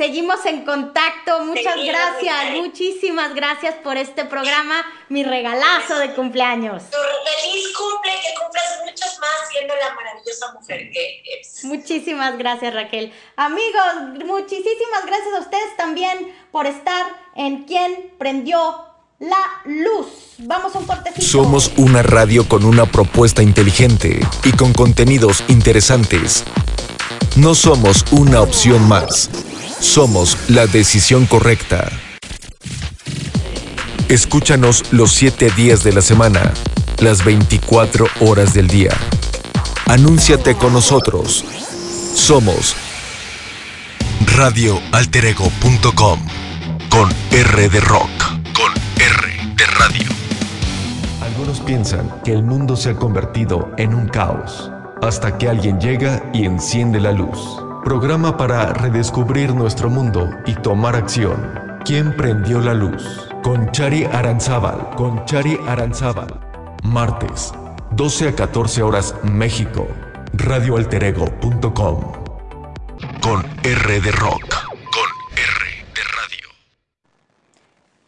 Seguimos 0.00 0.46
en 0.46 0.64
contacto. 0.64 1.44
Muchas 1.44 1.76
gracias, 1.84 2.52
muchísimas 2.54 3.34
gracias 3.34 3.74
por 3.84 3.96
este 3.98 4.24
programa, 4.24 4.82
mi 5.08 5.24
regalazo 5.24 5.98
de 5.98 6.14
cumpleaños. 6.14 6.84
Feliz 6.84 7.76
cumple, 7.76 8.12
que 8.12 8.40
cumplas 8.40 8.80
muchos 8.84 9.18
más 9.20 9.48
siendo 9.50 9.74
la 9.74 9.94
maravillosa 9.94 10.52
mujer 10.54 10.90
que 10.90 11.22
eres. 11.34 11.64
Muchísimas 11.64 12.38
gracias, 12.38 12.72
Raquel. 12.72 13.12
Amigos, 13.36 14.24
muchísimas 14.24 15.04
gracias 15.06 15.34
a 15.36 15.40
ustedes 15.40 15.76
también 15.76 16.34
por 16.50 16.66
estar 16.66 17.04
en 17.36 17.64
quien 17.64 18.14
prendió 18.16 18.86
la 19.18 19.60
luz. 19.66 20.06
Vamos 20.38 20.74
a 20.74 20.78
un 20.78 20.86
cortecito. 20.86 21.20
Somos 21.20 21.72
una 21.76 22.02
radio 22.02 22.48
con 22.48 22.64
una 22.64 22.86
propuesta 22.86 23.42
inteligente 23.42 24.20
y 24.44 24.52
con 24.52 24.72
contenidos 24.72 25.44
interesantes. 25.48 26.44
No 27.36 27.54
somos 27.54 28.04
una 28.12 28.40
opción 28.40 28.88
más. 28.88 29.28
Somos 29.80 30.36
la 30.48 30.66
decisión 30.66 31.24
correcta. 31.26 31.90
Escúchanos 34.08 34.84
los 34.92 35.12
7 35.12 35.50
días 35.56 35.82
de 35.82 35.92
la 35.92 36.02
semana, 36.02 36.52
las 36.98 37.24
24 37.24 38.06
horas 38.20 38.52
del 38.52 38.68
día. 38.68 38.92
Anúnciate 39.86 40.54
con 40.54 40.74
nosotros. 40.74 41.44
Somos 42.14 42.76
radioalterego.com 44.36 46.20
con 46.90 47.08
R 47.30 47.68
de 47.68 47.80
rock, 47.80 48.10
con 48.52 48.72
R 48.96 49.54
de 49.56 49.66
radio. 49.78 50.08
Algunos 51.22 51.60
piensan 51.60 52.20
que 52.22 52.32
el 52.32 52.42
mundo 52.42 52.76
se 52.76 52.90
ha 52.90 52.96
convertido 52.96 53.70
en 53.78 53.94
un 53.94 54.08
caos, 54.08 54.70
hasta 55.00 55.38
que 55.38 55.48
alguien 55.48 55.80
llega 55.80 56.22
y 56.34 56.44
enciende 56.44 57.00
la 57.00 57.12
luz. 57.12 57.69
Programa 57.84 58.36
para 58.36 58.72
redescubrir 58.74 59.54
nuestro 59.54 59.88
mundo 59.88 60.28
y 60.44 60.54
tomar 60.54 60.94
acción. 60.94 61.80
¿Quién 61.82 62.14
prendió 62.14 62.60
la 62.60 62.74
luz? 62.74 63.26
Con 63.42 63.72
Chari 63.72 64.04
Aranzábal. 64.04 64.90
Con 64.96 65.24
Chari 65.24 65.58
Aranzábal. 65.66 66.28
Martes, 66.84 67.54
12 67.92 68.28
a 68.28 68.34
14 68.34 68.82
horas 68.82 69.14
México. 69.24 69.88
Radioalterego.com. 70.34 72.12
Con 73.22 73.46
R 73.64 74.00
de 74.00 74.12
Rock. 74.12 74.44
Con 74.92 75.08
R 75.32 75.86
de 75.94 76.02
Radio. 76.02 76.50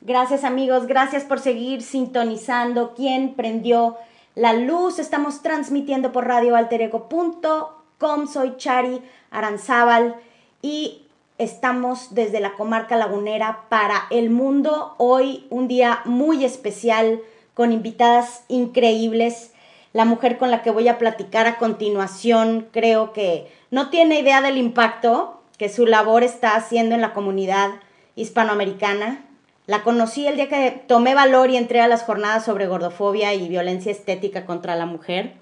Gracias 0.03 0.45
amigos, 0.45 0.87
gracias 0.87 1.25
por 1.25 1.41
seguir 1.41 1.81
sintonizando. 1.81 2.93
¿Quién 2.95 3.33
prendió 3.35 3.97
la 4.35 4.53
luz? 4.53 4.99
Estamos 4.99 5.41
transmitiendo 5.41 6.13
por 6.13 6.27
radioalterego.com. 6.27 8.27
Soy 8.27 8.59
Chari 8.59 9.01
Aranzábal 9.33 10.15
y 10.61 11.03
estamos 11.39 12.15
desde 12.15 12.41
la 12.41 12.53
comarca 12.53 12.97
lagunera 12.97 13.65
para 13.69 14.05
el 14.11 14.31
mundo. 14.31 14.95
Hoy 14.99 15.47
un 15.51 15.67
día 15.67 16.03
muy 16.05 16.45
especial 16.45 17.21
con 17.55 17.73
invitadas 17.73 18.45
increíbles. 18.49 19.53
La 19.93 20.05
mujer 20.05 20.39
con 20.39 20.51
la 20.51 20.63
que 20.63 20.71
voy 20.71 20.89
a 20.89 20.99
platicar 20.99 21.47
a 21.47 21.59
continuación 21.59 22.69
creo 22.71 23.13
que 23.13 23.51
no 23.71 23.91
tiene 23.91 24.21
idea 24.21 24.41
del 24.41 24.57
impacto 24.57 25.41
que 25.59 25.69
su 25.69 25.87
labor 25.87 26.23
está 26.23 26.55
haciendo 26.55 26.95
en 26.95 27.01
la 27.01 27.13
comunidad 27.13 27.71
hispanoamericana. 28.17 29.25
La 29.67 29.83
conocí 29.83 30.27
el 30.27 30.37
día 30.37 30.49
que 30.49 30.83
tomé 30.87 31.15
valor 31.15 31.51
y 31.51 31.57
entré 31.57 31.81
a 31.81 31.89
las 31.89 32.03
jornadas 32.03 32.45
sobre 32.45 32.67
gordofobia 32.67 33.33
y 33.35 33.49
violencia 33.49 33.93
estética 33.93 34.45
contra 34.45 34.77
la 34.77 34.87
mujer, 34.87 35.35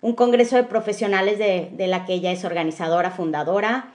un 0.00 0.14
congreso 0.14 0.56
de 0.56 0.64
profesionales 0.64 1.38
de, 1.38 1.86
la 1.86 2.04
que 2.04 2.14
ella 2.14 2.30
es 2.30 2.44
organizadora, 2.44 3.10
fundadora. 3.10 3.90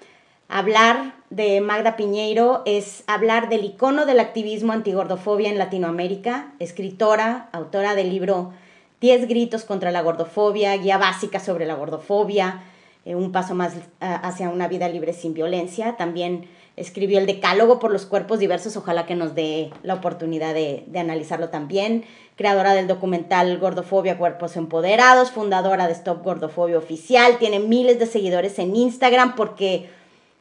Hablar 0.49 1.15
de 1.29 1.61
Magda 1.61 1.95
Piñeiro 1.95 2.61
es 2.65 3.03
hablar 3.07 3.49
del 3.49 3.63
icono 3.63 4.05
del 4.05 4.19
activismo 4.19 4.73
antigordofobia 4.73 5.49
en 5.49 5.57
Latinoamérica, 5.57 6.53
escritora, 6.59 7.49
autora 7.53 7.95
del 7.95 8.09
libro 8.09 8.51
10 8.99 9.27
gritos 9.27 9.63
contra 9.63 9.91
la 9.91 10.01
gordofobia, 10.01 10.75
guía 10.77 10.97
básica 10.97 11.39
sobre 11.39 11.65
la 11.65 11.75
gordofobia, 11.75 12.61
eh, 13.05 13.15
un 13.15 13.31
paso 13.31 13.55
más 13.55 13.73
hacia 13.99 14.49
una 14.49 14.67
vida 14.67 14.89
libre 14.89 15.13
sin 15.13 15.33
violencia. 15.33 15.95
También 15.97 16.47
escribió 16.75 17.19
el 17.19 17.25
Decálogo 17.25 17.79
por 17.79 17.91
los 17.91 18.05
cuerpos 18.05 18.39
diversos, 18.39 18.75
ojalá 18.77 19.05
que 19.05 19.15
nos 19.15 19.35
dé 19.35 19.71
la 19.83 19.93
oportunidad 19.93 20.53
de, 20.53 20.85
analizarlo 20.95 21.49
también. 21.49 22.05
Creadora 22.35 22.73
del 22.73 22.87
documental 22.87 23.59
Gordofobia, 23.59 24.17
Cuerpos 24.17 24.57
Empoderados, 24.57 25.31
fundadora 25.31 25.87
de 25.87 25.93
Stop 25.93 26.23
Gordofobia 26.23 26.77
Oficial, 26.77 27.37
tiene 27.37 27.59
miles 27.59 27.99
de 27.99 28.07
seguidores 28.07 28.57
en 28.57 28.75
Instagram 28.75 29.35
porque 29.35 29.89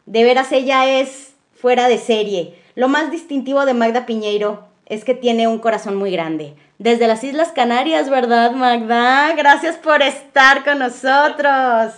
de 0.07 0.25
veras 0.25 0.53
ella 0.53 1.01
es 1.01 1.35
fuera 1.55 1.89
de 1.89 1.99
serie. 1.99 2.55
Lo 2.75 2.89
más 2.89 3.11
distintivo 3.11 3.67
de 3.67 3.75
Magda 3.75 4.07
Piñeiro 4.07 4.65
es 4.87 5.05
que 5.05 5.15
tiene 5.15 5.49
un 5.49 5.59
corazón 5.59 5.97
muy 5.97 6.11
grande. 6.11 6.55
Desde 6.79 7.07
las 7.07 7.23
Islas 7.23 7.53
Canarias, 7.53 8.09
¿verdad, 8.09 8.53
Magda? 8.53 9.35
Gracias 9.37 9.77
por 9.77 10.03
estar 10.03 10.65
con 10.65 10.79
nosotros. 10.79 11.93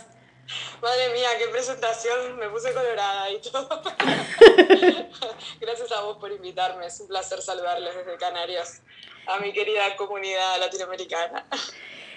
Madre 0.83 1.13
mía, 1.15 1.29
qué 1.39 1.49
presentación, 1.49 2.37
me 2.39 2.49
puse 2.49 2.73
colorada 2.73 3.31
y 3.31 3.41
todo. 3.41 3.69
Gracias 5.61 5.93
a 5.93 6.03
vos 6.03 6.19
por 6.19 6.31
invitarme, 6.31 6.87
es 6.87 7.01
un 7.01 7.09
placer 7.09 7.41
saludarles 7.41 7.95
desde 7.95 8.17
Canarias, 8.19 8.83
a 9.27 9.39
mi 9.39 9.53
querida 9.53 9.97
comunidad 9.97 10.59
latinoamericana. 10.61 11.47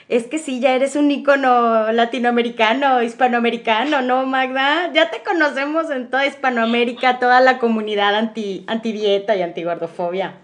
Es 0.09 0.27
que 0.27 0.39
sí, 0.39 0.61
ya 0.61 0.73
eres 0.73 0.95
un 0.95 1.11
ícono 1.11 1.91
latinoamericano, 1.91 3.03
hispanoamericano, 3.03 4.01
¿no, 4.01 4.25
Magda? 4.25 4.89
Ya 4.93 5.09
te 5.09 5.21
conocemos 5.21 5.89
en 5.89 6.09
toda 6.09 6.25
Hispanoamérica, 6.25 7.19
toda 7.19 7.41
la 7.41 7.59
comunidad 7.59 8.15
anti, 8.15 8.63
anti 8.67 8.93
dieta 8.93 9.35
y 9.35 9.41
anti 9.41 9.63
gordofobia. 9.63 10.37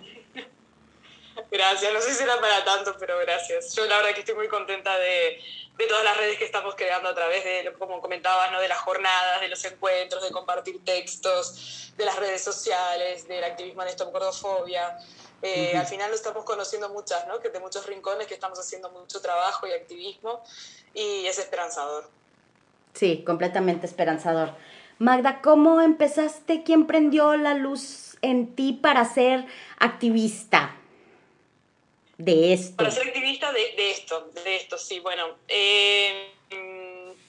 Gracias, 1.49 1.93
no 1.93 2.01
sé 2.01 2.13
si 2.13 2.23
era 2.23 2.41
para 2.41 2.65
tanto, 2.65 2.95
pero 2.99 3.17
gracias. 3.19 3.73
Yo 3.75 3.85
la 3.85 3.97
verdad 3.97 4.13
que 4.13 4.21
estoy 4.21 4.35
muy 4.35 4.47
contenta 4.49 4.97
de, 4.97 5.39
de 5.77 5.87
todas 5.87 6.03
las 6.03 6.17
redes 6.17 6.37
que 6.37 6.45
estamos 6.45 6.75
creando 6.75 7.09
a 7.09 7.15
través 7.15 7.43
de, 7.43 7.73
como 7.79 7.99
comentabas, 7.99 8.51
¿no? 8.51 8.59
de 8.59 8.67
las 8.67 8.79
jornadas, 8.79 9.41
de 9.41 9.49
los 9.49 9.63
encuentros, 9.65 10.23
de 10.23 10.31
compartir 10.31 10.83
textos, 10.85 11.93
de 11.97 12.05
las 12.05 12.15
redes 12.17 12.43
sociales, 12.43 13.27
del 13.27 13.43
activismo 13.43 13.81
en 13.81 13.89
Stop 13.89 14.11
Gordofobia. 14.11 14.97
Eh, 15.41 15.75
al 15.75 15.85
final 15.87 16.09
lo 16.09 16.15
estamos 16.15 16.45
conociendo 16.45 16.89
muchas, 16.89 17.27
¿no? 17.27 17.39
que 17.39 17.49
de 17.49 17.59
muchos 17.59 17.85
rincones 17.85 18.27
que 18.27 18.33
estamos 18.33 18.59
haciendo 18.59 18.89
mucho 18.91 19.19
trabajo 19.21 19.67
y 19.67 19.71
activismo 19.71 20.43
y 20.93 21.25
es 21.25 21.39
esperanzador. 21.39 22.09
Sí, 22.93 23.23
completamente 23.25 23.87
esperanzador. 23.87 24.53
Magda, 24.99 25.41
¿cómo 25.41 25.81
empezaste? 25.81 26.63
¿Quién 26.63 26.85
prendió 26.85 27.35
la 27.35 27.55
luz 27.55 28.17
en 28.21 28.55
ti 28.55 28.73
para 28.73 29.03
ser 29.05 29.45
activista? 29.79 30.75
De 32.17 32.53
esto? 32.53 32.75
Para 32.77 32.91
ser 32.91 33.07
activista 33.07 33.51
de, 33.51 33.91
esto, 33.91 34.29
de 34.43 34.55
esto, 34.55 34.77
sí, 34.77 34.99
bueno. 34.99 35.37
Eh, 35.47 36.31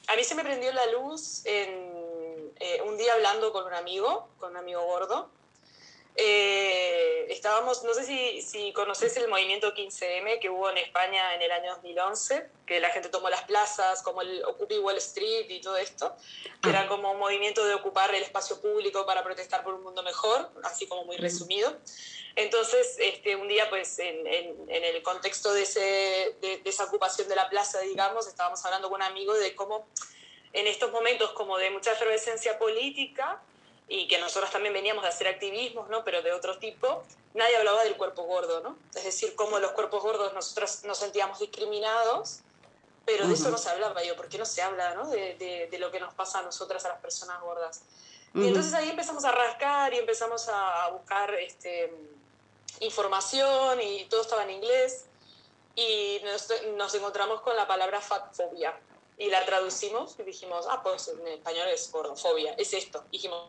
a 0.07 0.17
mí 0.17 0.25
se 0.25 0.35
me 0.35 0.45
prendió 0.45 0.73
la 0.73 0.87
luz 0.87 1.45
en, 1.45 2.53
eh, 2.61 2.83
un 2.83 2.97
día 2.97 3.15
hablando 3.15 3.53
con 3.53 3.67
un 3.67 3.75
amigo, 3.75 4.29
con 4.39 4.53
un 4.53 4.57
amigo 4.59 4.83
gordo. 4.85 5.31
Eh, 6.17 7.27
estábamos, 7.31 7.83
no 7.83 7.93
sé 7.93 8.05
si, 8.05 8.41
si 8.41 8.73
conoces 8.73 9.17
el 9.17 9.27
movimiento 9.27 9.75
15M 9.75 10.39
que 10.39 10.49
hubo 10.49 10.71
en 10.71 10.79
España 10.79 11.35
en 11.35 11.43
el 11.43 11.51
año 11.51 11.73
2011, 11.75 12.47
que 12.67 12.79
la 12.79 12.91
gente 12.91 13.09
tomó 13.09 13.29
las 13.31 13.43
plazas, 13.43 14.01
como 14.03 14.23
el 14.23 14.45
Occupy 14.45 14.79
Wall 14.79 14.99
Street 14.99 15.47
y 15.49 15.61
todo 15.61 15.77
esto, 15.77 16.15
que 16.63 16.69
era 16.69 16.83
ah. 16.83 16.89
como 16.89 17.11
un 17.11 17.19
movimiento 17.19 17.65
de 17.65 17.75
ocupar 17.75 18.15
el 18.15 18.23
espacio 18.23 18.61
público 18.61 19.05
para 19.07 19.25
protestar 19.25 19.65
por 19.65 19.75
un 19.75 19.83
mundo 19.83 20.05
mejor, 20.05 20.51
así 20.63 20.87
como 20.87 21.05
muy 21.05 21.17
resumido. 21.17 21.77
Entonces, 22.37 22.97
este, 22.99 23.37
un 23.37 23.47
día, 23.47 23.71
pues, 23.71 23.99
en, 24.01 24.27
en, 24.27 24.69
el 24.69 25.03
contexto 25.03 25.53
de, 25.53 25.63
ese, 25.63 26.37
de, 26.41 26.61
esa 26.65 26.85
ocupación 26.85 27.29
de 27.29 27.37
la 27.37 27.49
plaza, 27.49 27.79
digamos, 27.81 28.27
estábamos 28.27 28.65
hablando 28.65 28.89
con 28.89 28.97
un 28.97 29.03
amigo 29.03 29.35
de 29.35 29.55
cómo 29.55 29.87
en 30.53 30.67
estos 30.67 30.91
momentos 30.91 31.31
como 31.33 31.59
de 31.59 31.71
mucha 31.71 31.93
efervescencia 31.93 32.59
política 32.59 33.41
y 33.87 34.09
que 34.09 34.19
nosotros 34.19 34.51
también 34.51 34.73
veníamos 34.73 35.03
de 35.03 35.11
hacer 35.11 35.29
activismos, 35.29 35.89
¿no? 35.89 36.05
Pero 36.05 36.23
de 36.23 36.33
otro 36.33 36.59
tipo, 36.59 37.05
nadie 37.35 37.57
hablaba 37.57 37.85
del 37.85 37.97
cuerpo 37.97 38.23
gordo, 38.25 38.61
¿no? 38.63 38.77
Es 38.95 39.05
decir, 39.05 39.35
cómo 39.37 39.59
los 39.59 39.73
cuerpos 39.73 40.03
gordos 40.03 40.33
nosotros 40.33 40.85
nos 40.85 40.99
sentíamos 40.99 41.39
discriminados, 41.39 42.41
pero 43.05 43.29
de 43.29 43.35
eso 43.35 43.51
no 43.51 43.59
se 43.59 43.69
hablaba 43.69 44.03
yo, 44.03 44.17
¿por 44.17 44.29
qué 44.29 44.39
no 44.39 44.47
se 44.47 44.63
habla, 44.63 44.95
¿no? 44.95 45.09
De, 45.09 45.35
de, 45.35 45.69
de, 45.71 45.79
lo 45.79 45.91
que 45.91 46.01
nos 46.01 46.15
pasa 46.15 46.39
a 46.39 46.43
nosotras, 46.43 46.85
a 46.87 46.89
las 46.89 47.01
personas 47.01 47.41
gordas. 47.43 47.83
Y 48.35 48.49
entonces 48.49 48.75
ahí 48.75 48.91
empezamos 48.91 49.25
a 49.25 49.31
rascar 49.31 49.95
y 49.95 49.99
empezamos 49.99 50.49
a 50.49 50.89
buscar 50.89 51.33
este, 51.35 51.93
información 52.81 53.81
y 53.81 54.05
todo 54.07 54.23
estaba 54.23 54.45
en 54.45 54.51
inglés. 54.51 55.07
Y 55.77 56.21
nos, 56.77 56.95
encontramos 56.95 57.41
con 57.41 57.57
la 57.57 57.67
palabra 57.67 58.01
fatfobia. 58.01 58.79
Y 59.19 59.29
la 59.29 59.45
traducimos 59.45 60.17
y 60.19 60.23
dijimos, 60.23 60.67
ah, 60.69 60.83
pues 60.83 61.09
en 61.09 61.27
español 61.29 61.69
es 61.69 61.91
gordofobia, 61.91 62.55
es 62.55 62.73
esto. 62.75 63.05
dijimos, 63.11 63.49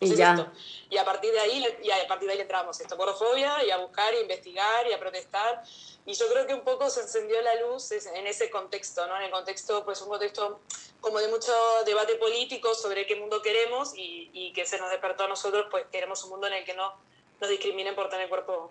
y, 0.00 0.14
ya. 0.14 0.52
y 0.88 0.96
a 0.96 1.04
partir 1.04 1.32
de 1.32 1.40
ahí 1.40 1.64
y 1.82 1.90
a 1.90 2.06
partir 2.06 2.28
de 2.28 2.34
ahí 2.34 2.40
entramos 2.40 2.80
esto 2.80 2.96
gordofobia 2.96 3.64
y 3.64 3.70
a 3.70 3.78
buscar 3.78 4.14
y 4.14 4.18
a 4.18 4.20
investigar 4.20 4.86
y 4.86 4.92
a 4.92 5.00
protestar. 5.00 5.64
Y 6.06 6.14
yo 6.14 6.28
creo 6.28 6.46
que 6.46 6.54
un 6.54 6.62
poco 6.62 6.88
se 6.88 7.00
encendió 7.00 7.40
la 7.42 7.56
luz 7.56 7.90
en 7.90 8.26
ese 8.26 8.48
contexto 8.48 9.06
no 9.08 9.16
en 9.16 9.24
el 9.24 9.30
contexto 9.30 9.84
pues 9.84 10.00
un 10.00 10.08
contexto 10.08 10.60
como 11.00 11.18
de 11.18 11.28
mucho 11.28 11.52
debate 11.84 12.14
político 12.14 12.74
sobre 12.74 13.06
qué 13.06 13.16
mundo 13.16 13.42
queremos 13.42 13.92
y, 13.96 14.30
y 14.32 14.52
que 14.52 14.64
se 14.66 14.78
nos 14.78 14.88
despertó 14.90 15.24
a 15.24 15.28
nosotros 15.28 15.66
pues 15.68 15.86
queremos 15.90 16.22
un 16.24 16.30
mundo 16.30 16.46
en 16.46 16.54
el 16.54 16.64
que 16.64 16.74
no 16.74 16.94
nos 17.40 17.50
discriminen 17.50 17.94
por 17.94 18.08
tener 18.08 18.24
el 18.24 18.28
cuerpo 18.28 18.70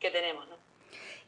que 0.00 0.10
tenemos, 0.10 0.48
¿no? 0.48 0.56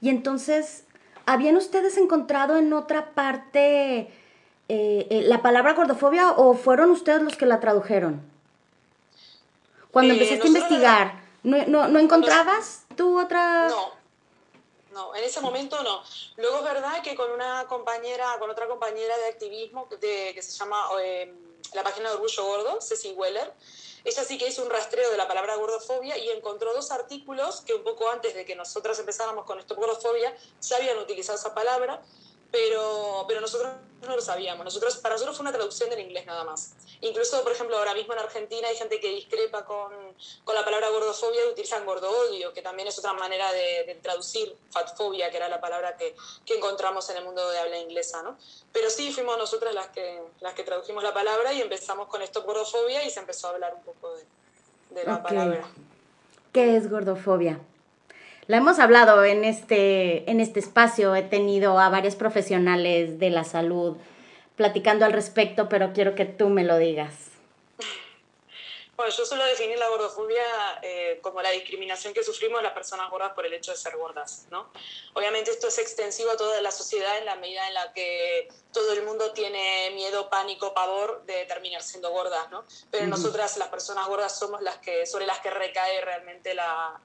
Y 0.01 0.11
entonces, 0.11 0.85
¿habían 1.25 1.57
ustedes 1.57 1.97
encontrado 1.97 2.57
en 2.57 2.73
otra 2.73 3.15
parte 3.15 4.11
eh, 4.69 5.07
eh, 5.11 5.23
la 5.25 5.43
palabra 5.43 5.75
gordofobia 5.75 6.33
o 6.33 6.55
fueron 6.55 6.91
ustedes 6.91 7.23
los 7.23 7.37
que 7.37 7.47
la 7.47 7.61
tradujeron? 7.61 8.21
Cuando 9.91 10.13
eh, 10.13 10.17
empezaste 10.17 10.45
a 10.45 10.49
investigar, 10.49 11.23
¿no, 11.43 11.89
no, 11.89 11.99
encontrabas 11.99 12.85
tú 12.97 13.19
otra...? 13.19 13.69
No, 13.69 13.93
no, 14.93 15.15
en 15.15 15.25
ese 15.25 15.41
momento 15.41 15.83
no. 15.83 16.03
Luego 16.37 16.59
es 16.59 16.65
verdad 16.65 17.03
que 17.03 17.15
con 17.15 17.31
una 17.31 17.65
compañera, 17.67 18.37
con 18.39 18.51
otra 18.51 18.67
compañera 18.67 19.17
de 19.17 19.29
activismo 19.29 19.89
de, 20.01 20.33
que 20.35 20.43
se 20.43 20.53
llama 20.59 20.91
la 21.75 21.83
página 21.83 22.09
de 22.09 22.17
Orgullo 22.17 22.45
Gordo, 22.45 22.81
Ceci 22.81 23.13
Weller, 23.13 23.53
ella 24.05 24.25
sí 24.25 24.39
que 24.39 24.47
hizo 24.47 24.63
un 24.63 24.71
rastreo 24.71 25.11
de 25.11 25.17
la 25.17 25.27
palabra 25.27 25.57
gordofobia 25.57 26.17
y 26.17 26.31
encontró 26.31 26.73
dos 26.73 26.93
artículos 26.93 27.63
que 27.63 27.75
un 27.75 27.83
poco 27.83 28.09
antes 28.09 28.35
de 28.35 28.45
que 28.45 28.55
nosotras 28.55 28.99
empezáramos 29.01 29.45
con 29.45 29.59
esto 29.59 29.75
gordofobia 29.75 30.33
ya 30.61 30.77
habían 30.77 30.99
utilizado 30.99 31.37
esa 31.37 31.55
palabra 31.55 32.01
pero, 32.51 33.25
pero 33.27 33.41
nosotros 33.41 33.73
no 34.07 34.17
lo 34.17 34.23
sabíamos. 34.23 34.65
Nosotros, 34.65 34.97
para 34.99 35.15
nosotros 35.15 35.37
fue 35.37 35.45
una 35.45 35.53
traducción 35.53 35.91
del 35.91 36.01
inglés 36.01 36.27
nada 36.27 36.45
más. 36.45 36.75
Incluso, 37.01 37.43
por 37.43 37.53
ejemplo, 37.53 37.77
ahora 37.77 37.95
mismo 37.95 38.13
en 38.15 38.21
Argentina 38.21 38.69
hay 38.69 38.77
gente 38.77 39.01
que 39.01 39.11
discrepa 39.11 39.65
con, 39.65 39.93
con 40.45 40.55
la 40.55 40.65
palabra 40.65 40.89
gordofobia 40.91 41.45
y 41.45 41.49
utilizan 41.49 41.85
gordo-odio, 41.85 42.53
que 42.53 42.63
también 42.63 42.89
es 42.89 42.99
otra 42.99 43.13
manera 43.13 43.53
de, 43.53 43.99
traducir 44.03 44.57
fatfobia, 44.71 45.31
que 45.31 45.37
era 45.37 45.49
la 45.49 45.61
palabra 45.61 45.97
que, 45.97 46.15
que, 46.45 46.57
encontramos 46.57 47.09
en 47.11 47.19
el 47.19 47.25
mundo 47.25 47.49
de 47.51 47.59
habla 47.59 47.79
inglesa. 47.79 48.23
¿no? 48.23 48.37
Pero 48.73 48.89
sí 48.91 49.13
fuimos 49.13 49.37
nosotras 49.37 49.75
las 49.75 49.89
que, 49.89 50.23
las 50.41 50.55
que 50.55 50.63
tradujimos 50.63 51.03
la 51.03 51.13
palabra 51.13 51.53
y 51.53 51.61
empezamos 51.61 52.09
con 52.09 52.23
esto 52.23 52.43
gordofobia 52.45 53.05
y 53.05 53.11
se 53.11 53.21
empezó 53.21 53.49
a 53.49 53.51
hablar 53.51 53.75
un 53.75 53.83
poco 53.83 54.15
de, 54.15 54.25
de 54.91 55.05
la 55.05 55.23
palabra. 55.23 55.69
¿Qué 56.53 56.77
es 56.77 56.91
gordofobia? 56.91 57.61
La 58.49 58.59
hemos 58.59 58.79
hablado 58.79 59.25
en 59.25 59.45
este, 59.45 60.31
en 60.31 60.41
este 60.41 60.61
espacio, 60.61 61.17
he 61.17 61.23
tenido 61.23 61.81
a 61.81 61.89
varios 61.89 62.15
profesionales 62.15 63.19
de 63.19 63.31
la 63.31 63.43
salud 63.43 63.97
platicando 64.55 65.05
al 65.05 65.13
respecto, 65.13 65.69
pero 65.69 65.93
quiero 65.93 66.15
que 66.15 66.27
tú 66.27 66.49
me 66.49 66.63
lo 66.63 66.79
digas. 66.79 67.13
Bueno, 68.95 69.13
yo 69.13 69.27
suelo 69.27 69.45
definir 69.45 69.79
la 69.79 69.89
gordofobia 69.89 70.45
eh, 70.81 71.19
como 71.23 71.43
la 71.43 71.51
discriminación 71.51 72.15
que 72.15 72.23
sufrimos 72.23 72.63
las 72.63 72.73
personas 72.73 73.11
gordas 73.11 73.33
por 73.35 73.45
el 73.45 73.53
hecho 73.53 73.73
de 73.73 73.77
ser 73.77 73.97
gordas, 73.97 74.47
¿no? 74.51 74.71
Obviamente 75.13 75.51
esto 75.51 75.67
es 75.69 75.79
extensivo 75.79 76.31
a 76.31 76.37
toda 76.37 76.63
la 76.63 76.71
sociedad 76.71 77.19
en 77.19 77.27
la 77.27 77.35
medida 77.35 77.67
en 77.67 77.75
la 77.75 77.93
que 77.93 78.49
todo 78.73 78.93
el 78.93 79.03
mundo 79.03 79.33
tiene 79.33 79.91
miedo, 79.91 80.31
pánico, 80.31 80.73
pavor 80.73 81.25
de 81.27 81.45
terminar 81.47 81.83
siendo 81.83 82.11
gordas, 82.11 82.49
¿no? 82.51 82.65
Pero 82.91 83.07
nosotras, 83.09 83.59
las 83.59 83.69
personas 83.69 84.07
gordas, 84.07 84.39
somos 84.39 84.63
las 84.63 84.79
que, 84.79 85.05
sobre 85.05 85.27
las 85.27 85.41
que 85.41 85.51
recae 85.51 86.01
realmente 86.01 86.55
la, 86.55 86.99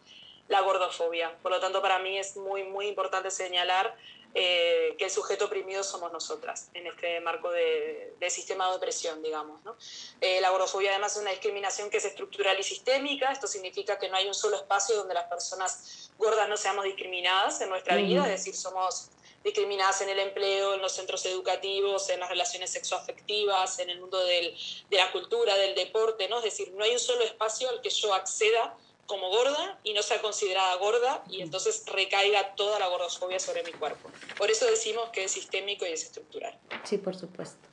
la 0.52 0.61
gordofobia. 0.61 1.34
Por 1.41 1.52
lo 1.52 1.60
tanto, 1.60 1.82
para 1.82 1.98
mí 1.99 2.18
es 2.18 2.36
muy, 2.36 2.64
muy 2.64 2.88
importante 2.88 3.32
señalar 3.32 3.95
eh, 4.34 4.95
que 4.98 5.06
el 5.06 5.11
sujeto 5.11 5.45
oprimido 5.45 5.82
somos 5.82 6.11
nosotras 6.11 6.69
en 6.73 6.88
este 6.88 7.22
marco 7.22 7.52
de, 7.52 8.14
sistema 8.30 8.69
de 8.69 8.76
opresión, 8.76 9.23
digamos. 9.23 9.64
¿no? 9.64 9.78
Eh, 10.19 10.41
la 10.41 10.49
gordofobia 10.49 10.91
además 10.91 11.15
es 11.15 11.22
una 11.22 11.32
discriminación 11.32 11.90
que 11.90 11.98
es 11.98 12.06
estructural 12.06 12.60
y 12.60 12.64
sistémica, 12.64 13.32
esto 13.32 13.48
significa 13.48 13.98
que 13.98 14.10
no 14.10 14.18
hay 14.18 14.28
un 14.28 14.34
solo 14.34 14.57
espacio 14.57 14.98
donde 14.98 15.14
las 15.14 15.26
personas 15.26 16.11
gordas 16.18 16.49
no 16.49 16.57
seamos 16.57 16.84
discriminadas 16.84 17.61
en 17.61 17.69
nuestra 17.69 17.95
vida, 17.95 18.23
es 18.26 18.32
decir, 18.32 18.53
somos 18.53 19.10
discriminadas 19.45 20.02
en 20.02 20.10
el 20.10 20.19
empleo, 20.19 20.76
en 20.76 20.82
los 20.82 20.91
centros 20.91 21.26
educativos, 21.26 22.10
en 22.10 22.19
las 22.19 22.30
relaciones 22.30 22.72
sexoafectivas, 22.72 23.80
en 23.80 23.90
el 23.90 24.02
mundo 24.02 24.23
del, 24.26 24.56
de 24.90 24.98
la 24.98 25.11
cultura, 25.14 25.56
del 25.56 25.76
deporte, 25.76 26.28
¿no? 26.28 26.40
es 26.40 26.44
decir, 26.44 26.72
no 26.73 26.84
hay 26.84 26.91
un 26.91 26.99
solo 26.99 27.23
espacio 27.23 27.69
al 27.69 27.82
que 27.82 27.90
yo 27.90 28.14
acceda 28.14 28.78
como 29.06 29.30
gorda 29.30 29.80
y 29.84 29.94
no 29.94 30.02
sea 30.02 30.22
considerada 30.22 30.76
gorda 30.76 31.23
y 31.30 31.41
entonces 31.41 31.84
recaiga 31.88 32.56
toda 32.56 32.80
la 32.80 32.88
gordofobia 32.88 33.40
sobre 33.40 33.64
mi 33.64 33.72
cuerpo. 33.73 34.10
Por 34.38 34.49
eso 34.49 34.65
decimos 34.65 35.10
que 35.10 35.26
es 35.26 35.32
sistémico 35.32 35.86
y 35.86 35.90
es 35.90 36.03
estructural. 36.03 36.57
Sí, 36.84 36.98
por 36.98 37.15
supuesto. 37.15 37.68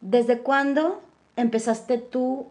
¿Desde 0.00 0.42
cuándo 0.42 1.02
empezaste 1.36 1.98
tú 1.98 2.50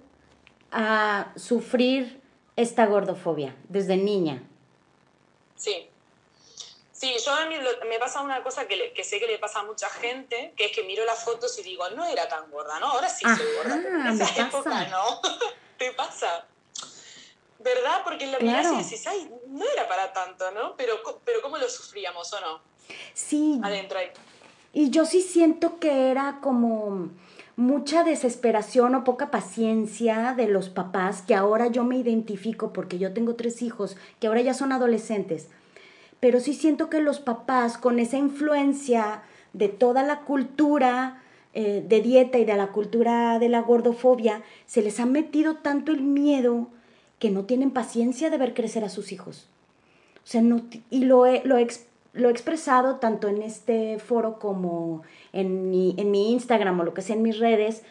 a 0.72 1.34
sufrir 1.36 2.22
esta 2.56 2.86
gordofobia? 2.86 3.56
¿Desde 3.68 3.98
niña? 3.98 4.44
Sí. 5.56 5.90
Sí, 6.92 7.16
yo 7.26 7.34
a 7.34 7.48
mí 7.48 7.56
me 7.90 7.98
pasa 7.98 8.22
una 8.22 8.44
cosa 8.44 8.68
que, 8.68 8.94
que, 8.94 9.04
sé 9.04 9.20
que 9.20 9.26
le 9.26 9.40
pasa 9.40 9.62
a 9.62 9.64
mucha 9.64 9.90
gente, 9.90 10.54
que 10.56 10.66
es 10.66 10.72
que 10.72 10.84
miro 10.84 11.04
las 11.04 11.24
fotos 11.26 11.58
y 11.58 11.64
digo, 11.64 11.90
no 11.90 12.06
era 12.06 12.30
tan 12.30 12.52
gorda, 12.52 12.80
¿no? 12.80 12.90
Ahora 12.92 13.10
sí 13.10 13.26
soy 13.26 13.56
gorda, 13.58 13.76
en 13.76 14.22
esa 14.22 14.48
época 14.48 14.86
no. 14.86 15.20
¿Te 15.80 15.92
pasa? 15.94 16.46
¿Verdad? 17.64 18.02
Porque 18.04 18.26
en 18.26 18.32
la 18.32 18.38
claro. 18.38 18.78
decís, 18.78 19.06
ay, 19.08 19.32
no 19.48 19.66
era 19.72 19.88
para 19.88 20.12
tanto, 20.14 20.50
¿no? 20.52 20.76
Pero, 20.76 20.96
pero 21.24 21.42
¿cómo 21.42 21.58
lo 21.58 21.70
sufríamos 21.70 22.32
o 22.34 22.40
no? 22.40 22.62
Sí. 23.14 23.60
Adentro 23.64 24.00
ahí. 24.00 24.08
Y 24.74 24.90
yo 24.90 25.06
sí 25.06 25.22
siento 25.22 25.80
que 25.80 26.10
era 26.12 26.40
como 26.42 27.10
mucha 27.58 28.04
desesperación 28.04 28.96
o 28.96 29.04
poca 29.04 29.30
paciencia 29.30 30.34
de 30.36 30.48
los 30.48 30.70
papás, 30.70 31.22
que 31.22 31.36
ahora 31.36 31.68
yo 31.68 31.84
me 31.84 31.98
identifico 31.98 32.74
porque 32.74 32.98
yo 32.98 33.14
tengo 33.14 33.36
tres 33.36 33.62
hijos, 33.62 33.98
que 34.20 34.28
ahora 34.28 34.42
ya 34.42 34.54
son 34.54 34.72
adolescentes. 34.72 35.50
Pero 36.20 36.40
sí 36.40 36.54
siento 36.54 36.90
que 36.90 37.02
los 37.02 37.20
papás, 37.20 37.78
con 37.78 38.00
esa 38.00 38.18
influencia 38.18 39.24
de 39.54 39.68
toda 39.68 40.04
la 40.04 40.22
cultura 40.22 41.22
eh, 41.54 41.84
de 41.86 42.02
dieta 42.02 42.38
y 42.38 42.46
de 42.46 42.56
la 42.56 42.68
cultura 42.68 43.38
de 43.40 43.50
la 43.50 43.62
gordofobia, 43.62 44.42
se 44.66 44.82
les 44.82 45.00
ha 45.00 45.06
metido 45.06 45.58
tanto 45.58 45.92
el 45.92 46.02
miedo 46.02 46.70
que 47.22 47.30
no 47.30 47.46
tienen 47.46 47.70
paciencia 47.70 48.32
de 48.32 48.38
ver 48.40 48.56
crecer 48.56 48.84
a 48.84 48.90
sus 48.90 49.12
hijos. 49.12 49.48
O 50.16 50.28
sea, 50.28 50.42
no, 50.42 50.64
y 50.90 51.06
lo 51.06 51.28
he, 51.28 51.44
lo, 51.46 51.56
lo 52.14 52.28
he 52.28 52.32
expresado 52.32 52.96
tanto 52.96 53.28
en 53.28 53.44
este 53.44 54.00
foro 54.00 54.40
como 54.40 55.04
en 55.32 55.70
mi, 55.70 55.94
en 56.00 56.10
mi 56.10 56.32
Instagram 56.32 56.80
o 56.80 56.84
lo 56.84 56.96
que 56.96 57.04
sea 57.04 57.16
en 57.16 57.22
mis 57.22 57.38
redes. 57.38 57.84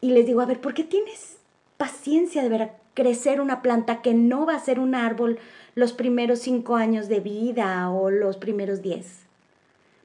Y 0.00 0.10
les 0.10 0.26
digo, 0.26 0.40
a 0.40 0.46
ver, 0.46 0.60
¿por 0.60 0.74
qué 0.74 0.82
tienes 0.82 1.36
paciencia 1.76 2.42
de 2.42 2.48
ver 2.48 2.72
crecer 2.94 3.40
una 3.40 3.62
planta 3.62 4.02
que 4.02 4.12
no 4.12 4.44
va 4.44 4.56
a 4.56 4.64
ser 4.64 4.80
un 4.80 4.96
árbol 4.96 5.38
los 5.76 5.92
primeros 5.92 6.40
cinco 6.40 6.74
años 6.74 7.08
de 7.08 7.20
vida 7.20 7.88
o 7.90 8.10
los 8.10 8.38
primeros 8.38 8.82
diez? 8.82 9.20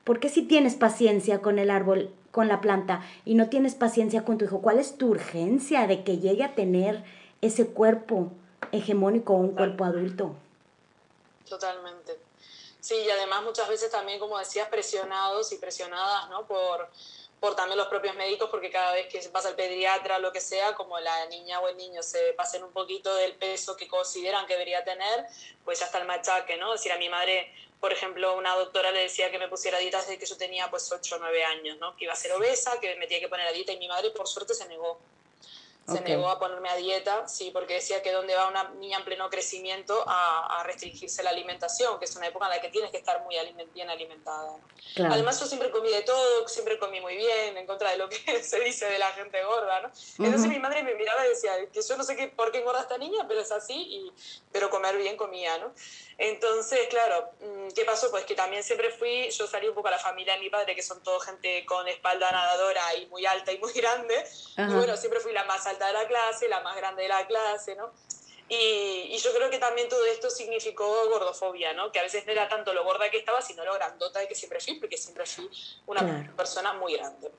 ¿Por 0.04 0.20
qué 0.20 0.30
si 0.30 0.44
tienes 0.44 0.76
paciencia 0.76 1.42
con 1.42 1.58
el 1.58 1.72
árbol, 1.72 2.12
con 2.30 2.48
la 2.48 2.62
planta, 2.62 3.02
y 3.26 3.34
no 3.34 3.50
tienes 3.50 3.74
paciencia 3.74 4.24
con 4.26 4.38
tu 4.38 4.46
hijo? 4.46 4.62
¿Cuál 4.62 4.78
es 4.78 4.96
tu 4.96 5.08
urgencia 5.08 5.88
de 5.88 6.04
que 6.04 6.20
llegue 6.20 6.44
a 6.44 6.54
tener 6.54 7.04
ese 7.42 7.68
cuerpo 7.68 8.32
hegemónico 8.72 9.34
o 9.34 9.38
un 9.38 9.56
cuerpo 9.56 9.86
adulto. 9.86 10.36
Totalmente. 11.48 12.18
Sí, 12.80 12.96
y 12.96 13.10
además 13.10 13.44
muchas 13.44 13.68
veces 13.68 13.92
también, 13.92 14.20
como 14.20 14.38
decías, 14.38 14.70
presionados 14.70 15.52
y 15.52 15.58
presionadas, 15.58 16.30
¿no? 16.30 16.46
Por, 16.48 16.88
por 17.40 17.56
también 17.56 17.78
los 17.78 17.88
propios 17.88 18.16
médicos, 18.16 18.50
porque 18.50 18.70
cada 18.70 18.94
vez 18.94 19.08
que 19.08 19.22
se 19.22 19.30
pasa 19.30 19.50
el 19.50 19.56
pediatra 19.56 20.18
o 20.18 20.20
lo 20.20 20.32
que 20.32 20.42
sea, 20.42 20.74
como 20.76 21.00
la 21.00 21.26
niña 21.28 21.60
o 21.60 21.68
el 21.68 21.78
niño 21.78 22.02
se 22.02 22.34
pasen 22.34 22.64
un 22.64 22.72
poquito 22.72 23.14
del 23.16 23.36
peso 23.36 23.76
que 23.76 23.88
consideran 23.88 24.46
que 24.46 24.54
debería 24.54 24.84
tener, 24.84 25.26
pues 25.66 25.80
ya 25.80 25.86
está 25.86 26.00
el 26.00 26.08
machaque, 26.08 26.58
¿no? 26.58 26.74
Es 26.74 26.80
decir, 26.80 26.92
a 26.92 26.98
mi 26.98 27.10
madre, 27.10 27.52
por 27.80 27.92
ejemplo, 27.92 28.38
una 28.38 28.56
doctora 28.56 28.92
le 28.92 29.02
decía 29.02 29.32
que 29.32 29.40
me 29.40 29.48
pusiera 29.48 29.78
dieta 29.80 30.00
desde 30.00 30.18
que 30.18 30.26
yo 30.26 30.38
tenía 30.38 30.70
pues 30.70 30.92
8 30.92 31.16
o 31.16 31.20
9 31.20 31.46
años, 31.46 31.78
¿no? 31.80 31.96
Que 31.96 32.06
iba 32.06 32.14
a 32.14 32.16
ser 32.16 32.32
obesa, 32.34 32.80
que 32.80 32.96
me 32.96 33.06
tenía 33.08 33.20
que 33.20 33.30
poner 33.30 33.48
a 33.48 33.52
dieta 33.52 33.72
y 33.72 33.78
mi 33.78 33.88
madre 33.88 34.12
por 34.12 34.28
suerte 34.28 34.54
se 34.54 34.68
negó 34.68 35.00
se 35.88 36.02
negó 36.02 36.30
a 36.30 36.38
ponerme 36.38 36.70
a 36.70 36.76
dieta, 36.76 37.28
sí, 37.30 37.50
porque 37.52 37.76
decía 37.76 38.02
que 38.02 38.12
donde 38.12 38.36
va 38.36 38.50
una 38.50 38.70
niña 38.72 38.98
en 38.98 39.06
pleno 39.06 39.30
crecimiento 39.30 40.04
a, 40.06 40.62
restringirse 40.66 41.24
la 41.24 41.30
alimentación, 41.30 41.98
que 41.98 42.06
es 42.06 42.16
una 42.18 42.28
época 42.28 42.46
en 42.48 42.52
la 42.52 42.62
que 42.62 42.70
tienes 42.70 42.92
que 42.92 42.98
estar 42.98 43.24
muy 43.24 43.36
bien 43.74 43.90
alimentada. 43.90 44.58
Además, 44.98 45.40
yo 45.40 45.46
siempre 45.46 45.72
comí 45.72 45.90
de 45.90 46.02
todo, 46.02 46.46
siempre 46.48 46.78
comí 46.78 47.00
muy 47.00 47.16
bien, 47.16 47.58
en 47.58 47.66
contra 47.66 47.92
de 47.92 47.98
lo 47.98 48.10
que 48.10 48.18
se 48.44 48.60
dice 48.60 48.86
de 48.88 49.00
la 49.00 49.12
gente 49.14 49.42
gorda, 49.44 49.82
¿no? 49.82 49.92
Entonces 50.26 50.50
mi 50.50 50.60
madre 50.60 50.84
me 50.84 50.94
miraba 50.96 51.26
y 51.26 51.30
decía 51.30 51.54
que 51.72 51.82
yo 51.82 51.96
no 51.96 52.04
sé 52.04 52.18
qué, 52.18 52.28
por 52.28 52.52
qué 52.52 52.60
engorda 52.60 52.82
esta 52.82 52.98
niña, 52.98 53.26
pero 53.28 53.40
es 53.40 53.52
así, 53.52 53.76
y, 53.76 54.12
pero 54.52 54.70
comer 54.70 54.98
bien 54.98 55.16
comía, 55.16 55.58
¿no? 55.58 55.74
Entonces, 56.18 56.88
claro, 56.90 57.32
mm, 57.40 57.68
¿qué 57.76 57.86
pasó? 57.86 58.10
Pues 58.10 58.26
que 58.26 58.34
también 58.34 58.64
siempre 58.64 58.90
fui, 58.90 59.30
yo 59.30 59.46
salí 59.46 59.68
un 59.68 59.76
poco 59.76 59.88
a 59.90 59.92
la 59.92 60.00
familia 60.00 60.34
de 60.34 60.40
mi 60.40 60.50
padre, 60.50 60.76
que 60.76 60.82
son 60.82 61.04
todo 61.04 61.20
gente 61.20 61.64
con 61.66 61.88
espalda 61.88 62.32
nadadora 62.32 62.96
y 62.96 63.06
muy 63.06 63.26
alta 63.26 63.52
y 63.52 63.60
muy 63.60 63.72
grande, 63.74 64.26
y 64.58 64.74
bueno, 64.74 64.98
siempre 64.98 65.20
fui 65.20 65.32
la 65.32 65.44
más 65.44 65.68
alta 65.68 65.88
de 65.88 65.94
la 65.94 66.08
clase, 66.08 66.50
la 66.50 66.62
más 66.62 66.76
grande 66.76 67.04
de 67.04 67.10
la 67.10 67.28
clase, 67.28 67.76
¿no? 67.76 67.92
Y, 68.50 69.10
y, 69.12 69.18
yo 69.18 69.34
creo 69.34 69.50
que 69.50 69.60
también 69.60 69.90
todo 69.90 70.06
esto 70.06 70.30
significó 70.30 70.88
gordofobia, 71.10 71.74
¿no? 71.74 71.92
Que 71.92 72.00
a 72.00 72.04
veces 72.04 72.26
no 72.26 72.32
era 72.32 72.48
tanto 72.48 72.74
lo 72.74 72.86
gorda 72.86 73.12
que 73.12 73.18
estaba, 73.18 73.42
sino 73.42 73.66
lo 73.66 73.74
grandota 73.74 74.20
de 74.20 74.28
que 74.30 74.36
siempre 74.36 74.62
fui, 74.62 74.76
porque 74.80 74.98
siempre 74.98 75.26
fui 75.26 75.50
una 75.86 76.34
persona 76.36 76.72
muy 76.72 76.94
grande. 76.96 77.30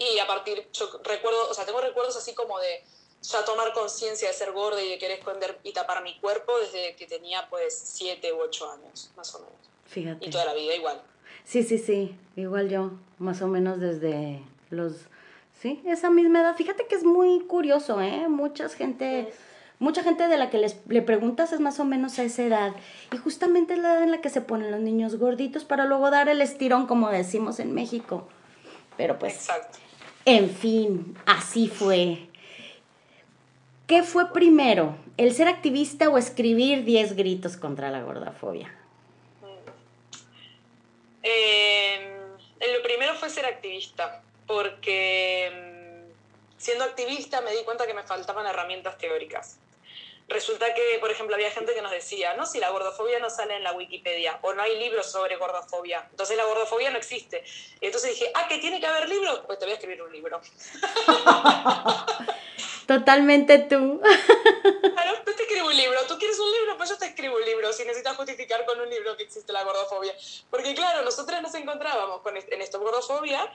Y 0.00 0.18
a 0.18 0.26
partir, 0.26 0.68
yo 0.72 1.00
recuerdo, 1.04 1.48
o 1.48 1.54
sea, 1.54 1.64
tengo 1.64 1.80
recuerdos 1.80 2.16
así 2.16 2.34
como 2.34 2.58
de 2.58 2.84
ya 3.22 3.44
tomar 3.44 3.72
conciencia 3.72 4.28
de 4.28 4.34
ser 4.34 4.52
gorda 4.52 4.82
y 4.82 4.90
de 4.90 4.98
querer 4.98 5.18
esconder 5.18 5.58
y 5.62 5.72
tapar 5.72 6.02
mi 6.02 6.18
cuerpo 6.20 6.52
desde 6.58 6.96
que 6.96 7.06
tenía 7.06 7.48
pues 7.50 7.76
siete 7.76 8.32
u 8.32 8.40
ocho 8.40 8.70
años, 8.70 9.10
más 9.16 9.34
o 9.34 9.40
menos. 9.40 9.54
Fíjate. 9.86 10.26
Y 10.26 10.30
toda 10.30 10.44
la 10.44 10.54
vida 10.54 10.74
igual. 10.74 11.02
Sí, 11.44 11.62
sí, 11.62 11.78
sí, 11.78 12.16
igual 12.36 12.68
yo, 12.68 12.90
más 13.18 13.40
o 13.42 13.48
menos 13.48 13.80
desde 13.80 14.42
los 14.70 14.92
Sí, 15.60 15.80
esa 15.86 16.08
misma 16.10 16.40
edad. 16.40 16.54
Fíjate 16.56 16.86
que 16.86 16.94
es 16.94 17.04
muy 17.04 17.40
curioso, 17.40 18.00
¿eh? 18.00 18.28
Mucha 18.28 18.68
gente, 18.68 19.32
mucha 19.80 20.04
gente 20.04 20.28
de 20.28 20.36
la 20.36 20.50
que 20.50 20.58
les, 20.58 20.76
le 20.86 21.02
preguntas 21.02 21.52
es 21.52 21.58
más 21.58 21.80
o 21.80 21.84
menos 21.84 22.18
a 22.18 22.22
esa 22.22 22.44
edad. 22.44 22.72
Y 23.12 23.16
justamente 23.16 23.74
es 23.74 23.80
la 23.80 23.94
edad 23.94 24.02
en 24.04 24.12
la 24.12 24.20
que 24.20 24.30
se 24.30 24.40
ponen 24.40 24.70
los 24.70 24.80
niños 24.80 25.16
gorditos 25.16 25.64
para 25.64 25.84
luego 25.84 26.10
dar 26.10 26.28
el 26.28 26.42
estirón, 26.42 26.86
como 26.86 27.10
decimos 27.10 27.58
en 27.58 27.74
México. 27.74 28.28
Pero 28.96 29.18
pues, 29.18 29.34
Exacto. 29.34 29.78
en 30.26 30.48
fin, 30.48 31.16
así 31.26 31.66
fue. 31.66 32.27
¿Qué 33.88 34.02
fue 34.02 34.30
primero, 34.34 34.98
el 35.16 35.34
ser 35.34 35.48
activista 35.48 36.10
o 36.10 36.18
escribir 36.18 36.84
10 36.84 37.16
gritos 37.16 37.56
contra 37.56 37.90
la 37.90 38.02
gordafobia? 38.02 38.70
Eh, 41.22 42.18
lo 42.70 42.82
primero 42.82 43.14
fue 43.14 43.30
ser 43.30 43.46
activista 43.46 44.22
porque 44.46 45.50
mm, 45.50 46.58
siendo 46.58 46.84
activista 46.84 47.40
me 47.40 47.50
di 47.52 47.64
cuenta 47.64 47.86
que 47.86 47.94
me 47.94 48.02
faltaban 48.02 48.44
herramientas 48.44 48.98
teóricas. 48.98 49.58
Resulta 50.28 50.74
que, 50.74 50.98
por 51.00 51.10
ejemplo, 51.10 51.34
había 51.34 51.50
gente 51.50 51.72
que 51.72 51.80
nos 51.80 51.90
decía, 51.90 52.34
no, 52.34 52.44
si 52.44 52.58
la 52.58 52.68
gordofobia 52.68 53.18
no 53.20 53.30
sale 53.30 53.56
en 53.56 53.62
la 53.62 53.72
Wikipedia 53.72 54.38
o 54.42 54.52
no 54.52 54.60
hay 54.60 54.78
libros 54.78 55.10
sobre 55.10 55.36
gordofobia, 55.36 56.06
entonces 56.10 56.36
la 56.36 56.44
gordofobia 56.44 56.90
no 56.90 56.98
existe. 56.98 57.42
Y 57.80 57.86
entonces 57.86 58.10
dije, 58.10 58.30
ah, 58.34 58.48
que 58.48 58.58
tiene 58.58 58.80
que 58.80 58.86
haber 58.86 59.08
libros, 59.08 59.44
pues 59.46 59.58
te 59.58 59.64
voy 59.64 59.72
a 59.72 59.76
escribir 59.76 60.02
un 60.02 60.12
libro. 60.12 60.42
Totalmente 62.88 63.58
tú. 63.58 64.00
Claro, 64.00 65.18
tú 65.24 65.32
te 65.36 65.42
escribo 65.42 65.68
un 65.68 65.76
libro, 65.76 66.00
tú 66.08 66.18
quieres 66.18 66.38
un 66.38 66.50
libro, 66.50 66.76
pues 66.76 66.88
yo 66.88 66.96
te 66.96 67.06
escribo 67.06 67.36
un 67.36 67.44
libro, 67.44 67.72
si 67.72 67.84
necesitas 67.84 68.16
justificar 68.16 68.64
con 68.64 68.80
un 68.80 68.88
libro 68.88 69.16
que 69.16 69.22
existe 69.22 69.52
la 69.52 69.62
gordofobia. 69.62 70.14
Porque 70.50 70.74
claro, 70.74 71.04
nosotros 71.04 71.40
nos 71.42 71.54
encontrábamos 71.54 72.22
con, 72.22 72.36
en 72.36 72.62
esta 72.62 72.78
gordofobia 72.78 73.52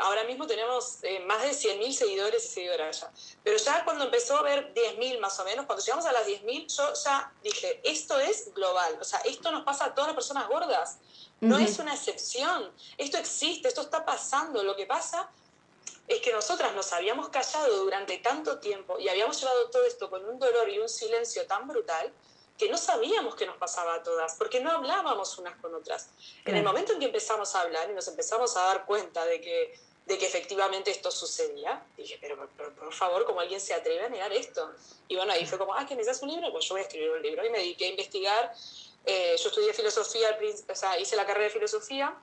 ahora 0.00 0.24
mismo 0.24 0.46
tenemos 0.46 0.98
eh, 1.02 1.20
más 1.20 1.42
de 1.42 1.50
100.000 1.50 1.92
seguidores 1.92 2.44
y 2.44 2.48
seguidoras 2.48 3.00
ya. 3.00 3.10
Pero 3.42 3.56
ya 3.56 3.84
cuando 3.84 4.04
empezó 4.04 4.36
a 4.36 4.42
ver 4.42 4.72
10.000 4.74 5.18
más 5.18 5.38
o 5.40 5.44
menos, 5.44 5.66
cuando 5.66 5.84
llegamos 5.84 6.06
a 6.06 6.12
las 6.12 6.26
10.000, 6.26 6.76
yo 6.76 6.92
ya 7.04 7.32
dije, 7.42 7.80
esto 7.84 8.18
es 8.18 8.54
global, 8.54 8.96
o 9.00 9.04
sea, 9.04 9.18
esto 9.20 9.50
nos 9.50 9.64
pasa 9.64 9.86
a 9.86 9.94
todas 9.94 10.08
las 10.08 10.14
personas 10.14 10.48
gordas, 10.48 10.98
no 11.40 11.58
es 11.58 11.78
una 11.78 11.94
excepción, 11.94 12.72
esto 12.96 13.18
existe, 13.18 13.68
esto 13.68 13.82
está 13.82 14.04
pasando, 14.04 14.62
lo 14.62 14.76
que 14.76 14.86
pasa 14.86 15.28
es 16.08 16.20
que 16.20 16.32
nosotras 16.32 16.74
nos 16.74 16.92
habíamos 16.92 17.28
callado 17.28 17.84
durante 17.84 18.18
tanto 18.18 18.58
tiempo 18.58 18.98
y 18.98 19.08
habíamos 19.08 19.40
llevado 19.40 19.70
todo 19.70 19.84
esto 19.84 20.08
con 20.08 20.24
un 20.24 20.38
dolor 20.38 20.68
y 20.68 20.78
un 20.78 20.88
silencio 20.88 21.46
tan 21.46 21.66
brutal 21.66 22.12
que 22.58 22.70
no 22.70 22.78
sabíamos 22.78 23.34
qué 23.34 23.46
nos 23.46 23.56
pasaba 23.56 23.94
a 23.94 24.02
todas, 24.02 24.34
porque 24.36 24.60
no 24.60 24.70
hablábamos 24.70 25.36
unas 25.38 25.60
con 25.60 25.74
otras. 25.74 26.08
En 26.44 26.56
el 26.56 26.64
momento 26.64 26.92
en 26.92 27.00
que 27.00 27.06
empezamos 27.06 27.54
a 27.54 27.60
hablar 27.60 27.90
y 27.90 27.92
nos 27.92 28.08
empezamos 28.08 28.56
a 28.56 28.62
dar 28.62 28.86
cuenta 28.86 29.24
de 29.26 29.40
que, 29.40 29.78
de 30.06 30.18
que 30.18 30.26
efectivamente 30.26 30.90
esto 30.90 31.10
sucedía, 31.10 31.84
dije, 31.96 32.18
pero, 32.20 32.48
por 32.48 32.92
favor, 32.94 33.26
¿cómo 33.26 33.40
alguien 33.40 33.60
se 33.60 33.74
atreve 33.74 34.06
a 34.06 34.08
negar 34.08 34.32
esto? 34.32 34.72
Y 35.08 35.16
bueno, 35.16 35.32
ahí 35.32 35.44
fue 35.44 35.58
como, 35.58 35.74
ah, 35.74 35.84
¿que 35.86 35.94
necesitas 35.94 36.22
un 36.22 36.30
libro? 36.30 36.50
Pues 36.50 36.64
yo 36.64 36.74
voy 36.74 36.80
a 36.80 36.84
escribir 36.84 37.10
un 37.10 37.22
libro. 37.22 37.44
Y 37.44 37.50
me 37.50 37.58
dediqué 37.58 37.86
a 37.86 37.88
investigar. 37.88 38.54
Eh, 39.04 39.36
yo 39.38 39.48
estudié 39.48 39.74
filosofía, 39.74 40.38
o 40.68 40.74
sea, 40.74 40.98
hice 40.98 41.14
la 41.14 41.26
carrera 41.26 41.44
de 41.44 41.50
filosofía, 41.50 42.16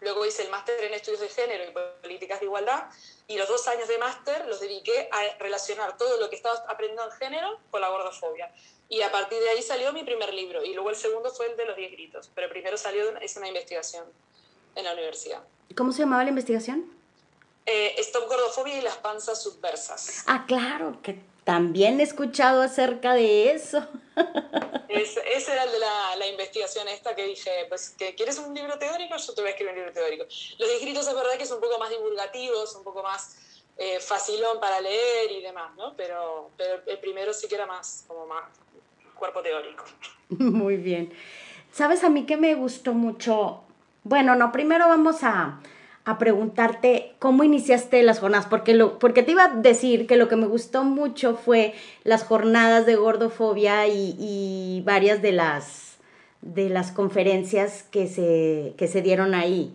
luego 0.00 0.24
hice 0.26 0.42
el 0.42 0.50
máster 0.50 0.82
en 0.84 0.94
estudios 0.94 1.20
de 1.20 1.28
género 1.28 1.64
y 1.64 2.02
políticas 2.02 2.40
de 2.40 2.46
igualdad, 2.46 2.84
y 3.26 3.36
los 3.36 3.48
dos 3.48 3.66
años 3.68 3.88
de 3.88 3.98
máster 3.98 4.46
los 4.46 4.60
dediqué 4.60 5.08
a 5.12 5.38
relacionar 5.38 5.96
todo 5.96 6.18
lo 6.18 6.30
que 6.30 6.36
estaba 6.36 6.56
aprendiendo 6.68 7.04
en 7.04 7.12
género 7.12 7.58
con 7.70 7.80
la 7.80 7.88
gordofobia. 7.88 8.52
Y 8.88 9.02
a 9.02 9.12
partir 9.12 9.38
de 9.38 9.50
ahí 9.50 9.62
salió 9.62 9.92
mi 9.92 10.02
primer 10.02 10.34
libro. 10.34 10.64
Y 10.64 10.74
luego 10.74 10.90
el 10.90 10.96
segundo 10.96 11.30
fue 11.30 11.46
el 11.46 11.56
de 11.56 11.64
los 11.64 11.76
diez 11.76 11.92
gritos. 11.92 12.28
Pero 12.34 12.48
primero 12.48 12.76
salió, 12.76 13.16
es 13.18 13.36
una 13.36 13.46
investigación 13.46 14.04
en 14.74 14.84
la 14.84 14.94
universidad. 14.94 15.44
¿Cómo 15.76 15.92
se 15.92 16.00
llamaba 16.00 16.24
la 16.24 16.30
investigación? 16.30 16.92
Eh, 17.66 17.94
Stop 17.98 18.26
Gordofobia 18.26 18.78
y 18.78 18.80
las 18.80 18.96
panzas 18.96 19.40
subversas. 19.40 20.24
Ah, 20.26 20.44
claro, 20.48 20.98
que 21.02 21.20
también 21.44 22.00
he 22.00 22.02
escuchado 22.02 22.62
acerca 22.62 23.14
de 23.14 23.52
eso. 23.52 23.86
ese 24.88 25.52
era 25.52 25.64
el 25.64 25.72
de 25.72 25.78
la, 25.78 26.16
la, 26.16 26.26
investigación 26.26 26.88
esta 26.88 27.14
que 27.14 27.24
dije, 27.24 27.50
pues, 27.68 27.90
que 27.90 28.14
¿quieres 28.14 28.38
un 28.38 28.54
libro 28.54 28.78
teórico? 28.78 29.16
Yo 29.16 29.34
te 29.34 29.40
voy 29.40 29.48
a 29.48 29.50
escribir 29.52 29.72
un 29.72 29.78
libro 29.78 29.92
teórico. 29.92 30.24
Los 30.24 30.68
diez 30.68 30.80
gritos 30.82 31.08
es 31.08 31.14
verdad 31.14 31.36
que 31.36 31.44
es 31.44 31.50
un 31.50 31.60
poco 31.60 31.78
más 31.78 31.90
divulgativos, 31.90 32.74
un 32.74 32.84
poco 32.84 33.02
más 33.02 33.36
eh, 33.76 33.98
facilón 34.00 34.60
para 34.60 34.80
leer 34.80 35.32
y 35.32 35.40
demás, 35.40 35.74
¿no? 35.76 35.94
Pero, 35.96 36.50
pero 36.56 36.82
el 36.86 36.98
primero 36.98 37.32
sí 37.32 37.48
que 37.48 37.54
era 37.54 37.66
más, 37.66 38.04
como 38.06 38.26
más 38.26 38.44
cuerpo 39.14 39.42
teórico. 39.42 39.84
Muy 40.28 40.76
bien. 40.76 41.12
¿Sabes 41.72 42.04
a 42.04 42.10
mí 42.10 42.26
que 42.26 42.36
me 42.36 42.54
gustó 42.54 42.92
mucho? 42.94 43.62
Bueno, 44.02 44.34
no, 44.34 44.50
primero 44.50 44.88
vamos 44.88 45.22
a, 45.22 45.60
a 46.10 46.18
preguntarte 46.18 47.14
cómo 47.18 47.44
iniciaste 47.44 48.02
las 48.02 48.20
jornadas, 48.20 48.46
porque, 48.46 48.74
lo, 48.74 48.98
porque 48.98 49.22
te 49.22 49.32
iba 49.32 49.44
a 49.44 49.48
decir 49.48 50.06
que 50.06 50.16
lo 50.16 50.28
que 50.28 50.36
me 50.36 50.46
gustó 50.46 50.84
mucho 50.84 51.36
fue 51.36 51.74
las 52.04 52.24
jornadas 52.24 52.86
de 52.86 52.96
gordofobia 52.96 53.86
y, 53.86 54.16
y 54.18 54.82
varias 54.84 55.22
de 55.22 55.32
las, 55.32 55.96
de 56.42 56.68
las 56.68 56.92
conferencias 56.92 57.84
que 57.90 58.06
se, 58.06 58.74
que 58.76 58.88
se 58.88 59.02
dieron 59.02 59.34
ahí, 59.34 59.72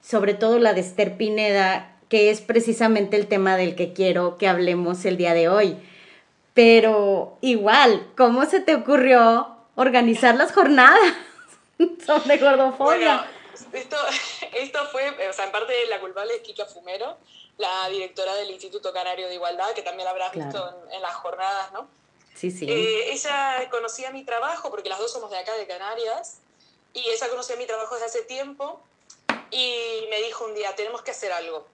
sobre 0.00 0.34
todo 0.34 0.58
la 0.58 0.72
de 0.72 0.80
Esther 0.80 1.16
Pineda, 1.16 1.96
que 2.08 2.30
es 2.30 2.40
precisamente 2.40 3.16
el 3.16 3.26
tema 3.26 3.56
del 3.56 3.74
que 3.74 3.92
quiero 3.92 4.36
que 4.36 4.48
hablemos 4.48 5.04
el 5.04 5.16
día 5.16 5.34
de 5.34 5.48
hoy 5.48 5.76
pero 6.54 7.36
igual, 7.40 8.06
¿cómo 8.16 8.46
se 8.46 8.60
te 8.60 8.76
ocurrió 8.76 9.48
organizar 9.74 10.36
las 10.36 10.52
jornadas 10.52 11.00
sobre 12.06 12.38
gordofobia? 12.38 12.76
Bueno, 12.78 13.22
esto, 13.72 13.96
esto 14.56 14.86
fue, 14.88 15.28
o 15.28 15.32
sea, 15.32 15.46
en 15.46 15.52
parte 15.52 15.86
la 15.86 16.00
culpable 16.00 16.36
es 16.36 16.42
Kika 16.42 16.66
Fumero, 16.66 17.16
la 17.58 17.88
directora 17.88 18.34
del 18.34 18.50
Instituto 18.50 18.92
Canario 18.92 19.28
de 19.28 19.34
Igualdad, 19.34 19.72
que 19.74 19.82
también 19.82 20.04
la 20.04 20.10
habrás 20.10 20.32
visto 20.32 20.86
en, 20.90 21.02
las 21.02 21.14
jornadas, 21.14 21.72
¿no? 21.72 21.88
Sí, 22.34 22.50
sí. 22.50 22.66
Eh, 22.68 23.12
ella 23.12 23.68
conocía 23.70 24.10
mi 24.10 24.24
trabajo, 24.24 24.70
porque 24.70 24.88
las 24.88 24.98
dos 24.98 25.12
somos 25.12 25.30
de 25.30 25.38
acá, 25.38 25.54
de 25.54 25.66
Canarias, 25.66 26.38
y 26.92 27.08
ella 27.08 27.28
conocía 27.28 27.56
mi 27.56 27.66
trabajo 27.66 27.94
desde 27.94 28.06
hace 28.06 28.22
tiempo, 28.22 28.80
y 29.50 30.06
me 30.10 30.20
dijo 30.22 30.44
un 30.44 30.54
día, 30.54 30.74
tenemos 30.74 31.02
que 31.02 31.12
hacer 31.12 31.32
algo 31.32 31.66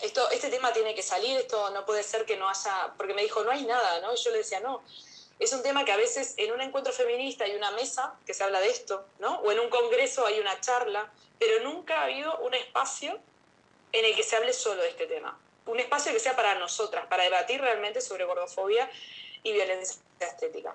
esto, 0.00 0.28
este 0.30 0.50
tema 0.50 0.72
tiene 0.72 0.94
que 0.94 1.02
salir, 1.02 1.36
esto 1.36 1.70
no 1.70 1.84
puede 1.84 2.02
ser 2.02 2.24
que 2.24 2.36
no 2.36 2.48
haya, 2.48 2.92
porque 2.96 3.14
me 3.14 3.22
dijo, 3.22 3.42
no 3.44 3.50
hay 3.50 3.64
nada, 3.64 4.00
¿no? 4.00 4.12
Y 4.12 4.16
yo 4.16 4.30
le 4.30 4.38
decía, 4.38 4.60
no, 4.60 4.82
es 5.38 5.52
un 5.52 5.62
tema 5.62 5.84
que 5.84 5.92
a 5.92 5.96
veces 5.96 6.34
en 6.36 6.52
un 6.52 6.60
encuentro 6.60 6.92
feminista 6.92 7.44
hay 7.44 7.56
una 7.56 7.70
mesa 7.72 8.14
que 8.26 8.34
se 8.34 8.44
habla 8.44 8.60
de 8.60 8.68
esto, 8.68 9.04
¿no? 9.18 9.40
O 9.40 9.50
en 9.50 9.60
un 9.60 9.68
congreso 9.68 10.24
hay 10.26 10.38
una 10.40 10.60
charla, 10.60 11.10
pero 11.38 11.62
nunca 11.62 12.00
ha 12.00 12.04
habido 12.04 12.38
un 12.38 12.54
espacio 12.54 13.18
en 13.92 14.04
el 14.04 14.14
que 14.14 14.22
se 14.22 14.36
hable 14.36 14.52
solo 14.52 14.82
de 14.82 14.90
este 14.90 15.06
tema. 15.06 15.38
Un 15.66 15.80
espacio 15.80 16.12
que 16.12 16.20
sea 16.20 16.36
para 16.36 16.54
nosotras, 16.56 17.06
para 17.06 17.24
debatir 17.24 17.60
realmente 17.60 18.00
sobre 18.00 18.24
gordofobia 18.24 18.90
y 19.42 19.52
violencia 19.52 20.00
estética. 20.20 20.74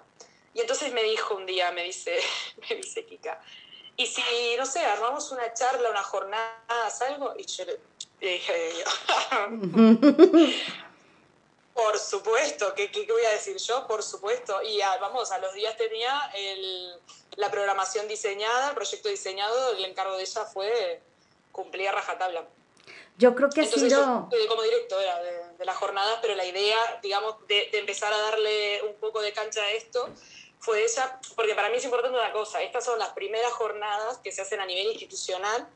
Y 0.53 0.61
entonces 0.61 0.91
me 0.93 1.03
dijo 1.03 1.35
un 1.35 1.45
día, 1.45 1.71
me 1.71 1.83
dice, 1.83 2.19
me 2.69 2.75
dice 2.75 3.05
Kika, 3.05 3.41
y 3.95 4.07
si, 4.07 4.21
no 4.57 4.65
sé, 4.65 4.79
armamos 4.79 5.31
una 5.31 5.53
charla, 5.53 5.89
una 5.89 6.03
jornada, 6.03 6.63
algo, 7.07 7.33
y 7.37 7.45
yo 7.45 7.65
le 7.65 8.29
dije, 8.29 8.73
por 11.81 11.97
supuesto, 11.97 12.73
¿qué, 12.75 12.91
¿qué, 12.91 13.05
voy 13.09 13.23
a 13.23 13.31
decir 13.31 13.55
yo? 13.57 13.87
Por 13.87 14.03
supuesto. 14.03 14.61
Y 14.61 14.79
vamos, 14.99 15.31
a 15.31 15.39
los 15.39 15.53
días 15.53 15.77
tenía 15.77 16.29
el, 16.35 16.91
la 17.37 17.49
programación 17.49 18.07
diseñada, 18.07 18.69
el 18.69 18.75
proyecto 18.75 19.07
diseñado, 19.07 19.71
el 19.71 19.85
encargo 19.85 20.17
de 20.17 20.23
ella 20.23 20.45
fue 20.45 21.01
cumplir 21.53 21.87
a 21.87 21.93
rajatabla. 21.93 22.45
Yo 23.17 23.33
creo 23.33 23.49
que 23.49 23.61
ha 23.61 23.65
sido... 23.65 24.29
Yo 24.29 24.47
como 24.47 24.63
directora 24.63 25.21
de, 25.21 25.57
de 25.57 25.65
las 25.65 25.77
jornadas, 25.77 26.19
pero 26.21 26.35
la 26.35 26.45
idea, 26.45 26.99
digamos, 27.01 27.35
de, 27.47 27.69
de 27.71 27.79
empezar 27.79 28.11
a 28.13 28.17
darle 28.17 28.83
un 28.83 28.95
poco 28.95 29.21
de 29.21 29.31
cancha 29.31 29.61
a 29.61 29.71
esto 29.71 30.09
fue 30.59 30.83
esa, 30.83 31.19
porque 31.35 31.55
para 31.55 31.69
mí 31.69 31.77
es 31.77 31.85
importante 31.85 32.17
una 32.17 32.33
cosa, 32.33 32.61
estas 32.61 32.83
son 32.83 32.99
las 32.99 33.09
primeras 33.09 33.53
jornadas 33.53 34.17
que 34.17 34.31
se 34.33 34.41
hacen 34.41 34.59
a 34.59 34.65
nivel 34.65 34.87
institucional. 34.87 35.67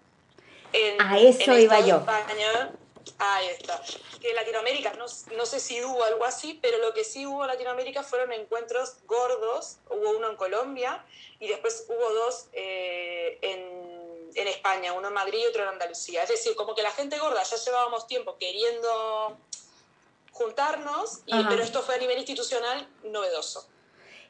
En, 0.73 1.01
a 1.01 1.17
eso 1.19 1.57
iba 1.57 1.79
yo. 1.79 1.97
España. 1.97 2.73
Ahí 3.17 3.47
está. 3.47 3.81
Que 4.21 4.29
en 4.29 4.35
Latinoamérica, 4.35 4.93
no, 4.93 5.05
no, 5.35 5.45
sé 5.45 5.59
si 5.59 5.83
hubo 5.83 6.03
algo 6.03 6.25
así, 6.25 6.59
pero 6.61 6.77
lo 6.79 6.93
que 6.93 7.03
sí 7.03 7.25
hubo 7.25 7.43
en 7.43 7.49
Latinoamérica 7.49 8.03
fueron 8.03 8.31
encuentros 8.33 8.95
gordos. 9.05 9.77
Hubo 9.89 10.17
uno 10.17 10.29
en 10.29 10.35
Colombia 10.35 11.05
y 11.39 11.47
después 11.47 11.85
hubo 11.89 12.13
dos 12.13 12.47
eh, 12.53 13.37
en, 13.41 14.31
en, 14.35 14.47
España, 14.47 14.93
uno 14.93 15.09
en 15.09 15.13
Madrid 15.13 15.39
y 15.43 15.45
otro 15.47 15.63
en 15.63 15.69
Andalucía. 15.69 16.23
Es 16.23 16.29
decir, 16.29 16.55
como 16.55 16.75
que 16.75 16.81
la 16.81 16.91
gente 16.91 17.17
gorda 17.19 17.43
ya 17.43 17.57
llevábamos 17.57 18.07
tiempo 18.07 18.37
queriendo 18.37 19.37
juntarnos, 20.33 21.21
y, 21.27 21.43
pero 21.45 21.61
esto 21.61 21.81
fue 21.83 21.95
a 21.95 21.97
nivel 21.99 22.17
institucional 22.17 22.87
novedoso. 23.03 23.67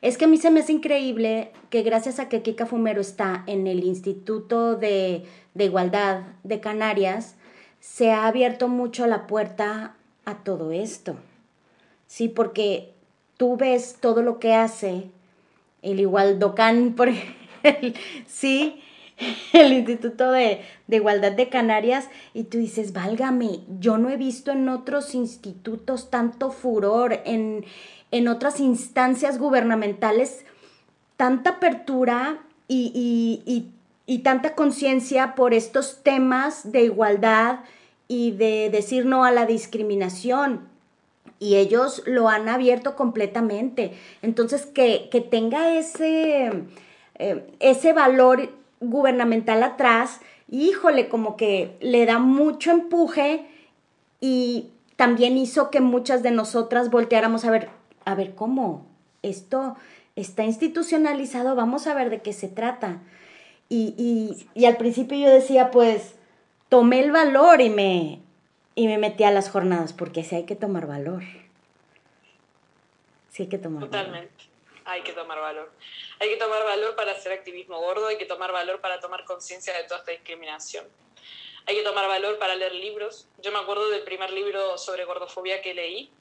Es 0.01 0.17
que 0.17 0.25
a 0.25 0.27
mí 0.27 0.37
se 0.37 0.51
me 0.51 0.59
hace 0.59 0.73
increíble 0.73 1.53
que 1.69 1.81
gracias 1.81 2.19
a 2.19 2.27
que 2.27 2.43
Kika 2.43 2.65
Fumero 2.65 2.99
está 2.99 3.45
en 3.47 3.67
el 3.67 3.85
Instituto 3.85 4.75
de, 4.75 5.25
Igualdad 5.57 6.23
de 6.43 6.59
Canarias, 6.59 7.35
se 7.83 8.11
ha 8.11 8.27
abierto 8.27 8.69
mucho 8.69 9.07
la 9.07 9.27
puerta 9.27 9.95
a 10.23 10.35
todo 10.35 10.71
esto. 10.71 11.17
Sí, 12.07 12.29
porque 12.29 12.93
tú 13.35 13.57
ves 13.57 13.97
todo 13.99 14.21
lo 14.21 14.39
que 14.39 14.53
hace 14.53 15.09
el 15.81 15.99
Igualdocan, 15.99 16.93
por 16.95 17.09
sí, 18.25 18.81
el 19.51 19.73
Instituto 19.73 20.31
de, 20.31 20.61
de, 20.87 20.95
Igualdad 20.95 21.33
de 21.33 21.49
Canarias, 21.49 22.07
y 22.33 22.45
tú 22.45 22.57
dices, 22.57 22.93
válgame, 22.93 23.59
yo 23.81 23.97
no 23.97 24.09
he 24.09 24.15
visto 24.15 24.51
en 24.51 24.69
otros 24.69 25.13
institutos 25.13 26.09
tanto 26.09 26.51
furor, 26.51 27.19
en, 27.25 27.65
en 28.11 28.29
otras 28.29 28.61
instancias 28.61 29.37
gubernamentales 29.39 30.45
tanta 31.17 31.51
apertura 31.51 32.39
y, 32.69 33.67
tanta 34.19 34.55
conciencia 34.55 35.35
por 35.35 35.53
estos 35.53 36.03
temas 36.03 36.71
de 36.71 36.83
igualdad 36.83 37.59
y 38.07 38.31
de 38.31 38.69
decir 38.69 39.05
no 39.05 39.23
a 39.23 39.31
la 39.31 39.45
discriminación. 39.45 40.67
Y 41.39 41.55
ellos 41.55 42.03
lo 42.05 42.29
han 42.29 42.47
abierto 42.47 42.95
completamente. 42.95 43.93
Entonces, 44.21 44.65
que, 44.65 45.09
tenga 45.29 45.77
ese, 45.77 46.51
eh, 47.15 47.47
ese 47.59 47.93
valor 47.93 48.49
gubernamental 48.79 49.63
atrás, 49.63 50.19
híjole, 50.49 51.09
como 51.09 51.35
que 51.37 51.75
le 51.79 52.05
da 52.05 52.19
mucho 52.19 52.71
empuje 52.71 53.45
y 54.19 54.69
también 54.95 55.37
hizo 55.37 55.69
que 55.69 55.81
muchas 55.81 56.23
de 56.23 56.31
nosotras 56.31 56.91
volteáramos 56.91 57.45
a 57.45 57.51
ver, 57.51 57.69
a 58.05 58.15
ver 58.15 58.35
cómo 58.35 58.85
esto 59.21 59.75
está 60.15 60.43
institucionalizado, 60.43 61.55
vamos 61.55 61.87
a 61.87 61.93
ver 61.93 62.09
de 62.09 62.21
qué 62.21 62.33
se 62.33 62.47
trata. 62.47 62.99
Y, 63.75 64.65
al 64.65 64.77
principio 64.77 65.17
yo 65.17 65.33
decía, 65.33 65.71
pues, 65.71 66.13
tomé 66.69 66.99
el 66.99 67.11
valor 67.11 67.59
y 67.59 67.69
me, 67.69 68.21
y 68.75 68.87
me 68.87 68.99
metí 68.99 69.23
a 69.23 69.31
las 69.31 69.49
jornadas, 69.49 69.93
porque 69.93 70.23
sí 70.23 70.35
hay 70.35 70.45
que 70.45 70.55
tomar 70.55 70.85
valor. 70.85 71.23
Sí 73.31 73.43
hay 73.43 73.49
que 73.49 73.57
tomar 73.57 73.85
Totalmente. 73.85 74.43
Hay 74.85 75.01
que 75.01 75.13
tomar 75.13 75.39
valor. 75.39 75.71
Hay 76.19 76.29
que 76.29 76.37
tomar 76.37 76.63
valor 76.63 76.95
para 76.95 77.13
hacer 77.13 77.31
activismo 77.31 77.79
gordo, 77.79 78.05
hay 78.07 78.17
que 78.17 78.25
tomar 78.25 78.51
valor 78.51 78.79
para 78.79 78.99
tomar 78.99 79.25
conciencia 79.25 79.75
de 79.75 79.85
toda 79.85 80.01
esta 80.01 80.11
discriminación. 80.11 80.85
Hay 81.65 81.75
que 81.75 81.83
tomar 81.83 82.07
valor 82.07 82.37
para 82.37 82.55
leer 82.55 82.75
libros. 82.75 83.27
Yo 83.41 83.51
me 83.51 83.57
acuerdo 83.57 83.89
del 83.89 84.03
primer 84.03 84.31
libro 84.31 84.77
sobre 84.77 85.05
gordofobia 85.05 85.61
que 85.61 85.73
leí, 85.73 86.11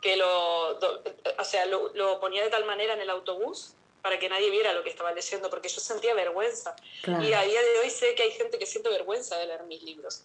que 0.00 0.16
lo, 0.16 0.78
o 0.78 1.44
sea, 1.44 1.66
lo, 1.66 2.20
ponía 2.20 2.44
de 2.44 2.50
tal 2.50 2.64
manera 2.64 2.94
en 2.94 3.00
el 3.00 3.10
autobús 3.10 3.74
para 4.02 4.18
que 4.18 4.28
nadie 4.28 4.50
viera 4.50 4.72
lo 4.72 4.82
que 4.82 4.90
estaba 4.90 5.12
leyendo, 5.12 5.48
porque 5.48 5.68
yo 5.68 5.80
sentía 5.80 6.12
vergüenza. 6.14 6.74
Y 7.06 7.32
a 7.32 7.42
día 7.42 7.62
de 7.62 7.78
hoy 7.80 7.90
sé 7.90 8.14
que 8.14 8.24
hay 8.24 8.32
gente 8.32 8.58
que 8.58 8.66
siente 8.66 8.88
vergüenza 8.88 9.38
de 9.38 9.46
leer 9.46 9.62
mis 9.64 9.82
libros. 9.82 10.24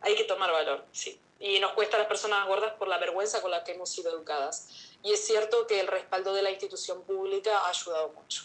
hay 0.00 0.14
que 0.14 0.24
tomar 0.24 0.52
valor, 0.52 0.84
sí. 0.92 1.18
Y 1.40 1.58
nos 1.58 1.72
cuesta 1.72 1.96
a 1.96 1.98
las 1.98 2.08
personas 2.08 2.46
gordas 2.46 2.74
por 2.74 2.86
la 2.86 2.98
vergüenza 2.98 3.42
con 3.42 3.50
la 3.50 3.64
que 3.64 3.72
hemos 3.72 3.90
sido 3.90 4.10
educadas. 4.10 4.68
Y 5.02 5.12
es 5.12 5.26
cierto 5.26 5.66
que 5.66 5.80
el 5.80 5.88
respaldo 5.88 6.32
de 6.32 6.42
la 6.42 6.50
institución 6.50 7.02
pública 7.02 7.58
ha 7.58 7.70
ayudado 7.70 8.10
mucho, 8.10 8.44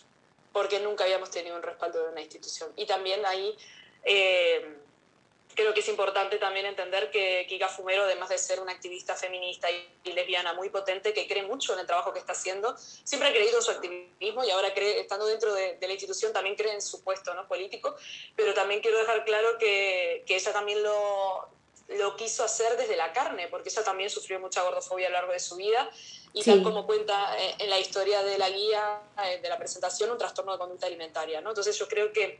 porque 0.51 0.79
nunca 0.79 1.03
habíamos 1.03 1.29
tenido 1.29 1.55
un 1.55 1.63
respaldo 1.63 2.03
de 2.03 2.09
una 2.09 2.21
institución. 2.21 2.71
Y 2.75 2.85
también 2.85 3.25
ahí... 3.25 3.55
Eh, 4.03 4.77
creo 5.55 5.73
que 5.73 5.79
es 5.81 5.87
importante 5.87 6.37
también 6.37 6.65
entender 6.65 7.11
que 7.11 7.45
Kika 7.47 7.67
Fumero, 7.67 8.03
además 8.03 8.29
de 8.29 8.37
ser 8.37 8.59
una 8.59 8.71
activista 8.71 9.15
feminista 9.15 9.69
y, 9.69 10.11
lesbiana 10.11 10.53
muy 10.53 10.69
potente, 10.69 11.13
que 11.13 11.27
cree 11.27 11.43
mucho 11.43 11.73
en 11.73 11.79
el 11.79 11.87
trabajo 11.87 12.13
que 12.13 12.19
está 12.19 12.33
haciendo, 12.33 12.75
siempre 12.77 13.29
ha 13.29 13.31
creído 13.31 13.57
en 13.57 13.63
su 13.63 13.71
activismo 13.71 14.43
y 14.43 14.51
ahora 14.51 14.73
cree, 14.73 14.99
estando 14.99 15.25
dentro 15.25 15.53
de, 15.53 15.77
la 15.79 15.91
institución 15.91 16.33
también 16.33 16.55
cree 16.55 16.73
en 16.73 16.81
su 16.81 17.03
puesto 17.03 17.33
¿no? 17.33 17.47
político, 17.47 17.95
pero 18.35 18.53
también 18.53 18.81
quiero 18.81 18.97
dejar 18.97 19.23
claro 19.25 19.57
que, 19.57 20.23
que 20.25 20.35
ella 20.35 20.53
también 20.53 20.83
lo, 20.83 21.49
lo 21.97 22.15
quiso 22.15 22.43
hacer 22.43 22.77
desde 22.77 22.95
la 22.95 23.11
carne, 23.13 23.47
porque 23.47 23.69
ella 23.69 23.83
también 23.83 24.09
sufrió 24.09 24.39
mucha 24.39 24.61
gordofobia 24.63 25.07
a 25.07 25.09
lo 25.09 25.17
largo 25.17 25.33
de 25.33 25.39
su 25.39 25.55
vida 25.55 25.89
y 26.33 26.43
tal 26.43 26.63
como 26.63 26.85
cuenta 26.85 27.37
eh, 27.37 27.55
en 27.59 27.69
la 27.69 27.79
historia 27.79 28.23
de 28.23 28.37
la 28.37 28.49
guía 28.49 29.01
eh, 29.25 29.39
de 29.41 29.49
la 29.49 29.57
presentación, 29.57 30.11
un 30.11 30.17
trastorno 30.17 30.53
de 30.53 30.57
conducta 30.57 30.87
alimentaria. 30.87 31.41
¿no? 31.41 31.49
Entonces 31.49 31.77
yo 31.77 31.87
creo 31.87 32.13
que 32.13 32.39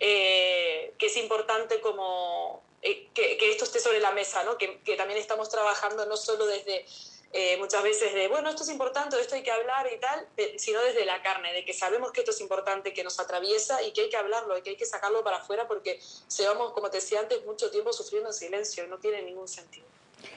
eh, 0.00 0.94
que 0.98 1.06
es 1.06 1.16
importante 1.16 1.80
como 1.80 2.62
eh, 2.82 3.08
que, 3.14 3.50
esto 3.50 3.64
esté 3.64 3.80
sobre 3.80 4.00
la 4.00 4.12
mesa, 4.12 4.44
¿no? 4.44 4.56
que, 4.56 4.78
también 4.96 5.18
estamos 5.18 5.48
trabajando 5.48 6.06
no 6.06 6.16
solo 6.16 6.46
desde 6.46 6.86
eh, 7.32 7.56
muchas 7.58 7.82
veces 7.82 8.14
de, 8.14 8.28
bueno, 8.28 8.48
esto 8.48 8.62
es 8.62 8.70
importante, 8.70 9.20
esto 9.20 9.34
hay 9.34 9.42
que 9.42 9.50
hablar 9.50 9.86
y 9.92 9.98
tal, 9.98 10.26
sino 10.56 10.80
desde 10.80 11.04
la 11.04 11.20
carne, 11.22 11.52
de 11.52 11.64
que 11.64 11.74
sabemos 11.74 12.12
que 12.12 12.20
esto 12.20 12.30
es 12.30 12.40
importante, 12.40 12.94
que 12.94 13.04
nos 13.04 13.18
atraviesa 13.20 13.82
y 13.82 13.92
que 13.92 14.02
hay 14.02 14.08
que 14.08 14.16
hablarlo, 14.16 14.56
y 14.56 14.62
que 14.62 14.70
hay 14.70 14.76
que 14.76 14.86
sacarlo 14.86 15.22
para 15.24 15.38
afuera 15.38 15.66
porque 15.66 16.00
llevamos, 16.36 16.72
como 16.72 16.90
te 16.90 16.98
decía 16.98 17.20
antes, 17.20 17.44
mucho 17.44 17.70
tiempo 17.70 17.92
sufriendo 17.92 18.30
en 18.30 18.34
silencio, 18.34 18.86
no 18.86 18.98
tiene 18.98 19.22
ningún 19.22 19.48
sentido. 19.48 19.86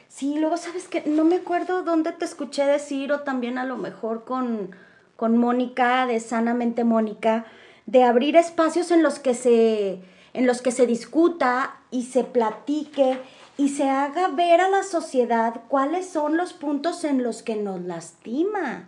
Sí, 0.10 0.36
luego 0.38 0.58
sabes 0.58 0.88
que 0.88 1.02
no 1.02 1.24
me 1.24 1.38
acuerdo 1.38 1.84
dónde 1.84 2.12
te 2.12 2.26
escuché 2.26 2.66
decir 2.66 3.12
o 3.14 3.22
también 3.22 3.58
a 3.58 3.66
lo 3.66 3.78
mejor 3.78 4.26
con, 4.26 4.76
con 5.16 5.38
Mónica, 5.38 6.06
de 6.06 6.20
Sanamente 6.20 6.84
Mónica, 6.84 7.46
de 7.86 8.04
abrir 8.04 8.36
espacios 8.36 8.92
en 8.92 9.04
los 9.04 9.20
que 9.20 9.34
se, 9.34 10.00
en 10.34 10.48
los 10.48 10.62
que 10.62 10.72
se 10.72 10.88
discuta 10.88 11.80
y 11.92 12.04
se 12.04 12.24
platique 12.24 13.20
y 13.58 13.70
se 13.70 13.90
haga 13.90 14.30
ver 14.30 14.62
a 14.62 14.70
la 14.70 14.84
sociedad 14.84 15.62
cuáles 15.68 16.08
son 16.08 16.38
los 16.38 16.54
puntos 16.54 17.04
en 17.04 17.22
los 17.24 17.44
que 17.44 17.56
nos 17.56 17.82
lastima, 17.82 18.86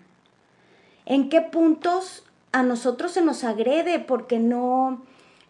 en 1.05 1.29
qué 1.29 1.41
puntos 1.41 2.23
a 2.51 2.63
nosotros 2.63 3.11
se 3.11 3.21
nos 3.21 3.43
agrede 3.43 3.99
porque 3.99 4.39
no, 4.39 5.03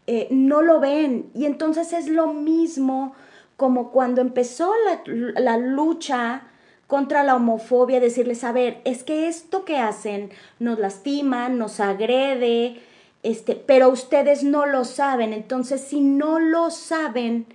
eh, 0.07 0.27
no 0.31 0.61
lo 0.61 0.79
ven. 0.79 1.29
Y 1.35 1.45
entonces 1.45 1.93
es 1.93 2.07
lo 2.07 2.33
mismo 2.33 3.13
como 3.55 3.91
cuando 3.91 4.21
empezó 4.21 4.73
la, 4.85 5.03
la 5.39 5.57
lucha 5.57 6.43
contra 6.87 7.23
la 7.23 7.35
homofobia, 7.35 7.99
decirles, 7.99 8.43
a 8.43 8.51
ver, 8.51 8.81
es 8.83 9.03
que 9.03 9.27
esto 9.27 9.63
que 9.63 9.77
hacen 9.77 10.31
nos 10.59 10.79
lastima, 10.79 11.49
nos 11.49 11.79
agrede, 11.79 12.81
este, 13.23 13.55
pero 13.55 13.89
ustedes 13.89 14.43
no 14.43 14.65
lo 14.65 14.85
saben. 14.85 15.33
Entonces, 15.33 15.81
si 15.81 16.01
no 16.01 16.39
lo 16.39 16.69
saben, 16.69 17.47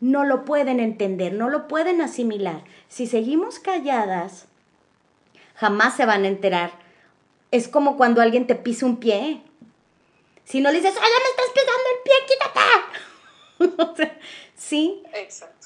no 0.00 0.24
lo 0.24 0.44
pueden 0.44 0.80
entender, 0.80 1.32
no 1.32 1.48
lo 1.48 1.68
pueden 1.68 2.00
asimilar. 2.00 2.64
Si 2.88 3.06
seguimos 3.06 3.58
calladas, 3.58 4.46
jamás 5.54 5.96
se 5.96 6.06
van 6.06 6.24
a 6.24 6.28
enterar. 6.28 6.72
Es 7.50 7.68
como 7.68 7.96
cuando 7.96 8.22
alguien 8.22 8.46
te 8.46 8.54
pisa 8.54 8.86
un 8.86 8.96
pie. 8.96 9.42
Si 10.44 10.60
no 10.60 10.70
le 10.70 10.78
dices, 10.78 10.94
¡ay, 11.00 11.10
me 11.22 11.30
estás 11.30 11.50
pisando 11.54 11.88
el 11.94 12.02
pie, 12.04 12.14
quítate! 13.68 14.18
sí. 14.56 15.02
Exacto. 15.14 15.61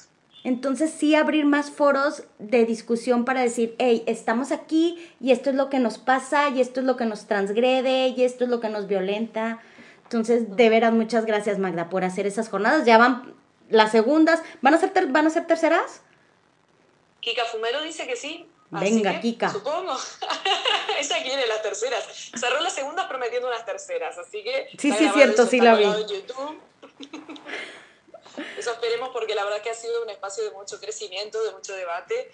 Entonces 0.47 0.93
sí 0.97 1.13
abrir 1.13 1.43
más 1.43 1.71
foros 1.71 2.23
de 2.39 2.63
discusión 2.63 3.25
para 3.25 3.41
decir, 3.41 3.75
hey, 3.79 4.05
estamos 4.07 4.53
aquí 4.53 4.97
y 5.19 5.33
esto 5.33 5.49
es 5.49 5.57
lo 5.57 5.69
que 5.69 5.79
nos 5.79 5.97
pasa 5.97 6.47
y 6.47 6.61
esto 6.61 6.79
es 6.79 6.85
lo 6.85 6.95
que 6.95 7.03
nos 7.03 7.27
transgrede 7.27 8.13
y 8.15 8.23
esto 8.23 8.45
es 8.45 8.49
lo 8.49 8.61
que 8.61 8.69
nos 8.69 8.87
violenta. 8.87 9.61
Entonces, 10.03 10.55
de 10.55 10.69
veras, 10.69 10.93
muchas 10.93 11.25
gracias 11.25 11.59
Magda 11.59 11.89
por 11.89 12.05
hacer 12.05 12.25
esas 12.25 12.47
jornadas. 12.47 12.85
Ya 12.85 12.97
van 12.97 13.35
las 13.69 13.91
segundas. 13.91 14.41
¿Van 14.61 14.73
a 14.73 14.77
ser, 14.77 14.93
van 15.07 15.27
a 15.27 15.31
ser 15.31 15.47
terceras? 15.47 16.01
Kika 17.19 17.43
Fumero 17.43 17.81
dice 17.81 18.07
que 18.07 18.15
sí. 18.15 18.47
Venga, 18.69 19.19
Kika. 19.19 19.49
Supongo. 19.49 19.97
Ella 20.97 21.23
quiere 21.23 21.45
las 21.45 21.61
terceras. 21.61 22.31
Cerró 22.33 22.61
las 22.61 22.71
segundas 22.71 23.05
prometiendo 23.07 23.49
unas 23.49 23.65
terceras, 23.65 24.17
así 24.17 24.41
que... 24.45 24.69
Sí, 24.79 24.93
sí, 24.93 25.03
es 25.07 25.13
cierto, 25.13 25.45
sí 25.45 25.59
la 25.59 25.75
vi. 25.75 25.87
Eso 28.57 28.71
esperemos 28.71 29.09
porque 29.09 29.35
la 29.35 29.43
verdad 29.43 29.61
que 29.61 29.69
ha 29.69 29.75
sido 29.75 30.03
un 30.03 30.09
espacio 30.09 30.43
de 30.43 30.51
mucho 30.51 30.79
crecimiento, 30.79 31.41
de 31.43 31.51
mucho 31.51 31.73
debate 31.73 32.31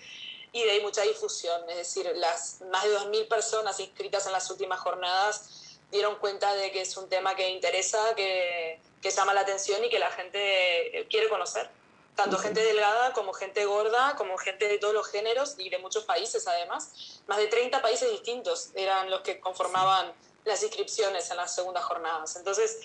y 0.51 0.63
de 0.63 0.79
mucha 0.81 1.01
difusión. 1.03 1.69
Es 1.69 1.77
decir, 1.77 2.11
las 2.15 2.61
más 2.71 2.83
de 2.83 2.97
2.000 2.97 3.27
personas 3.27 3.79
inscritas 3.79 4.25
en 4.25 4.31
las 4.31 4.49
últimas 4.49 4.79
jornadas 4.79 5.79
dieron 5.91 6.15
cuenta 6.17 6.53
de 6.55 6.71
que 6.71 6.81
es 6.81 6.97
un 6.97 7.07
tema 7.09 7.35
que 7.35 7.49
interesa, 7.49 8.15
que, 8.15 8.79
que 9.01 9.11
llama 9.11 9.33
la 9.33 9.41
atención 9.41 9.83
y 9.83 9.89
que 9.89 9.99
la 9.99 10.11
gente 10.11 11.07
quiere 11.09 11.29
conocer. 11.29 11.69
Tanto 12.15 12.37
gente 12.37 12.63
delgada 12.63 13.11
como 13.13 13.33
gente 13.33 13.65
gorda, 13.65 14.15
como 14.15 14.37
gente 14.37 14.67
de 14.67 14.77
todos 14.77 14.93
los 14.93 15.07
géneros 15.07 15.55
y 15.57 15.69
de 15.69 15.79
muchos 15.79 16.03
países 16.03 16.47
además. 16.47 17.21
Más 17.25 17.39
de 17.39 17.47
30 17.47 17.81
países 17.81 18.11
distintos 18.11 18.69
eran 18.75 19.09
los 19.09 19.21
que 19.21 19.39
conformaban 19.39 20.13
las 20.45 20.61
inscripciones 20.61 21.31
en 21.31 21.37
las 21.37 21.55
segundas 21.55 21.83
jornadas. 21.83 22.35
Entonces, 22.35 22.79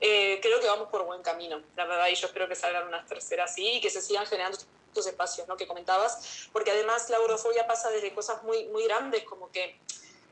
eh, 0.00 0.38
creo 0.40 0.60
que 0.60 0.66
vamos 0.66 0.88
por 0.88 1.04
buen 1.04 1.22
camino, 1.22 1.62
la 1.76 1.84
verdad, 1.84 2.08
y 2.08 2.14
yo 2.14 2.26
espero 2.26 2.48
que 2.48 2.54
salgan 2.54 2.88
unas 2.88 3.06
terceras 3.06 3.54
y 3.58 3.80
que 3.80 3.90
se 3.90 4.00
sigan 4.00 4.26
generando 4.26 4.58
estos 4.88 5.06
espacios 5.06 5.46
¿no? 5.46 5.56
que 5.56 5.66
comentabas, 5.66 6.48
porque 6.52 6.70
además 6.70 7.08
la 7.10 7.18
eurofobia 7.18 7.66
pasa 7.66 7.90
desde 7.90 8.14
cosas 8.14 8.42
muy, 8.42 8.64
muy 8.66 8.84
grandes, 8.84 9.24
como 9.24 9.50
que 9.52 9.78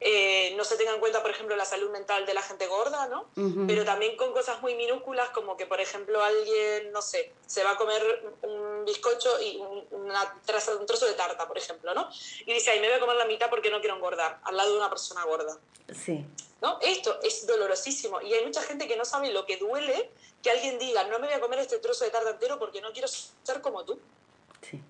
eh, 0.00 0.54
no 0.56 0.64
se 0.64 0.76
tenga 0.76 0.94
en 0.94 1.00
cuenta, 1.00 1.22
por 1.22 1.30
ejemplo, 1.30 1.56
la 1.56 1.64
salud 1.64 1.90
mental 1.90 2.24
de 2.24 2.34
la 2.34 2.42
gente 2.42 2.66
gorda, 2.66 3.08
¿no? 3.08 3.28
Pero 3.66 3.84
también 3.84 4.16
con 4.16 4.32
cosas 4.32 4.60
muy 4.62 4.74
minúsculas, 4.74 5.30
como 5.30 5.56
que, 5.56 5.66
por 5.66 5.80
ejemplo, 5.80 6.22
alguien, 6.22 6.92
no 6.92 7.02
sé, 7.02 7.32
se 7.46 7.64
va 7.64 7.72
a 7.72 7.76
comer 7.76 8.32
un 8.42 8.84
bizcocho 8.84 9.40
y 9.42 9.56
una 9.90 10.40
un 10.78 10.86
trozo 10.86 11.06
de 11.06 11.14
tarta, 11.14 11.48
por 11.48 11.58
ejemplo, 11.58 11.94
¿no? 11.94 12.08
Y 12.46 12.52
dice, 12.52 12.70
ay, 12.70 12.80
me 12.80 12.88
voy 12.88 12.96
a 12.96 13.00
comer 13.00 13.16
la 13.16 13.26
mitad 13.26 13.50
porque 13.50 13.70
no 13.70 13.80
quiero 13.80 13.96
engordar, 13.96 14.38
al 14.44 14.56
lado 14.56 14.72
de 14.72 14.78
una 14.78 14.88
persona 14.88 15.24
gorda. 15.24 15.58
Sí. 16.04 16.24
¿No? 16.60 16.78
Esto 16.82 17.20
es 17.22 17.46
dolorosísimo 17.46 18.20
y 18.20 18.34
hay 18.34 18.44
mucha 18.44 18.62
gente 18.62 18.88
que 18.88 18.96
no 18.96 19.04
sabe 19.04 19.30
lo 19.32 19.46
que 19.46 19.58
duele 19.58 20.10
que 20.42 20.50
alguien 20.50 20.78
diga, 20.78 21.04
no 21.04 21.18
me 21.18 21.26
voy 21.26 21.34
a 21.34 21.40
comer 21.40 21.60
este 21.60 21.78
trozo 21.78 22.04
de 22.04 22.10
tarta 22.10 22.30
entero 22.30 22.58
porque 22.58 22.80
no 22.80 22.92
quiero 22.92 23.08
ser 23.08 23.60
como 23.60 23.84
tú. 23.84 23.98
Sí. 24.68 24.80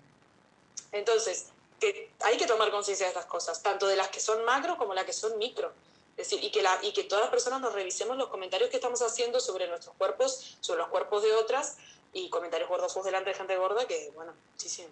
Entonces, 0.92 1.48
que 1.80 2.10
hay 2.20 2.36
que 2.36 2.46
tomar 2.46 2.70
conciencia 2.70 3.06
de 3.06 3.10
estas 3.10 3.26
cosas, 3.26 3.62
tanto 3.62 3.86
de 3.86 3.96
las 3.96 4.08
que 4.08 4.20
son 4.20 4.44
macro 4.44 4.76
como 4.76 4.94
las 4.94 5.04
que 5.04 5.12
son 5.12 5.38
micro. 5.38 5.72
Es 6.16 6.28
decir, 6.28 6.42
y 6.42 6.50
que, 6.50 6.62
la, 6.62 6.76
y 6.82 6.92
que 6.92 7.04
todas 7.04 7.22
las 7.22 7.30
personas 7.30 7.60
nos 7.60 7.72
revisemos 7.72 8.16
los 8.16 8.28
comentarios 8.28 8.70
que 8.70 8.76
estamos 8.76 9.00
haciendo 9.02 9.38
sobre 9.38 9.68
nuestros 9.68 9.94
cuerpos, 9.96 10.56
sobre 10.60 10.80
los 10.80 10.88
cuerpos 10.88 11.22
de 11.22 11.32
otras, 11.32 11.76
y 12.12 12.28
comentarios 12.30 12.68
gordosos 12.68 13.04
delante 13.04 13.30
de 13.30 13.36
gente 13.36 13.56
gorda, 13.56 13.86
que, 13.86 14.10
bueno, 14.14 14.32
sí, 14.56 14.68
sí. 14.68 14.84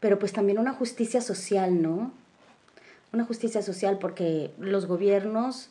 Pero 0.00 0.18
pues 0.18 0.32
también 0.32 0.58
una 0.58 0.72
justicia 0.72 1.20
social, 1.20 1.82
¿no? 1.82 2.12
Una 3.12 3.24
justicia 3.24 3.62
social 3.62 3.98
porque 3.98 4.50
los 4.58 4.86
gobiernos 4.86 5.70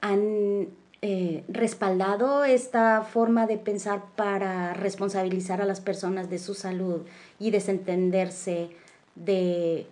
han 0.00 0.68
eh, 1.02 1.44
respaldado 1.48 2.44
esta 2.44 3.02
forma 3.02 3.46
de 3.46 3.58
pensar 3.58 4.02
para 4.14 4.74
responsabilizar 4.74 5.60
a 5.60 5.66
las 5.66 5.80
personas 5.80 6.30
de 6.30 6.38
su 6.38 6.54
salud 6.54 7.02
y 7.38 7.50
desentenderse 7.50 8.70
de 9.16 9.86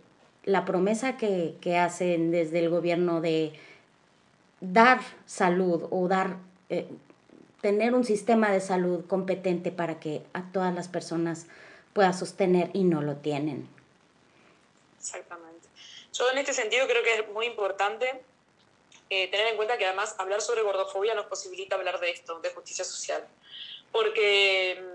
la 0.45 0.65
promesa 0.65 1.17
que, 1.17 1.57
hacen 1.79 2.31
desde 2.31 2.61
el 2.61 2.69
gobierno 2.69 3.21
de 3.21 3.53
dar 4.61 5.01
salud 5.27 5.89
o 5.91 6.07
dar, 6.09 6.37
eh, 6.69 6.87
tener 7.61 7.95
un 7.95 8.05
sistema 8.05 8.51
de 8.51 8.61
salud 8.61 9.05
competente 9.07 9.73
para 9.73 9.99
que 9.99 10.23
a 10.33 10.51
todas 10.53 10.75
las 10.75 10.89
personas 10.89 11.47
pueda 11.93 12.13
sostener 12.13 12.71
y 12.73 12.85
no 12.85 13.03
lo 13.03 13.17
tienen. 13.17 13.69
Exactamente. 14.99 15.69
Yo 16.13 16.31
en 16.31 16.39
este 16.39 16.53
sentido 16.53 16.87
creo 16.87 17.03
que 17.03 17.15
es 17.15 17.29
muy 17.33 17.47
importante 17.47 18.23
eh, 19.11 19.29
tener 19.29 19.49
en 19.49 19.57
cuenta 19.57 19.79
que 19.79 19.87
además 19.87 20.15
hablar 20.19 20.41
sobre 20.41 20.63
gordofobia 20.63 21.15
nos 21.15 21.27
posibilita 21.27 21.77
hablar 21.77 22.01
de 22.01 22.11
esto, 22.11 22.41
de 22.41 22.51
justicia 22.51 22.85
social. 22.85 23.27
Porque 23.93 24.81
mm, 24.81 24.94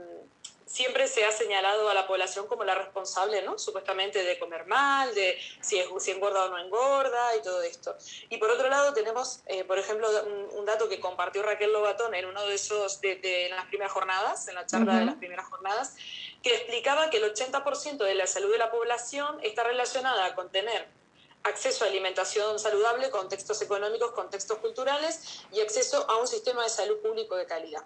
siempre 0.69 1.07
se 1.07 1.25
ha 1.25 1.31
señalado 1.31 1.89
a 1.89 1.95
la 1.95 2.05
población 2.05 2.45
como 2.45 2.63
la 2.63 2.75
responsable, 2.75 3.41
¿no? 3.41 3.57
Supuestamente 3.57 4.23
de 4.23 4.37
comer 4.37 4.67
mal, 4.67 5.13
de 5.15 5.35
si, 5.61 5.79
es, 5.79 5.87
si 5.97 6.11
engorda 6.11 6.45
o 6.45 6.49
no 6.49 6.59
engorda 6.59 7.35
y 7.35 7.41
todo 7.41 7.63
esto. 7.63 7.97
Y 8.29 8.37
por 8.37 8.51
otro 8.51 8.69
lado 8.69 8.93
tenemos, 8.93 9.41
eh, 9.47 9.63
por 9.63 9.79
ejemplo, 9.79 10.07
un, 10.53 10.65
dato 10.65 10.87
que 10.87 10.99
compartió 10.99 11.41
Raquel 11.41 11.73
Lobatón 11.73 12.13
en 12.13 12.27
uno 12.27 12.45
de 12.45 12.53
esos, 12.53 13.01
de, 13.01 13.47
las 13.49 13.65
primeras 13.65 13.91
jornadas, 13.91 14.47
en 14.47 14.53
la 14.53 14.67
charla 14.67 14.99
de 14.99 15.05
las 15.05 15.15
primeras 15.15 15.47
jornadas, 15.47 15.95
que 16.43 16.53
explicaba 16.53 17.09
que 17.09 17.17
el 17.17 17.33
80% 17.33 17.97
de 17.97 18.13
la 18.13 18.27
salud 18.27 18.51
de 18.51 18.59
la 18.59 18.69
población 18.69 19.39
está 19.41 19.63
relacionada 19.63 20.35
con 20.35 20.51
tener 20.51 20.98
acceso 21.43 21.85
a 21.85 21.87
alimentación 21.87 22.59
saludable, 22.59 23.09
contextos 23.09 23.61
económicos, 23.61 24.11
contextos 24.11 24.57
culturales 24.59 25.41
y 25.51 25.61
acceso 25.61 26.09
a 26.09 26.17
un 26.17 26.27
sistema 26.27 26.63
de 26.63 26.69
salud 26.69 26.97
público 26.99 27.35
de 27.35 27.45
calidad. 27.45 27.83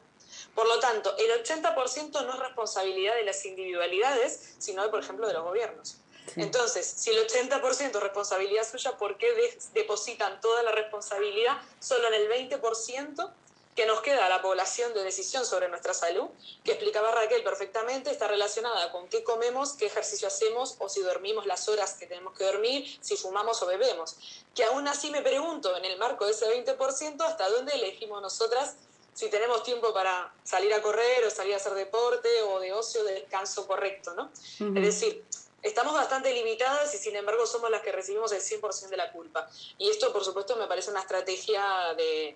Por 0.55 0.67
lo 0.67 0.79
tanto, 0.79 1.15
el 1.17 1.43
80% 1.43 2.25
no 2.25 2.33
es 2.33 2.39
responsabilidad 2.39 3.15
de 3.15 3.23
las 3.23 3.45
individualidades, 3.45 4.55
sino, 4.57 4.89
por 4.89 4.99
ejemplo, 5.01 5.27
de 5.27 5.33
los 5.33 5.43
gobiernos. 5.43 5.97
Entonces, 6.35 6.85
si 6.85 7.09
el 7.09 7.27
80% 7.27 7.95
es 7.95 7.99
responsabilidad 7.99 8.67
suya, 8.69 8.97
¿por 8.97 9.17
qué 9.17 9.57
depositan 9.73 10.39
toda 10.41 10.63
la 10.63 10.71
responsabilidad 10.71 11.57
solo 11.79 12.07
en 12.07 12.13
el 12.13 12.49
20% 12.51 13.31
que 13.75 13.85
nos 13.85 14.01
queda 14.01 14.25
a 14.25 14.29
la 14.29 14.41
población 14.41 14.93
de 14.93 15.03
decisión 15.03 15.45
sobre 15.45 15.69
nuestra 15.69 15.93
salud? 15.93 16.29
Que 16.63 16.71
explicaba 16.71 17.11
Raquel 17.11 17.43
perfectamente, 17.43 18.11
está 18.11 18.27
relacionada 18.27 18.91
con 18.91 19.07
qué 19.09 19.23
comemos, 19.23 19.73
qué 19.73 19.87
ejercicio 19.87 20.27
hacemos 20.27 20.75
o 20.79 20.89
si 20.89 21.01
dormimos 21.01 21.45
las 21.45 21.67
horas 21.69 21.95
que 21.95 22.07
tenemos 22.07 22.37
que 22.37 22.43
dormir, 22.43 22.97
si 23.01 23.17
fumamos 23.17 23.61
o 23.61 23.65
bebemos. 23.65 24.17
Que 24.55 24.63
aún 24.63 24.87
así 24.87 25.11
me 25.11 25.21
pregunto, 25.21 25.75
en 25.75 25.85
el 25.85 25.97
marco 25.97 26.25
de 26.25 26.31
ese 26.31 26.45
20%, 26.47 27.21
¿hasta 27.21 27.49
dónde 27.49 27.73
elegimos 27.73 28.21
nosotras 28.21 28.75
si 29.13 29.29
tenemos 29.29 29.63
tiempo 29.63 29.93
para 29.93 30.33
salir 30.43 30.73
a 30.73 30.81
correr 30.81 31.23
o 31.25 31.29
salir 31.29 31.53
a 31.53 31.57
hacer 31.57 31.73
deporte 31.73 32.29
o 32.43 32.59
de 32.59 32.73
ocio, 32.73 33.03
de 33.03 33.13
descanso 33.13 33.67
correcto, 33.67 34.13
¿no? 34.15 34.31
Es 34.59 34.73
decir, 34.73 35.23
estamos 35.61 35.93
bastante 35.93 36.33
limitadas 36.33 36.93
y 36.93 36.97
sin 36.97 37.15
embargo 37.15 37.45
somos 37.45 37.69
las 37.69 37.81
que 37.81 37.91
recibimos 37.91 38.31
el 38.31 38.41
100% 38.41 38.89
de 38.89 38.97
la 38.97 39.11
culpa. 39.11 39.47
Y 39.77 39.89
esto, 39.89 40.11
por 40.11 40.23
supuesto, 40.23 40.55
me 40.55 40.67
parece 40.67 40.89
una 40.89 41.01
estrategia 41.01 41.93
de, 41.95 42.35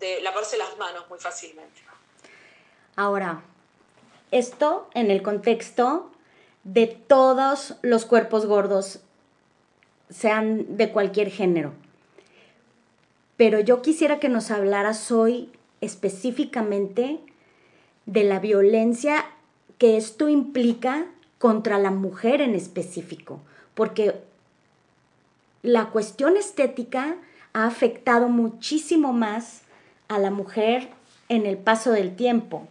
de 0.00 0.20
lavarse 0.22 0.58
las 0.58 0.76
manos 0.78 1.08
muy 1.08 1.18
fácilmente. 1.18 1.80
Ahora, 2.96 3.42
esto 4.30 4.88
en 4.94 5.10
el 5.10 5.22
contexto 5.22 6.10
de 6.64 6.86
todos 6.86 7.76
los 7.82 8.04
cuerpos 8.04 8.46
gordos, 8.46 9.00
sean 10.10 10.76
de 10.76 10.90
cualquier 10.90 11.30
género. 11.30 11.72
Pero 13.36 13.60
yo 13.60 13.80
quisiera 13.80 14.18
que 14.18 14.28
nos 14.28 14.50
hablaras 14.50 15.10
hoy 15.10 15.50
específicamente 15.80 17.20
de 18.06 18.24
la 18.24 18.38
violencia 18.38 19.24
que 19.78 19.96
esto 19.96 20.28
implica 20.28 21.06
contra 21.38 21.78
la 21.78 21.90
mujer 21.90 22.42
en 22.42 22.54
específico, 22.54 23.40
porque 23.74 24.20
la 25.62 25.86
cuestión 25.86 26.36
estética 26.36 27.16
ha 27.54 27.66
afectado 27.66 28.28
muchísimo 28.28 29.12
más 29.12 29.62
a 30.10 30.18
la 30.18 30.30
mujer 30.30 30.88
en 31.28 31.46
el 31.46 31.56
paso 31.56 31.92
del 31.92 32.16
tiempo. 32.16 32.66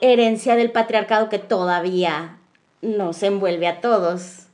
Herencia 0.00 0.54
del 0.54 0.70
patriarcado 0.70 1.28
que 1.30 1.38
todavía 1.38 2.36
nos 2.82 3.22
envuelve 3.22 3.66
a 3.66 3.80
todos. 3.80 4.46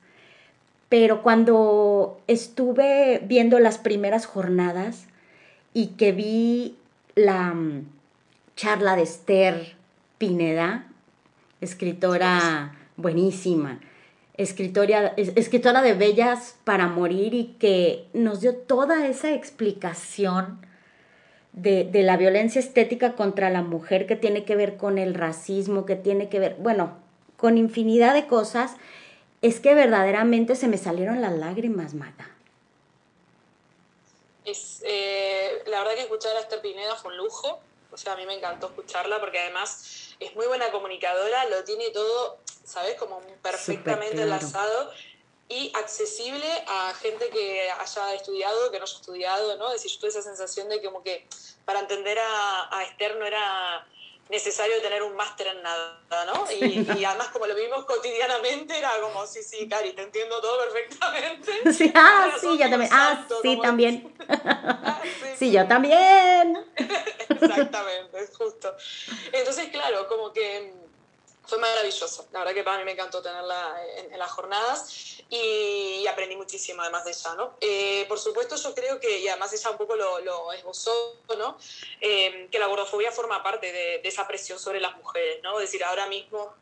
Pero 0.88 1.22
cuando 1.22 2.20
estuve 2.28 3.20
viendo 3.26 3.58
las 3.58 3.78
primeras 3.78 4.24
jornadas 4.24 5.06
y 5.74 5.88
que 5.88 6.12
vi 6.12 6.76
la 7.16 7.52
mm, 7.52 7.86
charla 8.54 8.94
de 8.94 9.02
Esther 9.02 9.74
Pineda, 10.16 10.86
escritora 11.60 12.76
buenísima, 12.96 13.80
escritora, 14.36 15.14
escritora 15.16 15.82
de 15.82 15.94
Bellas 15.94 16.56
para 16.62 16.86
Morir 16.86 17.34
y 17.34 17.56
que 17.58 18.06
nos 18.14 18.40
dio 18.42 18.54
toda 18.54 19.08
esa 19.08 19.32
explicación 19.32 20.60
de, 21.54 21.84
de, 21.84 22.02
la 22.02 22.16
violencia 22.16 22.58
estética 22.58 23.14
contra 23.14 23.50
la 23.50 23.62
mujer 23.62 24.06
que 24.06 24.16
tiene 24.16 24.44
que 24.44 24.56
ver 24.56 24.76
con 24.76 24.98
el 24.98 25.14
racismo, 25.14 25.86
que 25.86 25.96
tiene 25.96 26.28
que 26.28 26.38
ver, 26.38 26.56
bueno, 26.58 26.98
con 27.36 27.58
infinidad 27.58 28.12
de 28.14 28.26
cosas, 28.26 28.72
es 29.40 29.60
que 29.60 29.74
verdaderamente 29.74 30.56
se 30.56 30.68
me 30.68 30.78
salieron 30.78 31.20
las 31.20 31.32
lágrimas, 31.32 31.94
Mata. 31.94 32.30
Es, 34.44 34.82
eh, 34.86 35.62
la 35.66 35.78
verdad 35.78 35.94
que 35.94 36.02
escuchar 36.02 36.36
a 36.36 36.40
Esther 36.40 36.60
Pineda 36.60 36.96
fue 36.96 37.12
un 37.12 37.18
lujo, 37.18 37.60
o 37.90 37.96
sea, 37.96 38.12
a 38.12 38.16
mí 38.16 38.26
me 38.26 38.34
encantó 38.34 38.66
escucharla 38.66 39.20
porque 39.20 39.38
además 39.38 40.14
es 40.20 40.34
muy 40.34 40.46
buena 40.46 40.70
comunicadora, 40.70 41.48
lo 41.48 41.64
tiene 41.64 41.90
todo 41.90 42.38
¿sabes? 42.64 42.96
Como 42.96 43.20
perfectamente 43.42 44.22
enlazado 44.22 44.90
y 45.48 45.72
accesible 45.74 46.46
a 46.66 46.94
gente 46.94 47.28
que 47.30 47.70
haya 47.70 48.14
estudiado, 48.14 48.70
que 48.70 48.78
no 48.78 48.84
haya 48.84 48.96
estudiado, 48.96 49.56
¿no? 49.56 49.68
Es 49.68 49.82
decir, 49.82 49.92
yo 49.92 50.00
tuve 50.00 50.10
esa 50.10 50.22
sensación 50.22 50.68
de 50.68 50.80
que 50.80 50.86
como 50.86 51.02
que 51.02 51.26
para 51.64 51.80
entender 51.80 52.18
a, 52.18 52.76
a 52.78 52.84
Esther 52.84 53.16
no 53.16 53.26
era 53.26 53.86
necesario 54.30 54.80
tener 54.80 55.02
un 55.02 55.14
máster 55.16 55.48
en 55.48 55.62
nada, 55.62 55.98
¿no? 56.26 56.50
Y, 56.50 57.04
además 57.04 57.28
como 57.28 57.46
lo 57.46 57.54
vimos 57.54 57.84
cotidianamente 57.84 58.76
era 58.76 58.90
como, 59.00 59.26
sí, 59.26 59.42
sí, 59.42 59.68
Cari, 59.68 59.92
te 59.92 60.02
entiendo 60.02 60.40
todo 60.40 60.58
perfectamente. 60.64 61.52
Sí, 61.72 61.92
ah, 61.94 62.30
sí, 62.40 62.56
yo 62.58 62.70
también. 62.70 62.90
Ah, 62.92 63.26
sí, 63.42 63.58
también. 63.60 64.14
Ah, 64.28 65.02
sí, 65.38 65.50
yo 65.50 65.66
también. 65.66 66.64
Exactamente, 67.28 68.26
justo. 68.38 68.74
Entonces, 69.32 69.68
claro, 69.68 70.08
como 70.08 70.32
que 70.32 70.72
fue 71.46 71.58
maravilloso. 71.58 72.26
La 72.32 72.40
verdad 72.40 72.54
que 72.54 72.64
para 72.64 72.78
mí 72.78 72.84
me 72.84 72.92
encantó 72.92 73.22
tenerla 73.22 73.76
en, 73.96 74.18
las 74.18 74.30
jornadas 74.30 75.20
y, 75.28 76.06
aprendí 76.06 76.36
muchísimo 76.36 76.82
además 76.82 77.04
de 77.04 77.10
ella, 77.10 77.34
¿no? 77.34 77.56
Eh, 77.60 78.04
por 78.08 78.18
supuesto, 78.18 78.56
yo 78.56 78.74
creo 78.74 79.00
que, 79.00 79.18
y 79.18 79.28
además 79.28 79.52
ella 79.52 79.70
un 79.70 79.78
poco 79.78 79.96
lo, 79.96 80.20
lo 80.20 80.52
esbozó, 80.52 81.16
¿no? 81.36 81.58
Eh, 82.00 82.48
que 82.50 82.58
la 82.58 82.66
gordofobia 82.66 83.10
forma 83.10 83.42
parte 83.42 83.72
de, 83.72 84.00
esa 84.04 84.26
presión 84.26 84.58
sobre 84.58 84.80
las 84.80 84.96
mujeres, 84.96 85.42
¿no? 85.42 85.58
Es 85.58 85.70
decir, 85.70 85.84
ahora 85.84 86.06
mismo 86.06 86.54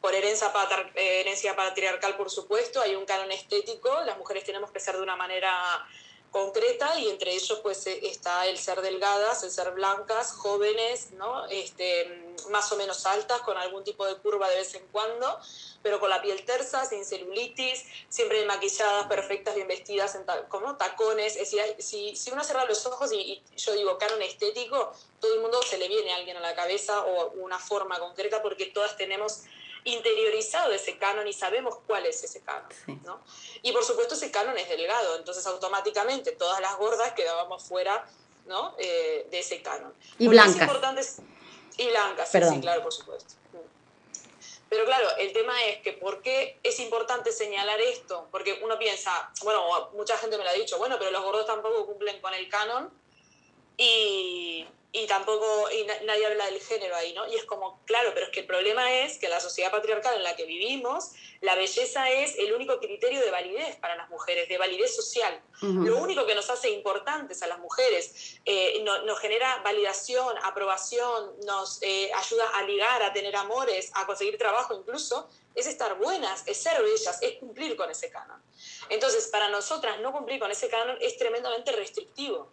por 0.00 0.14
herencia, 0.14 0.52
herencia 0.94 1.56
patriarcal, 1.56 2.16
por 2.16 2.30
supuesto, 2.30 2.80
hay 2.80 2.94
un 2.94 3.06
canon 3.06 3.32
estético, 3.32 4.02
las 4.04 4.18
mujeres 4.18 4.44
tenemos 4.44 4.70
que 4.70 4.78
ser 4.78 4.96
de 4.96 5.02
una 5.02 5.16
manera 5.16 5.86
concreta 6.34 6.98
y 6.98 7.08
entre 7.10 7.32
ellos 7.32 7.60
pues 7.62 7.86
eh, 7.86 8.00
está 8.02 8.48
el 8.48 8.58
ser 8.58 8.82
delgadas, 8.82 9.44
el 9.44 9.52
ser 9.52 9.70
blancas, 9.70 10.32
jóvenes, 10.32 11.12
¿no? 11.12 11.46
este, 11.46 12.34
más 12.50 12.72
o 12.72 12.76
menos 12.76 13.06
altas, 13.06 13.40
con 13.42 13.56
algún 13.56 13.84
tipo 13.84 14.04
de 14.04 14.16
curva 14.16 14.50
de 14.50 14.56
vez 14.56 14.74
en 14.74 14.84
cuando, 14.90 15.38
pero 15.80 16.00
con 16.00 16.10
la 16.10 16.20
piel 16.20 16.44
tersa, 16.44 16.84
sin 16.86 17.04
celulitis, 17.04 17.84
siempre 18.08 18.44
maquilladas, 18.46 19.06
perfectas, 19.06 19.54
bien 19.54 19.68
vestidas, 19.68 20.16
en 20.16 20.24
como 20.48 20.76
tacones. 20.76 21.36
Es 21.36 21.52
decir, 21.52 21.76
si, 21.78 22.16
si 22.16 22.32
uno 22.32 22.42
cierra 22.42 22.64
los 22.64 22.84
ojos 22.86 23.12
y, 23.12 23.40
yo 23.56 23.72
digo 23.74 23.96
canon 23.96 24.20
estético, 24.22 24.92
todo 25.20 25.34
el 25.34 25.40
mundo 25.40 25.62
se 25.62 25.78
le 25.78 25.86
viene 25.86 26.14
a 26.14 26.16
alguien 26.16 26.36
a 26.36 26.40
la 26.40 26.56
cabeza 26.56 27.04
o 27.04 27.30
una 27.34 27.60
forma 27.60 28.00
concreta 28.00 28.42
porque 28.42 28.66
todas 28.66 28.96
tenemos 28.96 29.44
interiorizado 29.84 30.72
ese 30.72 30.98
canon 30.98 31.28
y 31.28 31.32
sabemos 31.32 31.78
cuál 31.86 32.06
es 32.06 32.24
ese 32.24 32.40
canon. 32.40 32.68
¿no? 33.04 33.20
Y 33.62 33.72
por 33.72 33.84
supuesto 33.84 34.14
ese 34.14 34.30
canon 34.30 34.56
es 34.58 34.68
delgado, 34.68 35.16
entonces 35.16 35.46
automáticamente 35.46 36.32
todas 36.32 36.60
las 36.60 36.76
gordas 36.76 37.12
quedábamos 37.12 37.62
fuera 37.64 38.04
¿no? 38.46 38.74
Eh, 38.78 39.26
de 39.30 39.38
ese 39.38 39.62
canon. 39.62 39.92
Y 40.18 40.28
blancas. 40.28 40.54
y 41.76 41.88
blancas, 41.88 42.30
sí, 42.30 42.38
sí, 42.42 42.60
claro, 42.60 42.82
por 42.82 42.92
supuesto. 42.92 43.34
Pero 44.68 44.86
claro, 44.86 45.08
el 45.18 45.32
tema 45.32 45.64
es 45.66 45.82
que 45.82 45.92
¿por 45.92 46.20
qué 46.20 46.58
es 46.62 46.80
importante 46.80 47.30
señalar 47.30 47.80
esto? 47.80 48.26
Porque 48.30 48.58
uno 48.62 48.78
piensa, 48.78 49.30
bueno, 49.42 49.62
mucha 49.92 50.18
gente 50.18 50.36
me 50.36 50.44
lo 50.44 50.50
ha 50.50 50.54
dicho, 50.54 50.78
bueno, 50.78 50.96
pero 50.98 51.10
los 51.10 51.22
gordos 51.22 51.46
tampoco 51.46 51.86
cumplen 51.86 52.20
con 52.20 52.34
el 52.34 52.48
canon 52.48 52.90
y, 53.76 54.66
y 54.94 55.08
tampoco 55.08 55.68
y 55.72 55.84
nadie 56.06 56.24
habla 56.24 56.46
del 56.46 56.60
género 56.60 56.94
ahí, 56.94 57.12
¿no? 57.14 57.26
Y 57.26 57.34
es 57.34 57.44
como, 57.44 57.80
claro, 57.84 58.12
pero 58.14 58.26
es 58.26 58.32
que 58.32 58.40
el 58.40 58.46
problema 58.46 58.92
es 58.92 59.18
que 59.18 59.26
en 59.26 59.32
la 59.32 59.40
sociedad 59.40 59.72
patriarcal 59.72 60.14
en 60.14 60.22
la 60.22 60.36
que 60.36 60.46
vivimos, 60.46 61.10
la 61.40 61.56
belleza 61.56 62.10
es 62.10 62.38
el 62.38 62.52
único 62.52 62.78
criterio 62.78 63.20
de 63.20 63.30
validez 63.32 63.74
para 63.76 63.96
las 63.96 64.08
mujeres, 64.08 64.48
de 64.48 64.56
validez 64.56 64.94
social. 64.94 65.42
Lo 65.60 65.96
único 65.98 66.26
que 66.26 66.34
nos 66.36 66.48
hace 66.48 66.70
importantes 66.70 67.42
a 67.42 67.48
las 67.48 67.58
mujeres, 67.58 68.38
eh, 68.44 68.84
nos 68.84 69.18
genera 69.18 69.60
validación, 69.64 70.36
aprobación, 70.42 71.32
nos 71.44 71.82
eh, 71.82 72.10
ayuda 72.14 72.48
a 72.54 72.62
ligar, 72.62 73.02
a 73.02 73.12
tener 73.12 73.34
amores, 73.34 73.90
a 73.94 74.06
conseguir 74.06 74.38
trabajo 74.38 74.74
incluso, 74.74 75.28
es 75.56 75.66
estar 75.66 75.98
buenas, 75.98 76.46
es 76.46 76.56
ser 76.58 76.80
bellas, 76.82 77.18
es 77.20 77.38
cumplir 77.38 77.76
con 77.76 77.90
ese 77.90 78.10
canon. 78.10 78.40
Entonces, 78.88 79.26
para 79.26 79.48
nosotras 79.48 79.98
no 80.00 80.12
cumplir 80.12 80.38
con 80.38 80.52
ese 80.52 80.68
canon 80.68 80.96
es 81.00 81.18
tremendamente 81.18 81.72
restrictivo. 81.72 82.52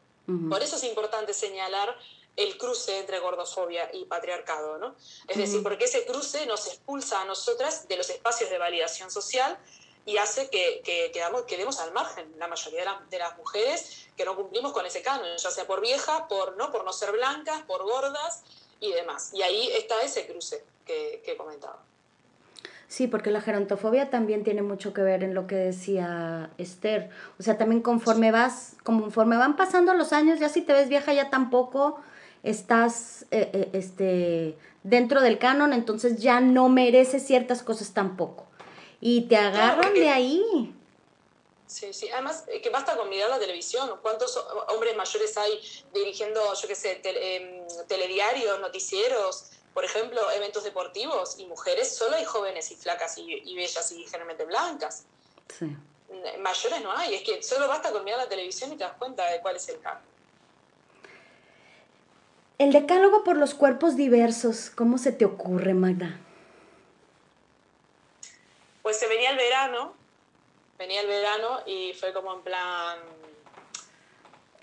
Por 0.49 0.63
eso 0.63 0.77
es 0.77 0.83
importante 0.83 1.33
señalar 1.33 1.97
el 2.37 2.57
cruce 2.57 2.99
entre 2.99 3.19
gordofobia 3.19 3.89
y 3.93 4.05
patriarcado, 4.05 4.77
¿no? 4.77 4.95
Es 5.27 5.37
decir, 5.37 5.61
porque 5.63 5.85
ese 5.85 6.05
cruce 6.05 6.45
nos 6.45 6.67
expulsa 6.67 7.21
a 7.21 7.25
nosotras 7.25 7.87
de 7.87 7.97
los 7.97 8.09
espacios 8.09 8.49
de 8.49 8.57
validación 8.57 9.11
social 9.11 9.57
y 10.05 10.17
hace 10.17 10.49
que, 10.49 10.81
que 10.83 11.11
quedamos, 11.11 11.43
quedemos 11.43 11.79
al 11.79 11.91
margen, 11.91 12.33
la 12.39 12.47
mayoría 12.47 12.99
de, 13.09 13.19
las 13.19 13.37
mujeres 13.37 14.07
que 14.17 14.25
no 14.25 14.35
cumplimos 14.35 14.71
con 14.71 14.85
ese 14.85 15.01
canon, 15.01 15.37
ya 15.37 15.51
sea 15.51 15.67
por 15.67 15.81
vieja, 15.81 16.27
por 16.27 16.57
no, 16.57 16.71
por 16.71 16.83
no 16.83 16.93
ser 16.93 17.11
blancas, 17.11 17.61
por 17.63 17.83
gordas 17.83 18.43
y 18.79 18.91
demás. 18.93 19.31
Y 19.33 19.41
ahí 19.43 19.69
está 19.73 20.01
ese 20.01 20.25
cruce 20.25 20.63
que, 20.85 21.21
que 21.23 21.37
comentaba. 21.37 21.79
Sí, 22.87 23.07
porque 23.07 23.31
la 23.31 23.39
gerontofobia 23.39 24.09
también 24.09 24.43
tiene 24.43 24.63
mucho 24.63 24.93
que 24.93 25.01
ver 25.01 25.23
en 25.23 25.33
lo 25.33 25.47
que 25.47 25.55
decía 25.55 26.49
Esther. 26.57 27.09
O 27.39 27.43
sea, 27.43 27.57
también 27.57 27.81
conforme 27.81 28.31
vas, 28.31 28.75
conforme 28.83 29.37
van 29.37 29.55
pasando 29.55 29.93
los 29.93 30.11
años, 30.11 30.39
ya 30.39 30.49
si 30.49 30.61
te 30.61 30.73
ves 30.73 30.89
vieja 30.89 31.13
ya 31.13 31.29
tampoco 31.29 32.01
estás 32.43 33.25
eh, 33.31 33.49
eh, 33.53 33.69
este, 33.73 34.55
dentro 34.83 35.21
del 35.21 35.37
canon, 35.37 35.73
entonces 35.73 36.21
ya 36.21 36.39
no 36.39 36.69
mereces 36.69 37.25
ciertas 37.25 37.63
cosas 37.63 37.93
tampoco. 37.93 38.45
Y 38.99 39.21
te 39.23 39.37
agarran 39.37 39.93
de 39.93 40.09
ahí. 40.09 40.75
Sí, 41.67 41.93
sí. 41.93 42.09
Además, 42.09 42.43
eh, 42.47 42.61
que 42.61 42.69
basta 42.69 42.97
con 42.97 43.09
mirar 43.09 43.29
la 43.29 43.39
televisión. 43.39 43.89
¿Cuántos 44.01 44.37
hombres 44.67 44.95
mayores 44.95 45.37
hay 45.37 45.59
dirigiendo, 45.93 46.53
yo 46.53 46.67
qué 46.67 46.75
sé, 46.75 47.01
em, 47.03 47.65
telediarios, 47.87 48.59
noticieros, 48.59 49.51
por 49.73 49.85
ejemplo, 49.85 50.29
eventos 50.31 50.63
deportivos, 50.65 51.39
y 51.39 51.45
mujeres 51.45 51.95
solo 51.95 52.17
hay 52.17 52.25
jóvenes 52.25 52.69
y 52.71 52.75
flacas 52.75 53.17
y, 53.17 53.55
bellas 53.55 53.91
y 53.93 54.03
generalmente 54.03 54.43
blancas. 54.45 55.05
Sí. 55.57 55.75
Mayores 56.39 56.83
no 56.83 56.91
hay, 56.91 57.15
es 57.15 57.23
que 57.23 57.41
solo 57.41 57.69
basta 57.69 57.91
con 57.91 58.03
mirar 58.03 58.19
la 58.19 58.27
televisión 58.27 58.73
y 58.73 58.75
te 58.75 58.83
das 58.83 58.97
cuenta 58.99 59.25
de 59.31 59.39
cuál 59.39 59.55
es 59.55 59.69
el 59.69 59.79
cambio. 59.79 60.10
El 62.61 62.71
decálogo 62.71 63.23
por 63.23 63.37
los 63.37 63.55
cuerpos 63.55 63.95
diversos, 63.95 64.69
¿cómo 64.69 64.99
se 64.99 65.11
te 65.11 65.25
ocurre, 65.25 65.73
Magda? 65.73 66.19
Pues 68.83 68.99
se 68.99 69.07
venía 69.07 69.31
el 69.31 69.37
verano, 69.37 69.95
venía 70.77 71.01
el 71.01 71.07
verano 71.07 71.61
y 71.65 71.95
fue 71.99 72.13
como 72.13 72.35
en 72.35 72.43
plan, 72.43 72.99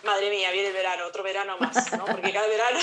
madre 0.04 0.30
mía, 0.30 0.52
viene 0.52 0.68
el 0.68 0.74
verano, 0.74 1.06
otro 1.08 1.24
verano 1.24 1.58
más, 1.58 1.92
¿no? 1.98 2.04
Porque 2.04 2.32
cada 2.32 2.46
verano 2.46 2.78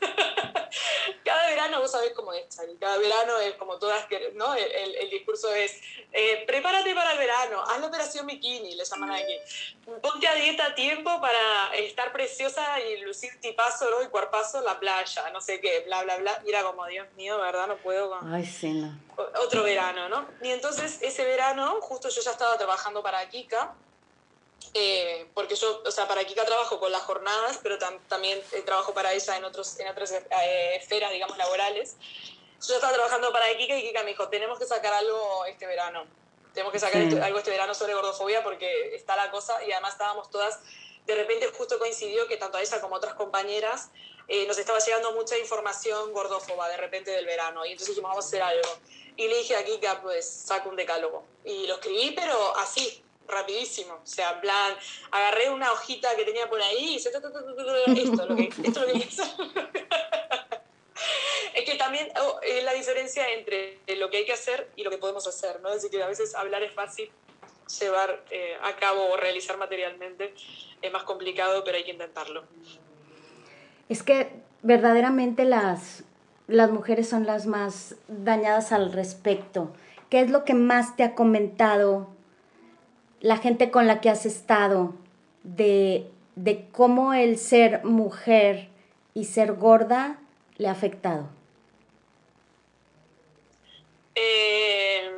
cada 1.24 1.48
verano 1.48 1.80
vos 1.80 1.90
sabés 1.90 2.12
cómo 2.12 2.32
es, 2.32 2.44
Cada 2.80 2.98
verano 2.98 3.38
es 3.38 3.54
como 3.54 3.78
todas, 3.78 4.06
¿no? 4.34 4.54
El, 4.54 4.94
el 4.94 5.10
discurso 5.10 5.52
es, 5.54 5.80
eh, 6.12 6.44
prepárate 6.46 6.94
para 6.94 7.12
el 7.12 7.18
verano, 7.18 7.62
haz 7.62 7.80
la 7.80 7.86
operación 7.86 8.26
bikini, 8.26 8.74
le 8.74 8.84
llaman 8.84 9.10
aquí. 9.12 9.38
Ponte 10.00 10.26
a 10.26 10.34
dieta 10.34 10.66
a 10.66 10.74
tiempo 10.74 11.20
para 11.20 11.74
estar 11.76 12.12
preciosa 12.12 12.80
y 12.80 13.00
lucir 13.02 13.38
tipazo 13.40 13.90
¿no? 13.90 14.02
y 14.02 14.08
cuerpazo 14.08 14.58
en 14.58 14.64
la 14.64 14.78
playa, 14.80 15.30
no 15.30 15.40
sé 15.40 15.60
qué, 15.60 15.80
bla, 15.80 16.02
bla, 16.02 16.16
bla. 16.16 16.40
Mira 16.44 16.62
como, 16.62 16.86
Dios 16.86 17.06
mío, 17.16 17.38
¿verdad? 17.38 17.66
No 17.66 17.76
puedo 17.76 18.18
Ay, 18.32 18.46
sí, 18.46 18.72
no. 18.72 18.98
Otro 19.42 19.64
verano, 19.64 20.08
¿no? 20.08 20.26
Y 20.42 20.50
entonces 20.50 20.98
ese 21.02 21.24
verano, 21.24 21.80
justo 21.80 22.08
yo 22.08 22.20
ya 22.22 22.30
estaba 22.30 22.56
trabajando 22.56 23.02
para 23.02 23.28
Kika, 23.28 23.74
eh, 24.74 25.26
porque 25.34 25.56
yo, 25.56 25.82
o 25.84 25.90
sea, 25.90 26.06
para 26.06 26.24
Kika 26.24 26.44
trabajo 26.44 26.78
con 26.78 26.92
las 26.92 27.02
jornadas, 27.02 27.58
pero 27.62 27.78
también 28.08 28.40
eh, 28.52 28.62
trabajo 28.62 28.92
para 28.92 29.12
ella 29.12 29.36
en, 29.36 29.44
otros, 29.44 29.78
en 29.78 29.88
otras 29.88 30.12
eh, 30.12 30.76
esferas, 30.76 31.12
digamos, 31.12 31.36
laborales. 31.38 31.96
Yo 32.66 32.74
estaba 32.74 32.92
trabajando 32.92 33.32
para 33.32 33.56
Kika 33.56 33.76
y 33.76 33.88
Kika 33.88 34.02
me 34.02 34.10
dijo, 34.10 34.28
tenemos 34.28 34.58
que 34.58 34.66
sacar 34.66 34.92
algo 34.92 35.44
este 35.46 35.66
verano. 35.66 36.06
Tenemos 36.52 36.72
que 36.72 36.80
sacar 36.80 37.00
algo 37.00 37.38
este 37.38 37.50
verano 37.50 37.74
sobre 37.74 37.94
gordofobia 37.94 38.42
porque 38.42 38.94
está 38.94 39.16
la 39.16 39.30
cosa 39.30 39.62
y 39.64 39.70
además 39.70 39.92
estábamos 39.92 40.28
todas, 40.30 40.58
de 41.06 41.14
repente 41.14 41.46
justo 41.56 41.78
coincidió 41.78 42.26
que 42.26 42.36
tanto 42.36 42.58
a 42.58 42.62
ella 42.62 42.80
como 42.80 42.96
a 42.96 42.98
otras 42.98 43.14
compañeras 43.14 43.90
nos 44.46 44.58
estaba 44.58 44.78
llegando 44.78 45.12
mucha 45.12 45.38
información 45.38 46.12
gordófoba 46.12 46.68
de 46.68 46.76
repente 46.76 47.12
del 47.12 47.26
verano 47.26 47.64
y 47.64 47.72
entonces 47.72 47.94
dijimos, 47.94 48.10
vamos 48.10 48.24
a 48.24 48.28
hacer 48.28 48.42
algo. 48.42 48.68
Y 49.16 49.28
le 49.28 49.38
dije 49.38 49.56
a 49.56 49.64
Kika, 49.64 50.02
pues 50.02 50.28
saco 50.28 50.68
un 50.68 50.76
decálogo. 50.76 51.24
Y 51.44 51.66
lo 51.66 51.74
escribí, 51.74 52.12
pero 52.12 52.56
así, 52.56 53.02
rapidísimo. 53.28 53.94
O 53.94 54.06
sea, 54.06 54.40
plan, 54.40 54.74
agarré 55.10 55.50
una 55.50 55.72
hojita 55.72 56.14
que 56.16 56.24
tenía 56.24 56.48
por 56.48 56.60
ahí 56.60 56.78
y 56.78 56.94
hice 56.96 57.10
esto, 57.10 57.20
lo 57.28 58.34
que, 58.36 58.50
esto 58.64 58.86
lo 58.86 58.92
que 58.92 59.08
Es 61.54 61.64
que 61.64 61.74
también 61.76 62.08
oh, 62.20 62.40
es 62.42 62.64
la 62.64 62.72
diferencia 62.72 63.28
entre 63.32 63.78
lo 63.96 64.10
que 64.10 64.18
hay 64.18 64.24
que 64.24 64.32
hacer 64.32 64.68
y 64.76 64.84
lo 64.84 64.90
que 64.90 64.98
podemos 64.98 65.26
hacer, 65.26 65.60
¿no? 65.60 65.68
Es 65.68 65.76
decir, 65.76 65.90
que 65.90 66.02
a 66.02 66.08
veces 66.08 66.34
hablar 66.34 66.62
es 66.62 66.72
fácil, 66.72 67.10
llevar 67.80 68.22
eh, 68.30 68.56
a 68.62 68.76
cabo 68.76 69.10
o 69.10 69.16
realizar 69.16 69.56
materialmente 69.58 70.34
es 70.80 70.92
más 70.92 71.02
complicado, 71.02 71.64
pero 71.64 71.76
hay 71.76 71.84
que 71.84 71.90
intentarlo. 71.90 72.44
Es 73.88 74.02
que 74.02 74.30
verdaderamente 74.62 75.44
las, 75.44 76.04
las 76.46 76.70
mujeres 76.70 77.08
son 77.08 77.26
las 77.26 77.46
más 77.46 77.96
dañadas 78.06 78.72
al 78.72 78.92
respecto. 78.92 79.72
¿Qué 80.10 80.20
es 80.20 80.30
lo 80.30 80.44
que 80.44 80.54
más 80.54 80.96
te 80.96 81.02
ha 81.02 81.14
comentado 81.14 82.08
la 83.20 83.36
gente 83.38 83.70
con 83.70 83.86
la 83.86 84.00
que 84.00 84.10
has 84.10 84.26
estado, 84.26 84.94
de, 85.42 86.10
cómo 86.72 87.14
el 87.14 87.38
ser 87.38 87.84
mujer 87.84 88.68
y 89.14 89.24
ser 89.24 89.54
gorda 89.54 90.18
le 90.56 90.68
ha 90.68 90.72
afectado? 90.72 91.28
Eh, 94.14 95.10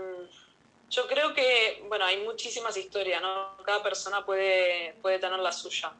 yo 0.90 1.06
creo 1.06 1.34
que, 1.34 1.84
bueno, 1.88 2.04
hay 2.04 2.22
muchísimas 2.22 2.76
historias, 2.76 3.22
¿no? 3.22 3.56
Cada 3.64 3.82
persona 3.82 4.24
puede, 4.24 4.94
puede 5.02 5.18
tener 5.18 5.38
la 5.38 5.52
suya. 5.52 5.92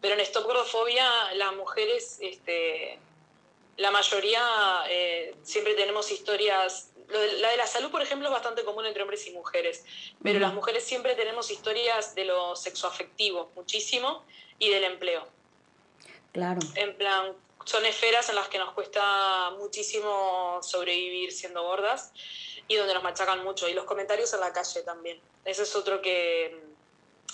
Pero 0.00 0.14
en 0.14 0.20
Stop 0.20 0.44
Gordofobia, 0.44 1.06
las 1.34 1.54
mujeres, 1.54 2.18
este, 2.20 2.98
la 3.76 3.90
mayoría 3.90 4.40
eh, 4.88 5.34
siempre 5.42 5.74
tenemos 5.74 6.10
historias 6.10 6.90
la 7.08 7.50
de 7.50 7.56
la 7.56 7.66
salud, 7.66 7.90
por 7.90 8.02
ejemplo, 8.02 8.28
es 8.28 8.32
bastante 8.32 8.64
común 8.64 8.86
entre 8.86 9.02
hombres 9.02 9.26
y 9.26 9.32
mujeres, 9.32 9.84
pero 10.22 10.38
las 10.38 10.54
mujeres 10.54 10.84
siempre 10.84 11.14
tenemos 11.14 11.50
historias 11.50 12.14
de 12.14 12.24
lo 12.24 12.56
sexoafectivo, 12.56 13.50
muchísimo, 13.54 14.24
y 14.58 14.70
del 14.70 14.84
empleo. 14.84 15.26
Claro. 16.32 16.60
En 16.74 16.96
plan, 16.96 17.34
son 17.64 17.86
esferas 17.86 18.28
en 18.28 18.34
las 18.36 18.48
que 18.48 18.58
nos 18.58 18.72
cuesta 18.72 19.50
muchísimo 19.58 20.60
sobrevivir 20.62 21.32
siendo 21.32 21.62
gordas 21.62 22.12
y 22.68 22.76
donde 22.76 22.94
nos 22.94 23.02
machacan 23.02 23.42
mucho. 23.44 23.68
Y 23.68 23.74
los 23.74 23.84
comentarios 23.84 24.32
en 24.34 24.40
la 24.40 24.52
calle 24.52 24.82
también. 24.82 25.20
Ese 25.44 25.62
es 25.62 25.74
otro 25.76 26.00
que, 26.00 26.60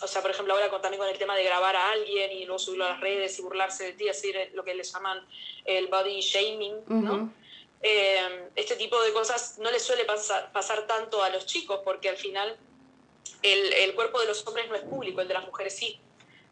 o 0.02 0.06
sea, 0.06 0.22
por 0.22 0.30
ejemplo, 0.30 0.54
ahora 0.54 0.70
también 0.80 1.00
con 1.00 1.08
el 1.08 1.18
tema 1.18 1.36
de 1.36 1.44
grabar 1.44 1.76
a 1.76 1.90
alguien 1.90 2.32
y 2.32 2.44
luego 2.44 2.58
subirlo 2.58 2.86
a 2.86 2.90
las 2.90 3.00
redes 3.00 3.38
y 3.38 3.42
burlarse 3.42 3.84
de 3.84 3.92
ti, 3.92 4.08
así 4.08 4.32
lo 4.52 4.64
que 4.64 4.74
le 4.74 4.82
llaman 4.82 5.26
el 5.64 5.88
body 5.88 6.20
shaming, 6.20 6.84
¿no? 6.88 7.32
Eh, 7.82 8.50
este 8.56 8.76
tipo 8.76 9.00
de 9.02 9.12
cosas 9.12 9.58
no 9.58 9.70
les 9.70 9.82
suele 9.82 10.04
pasar, 10.04 10.52
pasar, 10.52 10.86
tanto 10.86 11.22
a 11.22 11.30
los 11.30 11.46
chicos, 11.46 11.80
porque 11.82 12.08
al 12.08 12.16
final 12.16 12.58
el, 13.42 13.72
el, 13.72 13.94
cuerpo 13.94 14.20
de 14.20 14.26
los 14.26 14.46
hombres 14.46 14.68
no 14.68 14.74
es 14.74 14.82
público, 14.82 15.20
el 15.20 15.28
de 15.28 15.34
las 15.34 15.46
mujeres 15.46 15.76
sí. 15.76 15.98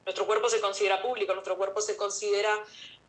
Nuestro 0.07 0.27
cuerpo 0.27 0.49
se 0.49 0.61
considera 0.61 1.03
público, 1.03 1.35
nuestro 1.35 1.59
cuerpo 1.59 1.83
se 1.83 1.97
considera 1.97 2.51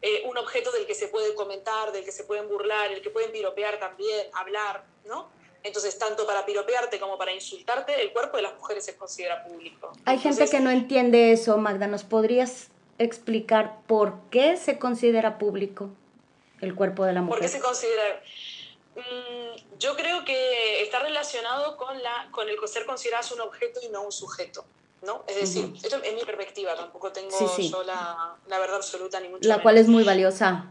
eh, 0.01 0.23
un 0.25 0.37
objeto 0.37 0.71
del 0.71 0.85
que 0.85 0.95
se 0.95 1.07
puede 1.09 1.33
comentar, 1.35 1.91
del 1.91 2.05
que 2.05 2.11
se 2.11 2.23
pueden 2.23 2.47
burlar, 2.47 2.91
el 2.91 3.01
que 3.01 3.09
pueden 3.09 3.31
piropear 3.31 3.79
también, 3.79 4.27
hablar, 4.33 4.85
¿no? 5.05 5.29
Entonces, 5.61 5.97
tanto 5.97 6.25
para 6.25 6.45
piropearte 6.45 6.99
como 6.99 7.17
para 7.17 7.33
insultarte, 7.33 8.01
el 8.01 8.13
cuerpo 8.13 8.37
de 8.37 8.43
las 8.43 8.55
mujeres 8.55 8.85
se 8.85 8.95
considera 8.95 9.43
público. 9.43 9.91
Hay 10.05 10.17
gente 10.17 10.47
que 10.47 10.61
no 10.61 10.69
entiende 10.71 11.33
eso, 11.33 11.57
Magda. 11.57 11.87
¿Nos 11.87 12.03
podrías 12.03 12.69
explicar 12.97 13.79
por 13.87 14.13
qué 14.29 14.55
se 14.55 14.79
considera 14.79 15.37
público? 15.37 15.89
El 16.61 16.75
cuerpo 16.75 17.05
de 17.05 17.13
la 17.13 17.21
mujer? 17.21 17.39
¿Por 17.39 17.41
qué 17.41 17.49
se 17.49 17.59
considera? 17.59 18.21
Mm, 18.95 19.77
yo 19.77 19.95
creo 19.95 20.25
que 20.25 20.81
está 20.83 20.99
relacionado 20.99 21.77
con, 21.77 22.01
la, 22.01 22.29
con 22.31 22.49
el 22.49 22.55
ser 22.67 22.85
considerado 22.85 23.35
un 23.35 23.41
objeto 23.41 23.79
y 23.81 23.89
no 23.89 24.03
un 24.03 24.11
sujeto. 24.11 24.65
¿no? 25.01 25.23
Es 25.27 25.35
decir, 25.35 25.73
esto 25.81 26.01
es 26.03 26.13
mi 26.13 26.25
perspectiva, 26.25 26.75
tampoco 26.75 27.11
tengo 27.11 27.29
yo 27.57 27.83
la, 27.83 28.35
la, 28.47 28.59
verdad 28.59 28.75
absoluta 28.77 29.19
ni 29.21 29.29
mucho 29.29 29.47
La 29.47 29.61
cual 29.61 29.77
es 29.77 29.87
muy 29.87 30.03
valiosa. 30.03 30.65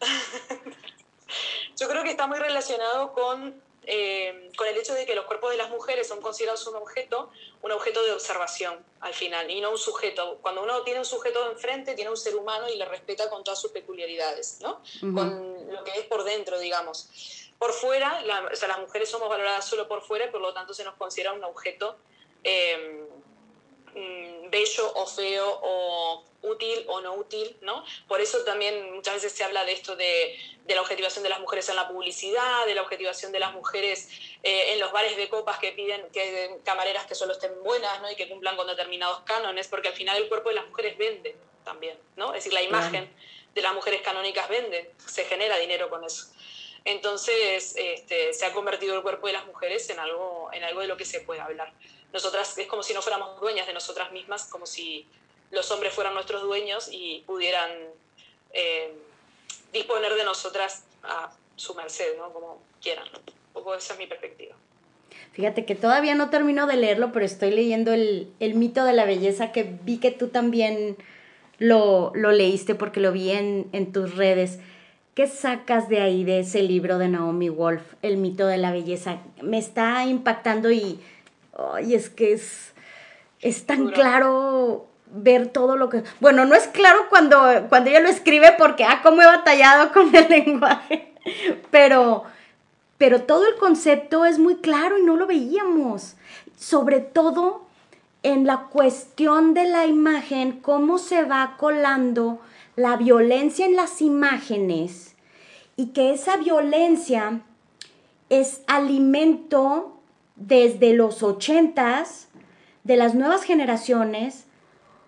yo 1.76 1.88
creo 1.88 2.04
que 2.04 2.10
está 2.10 2.26
muy 2.26 2.38
relacionado 2.38 3.12
con 3.12 3.60
eh, 3.86 4.50
con 4.56 4.66
el 4.66 4.76
hecho 4.76 4.94
de 4.94 5.06
que 5.06 5.14
los 5.14 5.26
cuerpos 5.26 5.50
de 5.50 5.56
las 5.56 5.70
mujeres 5.70 6.08
son 6.08 6.20
considerados 6.20 6.66
un 6.66 6.74
objeto, 6.76 7.30
un 7.62 7.72
objeto 7.72 8.02
de 8.04 8.12
observación 8.12 8.84
al 9.00 9.14
final, 9.14 9.50
y 9.50 9.60
no 9.60 9.70
un 9.70 9.78
sujeto. 9.78 10.38
Cuando 10.42 10.62
uno 10.62 10.82
tiene 10.82 10.98
un 10.98 11.06
sujeto 11.06 11.50
enfrente, 11.50 11.94
tiene 11.94 12.10
un 12.10 12.16
ser 12.16 12.34
humano 12.34 12.68
y 12.68 12.76
le 12.76 12.84
respeta 12.84 13.30
con 13.30 13.44
todas 13.44 13.60
sus 13.60 13.70
peculiaridades, 13.70 14.58
¿no? 14.60 14.82
Con 15.00 15.72
lo 15.72 15.84
que 15.84 15.92
es 15.92 16.06
por 16.06 16.24
dentro, 16.24 16.58
digamos. 16.58 17.08
Por 17.58 17.72
fuera, 17.72 18.22
o 18.52 18.56
sea, 18.56 18.68
las 18.68 18.80
mujeres 18.80 19.08
somos 19.08 19.28
valoradas 19.28 19.64
solo 19.64 19.88
por 19.88 20.02
fuera 20.02 20.26
y 20.26 20.30
por 20.30 20.40
lo 20.40 20.52
tanto 20.52 20.74
se 20.74 20.84
nos 20.84 20.94
considera 20.96 21.32
un 21.32 21.44
objeto 21.44 21.96
eh, 22.42 23.05
mm, 23.96 24.50
bello 24.50 24.92
o 24.94 25.06
feo 25.06 25.60
o 25.62 26.24
útil 26.42 26.84
o 26.86 27.00
no 27.00 27.14
útil, 27.14 27.56
¿no? 27.62 27.84
Por 28.06 28.20
eso 28.20 28.44
también 28.44 28.94
muchas 28.94 29.14
veces 29.14 29.32
se 29.32 29.42
habla 29.42 29.64
de 29.64 29.72
esto 29.72 29.96
de, 29.96 30.38
de 30.64 30.74
la 30.74 30.82
objetivación 30.82 31.22
de 31.24 31.30
las 31.30 31.40
mujeres 31.40 31.68
en 31.68 31.76
la 31.76 31.88
publicidad, 31.88 32.66
de 32.66 32.74
la 32.74 32.82
objetivación 32.82 33.32
de 33.32 33.40
las 33.40 33.52
mujeres 33.52 34.08
eh, 34.42 34.72
en 34.72 34.80
los 34.80 34.92
bares 34.92 35.16
de 35.16 35.28
copas 35.28 35.58
que 35.58 35.72
piden 35.72 36.08
que 36.12 36.58
camareras 36.64 37.06
que 37.06 37.14
solo 37.14 37.32
estén 37.32 37.52
buenas, 37.62 38.00
¿no? 38.00 38.10
Y 38.10 38.16
que 38.16 38.28
cumplan 38.28 38.56
con 38.56 38.66
determinados 38.66 39.20
cánones, 39.20 39.68
porque 39.68 39.88
al 39.88 39.94
final 39.94 40.16
el 40.16 40.28
cuerpo 40.28 40.50
de 40.50 40.56
las 40.56 40.68
mujeres 40.68 40.96
vende 40.96 41.36
también, 41.64 41.98
¿no? 42.16 42.28
Es 42.28 42.44
decir, 42.44 42.52
la 42.52 42.62
imagen 42.62 43.10
de 43.54 43.62
las 43.62 43.74
mujeres 43.74 44.02
canónicas 44.02 44.48
vende, 44.48 44.92
se 45.06 45.24
genera 45.24 45.56
dinero 45.58 45.90
con 45.90 46.04
eso. 46.04 46.26
Entonces, 46.84 47.74
este, 47.76 48.32
se 48.32 48.46
ha 48.46 48.52
convertido 48.52 48.94
el 48.94 49.02
cuerpo 49.02 49.26
de 49.26 49.32
las 49.32 49.44
mujeres 49.46 49.90
en 49.90 49.98
algo, 49.98 50.50
en 50.52 50.62
algo 50.62 50.80
de 50.80 50.86
lo 50.86 50.96
que 50.96 51.04
se 51.04 51.20
puede 51.20 51.40
hablar. 51.40 51.72
Nosotras 52.12 52.56
es 52.56 52.66
como 52.66 52.82
si 52.82 52.94
no 52.94 53.02
fuéramos 53.02 53.40
dueñas 53.40 53.66
de 53.66 53.72
nosotras 53.72 54.12
mismas, 54.12 54.44
como 54.46 54.66
si 54.66 55.06
los 55.50 55.70
hombres 55.70 55.92
fueran 55.92 56.14
nuestros 56.14 56.42
dueños 56.42 56.88
y 56.90 57.22
pudieran 57.26 57.70
eh, 58.52 58.94
disponer 59.72 60.14
de 60.14 60.24
nosotras 60.24 60.84
a 61.02 61.30
su 61.56 61.74
merced, 61.74 62.16
¿no? 62.18 62.32
Como 62.32 62.62
quieran. 62.80 63.06
Un 63.14 63.52
poco 63.52 63.74
esa 63.74 63.94
es 63.94 63.98
mi 63.98 64.06
perspectiva. 64.06 64.54
Fíjate 65.32 65.64
que 65.64 65.74
todavía 65.74 66.14
no 66.14 66.30
termino 66.30 66.66
de 66.66 66.76
leerlo, 66.76 67.12
pero 67.12 67.24
estoy 67.24 67.50
leyendo 67.50 67.92
el, 67.92 68.32
mito 68.54 68.84
de 68.84 68.92
la 68.92 69.04
belleza 69.04 69.52
que 69.52 69.64
vi 69.82 69.98
que 69.98 70.10
tú 70.10 70.28
también 70.28 70.96
lo, 71.58 72.12
leíste 72.14 72.74
porque 72.74 73.00
lo 73.00 73.12
vi 73.12 73.30
en, 73.30 73.68
en, 73.72 73.92
tus 73.92 74.16
redes. 74.16 74.58
¿Qué 75.14 75.26
sacas 75.26 75.88
de 75.88 76.00
ahí, 76.00 76.24
de 76.24 76.40
ese 76.40 76.62
libro 76.62 76.98
de 76.98 77.08
Naomi 77.08 77.48
Wolf, 77.48 77.82
El 78.02 78.16
mito 78.16 78.46
de 78.46 78.58
la 78.58 78.72
belleza? 78.72 79.18
Me 79.42 79.58
está 79.58 80.04
impactando 80.04 80.70
y, 80.70 81.00
ay, 81.58 81.94
es 81.94 82.10
que 82.10 82.32
es, 82.32 82.72
es 83.40 83.66
tan 83.66 83.88
claro 83.88 84.86
ver 85.06 85.48
todo 85.48 85.76
lo 85.76 85.88
que... 85.88 86.02
Bueno, 86.20 86.44
no 86.44 86.54
es 86.54 86.66
claro 86.68 87.06
cuando, 87.08 87.38
cuando 87.68 87.90
ella 87.90 88.00
lo 88.00 88.08
escribe 88.08 88.54
porque, 88.58 88.84
ah, 88.84 89.00
cómo 89.02 89.22
he 89.22 89.26
batallado 89.26 89.92
con 89.94 90.14
el 90.14 90.28
lenguaje, 90.28 91.14
pero, 91.70 92.24
pero 92.98 93.22
todo 93.22 93.46
el 93.46 93.56
concepto 93.56 94.24
es 94.24 94.38
muy 94.38 94.56
claro 94.56 94.98
y 94.98 95.02
no 95.02 95.16
lo 95.16 95.26
veíamos. 95.26 96.16
Sobre 96.56 97.00
todo 97.00 97.66
en 98.22 98.46
la 98.46 98.64
cuestión 98.70 99.54
de 99.54 99.66
la 99.66 99.86
imagen, 99.86 100.60
cómo 100.60 100.98
se 100.98 101.22
va 101.24 101.56
colando 101.58 102.40
la 102.74 102.96
violencia 102.96 103.66
en 103.66 103.76
las 103.76 104.02
imágenes 104.02 105.14
y 105.76 105.88
que 105.88 106.12
esa 106.12 106.36
violencia 106.36 107.40
es 108.28 108.62
alimento 108.66 109.95
desde 110.36 110.92
los 110.92 111.22
ochentas 111.22 112.28
de 112.84 112.96
las 112.96 113.14
nuevas 113.14 113.42
generaciones 113.42 114.44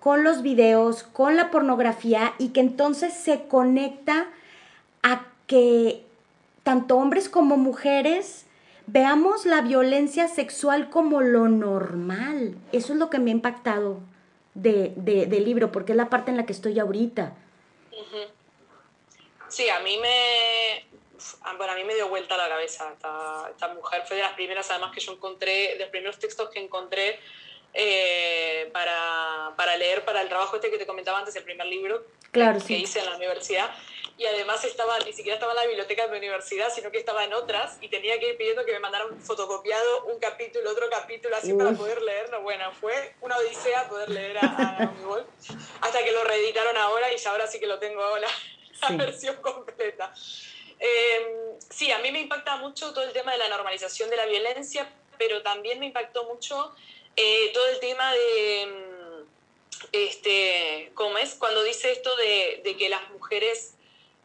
con 0.01 0.25
los 0.25 0.43
videos, 0.43 1.03
con 1.03 1.37
la 1.37 1.51
pornografía 1.51 2.35
y 2.39 2.49
que 2.49 2.61
entonces 2.61 3.13
se 3.13 3.47
conecta 3.47 4.27
a 5.03 5.27
que 5.47 6.03
tanto 6.63 6.97
hombres 6.97 7.29
como 7.29 7.57
mujeres 7.57 8.47
veamos 8.87 9.45
la 9.47 9.61
violencia 9.61 10.29
sexual 10.29 10.91
como 10.91 11.21
lo 11.21 11.49
normal. 11.49 12.57
Eso 12.73 12.93
es 12.93 12.99
lo 12.99 13.11
que 13.11 13.19
me 13.19 13.31
ha 13.31 13.35
impactado 13.35 14.01
de, 14.55 14.93
del 14.97 15.45
libro, 15.45 15.71
porque 15.71 15.93
es 15.93 15.97
la 15.97 16.11
parte 16.11 16.31
en 16.31 16.37
la 16.37 16.47
que 16.47 16.53
estoy 16.53 16.79
ahorita. 16.79 17.35
Sí, 19.49 19.69
a 19.69 19.81
mí 19.81 19.97
me, 19.99 20.88
bueno, 21.57 21.73
a 21.73 21.77
mí 21.77 21.85
me 21.85 21.95
dio 21.95 22.09
vuelta 22.09 22.37
la 22.37 22.49
cabeza 22.49 22.91
esta, 22.93 23.49
esta, 23.51 23.69
mujer. 23.75 24.03
Fue 24.07 24.17
de 24.17 24.23
las 24.23 24.33
primeras, 24.33 24.71
además, 24.71 24.93
que 24.95 25.01
yo 25.01 25.13
encontré, 25.13 25.75
de 25.75 25.81
los 25.81 25.91
primeros 25.91 26.19
textos 26.19 26.49
que 26.51 26.61
encontré 26.61 27.21
eh, 27.75 28.71
para, 28.73 29.53
para, 29.57 29.77
leer 29.77 30.05
para 30.05 30.23
el 30.23 30.29
trabajo 30.29 30.57
este 30.57 30.71
que 30.71 30.79
te 30.79 30.87
comentaba 30.87 31.19
antes, 31.19 31.37
el 31.37 31.45
primer 31.45 31.67
libro 31.67 32.05
claro, 32.33 32.59
que, 32.65 32.75
hice 32.75 33.01
en 33.01 33.07
la 33.07 33.17
universidad. 33.17 33.71
Y 34.17 34.27
además 34.27 34.65
estaba, 34.65 34.99
ni 35.01 35.13
siquiera 35.13 35.35
estaba 35.35 35.53
en 35.53 35.59
la 35.59 35.67
biblioteca 35.67 36.05
de 36.05 36.11
mi 36.11 36.19
universidad, 36.19 36.73
sino 36.75 36.91
que 36.91 36.99
estaba 36.99 37.23
en 37.23 37.33
otras 37.35 37.79
y 37.81 37.89
tenía 37.89 38.19
que 38.19 38.31
ir 38.31 38.37
pidiendo 38.37 38.65
que 38.65 38.73
me 38.73 38.81
mandaran 38.81 39.21
fotocopiado 39.21 40.07
un 40.07 40.19
capítulo, 40.19 40.73
otro 40.73 40.91
capítulo, 40.91 41.37
así 41.37 41.53
para 41.53 41.71
poder 41.71 42.03
leerlo. 42.03 42.43
Bueno, 42.43 42.73
fue 42.73 43.15
una 43.21 43.37
odisea 43.37 43.89
poder 43.89 44.09
leer 44.09 44.39
a, 44.39 44.41
a 44.41 44.93
hasta 45.83 46.03
que 46.03 46.11
lo 46.11 46.25
reeditaron 46.25 46.77
ahora 46.77 47.13
y 47.13 47.17
ya 47.17 47.31
ahora 47.31 47.47
sí 47.47 47.61
que 47.61 47.67
lo 47.69 47.79
tengo 47.79 48.03
ahora, 48.03 48.27
la 48.89 48.97
versión 48.97 49.37
completa. 49.37 50.13
Eh, 50.81 51.59
sí, 51.71 51.91
a 51.91 51.99
mí 51.99 52.13
me 52.13 52.21
impacta 52.21 52.57
mucho 52.57 52.93
todo 52.93 53.05
el 53.05 53.13
tema 53.13 53.33
de 53.33 53.39
la 53.39 53.49
normalización 53.49 54.11
de 54.11 54.17
la 54.17 54.27
violencia, 54.27 54.91
pero 55.17 55.43
también 55.43 55.81
me 55.81 55.87
impactó 55.87 56.25
mucho 56.25 56.75
eh, 57.17 57.51
todo 57.53 57.67
el 57.69 57.81
tema 57.81 58.13
de, 58.13 58.67
mm, 58.67 59.89
este, 59.93 60.93
¿cómo 60.95 61.19
es? 61.19 61.35
Cuando 61.35 61.63
dice 61.63 61.91
esto 61.91 62.15
de, 62.17 62.61
de 62.65 62.77
que 62.77 62.89
las 62.89 63.11
mujeres 63.11 63.75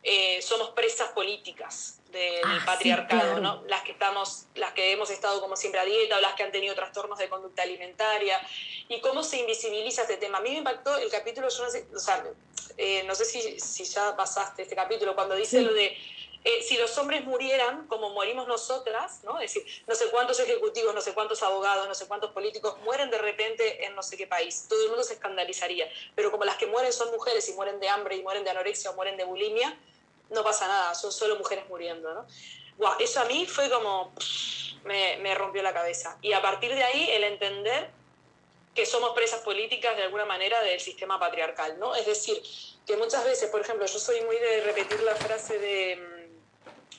eh, 0.03 0.41
somos 0.41 0.71
presas 0.71 1.09
políticas 1.09 1.99
del 2.11 2.43
ah, 2.43 2.61
patriarcado, 2.65 3.39
¿no? 3.39 3.63
Las 3.67 3.81
que, 3.81 3.93
estamos, 3.93 4.45
las 4.53 4.73
que 4.73 4.91
hemos 4.91 5.09
estado 5.09 5.41
como 5.41 5.55
siempre 5.55 5.79
a 5.79 5.85
dieta 5.85 6.17
o 6.17 6.21
las 6.21 6.35
que 6.35 6.43
han 6.43 6.51
tenido 6.51 6.75
trastornos 6.75 7.17
de 7.17 7.27
conducta 7.29 7.63
alimentaria 7.63 8.39
y 8.89 8.99
cómo 8.99 9.23
se 9.23 9.39
invisibiliza 9.39 10.03
este 10.03 10.17
tema. 10.17 10.37
A 10.37 10.41
mí 10.41 10.51
me 10.51 10.57
impactó 10.57 10.95
el 10.97 11.09
capítulo, 11.09 11.49
yo 11.49 11.63
no 11.63 11.69
sé, 11.71 11.87
o 11.95 11.99
sea, 11.99 12.23
no 13.05 13.15
sé 13.15 13.25
si, 13.25 13.59
si, 13.59 13.85
ya 13.85 14.15
pasaste 14.15 14.61
este 14.61 14.75
capítulo, 14.75 15.15
cuando 15.15 15.35
dice 15.35 15.61
lo 15.61 15.73
de 15.73 15.97
eh, 16.45 16.61
si 16.61 16.77
los 16.77 16.97
hombres 16.97 17.23
murieran 17.23 17.87
como 17.87 18.09
morimos 18.09 18.47
nosotras, 18.47 19.23
¿no? 19.23 19.39
es 19.39 19.53
decir, 19.53 19.83
no 19.87 19.95
sé 19.95 20.09
cuántos 20.09 20.39
ejecutivos, 20.41 20.93
no 20.93 20.99
sé 20.99 21.13
cuántos 21.13 21.41
abogados, 21.41 21.87
no 21.87 21.95
sé 21.95 22.05
cuántos 22.05 22.31
políticos 22.31 22.77
mueren 22.83 23.09
de 23.09 23.17
repente 23.17 23.85
en 23.85 23.95
no 23.95 24.03
sé 24.03 24.17
qué 24.17 24.27
país, 24.27 24.65
todo 24.67 24.81
el 24.83 24.89
mundo 24.89 25.03
se 25.03 25.13
escandalizaría. 25.13 25.89
Pero 26.15 26.31
como 26.31 26.43
las 26.43 26.57
que 26.57 26.67
mueren 26.67 26.91
son 26.91 27.11
mujeres 27.11 27.47
y 27.47 27.53
mueren 27.53 27.79
de 27.79 27.87
hambre 27.87 28.17
y 28.17 28.21
mueren 28.21 28.43
de 28.43 28.49
anorexia 28.49 28.91
o 28.91 28.93
mueren 28.95 29.15
de 29.15 29.23
bulimia, 29.23 29.77
no 30.31 30.43
pasa 30.43 30.67
nada, 30.67 30.93
son 30.95 31.13
solo 31.13 31.37
mujeres 31.37 31.67
muriendo. 31.69 32.13
¿no? 32.13 32.27
eso 32.99 33.21
a 33.21 33.25
mí 33.25 33.45
fue 33.45 33.69
como, 33.69 34.13
me, 34.83 35.17
me 35.17 35.35
rompió 35.35 35.63
la 35.63 35.73
cabeza. 35.73 36.17
Y 36.21 36.33
a 36.33 36.41
partir 36.41 36.75
de 36.75 36.83
ahí 36.83 37.09
el 37.11 37.23
entender 37.23 37.89
que 38.75 38.85
somos 38.85 39.11
presas 39.13 39.41
políticas 39.41 39.95
de 39.95 40.03
alguna 40.03 40.25
manera 40.25 40.61
del 40.61 40.79
sistema 40.79 41.19
patriarcal, 41.19 41.77
¿no? 41.79 41.95
Es 41.95 42.07
decir, 42.07 42.41
que 42.85 42.97
muchas 42.97 43.23
veces, 43.23 43.49
por 43.49 43.61
ejemplo, 43.61 43.85
yo 43.85 43.99
soy 43.99 44.21
muy 44.21 44.35
de 44.37 44.61
repetir 44.61 44.99
la 45.03 45.15
frase 45.15 45.59
de 45.59 46.12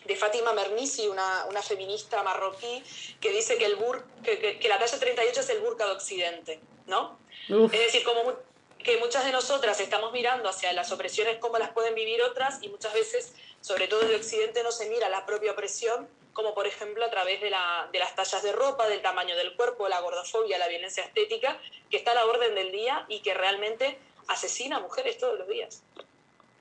de 0.04 0.16
Fátima 0.16 0.52
Mernissi, 0.52 1.08
una, 1.08 1.46
una, 1.46 1.62
feminista 1.62 2.22
marroquí, 2.22 2.82
que 3.20 3.30
dice 3.30 3.56
que, 3.56 3.64
el 3.66 3.76
bur, 3.76 4.04
que, 4.22 4.58
que, 4.58 4.68
la 4.68 4.78
talla 4.78 4.98
38 4.98 5.40
es 5.40 5.48
el 5.50 5.60
burka 5.60 5.86
de 5.86 5.92
Occidente, 5.92 6.60
¿no? 6.86 7.18
Es 7.48 7.70
decir, 7.70 8.04
como 8.04 8.34
que 8.78 8.98
muchas 8.98 9.24
de 9.24 9.32
nosotras 9.32 9.80
estamos 9.80 10.12
mirando 10.12 10.48
hacia 10.48 10.72
las 10.72 10.92
opresiones, 10.92 11.38
cómo 11.38 11.58
las 11.58 11.70
pueden 11.70 11.94
vivir 11.94 12.22
otras, 12.22 12.62
y 12.62 12.68
muchas 12.68 12.92
veces, 12.92 13.34
sobre 13.60 13.88
todo 13.88 14.02
en 14.02 14.14
Occidente, 14.14 14.62
no 14.62 14.72
se 14.72 14.88
mira 14.88 15.08
la 15.08 15.26
propia 15.26 15.52
opresión, 15.52 16.08
como 16.34 16.54
por 16.54 16.66
ejemplo 16.66 17.04
a 17.04 17.10
través 17.10 17.40
de, 17.40 17.48
la, 17.48 17.88
de 17.92 17.98
las 17.98 18.14
tallas 18.14 18.42
de 18.42 18.52
ropa, 18.52 18.88
del 18.88 19.00
tamaño 19.00 19.36
del 19.36 19.54
cuerpo, 19.56 19.88
la 19.88 20.00
gordofobia, 20.00 20.58
la 20.58 20.68
violencia 20.68 21.04
estética, 21.04 21.58
que 21.90 21.96
está 21.96 22.10
a 22.10 22.14
la 22.14 22.26
orden 22.26 22.54
del 22.54 22.72
día 22.72 23.06
y 23.08 23.20
que 23.20 23.32
realmente 23.34 23.98
asesina 24.28 24.76
a 24.76 24.80
mujeres 24.80 25.16
todos 25.16 25.38
los 25.38 25.48
días. 25.48 25.82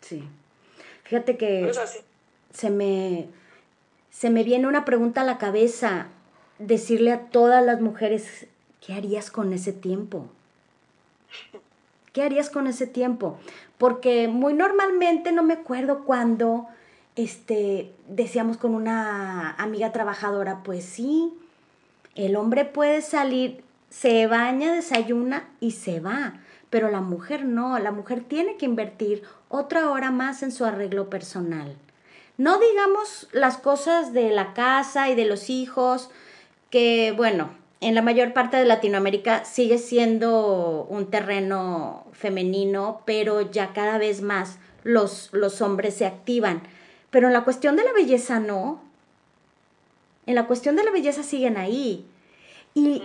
Sí. 0.01 0.23
Fíjate 1.03 1.37
que 1.37 1.69
se 2.53 2.69
me, 2.69 3.27
se 4.09 4.29
me 4.29 4.43
viene 4.43 4.67
una 4.67 4.85
pregunta 4.85 5.21
a 5.21 5.25
la 5.25 5.37
cabeza, 5.37 6.07
decirle 6.59 7.11
a 7.11 7.25
todas 7.25 7.65
las 7.65 7.81
mujeres, 7.81 8.47
¿qué 8.85 8.93
harías 8.93 9.31
con 9.31 9.51
ese 9.53 9.73
tiempo? 9.73 10.27
¿Qué 12.13 12.21
harías 12.21 12.49
con 12.49 12.67
ese 12.67 12.85
tiempo? 12.85 13.39
Porque 13.77 14.27
muy 14.27 14.53
normalmente 14.53 15.31
no 15.31 15.43
me 15.43 15.55
acuerdo 15.55 16.03
cuando 16.05 16.67
este, 17.15 17.91
decíamos 18.07 18.57
con 18.57 18.75
una 18.75 19.51
amiga 19.53 19.91
trabajadora, 19.91 20.61
pues 20.63 20.85
sí, 20.85 21.33
el 22.15 22.35
hombre 22.35 22.65
puede 22.65 23.01
salir, 23.01 23.63
se 23.89 24.27
baña, 24.27 24.73
desayuna 24.73 25.49
y 25.59 25.71
se 25.71 25.99
va, 25.99 26.39
pero 26.69 26.91
la 26.91 27.01
mujer 27.01 27.45
no, 27.45 27.77
la 27.79 27.91
mujer 27.91 28.23
tiene 28.23 28.57
que 28.57 28.65
invertir 28.65 29.23
otra 29.49 29.89
hora 29.89 30.11
más 30.11 30.43
en 30.43 30.51
su 30.51 30.65
arreglo 30.65 31.09
personal. 31.09 31.75
No 32.37 32.59
digamos 32.59 33.27
las 33.31 33.57
cosas 33.57 34.13
de 34.13 34.29
la 34.31 34.53
casa 34.53 35.09
y 35.09 35.15
de 35.15 35.25
los 35.25 35.49
hijos, 35.49 36.09
que 36.69 37.13
bueno, 37.15 37.51
en 37.79 37.95
la 37.95 38.01
mayor 38.01 38.33
parte 38.33 38.57
de 38.57 38.65
Latinoamérica 38.65 39.45
sigue 39.45 39.77
siendo 39.77 40.87
un 40.89 41.11
terreno 41.11 42.05
femenino, 42.13 43.01
pero 43.05 43.51
ya 43.51 43.73
cada 43.73 43.97
vez 43.97 44.21
más 44.21 44.57
los, 44.83 45.29
los 45.33 45.61
hombres 45.61 45.95
se 45.95 46.05
activan. 46.05 46.63
Pero 47.11 47.27
en 47.27 47.33
la 47.33 47.43
cuestión 47.43 47.75
de 47.75 47.83
la 47.83 47.93
belleza 47.93 48.39
no. 48.39 48.81
En 50.25 50.35
la 50.35 50.47
cuestión 50.47 50.75
de 50.75 50.83
la 50.83 50.91
belleza 50.91 51.23
siguen 51.23 51.57
ahí. 51.57 52.05
Y, 52.73 53.03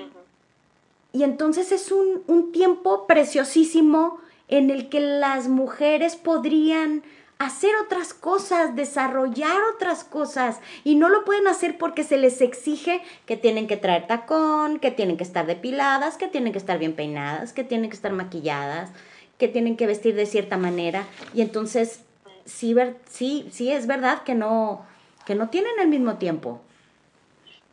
y 1.12 1.24
entonces 1.24 1.72
es 1.72 1.92
un, 1.92 2.22
un 2.26 2.52
tiempo 2.52 3.06
preciosísimo 3.06 4.20
en 4.46 4.70
el 4.70 4.88
que 4.88 5.00
las 5.00 5.48
mujeres 5.48 6.16
podrían 6.16 7.02
hacer 7.39 7.74
otras 7.77 8.15
cosas, 8.15 8.74
desarrollar 8.74 9.62
otras 9.74 10.02
cosas 10.05 10.59
y 10.82 10.97
no 10.97 11.09
lo 11.09 11.24
pueden 11.24 11.47
hacer 11.47 11.78
porque 11.78 12.02
se 12.02 12.16
les 12.16 12.40
exige 12.40 13.02
que 13.27 13.36
tienen 13.36 13.69
que 13.69 13.77
traer 13.77 14.06
tacón, 14.06 14.81
que 14.81 14.90
tienen 14.90 15.16
que 15.16 15.23
estar 15.23 15.47
depiladas, 15.47 16.16
que 16.16 16.27
tienen 16.27 16.52
que 16.52 16.59
estar 16.59 16.78
bien 16.78 16.97
peinadas, 16.97 17.52
que 17.52 17.62
tienen 17.62 17.90
que 17.90 17.97
estar 17.97 18.12
maquilladas, 18.12 18.90
que 19.39 19.47
tienen 19.47 19.77
que 19.77 19.86
vestir 19.86 20.16
de 20.16 20.27
cierta 20.27 20.56
manera 20.56 21.06
y 21.32 21.43
entonces 21.43 22.01
sí, 22.44 22.74
sí, 23.09 23.48
sí 23.52 23.70
es 23.70 23.86
verdad 23.86 24.24
que 24.24 24.35
no, 24.35 24.85
que 25.24 25.36
no 25.36 25.48
tienen 25.48 25.78
el 25.78 25.86
mismo 25.86 26.19
tiempo. 26.19 26.60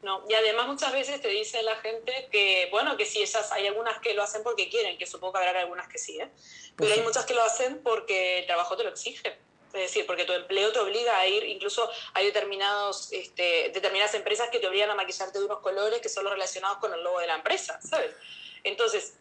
No, 0.04 0.24
y 0.30 0.36
además 0.36 0.68
muchas 0.68 0.94
veces 0.94 1.20
te 1.20 1.30
dice 1.30 1.64
la 1.64 1.76
gente 1.78 2.28
que, 2.32 2.68
bueno, 2.70 2.96
que 2.96 3.08
sí, 3.08 3.24
esas, 3.24 3.52
hay 3.52 3.66
algunas 3.66 4.00
que 4.02 4.14
lo 4.14 4.22
hacen 4.22 4.44
porque 4.44 4.70
quieren, 4.70 5.00
que 5.00 5.08
supongo 5.08 5.34
que 5.34 5.40
habrá 5.40 5.62
algunas 5.62 5.88
que 5.88 5.98
sí, 5.98 6.20
¿eh? 6.20 6.30
pero 6.76 6.94
hay 6.94 7.02
muchas 7.02 7.26
que 7.26 7.34
lo 7.34 7.42
hacen 7.42 7.82
porque 7.84 8.40
el 8.40 8.46
trabajo 8.46 8.78
te 8.78 8.84
lo 8.84 8.92
exige. 8.92 9.36
Es 9.76 9.92
decir, 9.92 10.06
porque 10.06 10.26
tu 10.26 10.34
empleo 10.34 10.72
te 10.72 10.80
obliga 10.80 11.18
a 11.18 11.28
ir, 11.28 11.44
incluso 11.44 11.90
hay 12.14 12.26
determinados, 12.26 13.12
este, 13.12 13.72
determinadas 13.74 14.14
empresas 14.14 14.50
que 14.50 14.60
te 14.60 14.68
obligan 14.68 14.90
a 14.90 14.96
maquillarte 14.96 15.40
de 15.40 15.46
unos 15.46 15.60
colores 15.60 16.00
que 16.02 16.10
son 16.10 16.24
los 16.24 16.34
relacionados 16.34 16.78
con 16.78 16.94
el 16.94 17.04
logo 17.04 17.20
de 17.20 17.28
la 17.28 17.36
empresa, 17.36 17.80
¿sabes? 17.82 18.12
Entonces, 18.64 19.16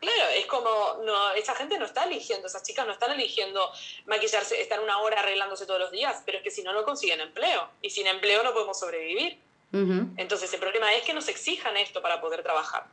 Claro, 0.00 0.30
es 0.30 0.46
como, 0.46 1.00
no, 1.04 1.32
esa 1.32 1.56
gente 1.56 1.76
no 1.76 1.84
está 1.84 2.04
eligiendo, 2.04 2.46
esas 2.46 2.62
chicas 2.62 2.86
no 2.86 2.92
están 2.92 3.10
eligiendo 3.10 3.68
maquillarse, 4.06 4.60
estar 4.60 4.80
una 4.80 5.00
hora 5.00 5.20
arreglándose 5.20 5.66
todos 5.66 5.80
los 5.80 5.90
días, 5.90 6.22
pero 6.24 6.38
es 6.38 6.44
que 6.44 6.52
si 6.52 6.62
no, 6.62 6.72
no 6.72 6.84
consiguen 6.84 7.20
empleo. 7.20 7.68
Y 7.82 7.90
sin 7.90 8.06
empleo 8.06 8.44
no 8.44 8.52
podemos 8.52 8.78
sobrevivir. 8.78 9.38
Entonces, 9.72 10.52
el 10.54 10.60
problema 10.60 10.94
es 10.94 11.02
que 11.02 11.12
nos 11.12 11.28
exijan 11.28 11.76
esto 11.76 12.00
para 12.00 12.20
poder 12.20 12.42
trabajar. 12.42 12.86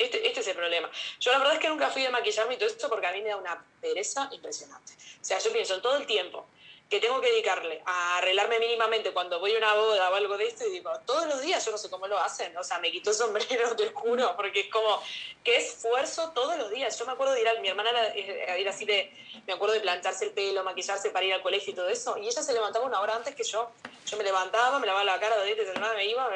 Este, 0.00 0.26
este, 0.26 0.40
es 0.40 0.48
el 0.48 0.56
problema. 0.56 0.90
Yo 1.20 1.30
la 1.30 1.38
verdad 1.38 1.54
es 1.54 1.60
que 1.60 1.68
nunca 1.68 1.90
fui 1.90 2.04
a 2.06 2.10
maquillarme 2.10 2.54
y 2.54 2.56
todo 2.56 2.68
esto 2.68 2.88
porque 2.88 3.06
a 3.06 3.12
mí 3.12 3.20
me 3.20 3.28
da 3.28 3.36
una 3.36 3.64
pereza 3.80 4.30
impresionante. 4.32 4.94
O 5.20 5.24
sea, 5.24 5.38
yo 5.38 5.52
pienso 5.52 5.80
todo 5.82 5.98
el 5.98 6.06
tiempo 6.06 6.46
que 6.88 6.98
tengo 6.98 7.20
que 7.20 7.30
dedicarle 7.30 7.82
a 7.84 8.16
arreglarme 8.18 8.58
mínimamente 8.58 9.12
cuando 9.12 9.38
voy 9.38 9.54
a 9.54 9.58
una 9.58 9.74
boda 9.74 10.10
o 10.10 10.14
algo 10.14 10.36
de 10.36 10.48
esto 10.48 10.66
y 10.66 10.72
digo, 10.72 10.90
todos 11.06 11.26
los 11.26 11.40
días 11.40 11.64
yo 11.64 11.70
no 11.70 11.78
sé 11.78 11.88
cómo 11.88 12.08
lo 12.08 12.18
hacen, 12.18 12.56
o 12.56 12.64
sea, 12.64 12.80
me 12.80 12.90
quito 12.90 13.10
el 13.10 13.16
sombrero, 13.16 13.76
te 13.76 13.90
juro, 13.92 14.34
porque 14.34 14.60
es 14.60 14.68
como, 14.68 15.00
qué 15.44 15.58
esfuerzo 15.58 16.32
todos 16.34 16.56
los 16.56 16.70
días. 16.70 16.98
Yo 16.98 17.06
me 17.06 17.12
acuerdo 17.12 17.34
de 17.34 17.42
ir 17.42 17.48
a, 17.48 17.60
mi 17.60 17.68
hermana 17.68 17.90
era, 17.90 18.58
ir 18.58 18.68
así 18.68 18.86
de, 18.86 19.12
me 19.46 19.52
acuerdo 19.52 19.74
de 19.74 19.80
plancharse 19.80 20.24
el 20.24 20.32
pelo, 20.32 20.64
maquillarse 20.64 21.10
para 21.10 21.26
ir 21.26 21.34
al 21.34 21.42
colegio 21.42 21.72
y 21.72 21.76
todo 21.76 21.88
eso, 21.90 22.16
y 22.16 22.26
ella 22.26 22.42
se 22.42 22.54
levantaba 22.54 22.86
una 22.86 23.00
hora 23.00 23.14
antes 23.14 23.34
que 23.34 23.44
yo. 23.44 23.70
Yo 24.06 24.16
me 24.16 24.24
levantaba, 24.24 24.78
me 24.80 24.86
lavaba 24.86 25.04
la 25.04 25.20
cara, 25.20 25.36
de 25.42 25.54
me 25.94 26.06
iba, 26.06 26.28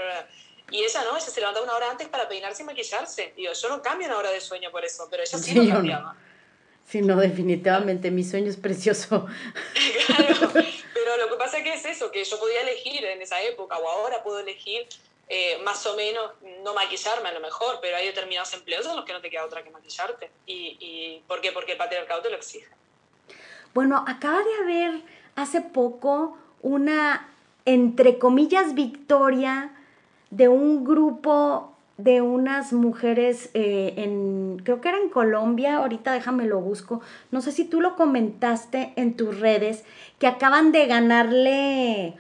y 0.75 0.83
ella 0.83 1.05
no, 1.05 1.17
ella 1.17 1.21
se 1.21 1.41
levantaba 1.41 1.65
una 1.65 1.77
hora 1.77 1.89
antes 1.89 2.09
para 2.09 2.29
peinarse 2.29 2.65
y 2.65 2.67
maquillarse. 2.67 3.33
Digo, 3.37 3.53
yo 3.53 3.69
no 3.69 3.81
cambio 3.81 4.09
una 4.09 4.19
hora 4.19 4.33
de 4.33 4.41
sueño 4.41 4.73
por 4.73 4.85
eso, 4.85 5.07
pero 5.09 5.23
ella 5.23 5.39
sí, 5.39 5.55
lo 5.55 5.73
cambiaba. 5.73 6.17
Sí, 6.85 7.01
no, 7.01 7.17
definitivamente, 7.17 8.11
mi 8.11 8.25
sueño 8.25 8.51
es 8.51 8.57
precioso. 8.57 9.25
claro, 10.07 10.51
pero 10.53 11.17
lo 11.19 11.29
que 11.29 11.37
pasa 11.37 11.59
es 11.59 11.63
que 11.63 11.75
es 11.75 11.85
eso, 11.85 12.11
que 12.11 12.25
yo 12.25 12.41
podía 12.41 12.63
elegir 12.63 13.05
en 13.05 13.23
esa 13.23 13.41
época 13.43 13.79
o 13.79 13.89
ahora 13.89 14.25
puedo 14.25 14.41
elegir 14.41 14.89
eh, 15.29 15.59
más 15.63 15.87
o 15.87 15.95
menos 15.95 16.33
no 16.65 16.75
maquillarme 16.75 17.29
a 17.29 17.33
lo 17.35 17.41
mejor, 17.41 17.79
pero 17.81 17.97
hay 17.97 18.07
determinados 18.07 18.53
empleos 18.53 18.85
en 18.85 18.97
los 18.97 19.05
que 19.05 19.13
no 19.13 19.21
te 19.21 19.31
queda 19.31 19.45
otra 19.45 19.63
que 19.63 19.71
maquillarte. 19.71 20.33
¿Y, 20.45 20.77
y 20.81 21.23
por 21.29 21.41
qué? 21.41 21.53
Porque 21.53 21.73
el 21.73 21.79
patriarcado 21.79 22.21
te 22.21 22.31
lo 22.31 22.37
exige. 22.37 22.67
Bueno, 23.75 24.05
acaba 24.09 24.43
de 24.43 24.55
haber 24.57 25.03
hace 25.37 25.61
poco 25.61 26.37
una, 26.63 27.33
entre 27.65 28.19
comillas, 28.19 28.75
victoria 28.75 29.71
de 30.35 30.49
un 30.49 30.85
grupo 30.85 31.71
de 31.97 32.21
unas 32.21 32.73
mujeres 32.73 33.51
eh, 33.55 33.95
en, 33.97 34.61
creo 34.65 34.81
que 34.81 34.89
era 34.89 34.99
en 34.99 35.09
Colombia, 35.09 35.77
ahorita 35.77 36.13
déjame 36.13 36.45
lo 36.45 36.61
busco, 36.61 37.01
no 37.31 37.41
sé 37.41 37.53
si 37.53 37.65
tú 37.65 37.81
lo 37.81 37.95
comentaste 37.95 38.93
en 38.97 39.15
tus 39.15 39.39
redes, 39.39 39.85
que 40.19 40.27
acaban 40.27 40.73
de 40.73 40.87
ganarle 40.87 42.15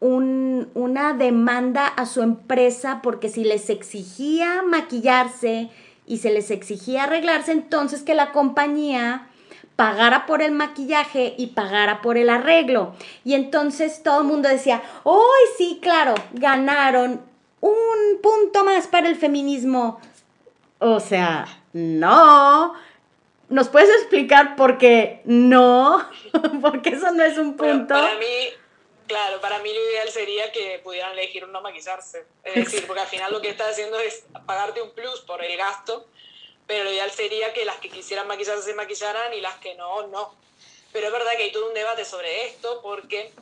un, 0.00 0.68
una 0.74 1.12
demanda 1.12 1.86
a 1.86 2.06
su 2.06 2.22
empresa 2.22 3.00
porque 3.00 3.28
si 3.28 3.44
les 3.44 3.70
exigía 3.70 4.62
maquillarse 4.62 5.70
y 6.04 6.18
se 6.18 6.32
les 6.32 6.50
exigía 6.50 7.04
arreglarse, 7.04 7.52
entonces 7.52 8.02
que 8.02 8.16
la 8.16 8.32
compañía 8.32 9.28
pagara 9.76 10.26
por 10.26 10.42
el 10.42 10.50
maquillaje 10.50 11.34
y 11.38 11.48
pagara 11.48 12.02
por 12.02 12.18
el 12.18 12.28
arreglo. 12.28 12.94
Y 13.24 13.34
entonces 13.34 14.02
todo 14.02 14.20
el 14.20 14.26
mundo 14.26 14.48
decía, 14.48 14.82
¡Uy, 15.04 15.20
sí, 15.56 15.78
claro! 15.80 16.14
Ganaron 16.32 17.31
un 17.62 18.20
punto 18.20 18.64
más 18.64 18.86
para 18.86 19.08
el 19.08 19.16
feminismo. 19.16 20.00
O 20.78 21.00
sea, 21.00 21.46
no. 21.72 22.74
¿Nos 23.48 23.68
puedes 23.68 23.88
explicar 24.00 24.56
por 24.56 24.78
qué 24.78 25.22
no? 25.24 26.08
Porque 26.60 26.90
eso 26.90 27.10
no 27.12 27.24
es 27.24 27.38
un 27.38 27.56
punto. 27.56 27.94
para 27.94 28.16
mí, 28.16 28.48
claro, 29.06 29.40
para 29.40 29.60
mí 29.60 29.72
lo 29.72 29.90
ideal 29.90 30.08
sería 30.08 30.50
que 30.50 30.80
pudieran 30.82 31.12
elegir 31.12 31.46
no 31.48 31.60
maquillarse. 31.60 32.26
Es 32.42 32.54
decir, 32.54 32.86
porque 32.86 33.02
al 33.02 33.08
final 33.08 33.32
lo 33.32 33.40
que 33.40 33.50
estás 33.50 33.72
haciendo 33.72 33.98
es 34.00 34.24
pagarte 34.46 34.82
un 34.82 34.90
plus 34.90 35.20
por 35.20 35.44
el 35.44 35.56
gasto, 35.56 36.06
pero 36.66 36.84
lo 36.84 36.90
ideal 36.90 37.10
sería 37.10 37.52
que 37.52 37.64
las 37.64 37.76
que 37.76 37.90
quisieran 37.90 38.26
maquillarse 38.26 38.62
se 38.62 38.74
maquillaran 38.74 39.32
y 39.34 39.40
las 39.40 39.56
que 39.58 39.74
no, 39.74 40.06
no. 40.08 40.34
Pero 40.92 41.06
es 41.06 41.12
verdad 41.12 41.32
que 41.36 41.44
hay 41.44 41.52
todo 41.52 41.68
un 41.68 41.74
debate 41.74 42.04
sobre 42.04 42.46
esto 42.46 42.80
porque 42.82 43.32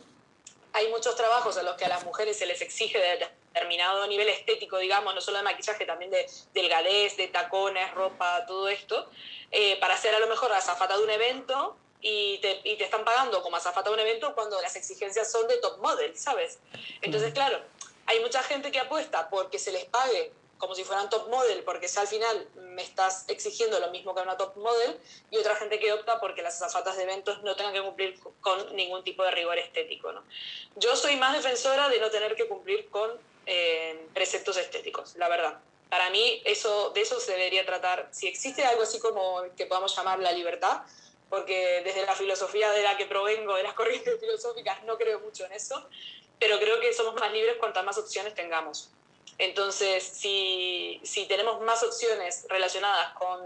hay 0.72 0.88
muchos 0.88 1.16
trabajos 1.16 1.56
en 1.56 1.64
los 1.64 1.76
que 1.76 1.84
a 1.84 1.88
las 1.88 2.04
mujeres 2.04 2.36
se 2.38 2.46
les 2.46 2.60
exige 2.60 2.98
determinado 3.52 4.06
nivel 4.06 4.28
estético, 4.28 4.78
digamos, 4.78 5.14
no 5.14 5.20
solo 5.20 5.38
de 5.38 5.44
maquillaje, 5.44 5.84
también 5.84 6.10
de 6.10 6.26
delgadez, 6.54 7.16
de 7.16 7.28
tacones, 7.28 7.92
ropa, 7.94 8.44
todo 8.46 8.68
esto, 8.68 9.10
eh, 9.50 9.78
para 9.80 9.96
ser 9.96 10.14
a 10.14 10.20
lo 10.20 10.28
mejor 10.28 10.52
azafata 10.52 10.96
de 10.96 11.04
un 11.04 11.10
evento 11.10 11.76
y 12.00 12.38
te, 12.38 12.60
y 12.64 12.76
te 12.76 12.84
están 12.84 13.04
pagando 13.04 13.42
como 13.42 13.56
azafata 13.56 13.90
de 13.90 13.94
un 13.94 14.00
evento 14.00 14.34
cuando 14.34 14.60
las 14.62 14.76
exigencias 14.76 15.30
son 15.30 15.48
de 15.48 15.56
top 15.58 15.78
model, 15.78 16.16
¿sabes? 16.16 16.58
Entonces, 17.02 17.32
claro, 17.34 17.60
hay 18.06 18.20
mucha 18.20 18.42
gente 18.42 18.70
que 18.70 18.80
apuesta 18.80 19.28
porque 19.28 19.58
se 19.58 19.72
les 19.72 19.84
pague 19.84 20.32
como 20.60 20.74
si 20.74 20.84
fueran 20.84 21.08
top 21.08 21.28
model, 21.28 21.64
porque 21.64 21.88
si 21.88 21.98
al 21.98 22.06
final 22.06 22.46
me 22.54 22.82
estás 22.82 23.24
exigiendo 23.28 23.80
lo 23.80 23.90
mismo 23.90 24.14
que 24.14 24.20
una 24.20 24.36
top 24.36 24.56
model, 24.56 25.00
y 25.30 25.38
otra 25.38 25.56
gente 25.56 25.80
que 25.80 25.90
opta 25.92 26.20
porque 26.20 26.42
las 26.42 26.60
azafatas 26.60 26.98
de 26.98 27.04
eventos 27.04 27.42
no 27.42 27.56
tengan 27.56 27.72
que 27.72 27.82
cumplir 27.82 28.20
con 28.42 28.76
ningún 28.76 29.02
tipo 29.02 29.24
de 29.24 29.30
rigor 29.30 29.58
estético. 29.58 30.12
¿no? 30.12 30.22
Yo 30.76 30.94
soy 30.96 31.16
más 31.16 31.32
defensora 31.32 31.88
de 31.88 31.98
no 31.98 32.10
tener 32.10 32.36
que 32.36 32.46
cumplir 32.46 32.90
con 32.90 33.10
eh, 33.46 34.06
preceptos 34.12 34.58
estéticos, 34.58 35.16
la 35.16 35.28
verdad. 35.28 35.58
Para 35.88 36.10
mí 36.10 36.42
eso, 36.44 36.90
de 36.90 37.00
eso 37.00 37.18
se 37.18 37.32
debería 37.32 37.64
tratar. 37.64 38.08
Si 38.12 38.28
existe 38.28 38.62
algo 38.62 38.82
así 38.82 39.00
como 39.00 39.42
que 39.56 39.64
podamos 39.64 39.96
llamar 39.96 40.18
la 40.18 40.30
libertad, 40.32 40.82
porque 41.30 41.80
desde 41.82 42.04
la 42.04 42.14
filosofía 42.14 42.70
de 42.72 42.82
la 42.82 42.98
que 42.98 43.06
provengo, 43.06 43.56
de 43.56 43.62
las 43.62 43.72
corrientes 43.80 44.20
filosóficas, 44.20 44.84
no 44.84 44.98
creo 44.98 45.20
mucho 45.20 45.46
en 45.46 45.52
eso, 45.52 45.88
pero 46.38 46.58
creo 46.58 46.78
que 46.80 46.92
somos 46.92 47.14
más 47.14 47.32
libres 47.32 47.56
cuantas 47.56 47.82
más 47.82 47.96
opciones 47.96 48.34
tengamos. 48.34 48.90
Entonces, 49.40 50.04
si, 50.04 51.00
si, 51.02 51.24
tenemos 51.26 51.62
más 51.62 51.82
opciones 51.82 52.46
relacionadas 52.50 53.14
con 53.14 53.40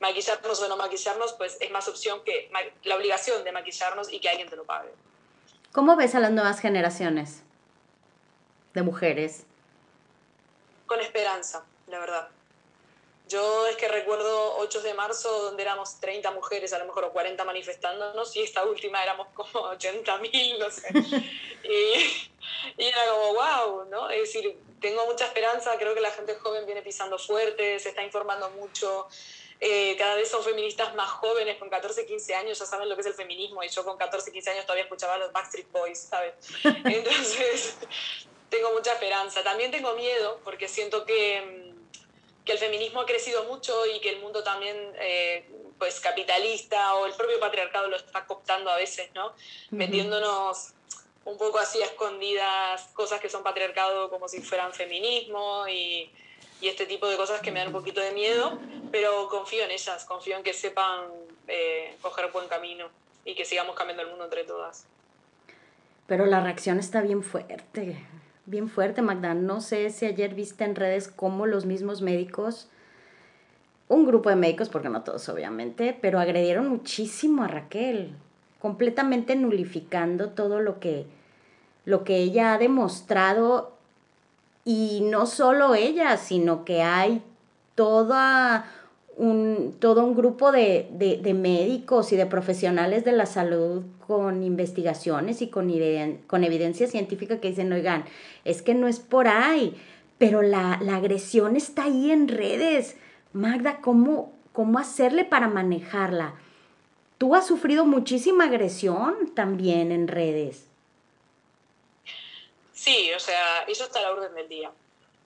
maquillarnos 0.00 0.60
o 0.60 0.68
no 0.68 0.76
maquillarnos, 0.76 1.34
pues 1.34 1.56
es 1.60 1.70
más 1.70 1.86
opción 1.86 2.20
que 2.24 2.50
la 2.82 2.96
obligación 2.96 3.44
de 3.44 3.52
maquillarnos 3.52 4.12
y 4.12 4.18
que 4.18 4.28
alguien 4.28 4.50
te 4.50 4.56
lo 4.56 4.64
pague. 4.64 4.90
¿Cómo 5.70 5.94
ves 5.94 6.16
a 6.16 6.20
las 6.20 6.32
nuevas 6.32 6.58
generaciones 6.58 7.44
de 8.74 8.82
mujeres? 8.82 9.44
Con 10.86 10.98
esperanza, 10.98 11.64
la 11.86 12.00
verdad. 12.00 12.28
Yo 13.28 13.68
es 13.68 13.76
que 13.76 13.86
recuerdo 13.86 14.56
8 14.58 14.82
de 14.82 14.94
marzo 14.94 15.42
donde 15.42 15.62
éramos 15.62 16.00
30 16.00 16.28
mujeres, 16.32 16.72
a 16.72 16.80
lo 16.80 16.86
mejor 16.86 17.04
o 17.04 17.12
40 17.12 17.44
manifestándonos 17.44 18.34
y 18.34 18.42
esta 18.42 18.64
última 18.64 19.00
éramos 19.00 19.28
como 19.32 19.60
80 19.66 20.18
mil, 20.18 20.58
no 20.58 20.70
sé. 20.72 20.88
y, 21.62 22.82
y, 22.82 22.84
era 22.84 22.98
como, 23.12 23.34
wow, 23.34 23.84
¿no? 23.88 24.10
Es 24.10 24.32
decir, 24.32 24.65
tengo 24.80 25.06
mucha 25.06 25.26
esperanza, 25.26 25.76
creo 25.78 25.94
que 25.94 26.00
la 26.00 26.10
gente 26.10 26.34
joven 26.36 26.66
viene 26.66 26.82
pisando 26.82 27.18
fuerte, 27.18 27.78
se 27.78 27.90
está 27.90 28.02
informando 28.02 28.50
mucho. 28.50 29.08
Eh, 29.60 29.96
cada 29.96 30.16
vez 30.16 30.28
son 30.28 30.44
feministas 30.44 30.94
más 30.94 31.08
jóvenes, 31.08 31.56
con 31.56 31.70
14, 31.70 32.04
15 32.06 32.34
años 32.34 32.58
ya 32.58 32.66
saben 32.66 32.88
lo 32.88 32.94
que 32.94 33.00
es 33.00 33.06
el 33.06 33.14
feminismo 33.14 33.62
y 33.62 33.68
yo 33.68 33.84
con 33.84 33.96
14, 33.96 34.30
15 34.30 34.50
años 34.50 34.66
todavía 34.66 34.84
escuchaba 34.84 35.14
a 35.14 35.18
los 35.18 35.32
Backstreet 35.32 35.70
Boys, 35.72 35.98
¿sabes? 35.98 36.34
Entonces, 36.64 37.76
tengo 38.50 38.72
mucha 38.72 38.92
esperanza. 38.92 39.42
También 39.42 39.70
tengo 39.70 39.94
miedo 39.94 40.40
porque 40.44 40.68
siento 40.68 41.06
que, 41.06 41.72
mm, 41.72 42.44
que 42.44 42.52
el 42.52 42.58
feminismo 42.58 43.00
ha 43.00 43.06
crecido 43.06 43.44
mucho 43.44 43.86
y 43.86 44.00
que 44.00 44.10
el 44.10 44.20
mundo 44.20 44.44
también, 44.44 44.76
eh, 44.98 45.48
pues 45.78 46.00
capitalista 46.00 46.94
o 46.94 47.06
el 47.06 47.14
propio 47.14 47.40
patriarcado 47.40 47.88
lo 47.88 47.96
está 47.96 48.26
cooptando 48.26 48.70
a 48.70 48.76
veces, 48.76 49.10
¿no? 49.14 49.34
Metiéndonos 49.70 50.74
un 51.26 51.36
poco 51.36 51.58
así 51.58 51.82
escondidas 51.82 52.88
cosas 52.94 53.20
que 53.20 53.28
son 53.28 53.42
patriarcado 53.42 54.08
como 54.08 54.28
si 54.28 54.40
fueran 54.40 54.72
feminismo 54.72 55.66
y, 55.68 56.08
y, 56.60 56.68
este 56.68 56.86
tipo 56.86 57.08
de 57.08 57.16
cosas 57.16 57.40
que 57.40 57.50
me 57.50 57.58
dan 57.58 57.68
un 57.68 57.74
poquito 57.74 58.00
de 58.00 58.12
miedo, 58.12 58.58
pero 58.92 59.28
confío 59.28 59.64
en 59.64 59.72
ellas, 59.72 60.04
confío 60.04 60.36
en 60.36 60.44
que 60.44 60.54
sepan 60.54 61.06
eh, 61.48 61.96
coger 62.00 62.30
buen 62.32 62.46
camino 62.48 62.88
y 63.24 63.34
que 63.34 63.44
sigamos 63.44 63.74
cambiando 63.74 64.04
el 64.04 64.08
mundo 64.08 64.24
entre 64.24 64.44
todas. 64.44 64.86
Pero 66.06 66.26
la 66.26 66.40
reacción 66.40 66.78
está 66.78 67.00
bien 67.00 67.24
fuerte, 67.24 68.06
bien 68.46 68.68
fuerte, 68.68 69.02
Magda. 69.02 69.34
No 69.34 69.60
sé 69.60 69.90
si 69.90 70.06
ayer 70.06 70.32
viste 70.34 70.62
en 70.62 70.76
redes 70.76 71.08
cómo 71.08 71.46
los 71.46 71.66
mismos 71.66 72.02
médicos, 72.02 72.68
un 73.88 74.06
grupo 74.06 74.30
de 74.30 74.36
médicos, 74.36 74.68
porque 74.68 74.88
no 74.88 75.02
todos 75.02 75.28
obviamente, 75.28 75.98
pero 76.00 76.20
agredieron 76.20 76.68
muchísimo 76.68 77.42
a 77.42 77.48
Raquel, 77.48 78.14
completamente 78.60 79.34
nulificando 79.34 80.30
todo 80.30 80.60
lo 80.60 80.78
que 80.78 81.15
lo 81.86 82.04
que 82.04 82.18
ella 82.18 82.52
ha 82.52 82.58
demostrado 82.58 83.72
y 84.66 85.00
no 85.02 85.26
solo 85.26 85.74
ella, 85.74 86.18
sino 86.18 86.64
que 86.64 86.82
hay 86.82 87.22
toda 87.76 88.66
un, 89.16 89.76
todo 89.78 90.04
un 90.04 90.16
grupo 90.16 90.50
de, 90.52 90.88
médicos 91.34 92.12
y 92.12 92.16
de 92.16 92.26
profesionales 92.26 93.04
de 93.04 93.12
la 93.12 93.26
salud 93.26 93.84
con 94.06 94.42
investigaciones 94.42 95.40
y 95.40 95.48
con, 95.48 95.72
con 96.26 96.44
evidencia 96.44 96.88
científica 96.88 97.40
que 97.40 97.48
dicen, 97.48 97.72
oigan, 97.72 98.04
es 98.44 98.62
que 98.62 98.74
no 98.74 98.88
es 98.88 98.98
por 98.98 99.28
ahí, 99.28 99.76
pero 100.18 100.42
la, 100.42 100.78
la 100.82 100.96
agresión 100.96 101.54
está 101.54 101.84
ahí 101.84 102.10
en 102.10 102.26
redes. 102.26 102.96
Magda, 103.32 103.80
¿cómo, 103.80 104.32
¿cómo 104.52 104.80
hacerle 104.80 105.24
para 105.24 105.48
manejarla? 105.48 106.34
Tú 107.18 107.36
has 107.36 107.46
sufrido 107.46 107.86
muchísima 107.86 108.44
agresión 108.44 109.14
también 109.34 109.92
en 109.92 110.08
redes. 110.08 110.66
Sí, 112.86 113.10
o 113.12 113.18
sea, 113.18 113.64
eso 113.66 113.82
está 113.82 113.98
a 113.98 114.02
la 114.02 114.10
orden 114.12 114.32
del 114.36 114.48
día. 114.48 114.70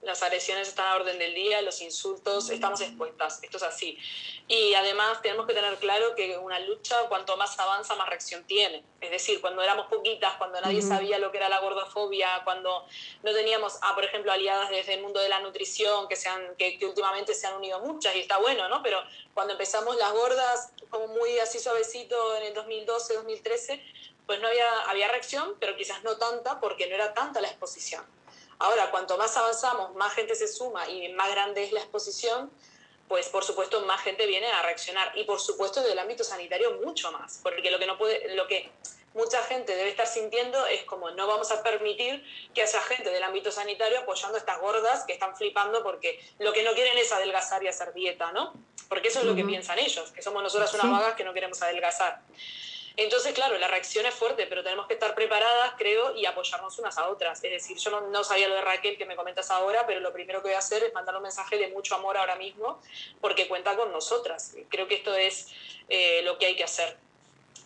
Las 0.01 0.23
agresiones 0.23 0.67
están 0.67 0.87
a 0.87 0.89
la 0.89 0.95
orden 0.95 1.19
del 1.19 1.35
día, 1.35 1.61
los 1.61 1.79
insultos, 1.79 2.49
estamos 2.49 2.81
expuestas, 2.81 3.39
esto 3.43 3.57
es 3.57 3.63
así. 3.63 3.99
Y 4.47 4.73
además 4.73 5.21
tenemos 5.21 5.45
que 5.45 5.53
tener 5.53 5.75
claro 5.75 6.15
que 6.15 6.39
una 6.39 6.57
lucha, 6.57 7.07
cuanto 7.07 7.37
más 7.37 7.59
avanza, 7.59 7.95
más 7.97 8.09
reacción 8.09 8.43
tiene. 8.45 8.83
Es 8.99 9.11
decir, 9.11 9.41
cuando 9.41 9.61
éramos 9.61 9.85
poquitas, 9.85 10.33
cuando 10.39 10.59
nadie 10.59 10.81
sabía 10.81 11.19
lo 11.19 11.31
que 11.31 11.37
era 11.37 11.49
la 11.49 11.59
gordofobia, 11.59 12.41
cuando 12.45 12.83
no 13.21 13.31
teníamos, 13.31 13.77
ah, 13.83 13.93
por 13.93 14.05
ejemplo, 14.05 14.31
aliadas 14.31 14.71
desde 14.71 14.95
el 14.95 15.03
mundo 15.03 15.19
de 15.19 15.29
la 15.29 15.39
nutrición, 15.39 16.07
que, 16.07 16.15
sean, 16.15 16.55
que, 16.57 16.79
que 16.79 16.87
últimamente 16.87 17.35
se 17.35 17.45
han 17.45 17.53
unido 17.53 17.79
muchas, 17.81 18.15
y 18.15 18.21
está 18.21 18.37
bueno, 18.37 18.69
¿no? 18.69 18.81
Pero 18.81 19.03
cuando 19.35 19.53
empezamos 19.53 19.95
las 19.97 20.11
gordas, 20.13 20.73
como 20.89 21.09
muy 21.09 21.37
así 21.37 21.59
suavecito 21.59 22.35
en 22.37 22.43
el 22.43 22.53
2012, 22.55 23.13
2013, 23.13 23.83
pues 24.31 24.39
no 24.39 24.47
había, 24.47 24.81
había 24.83 25.09
reacción, 25.09 25.57
pero 25.59 25.75
quizás 25.75 26.05
no 26.05 26.15
tanta 26.15 26.61
porque 26.61 26.87
no 26.87 26.95
era 26.95 27.13
tanta 27.13 27.41
la 27.41 27.49
exposición. 27.49 28.01
Ahora, 28.59 28.89
cuanto 28.89 29.17
más 29.17 29.35
avanzamos, 29.35 29.93
más 29.95 30.13
gente 30.13 30.35
se 30.35 30.47
suma 30.47 30.87
y 30.87 31.09
más 31.09 31.29
grande 31.31 31.65
es 31.65 31.73
la 31.73 31.81
exposición, 31.81 32.49
pues 33.09 33.27
por 33.27 33.43
supuesto 33.43 33.81
más 33.81 34.01
gente 34.01 34.25
viene 34.27 34.47
a 34.47 34.61
reaccionar 34.61 35.11
y 35.17 35.25
por 35.25 35.41
supuesto 35.41 35.83
del 35.83 35.99
ámbito 35.99 36.23
sanitario 36.23 36.79
mucho 36.79 37.11
más, 37.11 37.41
porque 37.43 37.69
lo 37.71 37.77
que 37.77 37.85
no 37.85 37.97
puede, 37.97 38.33
lo 38.35 38.47
que 38.47 38.71
mucha 39.13 39.43
gente 39.43 39.75
debe 39.75 39.89
estar 39.89 40.07
sintiendo 40.07 40.65
es 40.65 40.85
como 40.85 41.11
no 41.11 41.27
vamos 41.27 41.51
a 41.51 41.61
permitir 41.61 42.23
que 42.53 42.61
haya 42.61 42.81
gente 42.83 43.09
del 43.09 43.23
ámbito 43.23 43.51
sanitario 43.51 43.99
apoyando 43.99 44.37
a 44.37 44.39
estas 44.39 44.61
gordas 44.61 45.03
que 45.03 45.11
están 45.11 45.35
flipando 45.35 45.83
porque 45.83 46.23
lo 46.39 46.53
que 46.53 46.63
no 46.63 46.73
quieren 46.73 46.97
es 46.97 47.11
adelgazar 47.11 47.61
y 47.65 47.67
hacer 47.67 47.91
dieta, 47.93 48.31
¿no? 48.31 48.53
Porque 48.87 49.09
eso 49.09 49.19
es 49.19 49.25
lo 49.25 49.35
que 49.35 49.43
piensan 49.43 49.77
ellos, 49.77 50.09
que 50.11 50.21
somos 50.21 50.41
nosotras 50.41 50.73
unas 50.75 50.89
vagas 50.89 51.15
que 51.15 51.25
no 51.25 51.33
queremos 51.33 51.61
adelgazar. 51.61 52.21
Entonces, 52.97 53.33
claro, 53.33 53.57
la 53.57 53.67
reacción 53.67 54.05
es 54.05 54.13
fuerte, 54.13 54.47
pero 54.47 54.63
tenemos 54.63 54.87
que 54.87 54.93
estar 54.93 55.15
preparadas, 55.15 55.73
creo, 55.77 56.15
y 56.15 56.25
apoyarnos 56.25 56.77
unas 56.79 56.97
a 56.97 57.09
otras. 57.09 57.43
Es 57.43 57.51
decir, 57.51 57.77
yo 57.77 58.01
no, 58.01 58.23
sabía 58.23 58.47
lo 58.47 58.55
de 58.55 58.61
Raquel 58.61 58.97
que 58.97 59.05
me 59.05 59.15
comentas 59.15 59.49
ahora, 59.49 59.85
pero 59.87 59.99
lo 59.99 60.11
primero 60.11 60.41
que 60.41 60.49
voy 60.49 60.55
a 60.55 60.59
hacer 60.59 60.83
es 60.83 60.93
mandar 60.93 61.15
un 61.15 61.23
mensaje 61.23 61.57
de 61.57 61.69
mucho 61.69 61.95
amor 61.95 62.17
ahora 62.17 62.35
mismo, 62.35 62.81
porque 63.21 63.47
cuenta 63.47 63.75
con 63.77 63.91
nosotras. 63.91 64.55
Creo 64.69 64.87
que 64.87 64.95
esto 64.95 65.15
es 65.15 65.47
eh, 65.89 66.21
lo 66.23 66.37
que 66.37 66.47
hay 66.47 66.55
que 66.55 66.63
hacer. 66.63 66.97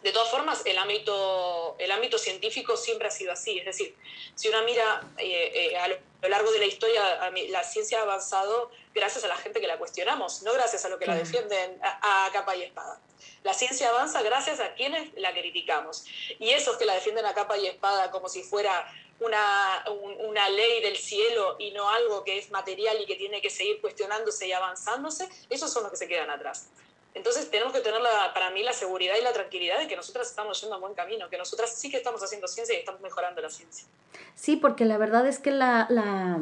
De 0.04 0.12
todas 0.12 0.30
formas, 0.30 0.62
el 0.66 0.78
ámbito, 0.78 1.76
el 1.80 1.92
ámbito 1.92 2.20
científico 2.20 2.78
siempre 2.78 3.08
ha 3.08 3.12
sido 3.12 3.32
así. 3.32 3.58
Es 3.58 3.66
decir, 3.66 3.96
si 4.36 4.50
uno 4.50 4.64
mira 4.64 5.02
eh, 5.18 5.72
eh, 5.72 5.78
a 5.78 5.88
lo 5.88 5.98
largo 6.30 6.52
de 6.52 6.60
la 6.60 6.66
historia, 6.66 7.32
la 7.50 7.64
ciencia 7.64 8.00
ha 8.00 8.04
avanzado 8.04 8.70
gracias 8.94 9.24
a 9.24 9.28
la 9.28 9.36
gente 9.36 9.60
que 9.60 9.68
la 9.68 9.80
cuestionamos, 9.80 10.44
no 10.44 10.54
gracias 10.54 10.86
a 10.86 10.90
lo 10.90 11.00
que 11.00 11.08
la 11.08 11.16
defienden 11.16 11.80
a 11.82 12.30
capa 12.32 12.56
y 12.56 12.64
espada. 12.64 13.00
La 13.46 13.54
ciencia 13.54 13.90
avanza 13.90 14.24
gracias 14.24 14.60
a 14.60 14.74
quienes 14.74 15.14
la 15.18 15.32
criticamos. 15.32 16.04
Y 16.40 16.50
esos 16.50 16.78
que 16.78 16.86
la 16.86 16.96
defienden 16.96 17.28
a 17.28 17.36
capa 17.36 17.56
y 17.60 17.68
espada 17.68 18.10
como 18.10 18.28
si 18.28 18.42
fuera 18.42 18.92
una, 19.20 19.86
una, 20.28 20.50
ley 20.50 20.82
del 20.82 20.98
cielo 20.98 21.56
y 21.60 21.70
no 21.70 21.88
algo 21.88 22.24
que 22.24 22.40
es 22.40 22.50
material 22.50 22.98
y 23.00 23.06
que 23.06 23.14
tiene 23.14 23.44
que 23.44 23.52
seguir 23.52 23.80
cuestionándose 23.82 24.48
y 24.48 24.52
avanzándose, 24.52 25.30
esos 25.52 25.72
son 25.72 25.84
los 25.84 25.92
que 25.92 25.98
se 25.98 26.08
quedan 26.08 26.32
atrás. 26.32 26.70
Entonces 27.14 27.52
tenemos 27.52 27.72
que 27.72 27.82
tener 27.82 28.02
para 28.34 28.50
mí 28.50 28.64
la 28.64 28.74
seguridad 28.74 29.14
y 29.16 29.22
la 29.22 29.32
tranquilidad 29.32 29.78
de 29.78 29.88
que 29.88 29.96
nosotras 29.96 30.28
estamos 30.28 30.60
yendo 30.60 30.78
a 30.78 30.80
buen 30.80 30.96
camino, 30.96 31.30
que 31.30 31.38
nosotras 31.38 31.72
sí 31.78 31.92
que 31.92 31.98
estamos 31.98 32.24
haciendo 32.24 32.48
ciencia 32.48 32.74
y 32.74 32.80
estamos 32.80 33.00
mejorando 33.02 33.44
la 33.44 33.52
ciencia. 33.52 33.86
Sí, 34.34 34.56
porque 34.56 34.86
la 34.86 34.98
verdad 34.98 35.28
es 35.28 35.38
que 35.38 35.52
la, 35.52 35.86
la, 35.92 36.40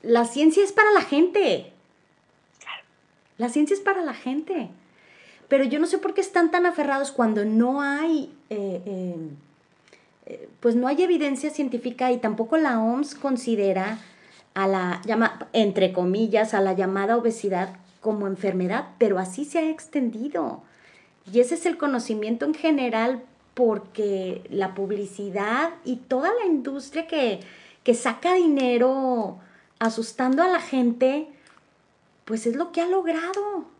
la 0.00 0.24
ciencia 0.24 0.64
es 0.64 0.72
para 0.72 0.92
la 0.92 1.02
gente. 1.02 1.74
Claro. 2.58 2.84
La 3.36 3.50
ciencia 3.50 3.74
es 3.74 3.80
para 3.80 4.00
la 4.00 4.14
gente. 4.14 4.70
Pero 5.52 5.64
yo 5.64 5.78
no 5.78 5.86
sé 5.86 5.98
por 5.98 6.14
qué 6.14 6.22
están 6.22 6.50
tan 6.50 6.64
aferrados 6.64 7.12
cuando 7.12 7.44
no 7.44 7.82
hay, 7.82 8.34
eh, 8.48 8.80
eh, 8.86 9.16
eh, 10.24 10.48
pues 10.60 10.76
no 10.76 10.88
hay 10.88 11.02
evidencia 11.02 11.50
científica 11.50 12.10
y 12.10 12.16
tampoco 12.16 12.56
la 12.56 12.80
OMS 12.80 13.14
considera 13.14 13.98
a 14.54 14.66
la, 14.66 15.02
llama, 15.04 15.46
entre 15.52 15.92
comillas, 15.92 16.54
a 16.54 16.62
la 16.62 16.72
llamada 16.72 17.18
obesidad 17.18 17.76
como 18.00 18.28
enfermedad, 18.28 18.86
pero 18.96 19.18
así 19.18 19.44
se 19.44 19.58
ha 19.58 19.68
extendido. 19.68 20.62
Y 21.30 21.40
ese 21.40 21.56
es 21.56 21.66
el 21.66 21.76
conocimiento 21.76 22.46
en 22.46 22.54
general 22.54 23.22
porque 23.52 24.44
la 24.48 24.74
publicidad 24.74 25.74
y 25.84 25.96
toda 25.96 26.32
la 26.32 26.46
industria 26.46 27.06
que, 27.06 27.40
que 27.84 27.92
saca 27.92 28.32
dinero 28.32 29.36
asustando 29.78 30.42
a 30.42 30.48
la 30.48 30.62
gente, 30.62 31.26
pues 32.24 32.46
es 32.46 32.56
lo 32.56 32.72
que 32.72 32.80
ha 32.80 32.86
logrado. 32.86 33.70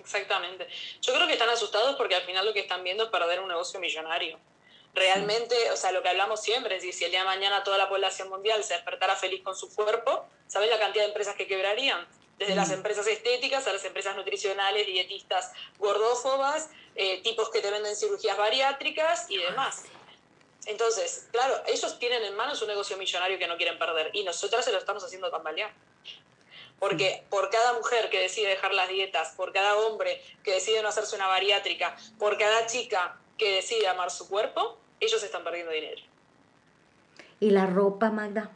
Exactamente. 0.00 0.66
Yo 1.02 1.14
creo 1.14 1.26
que 1.26 1.34
están 1.34 1.48
asustados 1.48 1.96
porque 1.96 2.14
al 2.14 2.22
final 2.22 2.44
lo 2.44 2.52
que 2.52 2.60
están 2.60 2.82
viendo 2.82 3.04
es 3.04 3.10
perder 3.10 3.40
un 3.40 3.48
negocio 3.48 3.78
millonario. 3.78 4.38
Realmente, 4.92 5.70
o 5.70 5.76
sea, 5.76 5.92
lo 5.92 6.02
que 6.02 6.08
hablamos 6.08 6.42
siempre 6.42 6.74
es 6.74 6.82
decir, 6.82 6.94
si 6.94 7.04
el 7.04 7.12
día 7.12 7.20
de 7.20 7.26
mañana 7.26 7.62
toda 7.62 7.78
la 7.78 7.88
población 7.88 8.28
mundial 8.28 8.64
se 8.64 8.74
despertara 8.74 9.14
feliz 9.14 9.42
con 9.42 9.54
su 9.54 9.72
cuerpo, 9.72 10.26
¿sabes 10.48 10.68
la 10.68 10.80
cantidad 10.80 11.04
de 11.04 11.08
empresas 11.10 11.36
que 11.36 11.46
quebrarían? 11.46 12.08
Desde 12.38 12.56
las 12.56 12.70
mm. 12.70 12.74
empresas 12.74 13.06
estéticas 13.06 13.66
a 13.68 13.72
las 13.72 13.84
empresas 13.84 14.16
nutricionales, 14.16 14.86
dietistas 14.86 15.52
gordófobas, 15.78 16.70
eh, 16.96 17.22
tipos 17.22 17.50
que 17.50 17.60
te 17.60 17.70
venden 17.70 17.94
cirugías 17.94 18.36
bariátricas 18.36 19.30
y 19.30 19.36
demás. 19.36 19.84
Entonces, 20.66 21.28
claro, 21.30 21.62
ellos 21.66 21.98
tienen 21.98 22.24
en 22.24 22.34
manos 22.34 22.60
un 22.62 22.68
negocio 22.68 22.96
millonario 22.96 23.38
que 23.38 23.46
no 23.46 23.56
quieren 23.56 23.78
perder 23.78 24.10
y 24.12 24.24
nosotras 24.24 24.64
se 24.64 24.72
lo 24.72 24.78
estamos 24.78 25.04
haciendo 25.04 25.30
tambalear. 25.30 25.72
Porque 26.80 27.22
por 27.28 27.50
cada 27.50 27.74
mujer 27.74 28.08
que 28.10 28.20
decide 28.20 28.48
dejar 28.48 28.74
las 28.74 28.88
dietas, 28.88 29.34
por 29.36 29.52
cada 29.52 29.76
hombre 29.76 30.20
que 30.42 30.54
decide 30.54 30.82
no 30.82 30.88
hacerse 30.88 31.14
una 31.14 31.28
bariátrica, 31.28 31.94
por 32.18 32.38
cada 32.38 32.66
chica 32.66 33.18
que 33.38 33.56
decide 33.56 33.86
amar 33.86 34.10
su 34.10 34.28
cuerpo, 34.28 34.78
ellos 34.98 35.22
están 35.22 35.44
perdiendo 35.44 35.70
dinero. 35.70 36.00
Y 37.38 37.50
la 37.50 37.66
ropa, 37.66 38.10
Magda. 38.10 38.50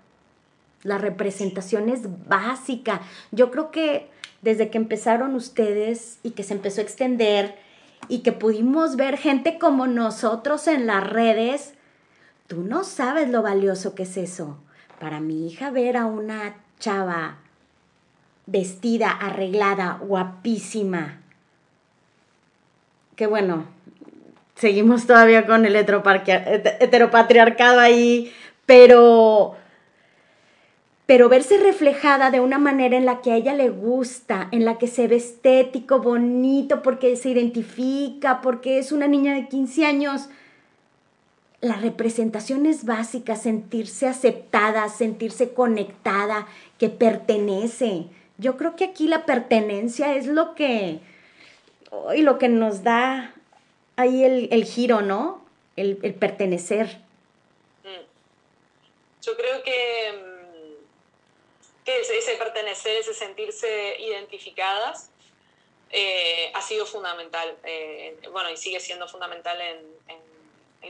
La 0.82 0.98
representación 0.98 1.88
es 1.88 2.26
básica. 2.26 3.02
Yo 3.30 3.50
creo 3.50 3.70
que 3.70 4.08
desde 4.42 4.70
que 4.70 4.78
empezaron 4.78 5.34
ustedes 5.34 6.18
y 6.22 6.32
que 6.32 6.42
se 6.42 6.54
empezó 6.54 6.80
a 6.80 6.84
extender 6.84 7.58
y 8.08 8.22
que 8.22 8.32
pudimos 8.32 8.96
ver 8.96 9.16
gente 9.16 9.58
como 9.58 9.86
nosotros 9.86 10.66
en 10.66 10.86
las 10.86 11.08
redes, 11.08 11.74
tú 12.46 12.62
no 12.62 12.84
sabes 12.84 13.28
lo 13.28 13.42
valioso 13.42 13.94
que 13.94 14.02
es 14.02 14.16
eso. 14.16 14.58
Para 15.00 15.20
mi 15.20 15.46
hija 15.46 15.70
ver 15.70 15.96
a 15.96 16.04
una 16.04 16.62
chava 16.78 17.38
vestida, 18.46 19.10
arreglada, 19.10 19.98
guapísima. 20.00 21.20
Que 23.16 23.26
bueno, 23.26 23.66
seguimos 24.56 25.06
todavía 25.06 25.46
con 25.46 25.66
el 25.66 25.76
heteropatriarcado 25.76 27.80
ahí, 27.80 28.32
pero 28.66 29.56
pero 31.06 31.28
verse 31.28 31.58
reflejada 31.58 32.30
de 32.30 32.40
una 32.40 32.58
manera 32.58 32.96
en 32.96 33.04
la 33.04 33.20
que 33.20 33.32
a 33.32 33.36
ella 33.36 33.54
le 33.54 33.68
gusta, 33.68 34.48
en 34.52 34.64
la 34.64 34.78
que 34.78 34.86
se 34.86 35.06
ve 35.06 35.16
estético, 35.16 36.00
bonito, 36.00 36.82
porque 36.82 37.16
se 37.16 37.28
identifica, 37.28 38.40
porque 38.40 38.78
es 38.78 38.90
una 38.90 39.06
niña 39.06 39.34
de 39.34 39.48
15 39.48 39.84
años. 39.84 40.30
La 41.60 41.76
representación 41.76 42.64
es 42.64 42.86
básica, 42.86 43.36
sentirse 43.36 44.08
aceptada, 44.08 44.88
sentirse 44.88 45.52
conectada, 45.52 46.46
que 46.78 46.88
pertenece. 46.88 48.06
Yo 48.38 48.56
creo 48.56 48.74
que 48.76 48.84
aquí 48.84 49.06
la 49.06 49.26
pertenencia 49.26 50.14
es 50.16 50.26
lo 50.26 50.54
que, 50.54 50.98
y 52.14 52.22
lo 52.22 52.38
que 52.38 52.48
nos 52.48 52.82
da 52.82 53.34
ahí 53.96 54.24
el, 54.24 54.64
giro, 54.64 55.02
¿no? 55.02 55.44
El, 55.76 55.96
pertenecer. 56.14 56.98
Mm. 57.84 59.22
Yo 59.22 59.36
creo 59.36 59.62
que, 59.62 60.12
mm, 60.12 61.84
que 61.84 62.00
ese, 62.00 62.34
pertenecer, 62.36 62.96
ese 62.96 63.14
sentirse 63.14 63.96
identificadas, 64.00 65.10
eh, 65.90 66.50
ha 66.54 66.62
sido 66.62 66.86
fundamental, 66.86 67.56
eh, 67.62 68.18
bueno, 68.32 68.50
y 68.50 68.56
sigue 68.56 68.80
siendo 68.80 69.06
fundamental 69.06 69.60
en, 69.60 69.94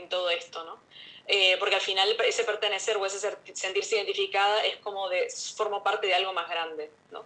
todo 0.09 0.29
esto, 0.29 0.63
¿no? 0.63 0.77
Eh, 1.25 1.57
porque 1.57 1.75
al 1.75 1.81
final 1.81 2.15
ese 2.25 2.43
pertenecer 2.43 2.95
o 2.97 3.05
ese 3.07 3.35
sentirse 3.53 3.95
identificada 3.95 4.63
es 4.63 4.77
como 4.77 5.09
de, 5.09 5.27
formo 5.55 5.81
parte 5.83 6.05
de 6.05 6.13
algo 6.13 6.31
más 6.31 6.47
grande, 6.47 6.91
¿no? 7.11 7.25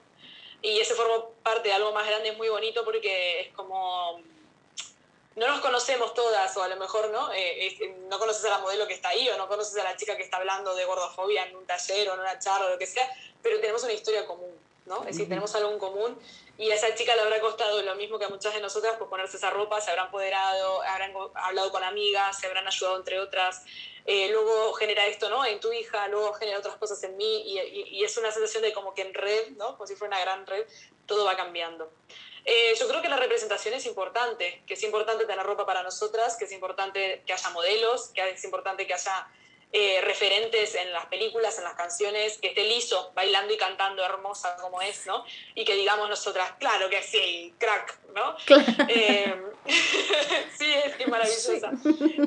Y 0.62 0.80
ese 0.80 0.94
forma 0.94 1.26
parte 1.44 1.70
de 1.70 1.76
algo 1.76 1.92
más 1.94 2.06
grande, 2.08 2.30
es 2.30 2.38
muy 2.38 2.50
bonito 2.50 2.84
porque 2.84 3.42
es 3.42 3.54
como 3.54 4.22
no 5.40 5.48
nos 5.48 5.62
conocemos 5.62 6.14
todas, 6.14 6.56
o 6.58 6.64
a 6.64 6.68
lo 6.68 6.76
mejor 6.76 7.10
no, 7.12 7.32
eh, 7.34 7.96
no 8.10 8.20
conoces 8.20 8.44
a 8.46 8.50
la 8.50 8.58
modelo 8.60 8.86
que 8.88 8.94
está 8.94 9.10
ahí, 9.10 9.30
o 9.30 9.38
no 9.38 9.48
conoces 9.48 9.78
a 9.78 9.86
la 9.86 9.96
chica 9.96 10.18
que 10.18 10.24
está 10.24 10.38
hablando 10.38 10.76
de 10.76 10.84
gordofobia 10.84 11.46
en 11.46 11.56
un 11.56 11.66
taller 11.66 12.10
o 12.10 12.16
en 12.16 12.20
una 12.20 12.38
charla 12.40 12.68
o 12.68 12.70
lo 12.72 12.78
que 12.78 12.86
sea, 12.86 13.10
pero 13.42 13.60
tenemos 13.62 13.82
una 13.84 13.94
historia 13.94 14.26
común, 14.28 14.54
¿no? 14.90 15.02
Es 15.02 15.16
decir, 15.16 15.30
tenemos 15.30 15.54
algo 15.56 15.72
en 15.72 15.80
común 15.80 16.20
y 16.58 16.72
a 16.72 16.76
esa 16.76 16.94
chica 16.96 17.16
le 17.16 17.22
habrá 17.22 17.40
costado 17.40 17.82
lo 17.82 17.96
mismo 17.96 18.18
que 18.18 18.26
a 18.26 18.30
muchas 18.30 18.54
de 18.54 18.60
nosotras, 18.60 18.96
pues 18.98 19.10
ponerse 19.10 19.38
esa 19.38 19.52
ropa, 19.52 19.80
se 19.80 19.92
habrán 19.92 20.08
empoderado, 20.08 20.82
habrán 20.82 21.14
hablado 21.36 21.72
con 21.72 21.84
amigas, 21.84 22.40
se 22.40 22.48
habrán 22.48 22.68
ayudado 22.68 22.98
entre 22.98 23.20
otras, 23.20 23.64
eh, 24.06 24.28
luego 24.30 24.74
genera 24.74 25.06
esto 25.06 25.30
¿no? 25.30 25.46
en 25.46 25.60
tu 25.60 25.72
hija, 25.72 26.08
luego 26.08 26.34
genera 26.34 26.58
otras 26.58 26.76
cosas 26.76 27.02
en 27.04 27.16
mí 27.16 27.44
y, 27.46 28.04
es 28.04 28.18
una 28.18 28.32
sensación 28.32 28.64
de 28.64 28.74
como 28.74 28.94
que 28.96 29.04
en 29.04 29.14
red, 29.14 29.52
¿no? 29.52 29.78
como 29.78 29.86
si 29.86 29.96
fuera 29.96 30.18
una 30.18 30.26
gran 30.26 30.48
red, 30.48 30.66
todo 31.06 31.24
va 31.24 31.38
cambiando. 31.38 31.92
Eh, 32.44 32.74
yo 32.80 32.88
creo 32.88 33.02
que 33.04 33.10
la 33.10 33.18
representación 33.18 33.76
es 33.76 33.86
importante, 33.86 34.64
que 34.66 34.74
es 34.74 34.82
importante 34.82 35.26
tener 35.26 35.46
ropa 35.46 35.68
para 35.68 35.84
nosotras, 35.84 36.36
que 36.36 36.46
es 36.46 36.52
importante 36.52 37.22
que 37.28 37.34
haya 37.34 37.50
modelos, 37.52 38.10
que 38.10 38.28
es 38.28 38.44
importante 38.44 38.88
que 38.88 38.96
haya 38.96 39.28
eh, 39.72 40.02
referentes 40.02 40.74
en 40.74 40.92
las 40.92 41.06
películas, 41.06 41.58
en 41.60 41.64
las 41.64 41.76
canciones, 41.76 42.40
que 42.40 42.48
esté 42.48 42.64
liso, 42.64 43.12
bailando 43.14 43.54
y 43.54 43.58
cantando 43.58 44.04
hermosa 44.04 44.56
como 44.58 44.82
es, 44.82 45.06
¿no? 45.06 45.24
Y 45.54 45.64
que 45.64 45.76
digamos 45.76 46.10
nosotras, 46.10 46.54
claro 46.60 46.90
que 46.90 47.04
sí, 47.04 47.54
crack, 47.60 48.00
¿no? 48.16 48.36
sí, 50.58 50.74
es 50.74 50.96
que 50.96 51.06
maravillosa. 51.06 51.72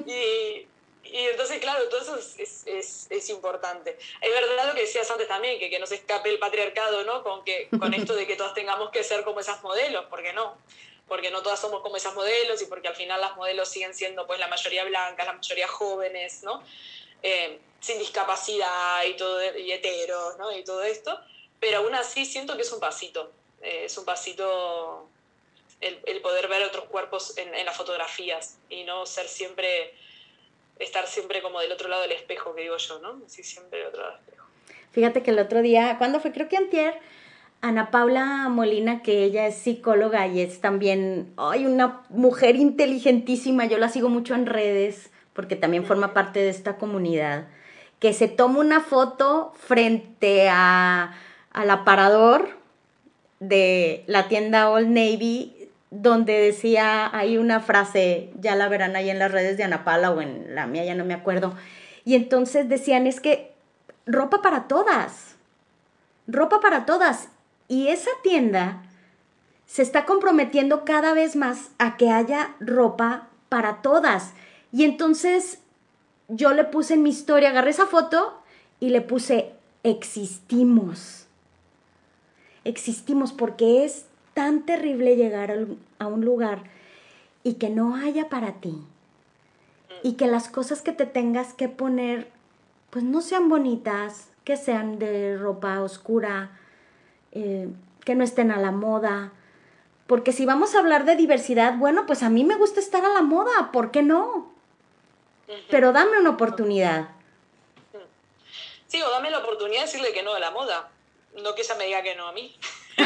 Y, 0.06 0.68
y 1.12 1.26
entonces, 1.26 1.58
claro, 1.58 1.88
todo 1.88 2.00
eso 2.00 2.16
es, 2.16 2.64
es, 2.66 3.06
es, 3.10 3.28
importante. 3.28 3.98
Es 4.20 4.30
verdad 4.30 4.68
lo 4.68 4.74
que 4.74 4.82
decías 4.82 5.10
antes 5.10 5.26
también, 5.26 5.58
que, 5.58 5.68
que 5.68 5.80
no 5.80 5.86
se 5.86 5.96
escape 5.96 6.30
el 6.30 6.38
patriarcado, 6.38 7.02
¿no? 7.02 7.24
Con, 7.24 7.44
que, 7.44 7.68
con 7.78 7.92
esto 7.92 8.14
de 8.14 8.26
que 8.26 8.36
todos 8.36 8.54
tengamos 8.54 8.90
que 8.90 9.02
ser 9.02 9.24
como 9.24 9.40
esas 9.40 9.62
modelos, 9.62 10.06
porque 10.08 10.32
no. 10.32 10.56
porque 11.08 11.30
no 11.30 11.42
todas 11.42 11.60
somos 11.60 11.82
como 11.82 11.96
esas 11.96 12.14
modelos 12.14 12.62
y 12.62 12.66
porque 12.66 12.88
al 12.88 12.94
final 12.94 13.20
las 13.20 13.36
modelos 13.36 13.68
siguen 13.68 13.94
siendo 13.94 14.26
pues 14.26 14.38
la 14.38 14.46
mayoría 14.46 14.84
blancas, 14.84 15.26
la 15.26 15.32
mayoría 15.32 15.66
jóvenes, 15.66 16.44
¿no? 16.44 16.62
Eh, 17.22 17.58
sin 17.82 17.98
discapacidad 17.98 19.04
y, 19.08 19.16
todo, 19.16 19.40
y 19.58 19.72
heteros, 19.72 20.38
¿no? 20.38 20.56
Y 20.56 20.62
todo 20.62 20.82
esto, 20.84 21.18
pero 21.58 21.78
aún 21.78 21.94
así 21.94 22.24
siento 22.24 22.56
que 22.56 22.62
es 22.62 22.72
un 22.72 22.78
pasito, 22.78 23.32
eh, 23.60 23.82
es 23.86 23.98
un 23.98 24.04
pasito 24.04 25.08
el, 25.80 25.98
el, 26.06 26.20
poder 26.20 26.46
ver 26.46 26.62
otros 26.62 26.84
cuerpos 26.84 27.36
en, 27.38 27.52
en, 27.52 27.66
las 27.66 27.76
fotografías 27.76 28.56
y 28.70 28.84
no 28.84 29.04
ser 29.04 29.26
siempre, 29.26 29.94
estar 30.78 31.08
siempre 31.08 31.42
como 31.42 31.60
del 31.60 31.72
otro 31.72 31.88
lado 31.88 32.02
del 32.02 32.12
espejo, 32.12 32.54
que 32.54 32.62
digo 32.62 32.76
yo, 32.76 33.00
¿no? 33.00 33.20
Sí, 33.26 33.42
siempre 33.42 33.80
del 33.80 33.88
otro 33.88 34.02
lado 34.02 34.12
del 34.12 34.20
espejo. 34.20 34.46
Fíjate 34.92 35.22
que 35.24 35.30
el 35.32 35.40
otro 35.40 35.60
día, 35.60 35.96
¿cuándo 35.98 36.20
fue? 36.20 36.30
Creo 36.30 36.48
que 36.48 36.56
antier, 36.56 37.00
Ana 37.62 37.90
Paula 37.90 38.48
Molina, 38.48 39.02
que 39.02 39.24
ella 39.24 39.46
es 39.48 39.56
psicóloga 39.56 40.28
y 40.28 40.40
es 40.40 40.60
también, 40.60 41.32
ay, 41.36 41.66
una 41.66 42.04
mujer 42.10 42.54
inteligentísima, 42.54 43.66
yo 43.66 43.78
la 43.78 43.88
sigo 43.88 44.08
mucho 44.08 44.34
en 44.34 44.46
redes 44.46 45.11
porque 45.34 45.56
también 45.56 45.84
forma 45.84 46.12
parte 46.14 46.40
de 46.40 46.50
esta 46.50 46.76
comunidad, 46.76 47.46
que 47.98 48.12
se 48.12 48.28
toma 48.28 48.58
una 48.58 48.80
foto 48.80 49.52
frente 49.56 50.48
a, 50.50 51.14
al 51.52 51.70
aparador 51.70 52.48
de 53.40 54.04
la 54.06 54.28
tienda 54.28 54.70
Old 54.70 54.88
Navy 54.88 55.62
donde 55.90 56.40
decía, 56.40 57.14
hay 57.14 57.36
una 57.36 57.60
frase, 57.60 58.30
ya 58.40 58.56
la 58.56 58.68
verán 58.68 58.96
ahí 58.96 59.10
en 59.10 59.18
las 59.18 59.30
redes 59.30 59.58
de 59.58 59.64
Ana 59.64 59.84
Paula 59.84 60.10
o 60.10 60.22
en 60.22 60.54
la 60.54 60.66
mía, 60.66 60.84
ya 60.84 60.94
no 60.94 61.04
me 61.04 61.12
acuerdo, 61.12 61.54
y 62.04 62.14
entonces 62.14 62.68
decían, 62.68 63.06
es 63.06 63.20
que 63.20 63.52
ropa 64.06 64.40
para 64.40 64.68
todas, 64.68 65.36
ropa 66.26 66.60
para 66.60 66.86
todas, 66.86 67.28
y 67.68 67.88
esa 67.88 68.10
tienda 68.22 68.82
se 69.66 69.82
está 69.82 70.06
comprometiendo 70.06 70.84
cada 70.84 71.12
vez 71.12 71.36
más 71.36 71.70
a 71.78 71.96
que 71.96 72.10
haya 72.10 72.54
ropa 72.60 73.28
para 73.48 73.80
todas. 73.82 74.34
Y 74.72 74.84
entonces 74.84 75.58
yo 76.28 76.52
le 76.54 76.64
puse 76.64 76.94
en 76.94 77.02
mi 77.02 77.10
historia, 77.10 77.50
agarré 77.50 77.70
esa 77.70 77.86
foto 77.86 78.38
y 78.80 78.88
le 78.88 79.02
puse, 79.02 79.52
existimos. 79.82 81.26
Existimos 82.64 83.32
porque 83.32 83.84
es 83.84 84.06
tan 84.34 84.62
terrible 84.62 85.16
llegar 85.16 85.66
a 85.98 86.06
un 86.06 86.24
lugar 86.24 86.64
y 87.42 87.54
que 87.54 87.70
no 87.70 87.96
haya 87.96 88.28
para 88.28 88.54
ti. 88.54 88.76
Y 90.02 90.14
que 90.14 90.26
las 90.26 90.48
cosas 90.48 90.82
que 90.82 90.92
te 90.92 91.06
tengas 91.06 91.54
que 91.54 91.68
poner, 91.68 92.30
pues 92.90 93.04
no 93.04 93.20
sean 93.20 93.48
bonitas, 93.48 94.28
que 94.44 94.56
sean 94.56 94.98
de 94.98 95.36
ropa 95.36 95.80
oscura, 95.80 96.50
eh, 97.32 97.68
que 98.04 98.14
no 98.14 98.24
estén 98.24 98.50
a 98.50 98.58
la 98.58 98.72
moda. 98.72 99.32
Porque 100.06 100.32
si 100.32 100.46
vamos 100.46 100.74
a 100.74 100.78
hablar 100.78 101.04
de 101.04 101.14
diversidad, 101.14 101.76
bueno, 101.78 102.06
pues 102.06 102.22
a 102.22 102.30
mí 102.30 102.42
me 102.44 102.56
gusta 102.56 102.80
estar 102.80 103.04
a 103.04 103.12
la 103.12 103.22
moda, 103.22 103.70
¿por 103.70 103.90
qué 103.90 104.02
no? 104.02 104.51
Pero 105.70 105.92
dame 105.92 106.18
una 106.18 106.30
oportunidad. 106.30 107.08
Sí, 108.86 109.00
o 109.02 109.10
dame 109.10 109.30
la 109.30 109.38
oportunidad 109.38 109.80
de 109.80 109.86
decirle 109.86 110.12
que 110.12 110.22
no 110.22 110.34
a 110.34 110.40
la 110.40 110.50
moda, 110.50 110.90
no 111.42 111.54
que 111.54 111.62
ella 111.62 111.74
me 111.76 111.86
diga 111.86 112.02
que 112.02 112.14
no 112.14 112.26
a 112.28 112.32
mí. 112.32 112.58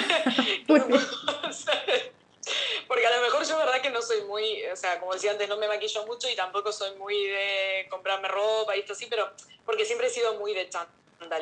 Porque 2.89 3.07
a 3.07 3.17
lo 3.17 3.23
mejor 3.23 3.45
yo, 3.45 3.57
verdad, 3.59 3.81
que 3.81 3.91
no 3.91 4.03
soy 4.03 4.23
muy, 4.23 4.65
o 4.67 4.77
sea, 4.77 5.01
como 5.01 5.15
decía 5.15 5.33
antes, 5.33 5.49
no 5.49 5.57
me 5.57 5.69
maquillo 5.69 6.07
mucho 6.07 6.29
y 6.29 6.37
tampoco 6.37 6.73
soy 6.73 6.95
muy 6.97 7.27
de 7.27 7.87
comprarme 7.91 8.29
ropa 8.29 8.77
y 8.77 8.81
esto 8.81 8.93
así, 8.93 9.07
pero 9.07 9.31
porque 9.65 9.85
siempre 9.85 10.07
he 10.07 10.11
sido 10.11 10.35
muy 10.35 10.55
de 10.55 10.69
chan 10.69 10.87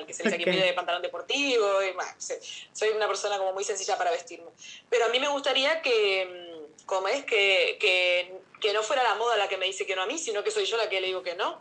que 0.06 0.14
se 0.14 0.22
dice 0.22 0.36
okay. 0.36 0.60
de 0.60 0.72
pantalón 0.72 1.02
deportivo, 1.02 1.82
y, 1.82 1.92
bueno, 1.92 2.10
soy 2.72 2.90
una 2.90 3.06
persona 3.06 3.38
como 3.38 3.52
muy 3.52 3.64
sencilla 3.64 3.98
para 3.98 4.10
vestirme. 4.10 4.50
Pero 4.88 5.06
a 5.06 5.08
mí 5.08 5.18
me 5.18 5.28
gustaría 5.28 5.82
que, 5.82 6.26
mm, 6.26 6.86
como 6.86 7.08
es, 7.08 7.24
que, 7.24 7.76
que, 7.80 8.40
que, 8.64 8.72
no 8.72 8.82
fuera 8.82 9.02
la 9.02 9.14
moda 9.14 9.36
la 9.36 9.48
que 9.48 9.56
me 9.56 9.66
dice 9.66 9.86
que 9.86 9.94
no 9.94 10.02
a 10.02 10.06
mí, 10.06 10.18
sino 10.18 10.42
que 10.42 10.50
soy 10.50 10.64
yo 10.64 10.76
la 10.76 10.88
que 10.88 11.00
le 11.00 11.08
digo 11.08 11.22
que 11.22 11.34
no. 11.34 11.60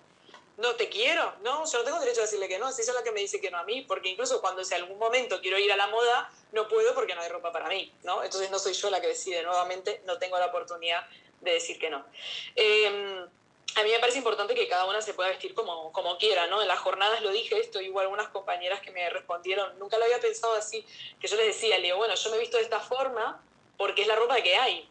No 0.58 0.76
te 0.76 0.88
quiero, 0.88 1.34
no, 1.42 1.66
yo 1.70 1.80
no 1.80 1.84
tengo 1.84 2.00
derecho 2.00 2.22
a 2.22 2.24
decirle 2.24 2.48
que 2.48 2.60
no, 2.60 2.70
es 2.70 2.78
ella 2.78 2.94
la 2.94 3.04
que 3.04 3.12
me 3.12 3.22
dice 3.22 3.42
que 3.42 3.50
no 3.50 3.58
a 3.58 3.64
mí, 3.64 3.82
porque 3.82 4.10
incluso 4.10 4.40
cuando 4.40 4.62
en 4.62 4.74
algún 4.76 5.00
momento 5.00 5.42
quiero 5.42 5.58
ir 5.58 5.72
a 5.72 5.76
la 5.76 5.88
moda, 5.88 6.32
no 6.52 6.68
puedo 6.68 6.94
porque 6.94 7.16
no 7.16 7.22
hay 7.22 7.30
ropa 7.30 7.52
para 7.52 7.68
mí, 7.68 7.92
¿no? 8.04 8.24
Entonces 8.24 8.52
no 8.52 8.60
soy 8.60 8.74
yo 8.74 8.92
la 8.92 9.02
que 9.02 9.08
decide 9.08 9.42
nuevamente, 9.42 10.04
no 10.06 10.20
tengo 10.20 10.38
la 10.38 10.46
oportunidad 10.46 11.08
de 11.42 11.54
decir 11.54 11.80
que 11.80 11.90
no. 11.90 12.06
Eh, 12.56 13.26
a 13.76 13.84
mí 13.84 13.90
me 13.90 14.00
parece 14.00 14.20
importante 14.20 14.54
que 14.54 14.68
cada 14.68 14.86
una 14.86 15.02
se 15.02 15.16
pueda 15.16 15.30
vestir 15.30 15.56
como, 15.56 15.92
como 15.92 16.18
quiera, 16.18 16.46
¿no? 16.48 16.62
En 16.62 16.68
las 16.68 16.80
jornadas 16.80 17.22
lo 17.24 17.32
dije 17.32 17.60
esto, 17.60 17.80
hubo 17.80 18.00
algunas 18.00 18.28
compañeras 18.28 18.82
que 18.82 18.92
me 18.92 19.10
respondieron, 19.10 19.78
nunca 19.80 19.98
lo 19.98 20.04
había 20.04 20.20
pensado 20.20 20.54
así, 20.54 20.86
que 21.20 21.28
yo 21.28 21.36
les 21.36 21.48
decía, 21.48 21.78
le 21.78 21.86
digo, 21.86 21.98
bueno, 21.98 22.14
yo 22.14 22.30
me 22.30 22.38
he 22.38 22.40
visto 22.40 22.58
de 22.58 22.64
esta 22.64 22.80
forma 22.80 23.44
porque 23.78 24.04
es 24.04 24.08
la 24.08 24.16
ropa 24.16 24.42
que 24.42 24.56
hay. 24.56 24.88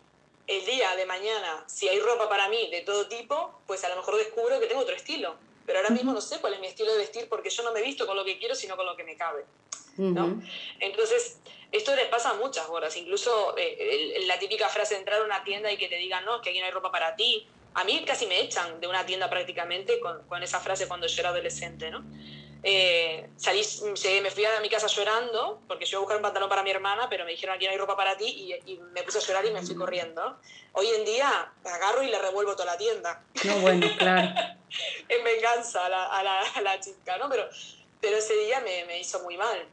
El 0.52 0.66
día 0.66 0.94
de 0.96 1.06
mañana, 1.06 1.64
si 1.66 1.88
hay 1.88 1.98
ropa 1.98 2.28
para 2.28 2.46
mí 2.48 2.68
de 2.70 2.82
todo 2.82 3.08
tipo, 3.08 3.62
pues 3.66 3.82
a 3.84 3.88
lo 3.88 3.96
mejor 3.96 4.16
descubro 4.18 4.60
que 4.60 4.66
tengo 4.66 4.82
otro 4.82 4.94
estilo. 4.94 5.34
Pero 5.64 5.78
ahora 5.78 5.88
mismo 5.88 6.12
no 6.12 6.20
sé 6.20 6.40
cuál 6.40 6.52
es 6.52 6.60
mi 6.60 6.66
estilo 6.66 6.92
de 6.92 6.98
vestir 6.98 7.26
porque 7.26 7.48
yo 7.48 7.62
no 7.62 7.72
me 7.72 7.80
he 7.80 7.82
visto 7.82 8.06
con 8.06 8.16
lo 8.16 8.24
que 8.24 8.38
quiero, 8.38 8.54
sino 8.54 8.76
con 8.76 8.84
lo 8.84 8.94
que 8.94 9.02
me 9.04 9.16
cabe. 9.16 9.46
¿no? 9.96 10.26
Uh 10.26 10.28
-huh. 10.28 10.50
Entonces, 10.80 11.38
esto 11.70 11.96
les 11.96 12.06
pasa 12.08 12.30
a 12.30 12.34
muchas 12.34 12.68
horas. 12.68 12.94
Incluso 12.98 13.54
eh, 13.56 14.24
la 14.26 14.38
típica 14.38 14.68
frase 14.68 14.94
de 14.94 15.00
entrar 15.00 15.22
a 15.22 15.24
una 15.24 15.42
tienda 15.42 15.72
y 15.72 15.78
que 15.78 15.88
te 15.88 15.96
digan, 15.96 16.24
no, 16.26 16.42
que 16.42 16.50
aquí 16.50 16.58
no 16.60 16.66
hay 16.66 16.72
ropa 16.72 16.92
para 16.92 17.16
ti, 17.16 17.48
a 17.74 17.84
mí 17.84 18.04
casi 18.06 18.26
me 18.26 18.40
echan 18.40 18.78
de 18.80 18.86
una 18.86 19.06
tienda 19.06 19.30
prácticamente 19.30 20.00
con, 20.00 20.26
con 20.28 20.42
esa 20.42 20.60
frase 20.60 20.86
cuando 20.86 21.06
yo 21.06 21.20
era 21.20 21.30
adolescente, 21.30 21.90
¿no? 21.90 22.04
Eh, 22.64 23.28
salí, 23.36 23.60
me 24.22 24.30
fui 24.30 24.44
a 24.44 24.60
mi 24.60 24.68
casa 24.68 24.86
llorando 24.86 25.60
porque 25.66 25.84
yo 25.84 25.97
iba 25.97 25.98
a 25.98 26.02
buscar 26.02 26.16
un 26.16 26.22
pantalón 26.22 26.48
para 26.48 26.62
mi 26.62 26.70
hermana, 26.70 27.09
pero 27.09 27.24
me 27.24 27.32
dijeron 27.32 27.56
aquí 27.56 27.64
no 27.64 27.72
hay 27.72 27.78
ropa 27.78 27.97
para 27.97 28.16
ti 28.16 28.26
y, 28.26 28.72
y 28.72 28.78
me 28.78 29.02
puse 29.02 29.18
a 29.18 29.20
llorar 29.20 29.44
y 29.47 29.51
me 29.51 29.62
fui 29.62 29.74
corriendo. 29.74 30.39
Hoy 30.72 30.89
en 30.89 31.05
día 31.05 31.52
agarro 31.64 32.02
y 32.02 32.09
le 32.09 32.18
revuelvo 32.18 32.52
toda 32.52 32.66
la 32.66 32.78
tienda. 32.78 33.24
No, 33.44 33.56
bueno, 33.59 33.86
claro. 33.98 34.28
en 35.09 35.24
venganza 35.24 35.86
a 35.86 35.89
la, 35.89 36.06
a 36.06 36.22
la, 36.22 36.40
a 36.40 36.60
la 36.60 36.80
chica, 36.80 37.18
¿no? 37.18 37.28
Pero, 37.28 37.48
pero 38.01 38.16
ese 38.16 38.34
día 38.34 38.60
me, 38.60 38.84
me 38.84 39.01
hizo 39.01 39.20
muy 39.20 39.36
mal. 39.36 39.66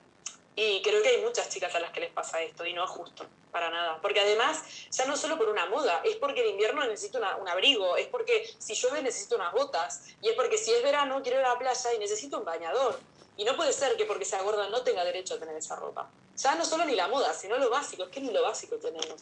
Y 0.61 0.81
creo 0.81 1.01
que 1.01 1.07
hay 1.07 1.21
muchas 1.21 1.47
chicas 1.47 1.73
a 1.73 1.79
las 1.79 1.91
que 1.91 2.01
les 2.01 2.11
pasa 2.11 2.41
esto 2.41 2.65
y 2.65 2.73
no 2.73 2.83
es 2.83 2.89
justo, 2.89 3.25
para 3.49 3.69
nada. 3.69 3.97
Porque 4.01 4.19
además, 4.19 4.61
ya 4.91 5.05
no 5.05 5.15
solo 5.15 5.37
por 5.37 5.47
una 5.47 5.65
moda, 5.67 6.01
es 6.03 6.17
porque 6.17 6.41
en 6.41 6.49
invierno 6.49 6.83
necesito 6.83 7.17
una, 7.17 7.37
un 7.37 7.47
abrigo, 7.47 7.95
es 7.95 8.07
porque 8.07 8.43
si 8.57 8.73
llueve 8.73 9.01
necesito 9.01 9.37
unas 9.37 9.53
botas, 9.53 10.03
y 10.21 10.27
es 10.27 10.35
porque 10.35 10.57
si 10.57 10.73
es 10.73 10.83
verano 10.83 11.21
quiero 11.23 11.39
ir 11.39 11.45
a 11.45 11.53
la 11.53 11.57
playa 11.57 11.93
y 11.95 11.99
necesito 11.99 12.39
un 12.39 12.43
bañador. 12.43 12.99
Y 13.37 13.45
no 13.45 13.55
puede 13.55 13.71
ser 13.71 13.95
que 13.95 14.03
porque 14.03 14.25
sea 14.25 14.41
gorda 14.41 14.67
no 14.67 14.81
tenga 14.81 15.05
derecho 15.05 15.35
a 15.35 15.39
tener 15.39 15.55
esa 15.55 15.77
ropa. 15.77 16.09
Ya 16.35 16.55
no 16.55 16.65
solo 16.65 16.83
ni 16.83 16.93
la 16.93 17.07
moda, 17.07 17.33
sino 17.33 17.57
lo 17.57 17.69
básico, 17.69 18.03
es 18.03 18.09
que 18.09 18.19
ni 18.19 18.33
lo 18.33 18.41
básico 18.41 18.75
tenemos. 18.75 19.15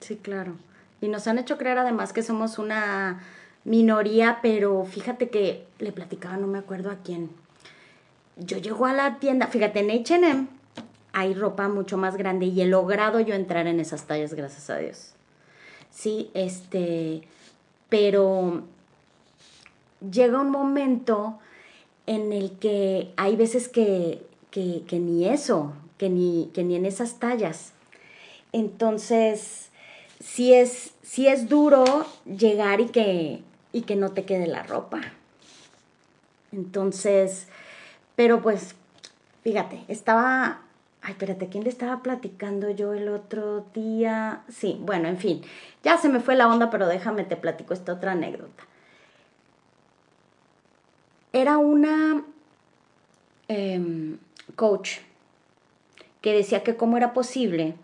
Sí, 0.00 0.18
claro. 0.18 0.58
Y 1.00 1.08
nos 1.08 1.26
han 1.28 1.38
hecho 1.38 1.56
creer 1.56 1.78
además 1.78 2.12
que 2.12 2.22
somos 2.22 2.58
una 2.58 3.26
minoría, 3.64 4.40
pero 4.42 4.84
fíjate 4.84 5.30
que 5.30 5.66
le 5.78 5.92
platicaba, 5.92 6.36
no 6.36 6.46
me 6.46 6.58
acuerdo 6.58 6.90
a 6.90 6.96
quién, 7.02 7.30
yo 8.36 8.58
llego 8.58 8.86
a 8.86 8.92
la 8.92 9.18
tienda, 9.18 9.46
fíjate, 9.46 9.80
en 9.80 9.90
HM 9.90 10.48
hay 11.12 11.34
ropa 11.34 11.68
mucho 11.68 11.98
más 11.98 12.16
grande 12.16 12.46
y 12.46 12.60
he 12.62 12.66
logrado 12.66 13.20
yo 13.20 13.34
entrar 13.34 13.66
en 13.66 13.80
esas 13.80 14.06
tallas, 14.06 14.34
gracias 14.34 14.70
a 14.70 14.78
Dios. 14.78 15.12
Sí, 15.90 16.30
este, 16.32 17.22
pero 17.88 18.62
llega 20.10 20.40
un 20.40 20.50
momento 20.50 21.38
en 22.06 22.32
el 22.32 22.52
que 22.58 23.12
hay 23.16 23.36
veces 23.36 23.68
que, 23.68 24.22
que, 24.50 24.82
que 24.88 24.98
ni 24.98 25.28
eso, 25.28 25.74
que 25.98 26.08
ni, 26.08 26.50
que 26.54 26.64
ni 26.64 26.76
en 26.76 26.86
esas 26.86 27.18
tallas. 27.18 27.72
Entonces, 28.52 29.68
sí 30.22 30.54
es, 30.54 30.94
es 31.16 31.48
duro 31.48 31.84
llegar 32.24 32.80
y 32.80 32.86
que, 32.86 33.42
y 33.72 33.82
que 33.82 33.96
no 33.96 34.12
te 34.12 34.24
quede 34.24 34.46
la 34.46 34.62
ropa. 34.62 35.00
Entonces, 36.52 37.48
pero 38.22 38.40
pues, 38.40 38.76
fíjate, 39.42 39.84
estaba, 39.88 40.60
ay, 41.00 41.10
espérate, 41.10 41.48
¿quién 41.48 41.64
le 41.64 41.70
estaba 41.70 42.04
platicando 42.04 42.70
yo 42.70 42.94
el 42.94 43.08
otro 43.08 43.66
día? 43.74 44.44
Sí, 44.48 44.78
bueno, 44.80 45.08
en 45.08 45.18
fin, 45.18 45.42
ya 45.82 45.98
se 45.98 46.08
me 46.08 46.20
fue 46.20 46.36
la 46.36 46.46
onda, 46.46 46.70
pero 46.70 46.86
déjame 46.86 47.24
te 47.24 47.36
platico 47.36 47.74
esta 47.74 47.92
otra 47.92 48.12
anécdota. 48.12 48.62
Era 51.32 51.58
una 51.58 52.22
eh, 53.48 54.16
coach 54.54 54.98
que 56.20 56.32
decía 56.32 56.62
que 56.62 56.76
cómo 56.76 56.96
era 56.96 57.14
posible 57.14 57.74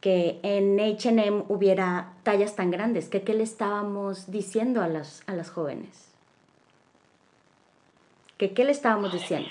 que 0.00 0.38
en 0.44 0.78
HM 0.78 1.46
hubiera 1.48 2.12
tallas 2.22 2.54
tan 2.54 2.70
grandes, 2.70 3.08
que 3.08 3.22
qué 3.22 3.34
le 3.34 3.42
estábamos 3.42 4.30
diciendo 4.30 4.80
a 4.80 4.86
las, 4.86 5.24
a 5.26 5.32
las 5.34 5.50
jóvenes 5.50 6.07
que 8.38 8.54
qué 8.54 8.64
le 8.64 8.72
estábamos 8.72 9.12
diciendo. 9.12 9.48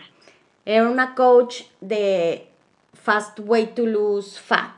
Era 0.66 0.90
una 0.90 1.14
coach 1.14 1.64
de 1.80 2.48
Fast 2.94 3.40
Way 3.40 3.68
to 3.68 3.86
Lose 3.86 4.40
Fat, 4.40 4.74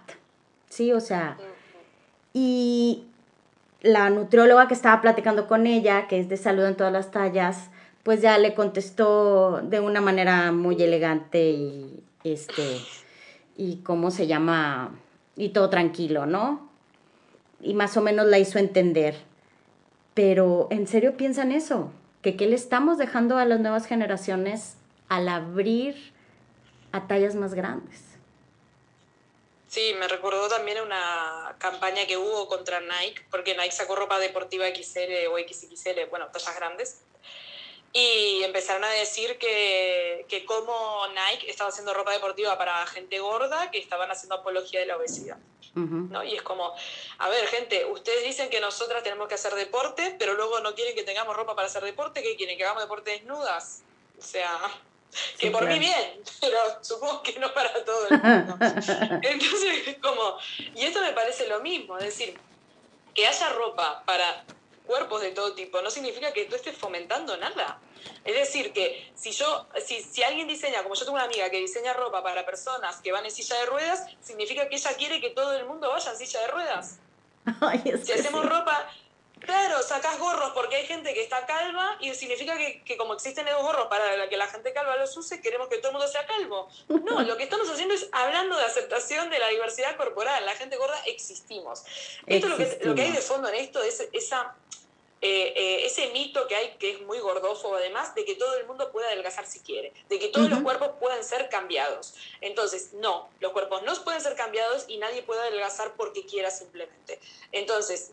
¿sí? 0.67 0.91
O 0.91 0.99
sea, 0.99 1.37
y 2.33 3.05
la 3.81 4.09
nutrióloga 4.09 4.67
que 4.67 4.73
estaba 4.73 5.01
platicando 5.01 5.47
con 5.47 5.65
ella, 5.65 6.07
que 6.07 6.19
es 6.19 6.27
de 6.27 6.37
salud 6.37 6.65
en 6.65 6.75
todas 6.75 6.91
las 6.91 7.11
tallas, 7.11 7.69
pues 8.03 8.21
ya 8.21 8.37
le 8.37 8.53
contestó 8.53 9.61
de 9.61 9.79
una 9.79 10.01
manera 10.01 10.51
muy 10.51 10.81
elegante 10.81 11.51
y 11.51 12.03
este 12.23 12.81
y 13.55 13.77
cómo 13.77 14.11
se 14.11 14.27
llama 14.27 14.91
y 15.37 15.49
todo 15.49 15.69
tranquilo, 15.69 16.25
¿no? 16.25 16.69
y 17.61 17.73
más 17.73 17.97
o 17.97 18.01
menos 18.01 18.27
la 18.27 18.39
hizo 18.39 18.59
entender. 18.59 19.15
Pero 20.13 20.67
en 20.71 20.87
serio 20.87 21.15
piensan 21.17 21.51
eso, 21.51 21.91
que 22.21 22.35
qué 22.35 22.47
le 22.47 22.55
estamos 22.55 22.97
dejando 22.97 23.37
a 23.37 23.45
las 23.45 23.59
nuevas 23.59 23.85
generaciones 23.85 24.75
al 25.07 25.29
abrir 25.29 26.13
a 26.91 27.07
tallas 27.07 27.35
más 27.35 27.53
grandes. 27.53 28.03
Sí, 29.67 29.93
me 29.99 30.07
recordó 30.07 30.47
también 30.47 30.81
una 30.81 31.55
campaña 31.59 32.07
que 32.07 32.17
hubo 32.17 32.47
contra 32.47 32.79
Nike, 32.81 33.23
porque 33.29 33.55
Nike 33.55 33.71
sacó 33.71 33.95
ropa 33.95 34.17
deportiva 34.17 34.65
XL 34.67 35.27
o 35.31 35.37
XXL, 35.37 36.09
bueno, 36.09 36.27
tallas 36.27 36.55
grandes, 36.55 37.01
y 37.91 38.43
empezaron 38.43 38.83
a 38.83 38.89
decir 38.89 39.37
que, 39.37 40.25
que 40.27 40.45
como 40.45 41.07
Nike 41.07 41.49
estaba 41.49 41.69
haciendo 41.69 41.93
ropa 41.93 42.11
deportiva 42.11 42.57
para 42.57 42.85
gente 42.87 43.19
gorda, 43.19 43.71
que 43.71 43.79
estaban 43.79 44.11
haciendo 44.11 44.35
apología 44.35 44.79
de 44.79 44.85
la 44.85 44.97
obesidad. 44.97 45.37
¿no? 45.75 46.23
Y 46.23 46.35
es 46.35 46.41
como, 46.41 46.73
a 47.19 47.29
ver, 47.29 47.45
gente, 47.47 47.85
ustedes 47.85 48.23
dicen 48.23 48.49
que 48.49 48.59
nosotras 48.59 49.01
tenemos 49.03 49.27
que 49.27 49.35
hacer 49.35 49.53
deporte, 49.53 50.15
pero 50.19 50.33
luego 50.33 50.59
no 50.59 50.75
quieren 50.75 50.95
que 50.95 51.03
tengamos 51.03 51.35
ropa 51.35 51.55
para 51.55 51.67
hacer 51.67 51.83
deporte, 51.83 52.21
¿qué 52.21 52.35
quieren? 52.35 52.57
¿Que 52.57 52.65
hagamos 52.65 52.83
deporte 52.83 53.11
desnudas? 53.11 53.83
O 54.17 54.21
sea, 54.21 54.59
que 55.37 55.49
por 55.51 55.65
mí 55.65 55.79
bien, 55.79 56.21
pero 56.41 56.57
supongo 56.81 57.23
que 57.23 57.39
no 57.39 57.53
para 57.53 57.83
todo 57.85 58.07
el 58.09 58.21
mundo. 58.21 58.57
Entonces, 59.21 59.97
como, 60.01 60.37
y 60.75 60.83
esto 60.83 61.01
me 61.01 61.13
parece 61.13 61.47
lo 61.47 61.61
mismo, 61.61 61.97
es 61.97 62.05
decir, 62.05 62.37
que 63.13 63.25
haya 63.25 63.49
ropa 63.49 64.03
para 64.05 64.43
cuerpos 64.89 65.21
de 65.21 65.29
todo 65.29 65.53
tipo 65.53 65.83
no 65.83 65.91
significa 65.91 66.33
que 66.33 66.45
tú 66.45 66.55
estés 66.55 66.75
fomentando 66.75 67.37
nada. 67.37 67.79
Es 68.25 68.33
decir, 68.33 68.73
que 68.73 69.11
si 69.13 69.31
yo, 69.31 69.67
si, 69.85 70.01
si 70.01 70.23
alguien 70.23 70.47
diseña, 70.47 70.81
como 70.81 70.95
yo 70.95 71.05
tengo 71.05 71.13
una 71.13 71.25
amiga 71.25 71.47
que 71.51 71.59
diseña 71.59 71.93
ropa 71.93 72.23
para 72.23 72.43
personas 72.43 72.99
que 72.99 73.11
van 73.11 73.23
en 73.23 73.29
silla 73.29 73.55
de 73.59 73.67
ruedas, 73.67 74.07
significa 74.19 74.67
que 74.67 74.77
ella 74.77 74.91
quiere 74.97 75.21
que 75.21 75.29
todo 75.29 75.53
el 75.53 75.65
mundo 75.67 75.89
vaya 75.89 76.11
en 76.11 76.17
silla 76.17 76.41
de 76.41 76.47
ruedas. 76.47 76.99
si 78.03 78.11
hacemos 78.11 78.43
ropa, 78.43 78.89
Claro, 79.39 79.81
sacas 79.83 80.19
gorros 80.19 80.51
porque 80.51 80.75
hay 80.77 80.85
gente 80.85 81.13
que 81.13 81.21
está 81.21 81.45
calva 81.45 81.97
y 81.99 82.13
significa 82.13 82.57
que, 82.57 82.83
que, 82.83 82.97
como 82.97 83.13
existen 83.13 83.47
esos 83.47 83.61
gorros 83.61 83.87
para 83.87 84.27
que 84.27 84.37
la 84.37 84.47
gente 84.47 84.73
calva 84.73 84.97
los 84.97 85.15
use, 85.15 85.41
queremos 85.41 85.67
que 85.67 85.77
todo 85.77 85.89
el 85.89 85.97
mundo 85.97 86.07
sea 86.07 86.25
calvo. 86.25 86.69
No, 86.87 87.21
lo 87.21 87.37
que 87.37 87.43
estamos 87.43 87.69
haciendo 87.69 87.93
es 87.93 88.09
hablando 88.11 88.57
de 88.57 88.63
aceptación 88.63 89.29
de 89.29 89.39
la 89.39 89.47
diversidad 89.49 89.95
corporal. 89.95 90.45
La 90.45 90.55
gente 90.55 90.77
gorda 90.77 90.99
existimos. 91.05 91.83
Esto 92.25 92.47
Lo, 92.49 92.57
que, 92.57 92.79
lo 92.83 92.95
que 92.95 93.01
hay 93.01 93.11
de 93.11 93.21
fondo 93.21 93.49
en 93.49 93.55
esto 93.55 93.81
es 93.81 94.07
esa, 94.11 94.55
eh, 95.21 95.53
eh, 95.55 95.85
ese 95.85 96.11
mito 96.11 96.47
que 96.47 96.55
hay, 96.55 96.75
que 96.77 96.91
es 96.91 97.01
muy 97.01 97.19
gordófobo 97.19 97.75
además, 97.75 98.15
de 98.15 98.23
que 98.23 98.35
todo 98.35 98.55
el 98.55 98.65
mundo 98.65 98.89
puede 98.91 99.07
adelgazar 99.07 99.45
si 99.45 99.59
quiere, 99.59 99.91
de 100.07 100.17
que 100.17 100.29
todos 100.29 100.49
los 100.49 100.61
cuerpos 100.61 100.91
pueden 100.99 101.23
ser 101.25 101.49
cambiados. 101.49 102.13
Entonces, 102.39 102.93
no, 102.93 103.29
los 103.41 103.51
cuerpos 103.51 103.83
no 103.83 103.93
pueden 104.03 104.21
ser 104.21 104.35
cambiados 104.35 104.85
y 104.87 104.97
nadie 104.97 105.21
puede 105.23 105.41
adelgazar 105.41 105.93
porque 105.95 106.25
quiera 106.25 106.49
simplemente. 106.51 107.19
Entonces, 107.51 108.11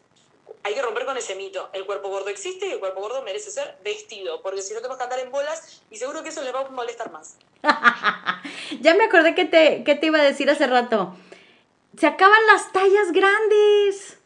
hay 0.66 0.74
que 0.74 0.82
romper 0.82 1.04
con 1.04 1.16
ese 1.16 1.36
mito. 1.36 1.70
El 1.72 1.86
cuerpo 1.86 2.08
gordo 2.08 2.28
existe 2.28 2.66
y 2.66 2.72
el 2.72 2.80
cuerpo 2.80 3.00
gordo 3.00 3.22
merece 3.22 3.52
ser 3.52 3.78
vestido, 3.84 4.42
porque 4.42 4.62
si 4.62 4.74
no 4.74 4.80
tenemos 4.80 4.98
que 4.98 5.04
andar 5.04 5.20
en 5.20 5.30
bolas 5.30 5.80
y 5.90 5.96
seguro 5.96 6.24
que 6.24 6.30
eso 6.30 6.42
les 6.42 6.52
va 6.52 6.60
a 6.60 6.68
molestar 6.70 7.12
más. 7.12 7.36
ya 8.80 8.94
me 8.94 9.04
acordé 9.04 9.34
que 9.34 9.44
te, 9.44 9.84
que 9.84 9.94
te 9.94 10.06
iba 10.06 10.18
a 10.18 10.24
decir 10.24 10.50
hace 10.50 10.66
rato. 10.66 11.14
Se 11.96 12.06
acaban 12.06 12.46
las 12.48 12.72
tallas 12.72 13.12
grandes. 13.12 14.18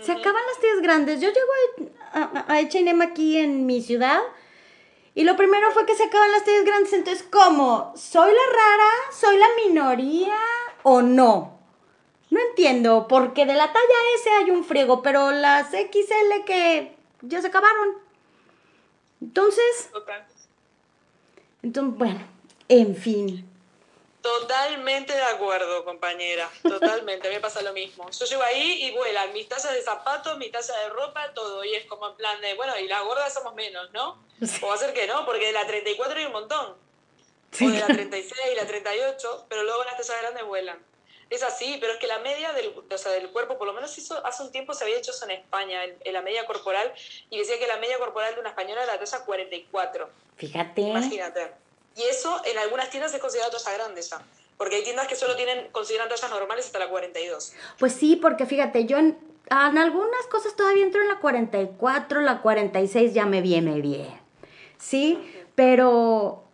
Se 0.00 0.12
acaban 0.12 0.42
las 0.46 0.60
tallas 0.60 0.82
grandes. 0.82 1.20
Yo 1.20 1.28
llego 1.28 1.52
a, 2.12 2.44
a, 2.48 2.56
H&M 2.56 3.04
aquí 3.04 3.38
en 3.38 3.66
mi 3.66 3.82
ciudad 3.82 4.20
y 5.14 5.24
lo 5.24 5.36
primero 5.36 5.72
fue 5.72 5.86
que 5.86 5.94
se 5.94 6.04
acaban 6.04 6.32
las 6.32 6.44
tallas 6.44 6.64
grandes. 6.64 6.92
Entonces, 6.94 7.26
¿cómo? 7.30 7.92
¿Soy 7.96 8.32
la 8.32 8.46
rara? 8.50 8.90
¿Soy 9.12 9.36
la 9.36 9.48
minoría? 9.62 10.36
¿O 10.82 11.02
no? 11.02 11.55
No 12.36 12.42
entiendo, 12.50 13.06
porque 13.08 13.46
de 13.46 13.54
la 13.54 13.72
talla 13.72 13.94
S 14.16 14.28
hay 14.28 14.50
un 14.50 14.62
friego, 14.62 15.00
pero 15.00 15.30
las 15.30 15.70
XL 15.70 16.44
que 16.44 16.94
ya 17.22 17.40
se 17.40 17.46
acabaron. 17.46 17.96
Entonces. 19.22 19.90
Entonces, 21.62 21.98
bueno, 21.98 22.20
en 22.68 22.94
fin. 22.94 23.50
Totalmente 24.20 25.14
de 25.14 25.22
acuerdo, 25.22 25.82
compañera. 25.86 26.50
Totalmente. 26.62 27.26
A 27.26 27.30
mí 27.30 27.36
me 27.36 27.40
pasa 27.40 27.62
lo 27.62 27.72
mismo. 27.72 28.10
Yo 28.10 28.26
llego 28.26 28.42
ahí 28.42 28.84
y 28.84 28.90
vuelan 28.90 29.32
mis 29.32 29.48
tallas 29.48 29.72
de 29.72 29.80
zapatos, 29.80 30.36
mi 30.36 30.50
talla 30.50 30.76
de 30.80 30.90
ropa, 30.90 31.32
todo. 31.32 31.64
Y 31.64 31.74
es 31.74 31.86
como 31.86 32.10
en 32.10 32.16
plan 32.16 32.38
de, 32.42 32.52
bueno, 32.52 32.78
y 32.78 32.86
la 32.86 33.00
gorda 33.00 33.30
somos 33.30 33.54
menos, 33.54 33.90
¿no? 33.92 34.22
O 34.60 34.66
va 34.66 34.74
a 34.74 34.78
ser 34.78 34.92
que 34.92 35.06
no, 35.06 35.24
porque 35.24 35.46
de 35.46 35.52
la 35.52 35.66
34 35.66 36.18
hay 36.18 36.26
un 36.26 36.32
montón. 36.32 36.76
O 37.62 37.70
de 37.70 37.80
la 37.80 37.86
36, 37.86 38.56
la 38.56 38.66
38, 38.66 39.46
pero 39.48 39.62
luego 39.62 39.84
las 39.84 39.96
tallas 39.96 40.20
grandes 40.20 40.44
vuelan. 40.44 40.95
Es 41.28 41.42
así, 41.42 41.76
pero 41.80 41.92
es 41.92 41.98
que 41.98 42.06
la 42.06 42.20
media 42.20 42.52
del, 42.52 42.72
o 42.88 42.98
sea, 42.98 43.10
del 43.12 43.30
cuerpo, 43.30 43.58
por 43.58 43.66
lo 43.66 43.72
menos 43.72 43.96
hizo, 43.98 44.24
hace 44.24 44.44
un 44.44 44.52
tiempo 44.52 44.74
se 44.74 44.84
había 44.84 44.96
hecho 44.96 45.10
eso 45.10 45.24
en 45.24 45.32
España, 45.32 45.80
en, 45.84 46.12
la 46.12 46.22
media 46.22 46.46
corporal, 46.46 46.92
y 47.30 47.38
decía 47.38 47.58
que 47.58 47.66
la 47.66 47.78
media 47.78 47.98
corporal 47.98 48.34
de 48.34 48.40
una 48.40 48.50
española 48.50 48.84
era 48.84 48.92
la 48.92 48.98
talla 48.98 49.24
44. 49.24 50.08
Fíjate. 50.36 50.80
Imagínate. 50.82 51.50
Y 51.96 52.02
eso 52.04 52.40
en 52.44 52.58
algunas 52.58 52.90
tiendas 52.90 53.12
es 53.12 53.20
considerado 53.20 53.58
talla 53.58 53.76
grande 53.76 54.02
ya. 54.02 54.22
Porque 54.56 54.76
hay 54.76 54.84
tiendas 54.84 55.08
que 55.08 55.16
solo 55.16 55.34
tienen, 55.36 55.68
consideran 55.72 56.08
tallas 56.08 56.30
normales 56.30 56.66
hasta 56.66 56.78
la 56.78 56.88
42. 56.88 57.52
Pues 57.78 57.92
sí, 57.92 58.16
porque 58.16 58.46
fíjate, 58.46 58.86
yo 58.86 58.98
en, 58.98 59.18
en 59.50 59.78
algunas 59.78 60.26
cosas 60.30 60.54
todavía 60.54 60.84
entro 60.84 61.02
en 61.02 61.08
la 61.08 61.18
44, 61.18 62.20
la 62.20 62.40
46 62.40 63.12
ya 63.12 63.26
me 63.26 63.42
viene 63.42 63.80
bien. 63.80 64.20
¿Sí? 64.78 65.18
Pero 65.56 66.45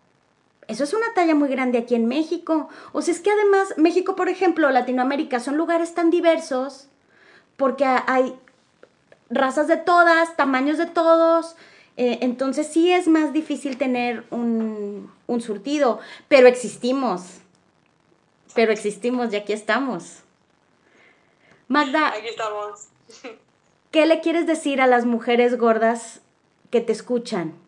eso 0.72 0.84
es 0.84 0.94
una 0.94 1.12
talla 1.14 1.34
muy 1.34 1.48
grande 1.48 1.78
aquí 1.78 1.94
en 1.94 2.06
México. 2.06 2.68
O 2.92 3.02
sea, 3.02 3.14
es 3.14 3.20
que 3.20 3.30
además 3.30 3.74
México, 3.76 4.16
por 4.16 4.28
ejemplo, 4.28 4.70
Latinoamérica, 4.70 5.40
son 5.40 5.56
lugares 5.56 5.94
tan 5.94 6.10
diversos 6.10 6.88
porque 7.56 7.84
hay 7.84 8.34
razas 9.30 9.68
de 9.68 9.76
todas, 9.76 10.36
tamaños 10.36 10.78
de 10.78 10.86
todos. 10.86 11.56
Eh, 11.96 12.18
entonces 12.22 12.66
sí 12.66 12.90
es 12.92 13.08
más 13.08 13.32
difícil 13.32 13.76
tener 13.76 14.24
un, 14.30 15.12
un 15.26 15.40
surtido, 15.40 16.00
pero 16.28 16.48
existimos. 16.48 17.38
Pero 18.54 18.72
existimos 18.72 19.32
y 19.32 19.36
aquí 19.36 19.52
estamos. 19.52 20.20
Magda. 21.68 22.08
Aquí 22.08 22.28
estamos. 22.28 22.88
¿Qué 23.90 24.06
le 24.06 24.20
quieres 24.20 24.46
decir 24.46 24.80
a 24.80 24.86
las 24.86 25.04
mujeres 25.04 25.58
gordas 25.58 26.20
que 26.70 26.80
te 26.80 26.92
escuchan? 26.92 27.61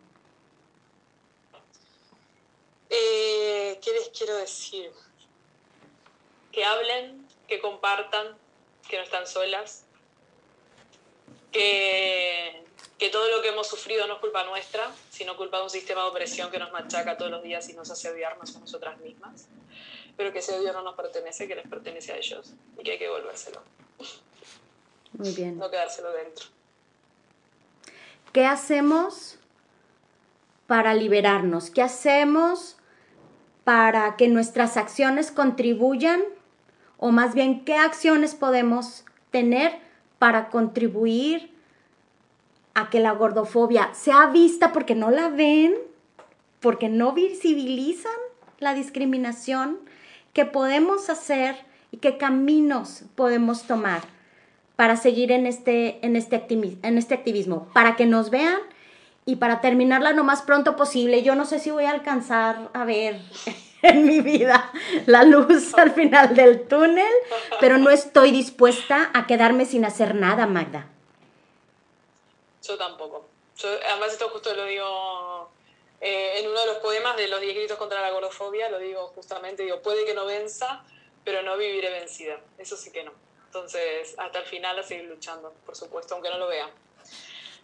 Eh, 2.89 3.79
¿Qué 3.81 3.91
les 3.93 4.09
quiero 4.09 4.35
decir? 4.37 4.91
Que 6.51 6.63
hablen, 6.63 7.27
que 7.47 7.59
compartan, 7.59 8.37
que 8.87 8.97
no 8.97 9.03
están 9.03 9.27
solas, 9.27 9.85
que, 11.51 12.63
que 12.97 13.09
todo 13.09 13.29
lo 13.29 13.41
que 13.41 13.49
hemos 13.49 13.67
sufrido 13.67 14.07
no 14.07 14.15
es 14.15 14.19
culpa 14.19 14.43
nuestra, 14.43 14.91
sino 15.09 15.35
culpa 15.37 15.57
de 15.57 15.63
un 15.63 15.69
sistema 15.69 16.01
de 16.01 16.07
opresión 16.07 16.51
que 16.51 16.59
nos 16.59 16.71
machaca 16.71 17.17
todos 17.17 17.31
los 17.31 17.43
días 17.43 17.67
y 17.69 17.73
nos 17.73 17.89
hace 17.89 18.09
odiarnos 18.09 18.55
a 18.55 18.59
nosotras 18.59 18.99
mismas, 18.99 19.47
pero 20.17 20.31
que 20.31 20.39
ese 20.39 20.53
odio 20.53 20.73
no 20.73 20.81
nos 20.81 20.95
pertenece, 20.95 21.47
que 21.47 21.55
les 21.55 21.67
pertenece 21.67 22.13
a 22.13 22.17
ellos 22.17 22.53
y 22.77 22.83
que 22.83 22.91
hay 22.91 22.97
que 22.97 23.05
devolvérselo. 23.05 23.61
Muy 25.13 25.31
bien. 25.31 25.57
No 25.57 25.69
quedárselo 25.69 26.11
dentro. 26.11 26.47
¿Qué 28.33 28.45
hacemos 28.45 29.37
para 30.67 30.93
liberarnos? 30.93 31.69
¿Qué 31.69 31.81
hacemos 31.81 32.74
para 33.65 34.15
que 34.15 34.29
nuestras 34.29 34.77
acciones 34.77 35.31
contribuyan? 35.31 36.21
O 36.97 37.11
más 37.11 37.33
bien, 37.33 37.65
¿qué 37.65 37.75
acciones 37.75 38.33
podemos 38.33 39.03
tener 39.31 39.73
para 40.17 40.47
contribuir 40.49 41.51
a 42.73 42.89
que 42.89 43.01
la 43.01 43.11
gordofobia 43.11 43.89
sea 43.93 44.27
vista 44.27 44.71
porque 44.71 44.95
no 44.95 45.11
la 45.11 45.29
ven, 45.29 45.73
porque 46.61 46.87
no 46.87 47.11
visibilizan 47.11 48.13
la 48.59 48.73
discriminación? 48.73 49.79
¿Qué 50.31 50.45
podemos 50.45 51.09
hacer 51.09 51.55
y 51.91 51.97
qué 51.97 52.17
caminos 52.17 53.03
podemos 53.15 53.63
tomar 53.63 54.01
para 54.75 54.95
seguir 54.95 55.31
en 55.31 55.47
este, 55.47 56.05
en 56.05 56.15
este, 56.15 56.45
en 56.83 56.97
este 56.97 57.15
activismo? 57.15 57.67
Para 57.73 57.95
que 57.95 58.05
nos 58.05 58.29
vean 58.29 58.59
y 59.25 59.37
para 59.37 59.59
terminarla 59.59 60.11
lo 60.11 60.23
más 60.23 60.43
pronto 60.43 60.75
posible, 60.75 61.23
yo 61.23 61.35
no 61.35 61.45
sé 61.45 61.59
si 61.59 61.71
voy 61.71 61.85
a 61.85 61.91
alcanzar 61.91 62.69
a 62.73 62.85
ver 62.85 63.19
en 63.81 64.05
mi 64.05 64.21
vida 64.21 64.71
la 65.07 65.23
luz 65.23 65.73
al 65.75 65.91
final 65.91 66.35
del 66.35 66.67
túnel, 66.67 67.11
pero 67.59 67.77
no 67.77 67.89
estoy 67.89 68.31
dispuesta 68.31 69.09
a 69.13 69.25
quedarme 69.25 69.65
sin 69.65 69.85
hacer 69.85 70.15
nada, 70.15 70.45
Magda. 70.45 70.89
Yo 72.63 72.77
tampoco. 72.77 73.27
además 73.89 74.11
esto 74.11 74.29
justo 74.29 74.53
lo 74.55 74.65
digo 74.65 75.49
eh, 76.01 76.39
en 76.39 76.49
uno 76.49 76.59
de 76.59 76.67
los 76.67 76.77
poemas 76.77 77.15
de 77.17 77.27
los 77.27 77.41
10 77.41 77.55
gritos 77.55 77.77
contra 77.77 78.01
la 78.01 78.11
gordofobia, 78.11 78.69
lo 78.69 78.79
digo 78.79 79.07
justamente, 79.15 79.63
digo, 79.63 79.81
puede 79.81 80.05
que 80.05 80.13
no 80.13 80.25
venza, 80.25 80.83
pero 81.23 81.41
no 81.41 81.57
viviré 81.57 81.89
vencida. 81.89 82.39
Eso 82.57 82.77
sí 82.77 82.91
que 82.91 83.03
no. 83.03 83.11
Entonces, 83.47 84.13
hasta 84.17 84.39
el 84.39 84.45
final 84.45 84.77
a 84.77 84.83
seguir 84.83 85.05
luchando, 85.05 85.53
por 85.65 85.75
supuesto, 85.75 86.13
aunque 86.13 86.29
no 86.29 86.37
lo 86.37 86.47
vea. 86.47 86.69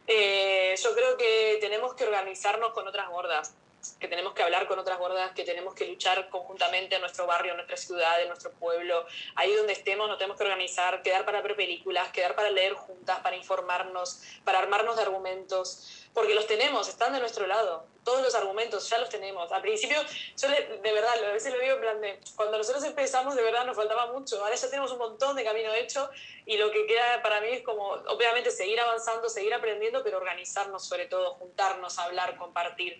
Eh, 0.07 0.75
yo 0.81 0.93
creo 0.95 1.17
que 1.17 1.57
tenemos 1.61 1.93
que 1.93 2.05
organizarnos 2.05 2.71
con 2.73 2.87
otras 2.87 3.09
gordas. 3.09 3.53
que 3.99 4.07
tenemos 4.07 4.33
que 4.33 4.43
hablar 4.43 4.67
con 4.67 4.77
otras 4.77 4.99
gordas, 4.99 5.31
que 5.31 5.43
tenemos 5.43 5.73
que 5.73 5.87
luchar 5.87 6.29
conjuntamente 6.29 6.95
en 6.95 7.01
nuestro 7.01 7.25
barrio, 7.25 7.53
en 7.53 7.57
nuestra 7.57 7.77
ciudad, 7.77 8.21
en 8.21 8.27
nuestro 8.27 8.51
pueblo, 8.51 9.07
ahí 9.33 9.51
donde 9.55 9.73
estemos 9.73 10.07
nos 10.07 10.19
tenemos 10.19 10.37
que 10.37 10.43
organizar, 10.43 11.01
quedar 11.01 11.25
para 11.25 11.41
ver 11.41 11.55
películas, 11.55 12.11
quedar 12.11 12.35
para 12.35 12.51
leer 12.51 12.73
juntas, 12.73 13.19
para 13.21 13.35
informarnos, 13.35 14.21
para 14.43 14.59
armarnos 14.59 14.97
de 14.97 15.01
argumentos, 15.01 16.00
porque 16.13 16.33
los 16.33 16.47
tenemos, 16.47 16.87
están 16.87 17.13
de 17.13 17.19
nuestro 17.19 17.47
lado. 17.47 17.85
Todos 18.03 18.23
los 18.23 18.33
argumentos 18.33 18.89
ya 18.89 18.97
los 18.97 19.09
tenemos. 19.09 19.51
Al 19.51 19.61
principio, 19.61 19.97
yo 20.37 20.47
de 20.49 20.91
verdad, 20.91 21.13
a 21.23 21.31
veces 21.31 21.53
lo 21.53 21.59
digo 21.59 21.75
en 21.75 21.81
plan 21.81 22.01
de, 22.01 22.19
cuando 22.35 22.57
nosotros 22.57 22.83
empezamos, 22.83 23.35
de 23.35 23.43
verdad 23.43 23.65
nos 23.65 23.75
faltaba 23.75 24.11
mucho. 24.11 24.43
Ahora 24.43 24.55
ya 24.55 24.69
tenemos 24.69 24.91
un 24.91 24.97
montón 24.97 25.35
de 25.35 25.43
camino 25.43 25.73
hecho 25.73 26.09
y 26.45 26.57
lo 26.57 26.71
que 26.71 26.85
queda 26.87 27.21
para 27.21 27.39
mí 27.41 27.49
es 27.49 27.63
como, 27.63 27.89
obviamente, 27.89 28.51
seguir 28.51 28.79
avanzando, 28.79 29.29
seguir 29.29 29.53
aprendiendo, 29.53 30.03
pero 30.03 30.17
organizarnos 30.17 30.85
sobre 30.85 31.05
todo, 31.05 31.35
juntarnos, 31.35 31.99
hablar, 31.99 32.37
compartir. 32.37 32.99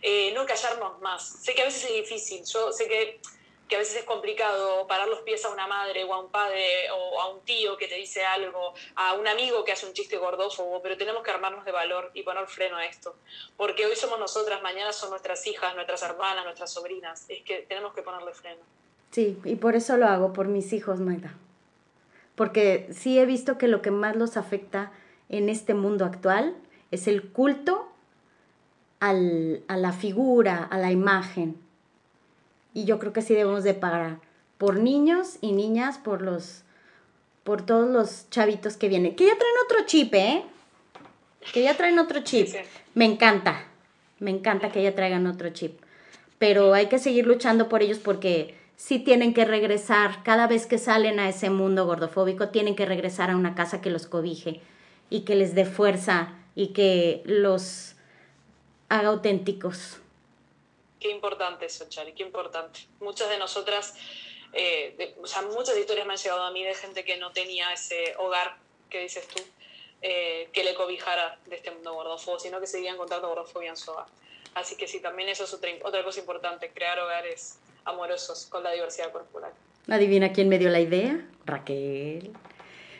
Eh, 0.00 0.32
no 0.32 0.46
callarnos 0.46 1.00
más. 1.00 1.42
Sé 1.42 1.54
que 1.54 1.62
a 1.62 1.66
veces 1.66 1.84
es 1.84 1.92
difícil, 1.92 2.44
yo 2.44 2.72
sé 2.72 2.88
que 2.88 3.20
que 3.68 3.76
a 3.76 3.78
veces 3.78 3.96
es 3.96 4.04
complicado 4.04 4.86
parar 4.86 5.08
los 5.08 5.20
pies 5.20 5.44
a 5.44 5.50
una 5.50 5.66
madre 5.66 6.04
o 6.04 6.14
a 6.14 6.20
un 6.20 6.30
padre 6.30 6.90
o 6.90 7.20
a 7.20 7.32
un 7.32 7.40
tío 7.42 7.76
que 7.76 7.86
te 7.86 7.96
dice 7.96 8.24
algo, 8.24 8.72
a 8.94 9.12
un 9.14 9.28
amigo 9.28 9.64
que 9.64 9.72
hace 9.72 9.86
un 9.86 9.92
chiste 9.92 10.16
gordófobo, 10.16 10.80
pero 10.82 10.96
tenemos 10.96 11.22
que 11.22 11.30
armarnos 11.30 11.64
de 11.64 11.72
valor 11.72 12.10
y 12.14 12.22
poner 12.22 12.46
freno 12.46 12.78
a 12.78 12.86
esto. 12.86 13.14
Porque 13.56 13.84
hoy 13.84 13.94
somos 13.94 14.18
nosotras, 14.18 14.62
mañana 14.62 14.92
son 14.92 15.10
nuestras 15.10 15.46
hijas, 15.46 15.74
nuestras 15.74 16.02
hermanas, 16.02 16.44
nuestras 16.44 16.72
sobrinas. 16.72 17.26
Es 17.28 17.42
que 17.42 17.66
tenemos 17.68 17.92
que 17.92 18.02
ponerle 18.02 18.32
freno. 18.32 18.62
Sí, 19.10 19.38
y 19.44 19.56
por 19.56 19.76
eso 19.76 19.96
lo 19.96 20.06
hago, 20.06 20.32
por 20.32 20.48
mis 20.48 20.72
hijos, 20.72 21.00
Magda. 21.00 21.34
Porque 22.36 22.88
sí 22.92 23.18
he 23.18 23.26
visto 23.26 23.58
que 23.58 23.68
lo 23.68 23.82
que 23.82 23.90
más 23.90 24.16
los 24.16 24.36
afecta 24.36 24.92
en 25.28 25.50
este 25.50 25.74
mundo 25.74 26.06
actual 26.06 26.56
es 26.90 27.06
el 27.06 27.32
culto 27.32 27.92
al, 29.00 29.62
a 29.68 29.76
la 29.76 29.92
figura, 29.92 30.64
a 30.64 30.78
la 30.78 30.90
imagen 30.90 31.67
y 32.78 32.84
yo 32.84 33.00
creo 33.00 33.12
que 33.12 33.22
sí 33.22 33.34
debemos 33.34 33.64
de 33.64 33.74
pagar 33.74 34.20
por 34.56 34.78
niños 34.78 35.38
y 35.40 35.50
niñas, 35.52 35.98
por 35.98 36.22
los 36.22 36.62
por 37.42 37.64
todos 37.64 37.88
los 37.90 38.30
chavitos 38.30 38.76
que 38.76 38.88
vienen. 38.88 39.16
Que 39.16 39.26
ya 39.26 39.36
traen 39.36 39.54
otro 39.64 39.86
chip, 39.86 40.14
¿eh? 40.14 40.44
Que 41.52 41.62
ya 41.62 41.76
traen 41.76 41.98
otro 41.98 42.20
chip. 42.20 42.48
Me 42.94 43.04
encanta. 43.04 43.64
Me 44.20 44.30
encanta 44.30 44.70
que 44.70 44.82
ya 44.82 44.94
traigan 44.94 45.26
otro 45.26 45.48
chip. 45.50 45.80
Pero 46.38 46.74
hay 46.74 46.86
que 46.86 46.98
seguir 46.98 47.26
luchando 47.26 47.68
por 47.68 47.82
ellos 47.82 47.98
porque 47.98 48.54
sí 48.76 48.98
tienen 48.98 49.34
que 49.34 49.44
regresar. 49.44 50.22
Cada 50.22 50.46
vez 50.46 50.66
que 50.66 50.78
salen 50.78 51.18
a 51.18 51.28
ese 51.28 51.50
mundo 51.50 51.86
gordofóbico, 51.86 52.50
tienen 52.50 52.76
que 52.76 52.86
regresar 52.86 53.30
a 53.30 53.36
una 53.36 53.54
casa 53.54 53.80
que 53.80 53.90
los 53.90 54.06
cobije 54.06 54.60
y 55.10 55.20
que 55.22 55.34
les 55.34 55.54
dé 55.54 55.64
fuerza 55.64 56.34
y 56.54 56.68
que 56.68 57.22
los 57.24 57.96
haga 58.88 59.08
auténticos. 59.08 59.98
Qué 61.00 61.10
importante 61.10 61.66
eso, 61.66 61.88
Chari, 61.88 62.12
qué 62.12 62.22
importante. 62.22 62.80
Muchas 63.00 63.28
de 63.30 63.38
nosotras, 63.38 63.94
eh, 64.52 65.14
o 65.20 65.26
sea, 65.26 65.42
muchas 65.42 65.76
historias 65.76 66.06
me 66.06 66.14
han 66.14 66.18
llegado 66.18 66.42
a 66.42 66.50
mí 66.50 66.64
de 66.64 66.74
gente 66.74 67.04
que 67.04 67.16
no 67.16 67.32
tenía 67.32 67.72
ese 67.72 68.14
hogar 68.18 68.56
que 68.90 69.00
dices 69.00 69.26
tú, 69.28 69.42
eh, 70.02 70.48
que 70.52 70.64
le 70.64 70.74
cobijara 70.74 71.38
de 71.46 71.56
este 71.56 71.70
mundo 71.70 71.94
gordofobia, 71.94 72.40
sino 72.40 72.60
que 72.60 72.66
seguían 72.66 72.96
contando 72.96 73.28
gordofobia 73.28 73.70
en 73.70 73.76
su 73.76 73.90
hogar. 73.90 74.06
Así 74.54 74.76
que 74.76 74.88
sí, 74.88 75.00
también 75.00 75.28
eso 75.28 75.44
es 75.44 75.52
otra, 75.52 75.70
otra 75.84 76.02
cosa 76.02 76.20
importante, 76.20 76.70
crear 76.72 76.98
hogares 76.98 77.58
amorosos 77.84 78.46
con 78.46 78.62
la 78.62 78.72
diversidad 78.72 79.12
corporal. 79.12 79.52
¿Adivina 79.88 80.32
quién 80.32 80.48
me 80.48 80.58
dio 80.58 80.68
la 80.68 80.80
idea? 80.80 81.26
Raquel. 81.46 82.32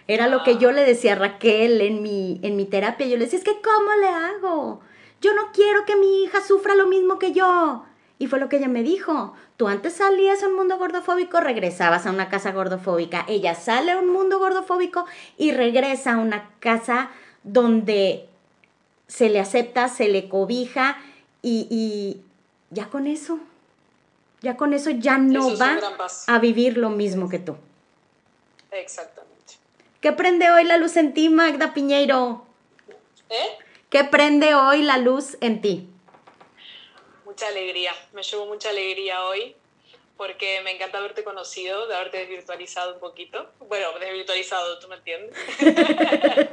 Era 0.07 0.27
lo 0.27 0.43
que 0.43 0.57
yo 0.57 0.73
le 0.73 0.85
decía 0.85 1.13
a 1.13 1.17
Raquel 1.17 1.83
en 1.83 2.03
mi, 2.03 2.41
en 2.43 2.57
mi 2.57 2.65
terapia. 2.65 3.07
Yo 3.07 3.19
le 3.19 3.25
decía, 3.25 3.39
es 3.39 3.45
que 3.45 3.61
¿cómo 3.61 3.93
le 4.01 4.07
hago? 4.07 4.81
Yo 5.21 5.35
no 5.35 5.53
quiero 5.53 5.85
que 5.85 5.97
mi 5.97 6.23
hija 6.23 6.41
sufra 6.43 6.75
lo 6.75 6.87
mismo 6.87 7.19
que 7.19 7.33
yo. 7.33 7.85
Y 8.19 8.27
fue 8.27 8.41
lo 8.41 8.49
que 8.49 8.57
ella 8.57 8.69
me 8.69 8.83
dijo. 8.83 9.35
Tú 9.57 9.69
antes 9.69 9.95
salías 9.95 10.43
a 10.43 10.49
un 10.49 10.55
mundo 10.55 10.79
gordofóbico, 10.79 11.41
regresabas 11.41 12.07
a 12.07 12.11
una 12.11 12.29
casa 12.29 12.53
gordofóbica. 12.53 13.25
Ella 13.29 13.55
sale 13.55 13.93
a 13.93 13.99
un 13.99 14.09
mundo 14.09 14.39
gordofóbico 14.39 15.05
y 15.37 15.53
regresa 15.53 16.15
a 16.15 16.19
una 16.19 16.51
casa 16.61 17.11
donde 17.43 18.29
se 19.07 19.29
le 19.31 19.41
acepta, 19.41 19.89
se 19.89 20.09
le 20.09 20.29
cobija 20.29 20.99
y, 21.43 22.21
ya 22.71 22.91
con 22.91 23.07
eso, 23.07 23.39
ya 24.43 24.57
con 24.57 24.75
eso 24.75 24.91
ya 24.91 25.19
no 25.19 25.57
va 25.57 25.79
a 26.27 26.39
vivir 26.39 26.77
lo 26.77 26.91
mismo 26.91 27.29
que 27.29 27.39
tú. 27.39 27.57
Exactamente. 28.71 29.55
¿Qué 30.01 30.13
prende 30.13 30.51
hoy 30.51 30.65
la 30.65 30.77
luz 30.77 30.97
en 30.97 31.15
ti, 31.15 31.29
Magda 31.31 31.73
Piñeiro? 31.73 32.45
¿Eh? 33.31 33.59
¿Qué 33.91 34.05
prende 34.05 34.55
hoy 34.55 34.83
la 34.83 34.99
luz 34.99 35.39
en 35.41 35.63
ti? 35.63 35.89
Mucha 37.25 37.49
alegría, 37.49 37.93
me 38.13 38.23
llevo 38.23 38.45
mucha 38.45 38.69
alegría 38.69 39.25
hoy 39.25 39.57
porque 40.19 40.61
me 40.63 40.73
encanta 40.73 40.99
haberte 40.99 41.25
conocido, 41.25 41.87
de 41.87 41.95
haberte 41.95 42.19
desvirtualizado 42.19 42.95
un 42.95 43.01
poquito. 43.01 43.51
Bueno, 43.61 43.99
desvirtualizado, 43.99 44.79
tú 44.79 44.89
me 44.89 44.97
entiendes. 44.97 45.35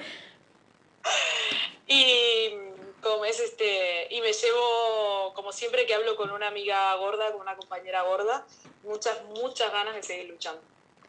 y 1.87 2.53
como 3.01 3.25
es 3.25 3.39
este 3.41 4.07
y 4.11 4.21
me 4.21 4.31
llevo 4.31 5.33
como 5.33 5.51
siempre 5.51 5.85
que 5.85 5.93
hablo 5.93 6.15
con 6.15 6.31
una 6.31 6.47
amiga 6.47 6.95
gorda, 6.95 7.33
con 7.33 7.41
una 7.41 7.57
compañera 7.57 8.03
gorda, 8.03 8.45
muchas 8.83 9.21
muchas 9.25 9.73
ganas 9.73 9.93
de 9.93 10.03
seguir 10.03 10.29
luchando. 10.29 10.61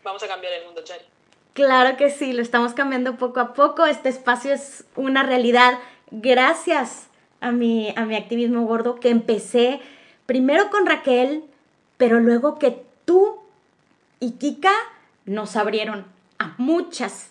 Vamos 0.03 0.25
a 0.25 0.27
cambiar 0.27 0.55
el 0.55 0.65
mundo, 0.65 0.83
Chari. 0.83 1.05
Claro 1.53 1.97
que 1.97 2.11
sí, 2.11 2.33
lo 2.33 2.43
estamos 2.43 2.75
cambiando 2.75 3.17
poco 3.17 3.39
a 3.39 3.55
poco. 3.55 3.87
Este 3.87 4.09
espacio 4.09 4.53
es 4.53 4.85
una 4.97 5.23
realidad 5.23 5.79
gracias 6.11 7.09
a 7.41 7.53
mi, 7.53 7.93
a 7.97 8.05
mi 8.05 8.17
activismo 8.17 8.67
gordo 8.67 9.01
que 9.01 9.11
empecé 9.11 9.81
primero 10.27 10.71
con 10.71 10.87
Raquel, 10.87 11.45
pero 11.97 12.21
luego 12.21 12.59
que 12.59 12.85
tú 13.05 13.39
y 14.21 14.33
Kika 14.33 14.73
nos 15.25 15.57
abrieron 15.57 16.07
a 16.39 16.55
muchas, 16.59 17.31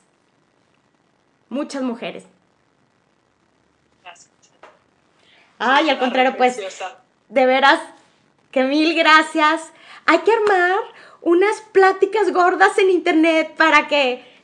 muchas 1.49 1.81
mujeres. 1.81 2.25
Gracias. 4.03 4.29
Ay, 5.57 5.89
al 5.89 5.99
contrario, 5.99 6.35
pues, 6.37 6.59
de 7.29 7.45
veras, 7.45 7.79
que 8.51 8.63
mil 8.63 8.95
gracias. 8.95 9.71
Hay 10.05 10.19
que 10.19 10.31
armar 10.31 10.79
unas 11.21 11.61
pláticas 11.71 12.31
gordas 12.31 12.77
en 12.77 12.91
internet 12.91 13.55
para 13.55 13.87
que 13.87 14.34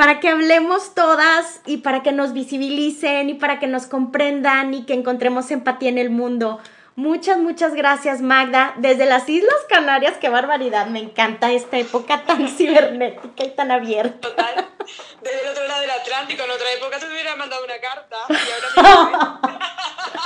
para 0.00 0.18
que 0.18 0.30
hablemos 0.30 0.94
todas 0.94 1.60
y 1.66 1.76
para 1.76 2.02
que 2.02 2.10
nos 2.10 2.32
visibilicen 2.32 3.28
y 3.28 3.34
para 3.34 3.58
que 3.58 3.66
nos 3.66 3.84
comprendan 3.84 4.72
y 4.72 4.86
que 4.86 4.94
encontremos 4.94 5.50
empatía 5.50 5.90
en 5.90 5.98
el 5.98 6.08
mundo. 6.08 6.58
Muchas, 6.96 7.36
muchas 7.36 7.74
gracias 7.74 8.22
Magda. 8.22 8.72
Desde 8.78 9.04
las 9.04 9.28
Islas 9.28 9.58
Canarias, 9.68 10.14
qué 10.18 10.30
barbaridad, 10.30 10.86
me 10.86 11.00
encanta 11.00 11.52
esta 11.52 11.76
época 11.76 12.24
tan 12.24 12.48
cibernética 12.56 13.44
y 13.44 13.50
tan 13.50 13.70
abierta. 13.70 14.26
Total. 14.26 14.70
Desde 15.20 15.42
el 15.42 15.48
otro 15.50 15.68
lado 15.68 15.82
del 15.82 15.90
Atlántico, 15.90 16.44
en 16.44 16.50
otra 16.50 16.72
época, 16.72 16.98
te 16.98 17.06
hubiera 17.06 17.36
mandado 17.36 17.62
una 17.62 17.78
carta. 17.78 18.16
Y 18.30 18.82
ahora, 18.82 19.40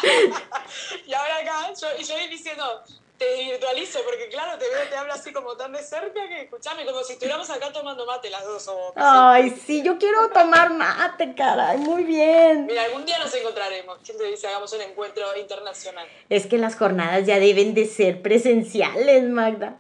y 1.05 1.15
ahora 1.15 1.37
acá, 1.39 1.73
yo, 1.81 1.89
y 1.99 2.05
yo 2.05 2.15
diciendo, 2.31 2.85
te 3.19 3.45
virtualizo, 3.45 4.01
porque 4.05 4.29
claro, 4.29 4.59
te 4.59 4.69
veo, 4.69 4.89
te 4.89 4.97
hablo 4.97 5.13
así 5.13 5.33
como 5.33 5.57
tan 5.57 5.73
de 5.73 5.83
cerca 5.83 6.29
que 6.29 6.43
escuchame, 6.43 6.85
como 6.85 7.03
si 7.03 7.13
estuviéramos 7.13 7.49
acá 7.49 7.73
tomando 7.73 8.05
mate 8.07 8.29
las 8.31 8.45
dos. 8.45 8.67
O 8.69 8.93
Ay, 8.97 9.51
sí, 9.51 9.83
yo 9.83 9.99
quiero 9.99 10.31
tomar 10.31 10.73
mate, 10.73 11.35
caray, 11.35 11.79
muy 11.79 12.05
bien. 12.05 12.67
Mira, 12.67 12.83
algún 12.83 13.05
día 13.05 13.19
nos 13.19 13.33
encontraremos. 13.35 13.99
¿Quién 14.05 14.19
te 14.19 14.25
dice 14.25 14.49
hagamos 14.49 14.73
un 14.73 14.83
encuentro 14.83 15.25
internacional? 15.37 16.07
Es 16.29 16.47
que 16.47 16.59
las 16.59 16.77
jornadas 16.77 17.25
ya 17.27 17.39
deben 17.39 17.75
de 17.75 17.87
ser 17.87 18.21
presenciales, 18.21 19.23
Magda. 19.25 19.77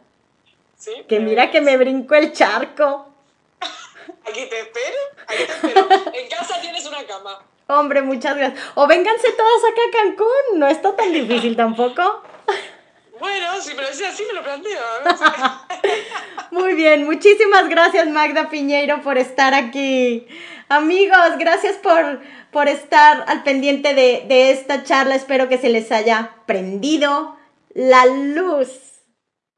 Sí. 0.78 0.93
Que 1.09 1.19
mira 1.19 1.51
que 1.51 1.61
me 1.61 1.77
brinco 1.77 2.15
el 2.15 2.32
charco. 2.32 3.09
Aquí 4.27 4.47
te 4.47 4.61
espero, 4.61 4.97
aquí 5.27 5.44
te 5.44 5.52
espero. 5.52 5.89
En 6.12 6.28
casa 6.28 6.61
tienes 6.61 6.85
una 6.86 7.05
cama. 7.05 7.43
Hombre, 7.66 8.02
muchas 8.02 8.36
gracias. 8.36 8.62
O 8.74 8.86
vénganse 8.86 9.32
todas 9.32 9.65
acá 9.65 9.81
a 9.89 10.02
Cancún, 10.02 10.59
no 10.59 10.66
está 10.66 10.94
tan 10.94 11.12
difícil 11.12 11.56
tampoco. 11.56 12.23
Bueno, 13.19 13.61
si 13.61 13.74
me 13.74 13.82
lo 13.82 13.89
así, 13.89 14.24
me 14.27 14.35
lo 14.35 14.43
planteo. 14.43 14.82
Muy 16.51 16.74
bien, 16.74 17.05
muchísimas 17.05 17.69
gracias 17.69 18.09
Magda 18.09 18.49
Piñeiro 18.51 19.03
por 19.03 19.19
estar 19.19 19.55
aquí. 19.55 20.27
Amigos, 20.69 21.39
gracias 21.39 21.77
por, 21.77 22.20
por 22.51 22.69
estar 22.69 23.24
al 23.28 23.43
pendiente 23.43 23.95
de, 23.95 24.24
de 24.27 24.51
esta 24.51 24.82
charla. 24.82 25.15
Espero 25.15 25.49
que 25.49 25.59
se 25.59 25.69
les 25.69 25.93
haya 25.93 26.32
prendido 26.47 27.36
la 27.74 28.07
luz. 28.07 28.84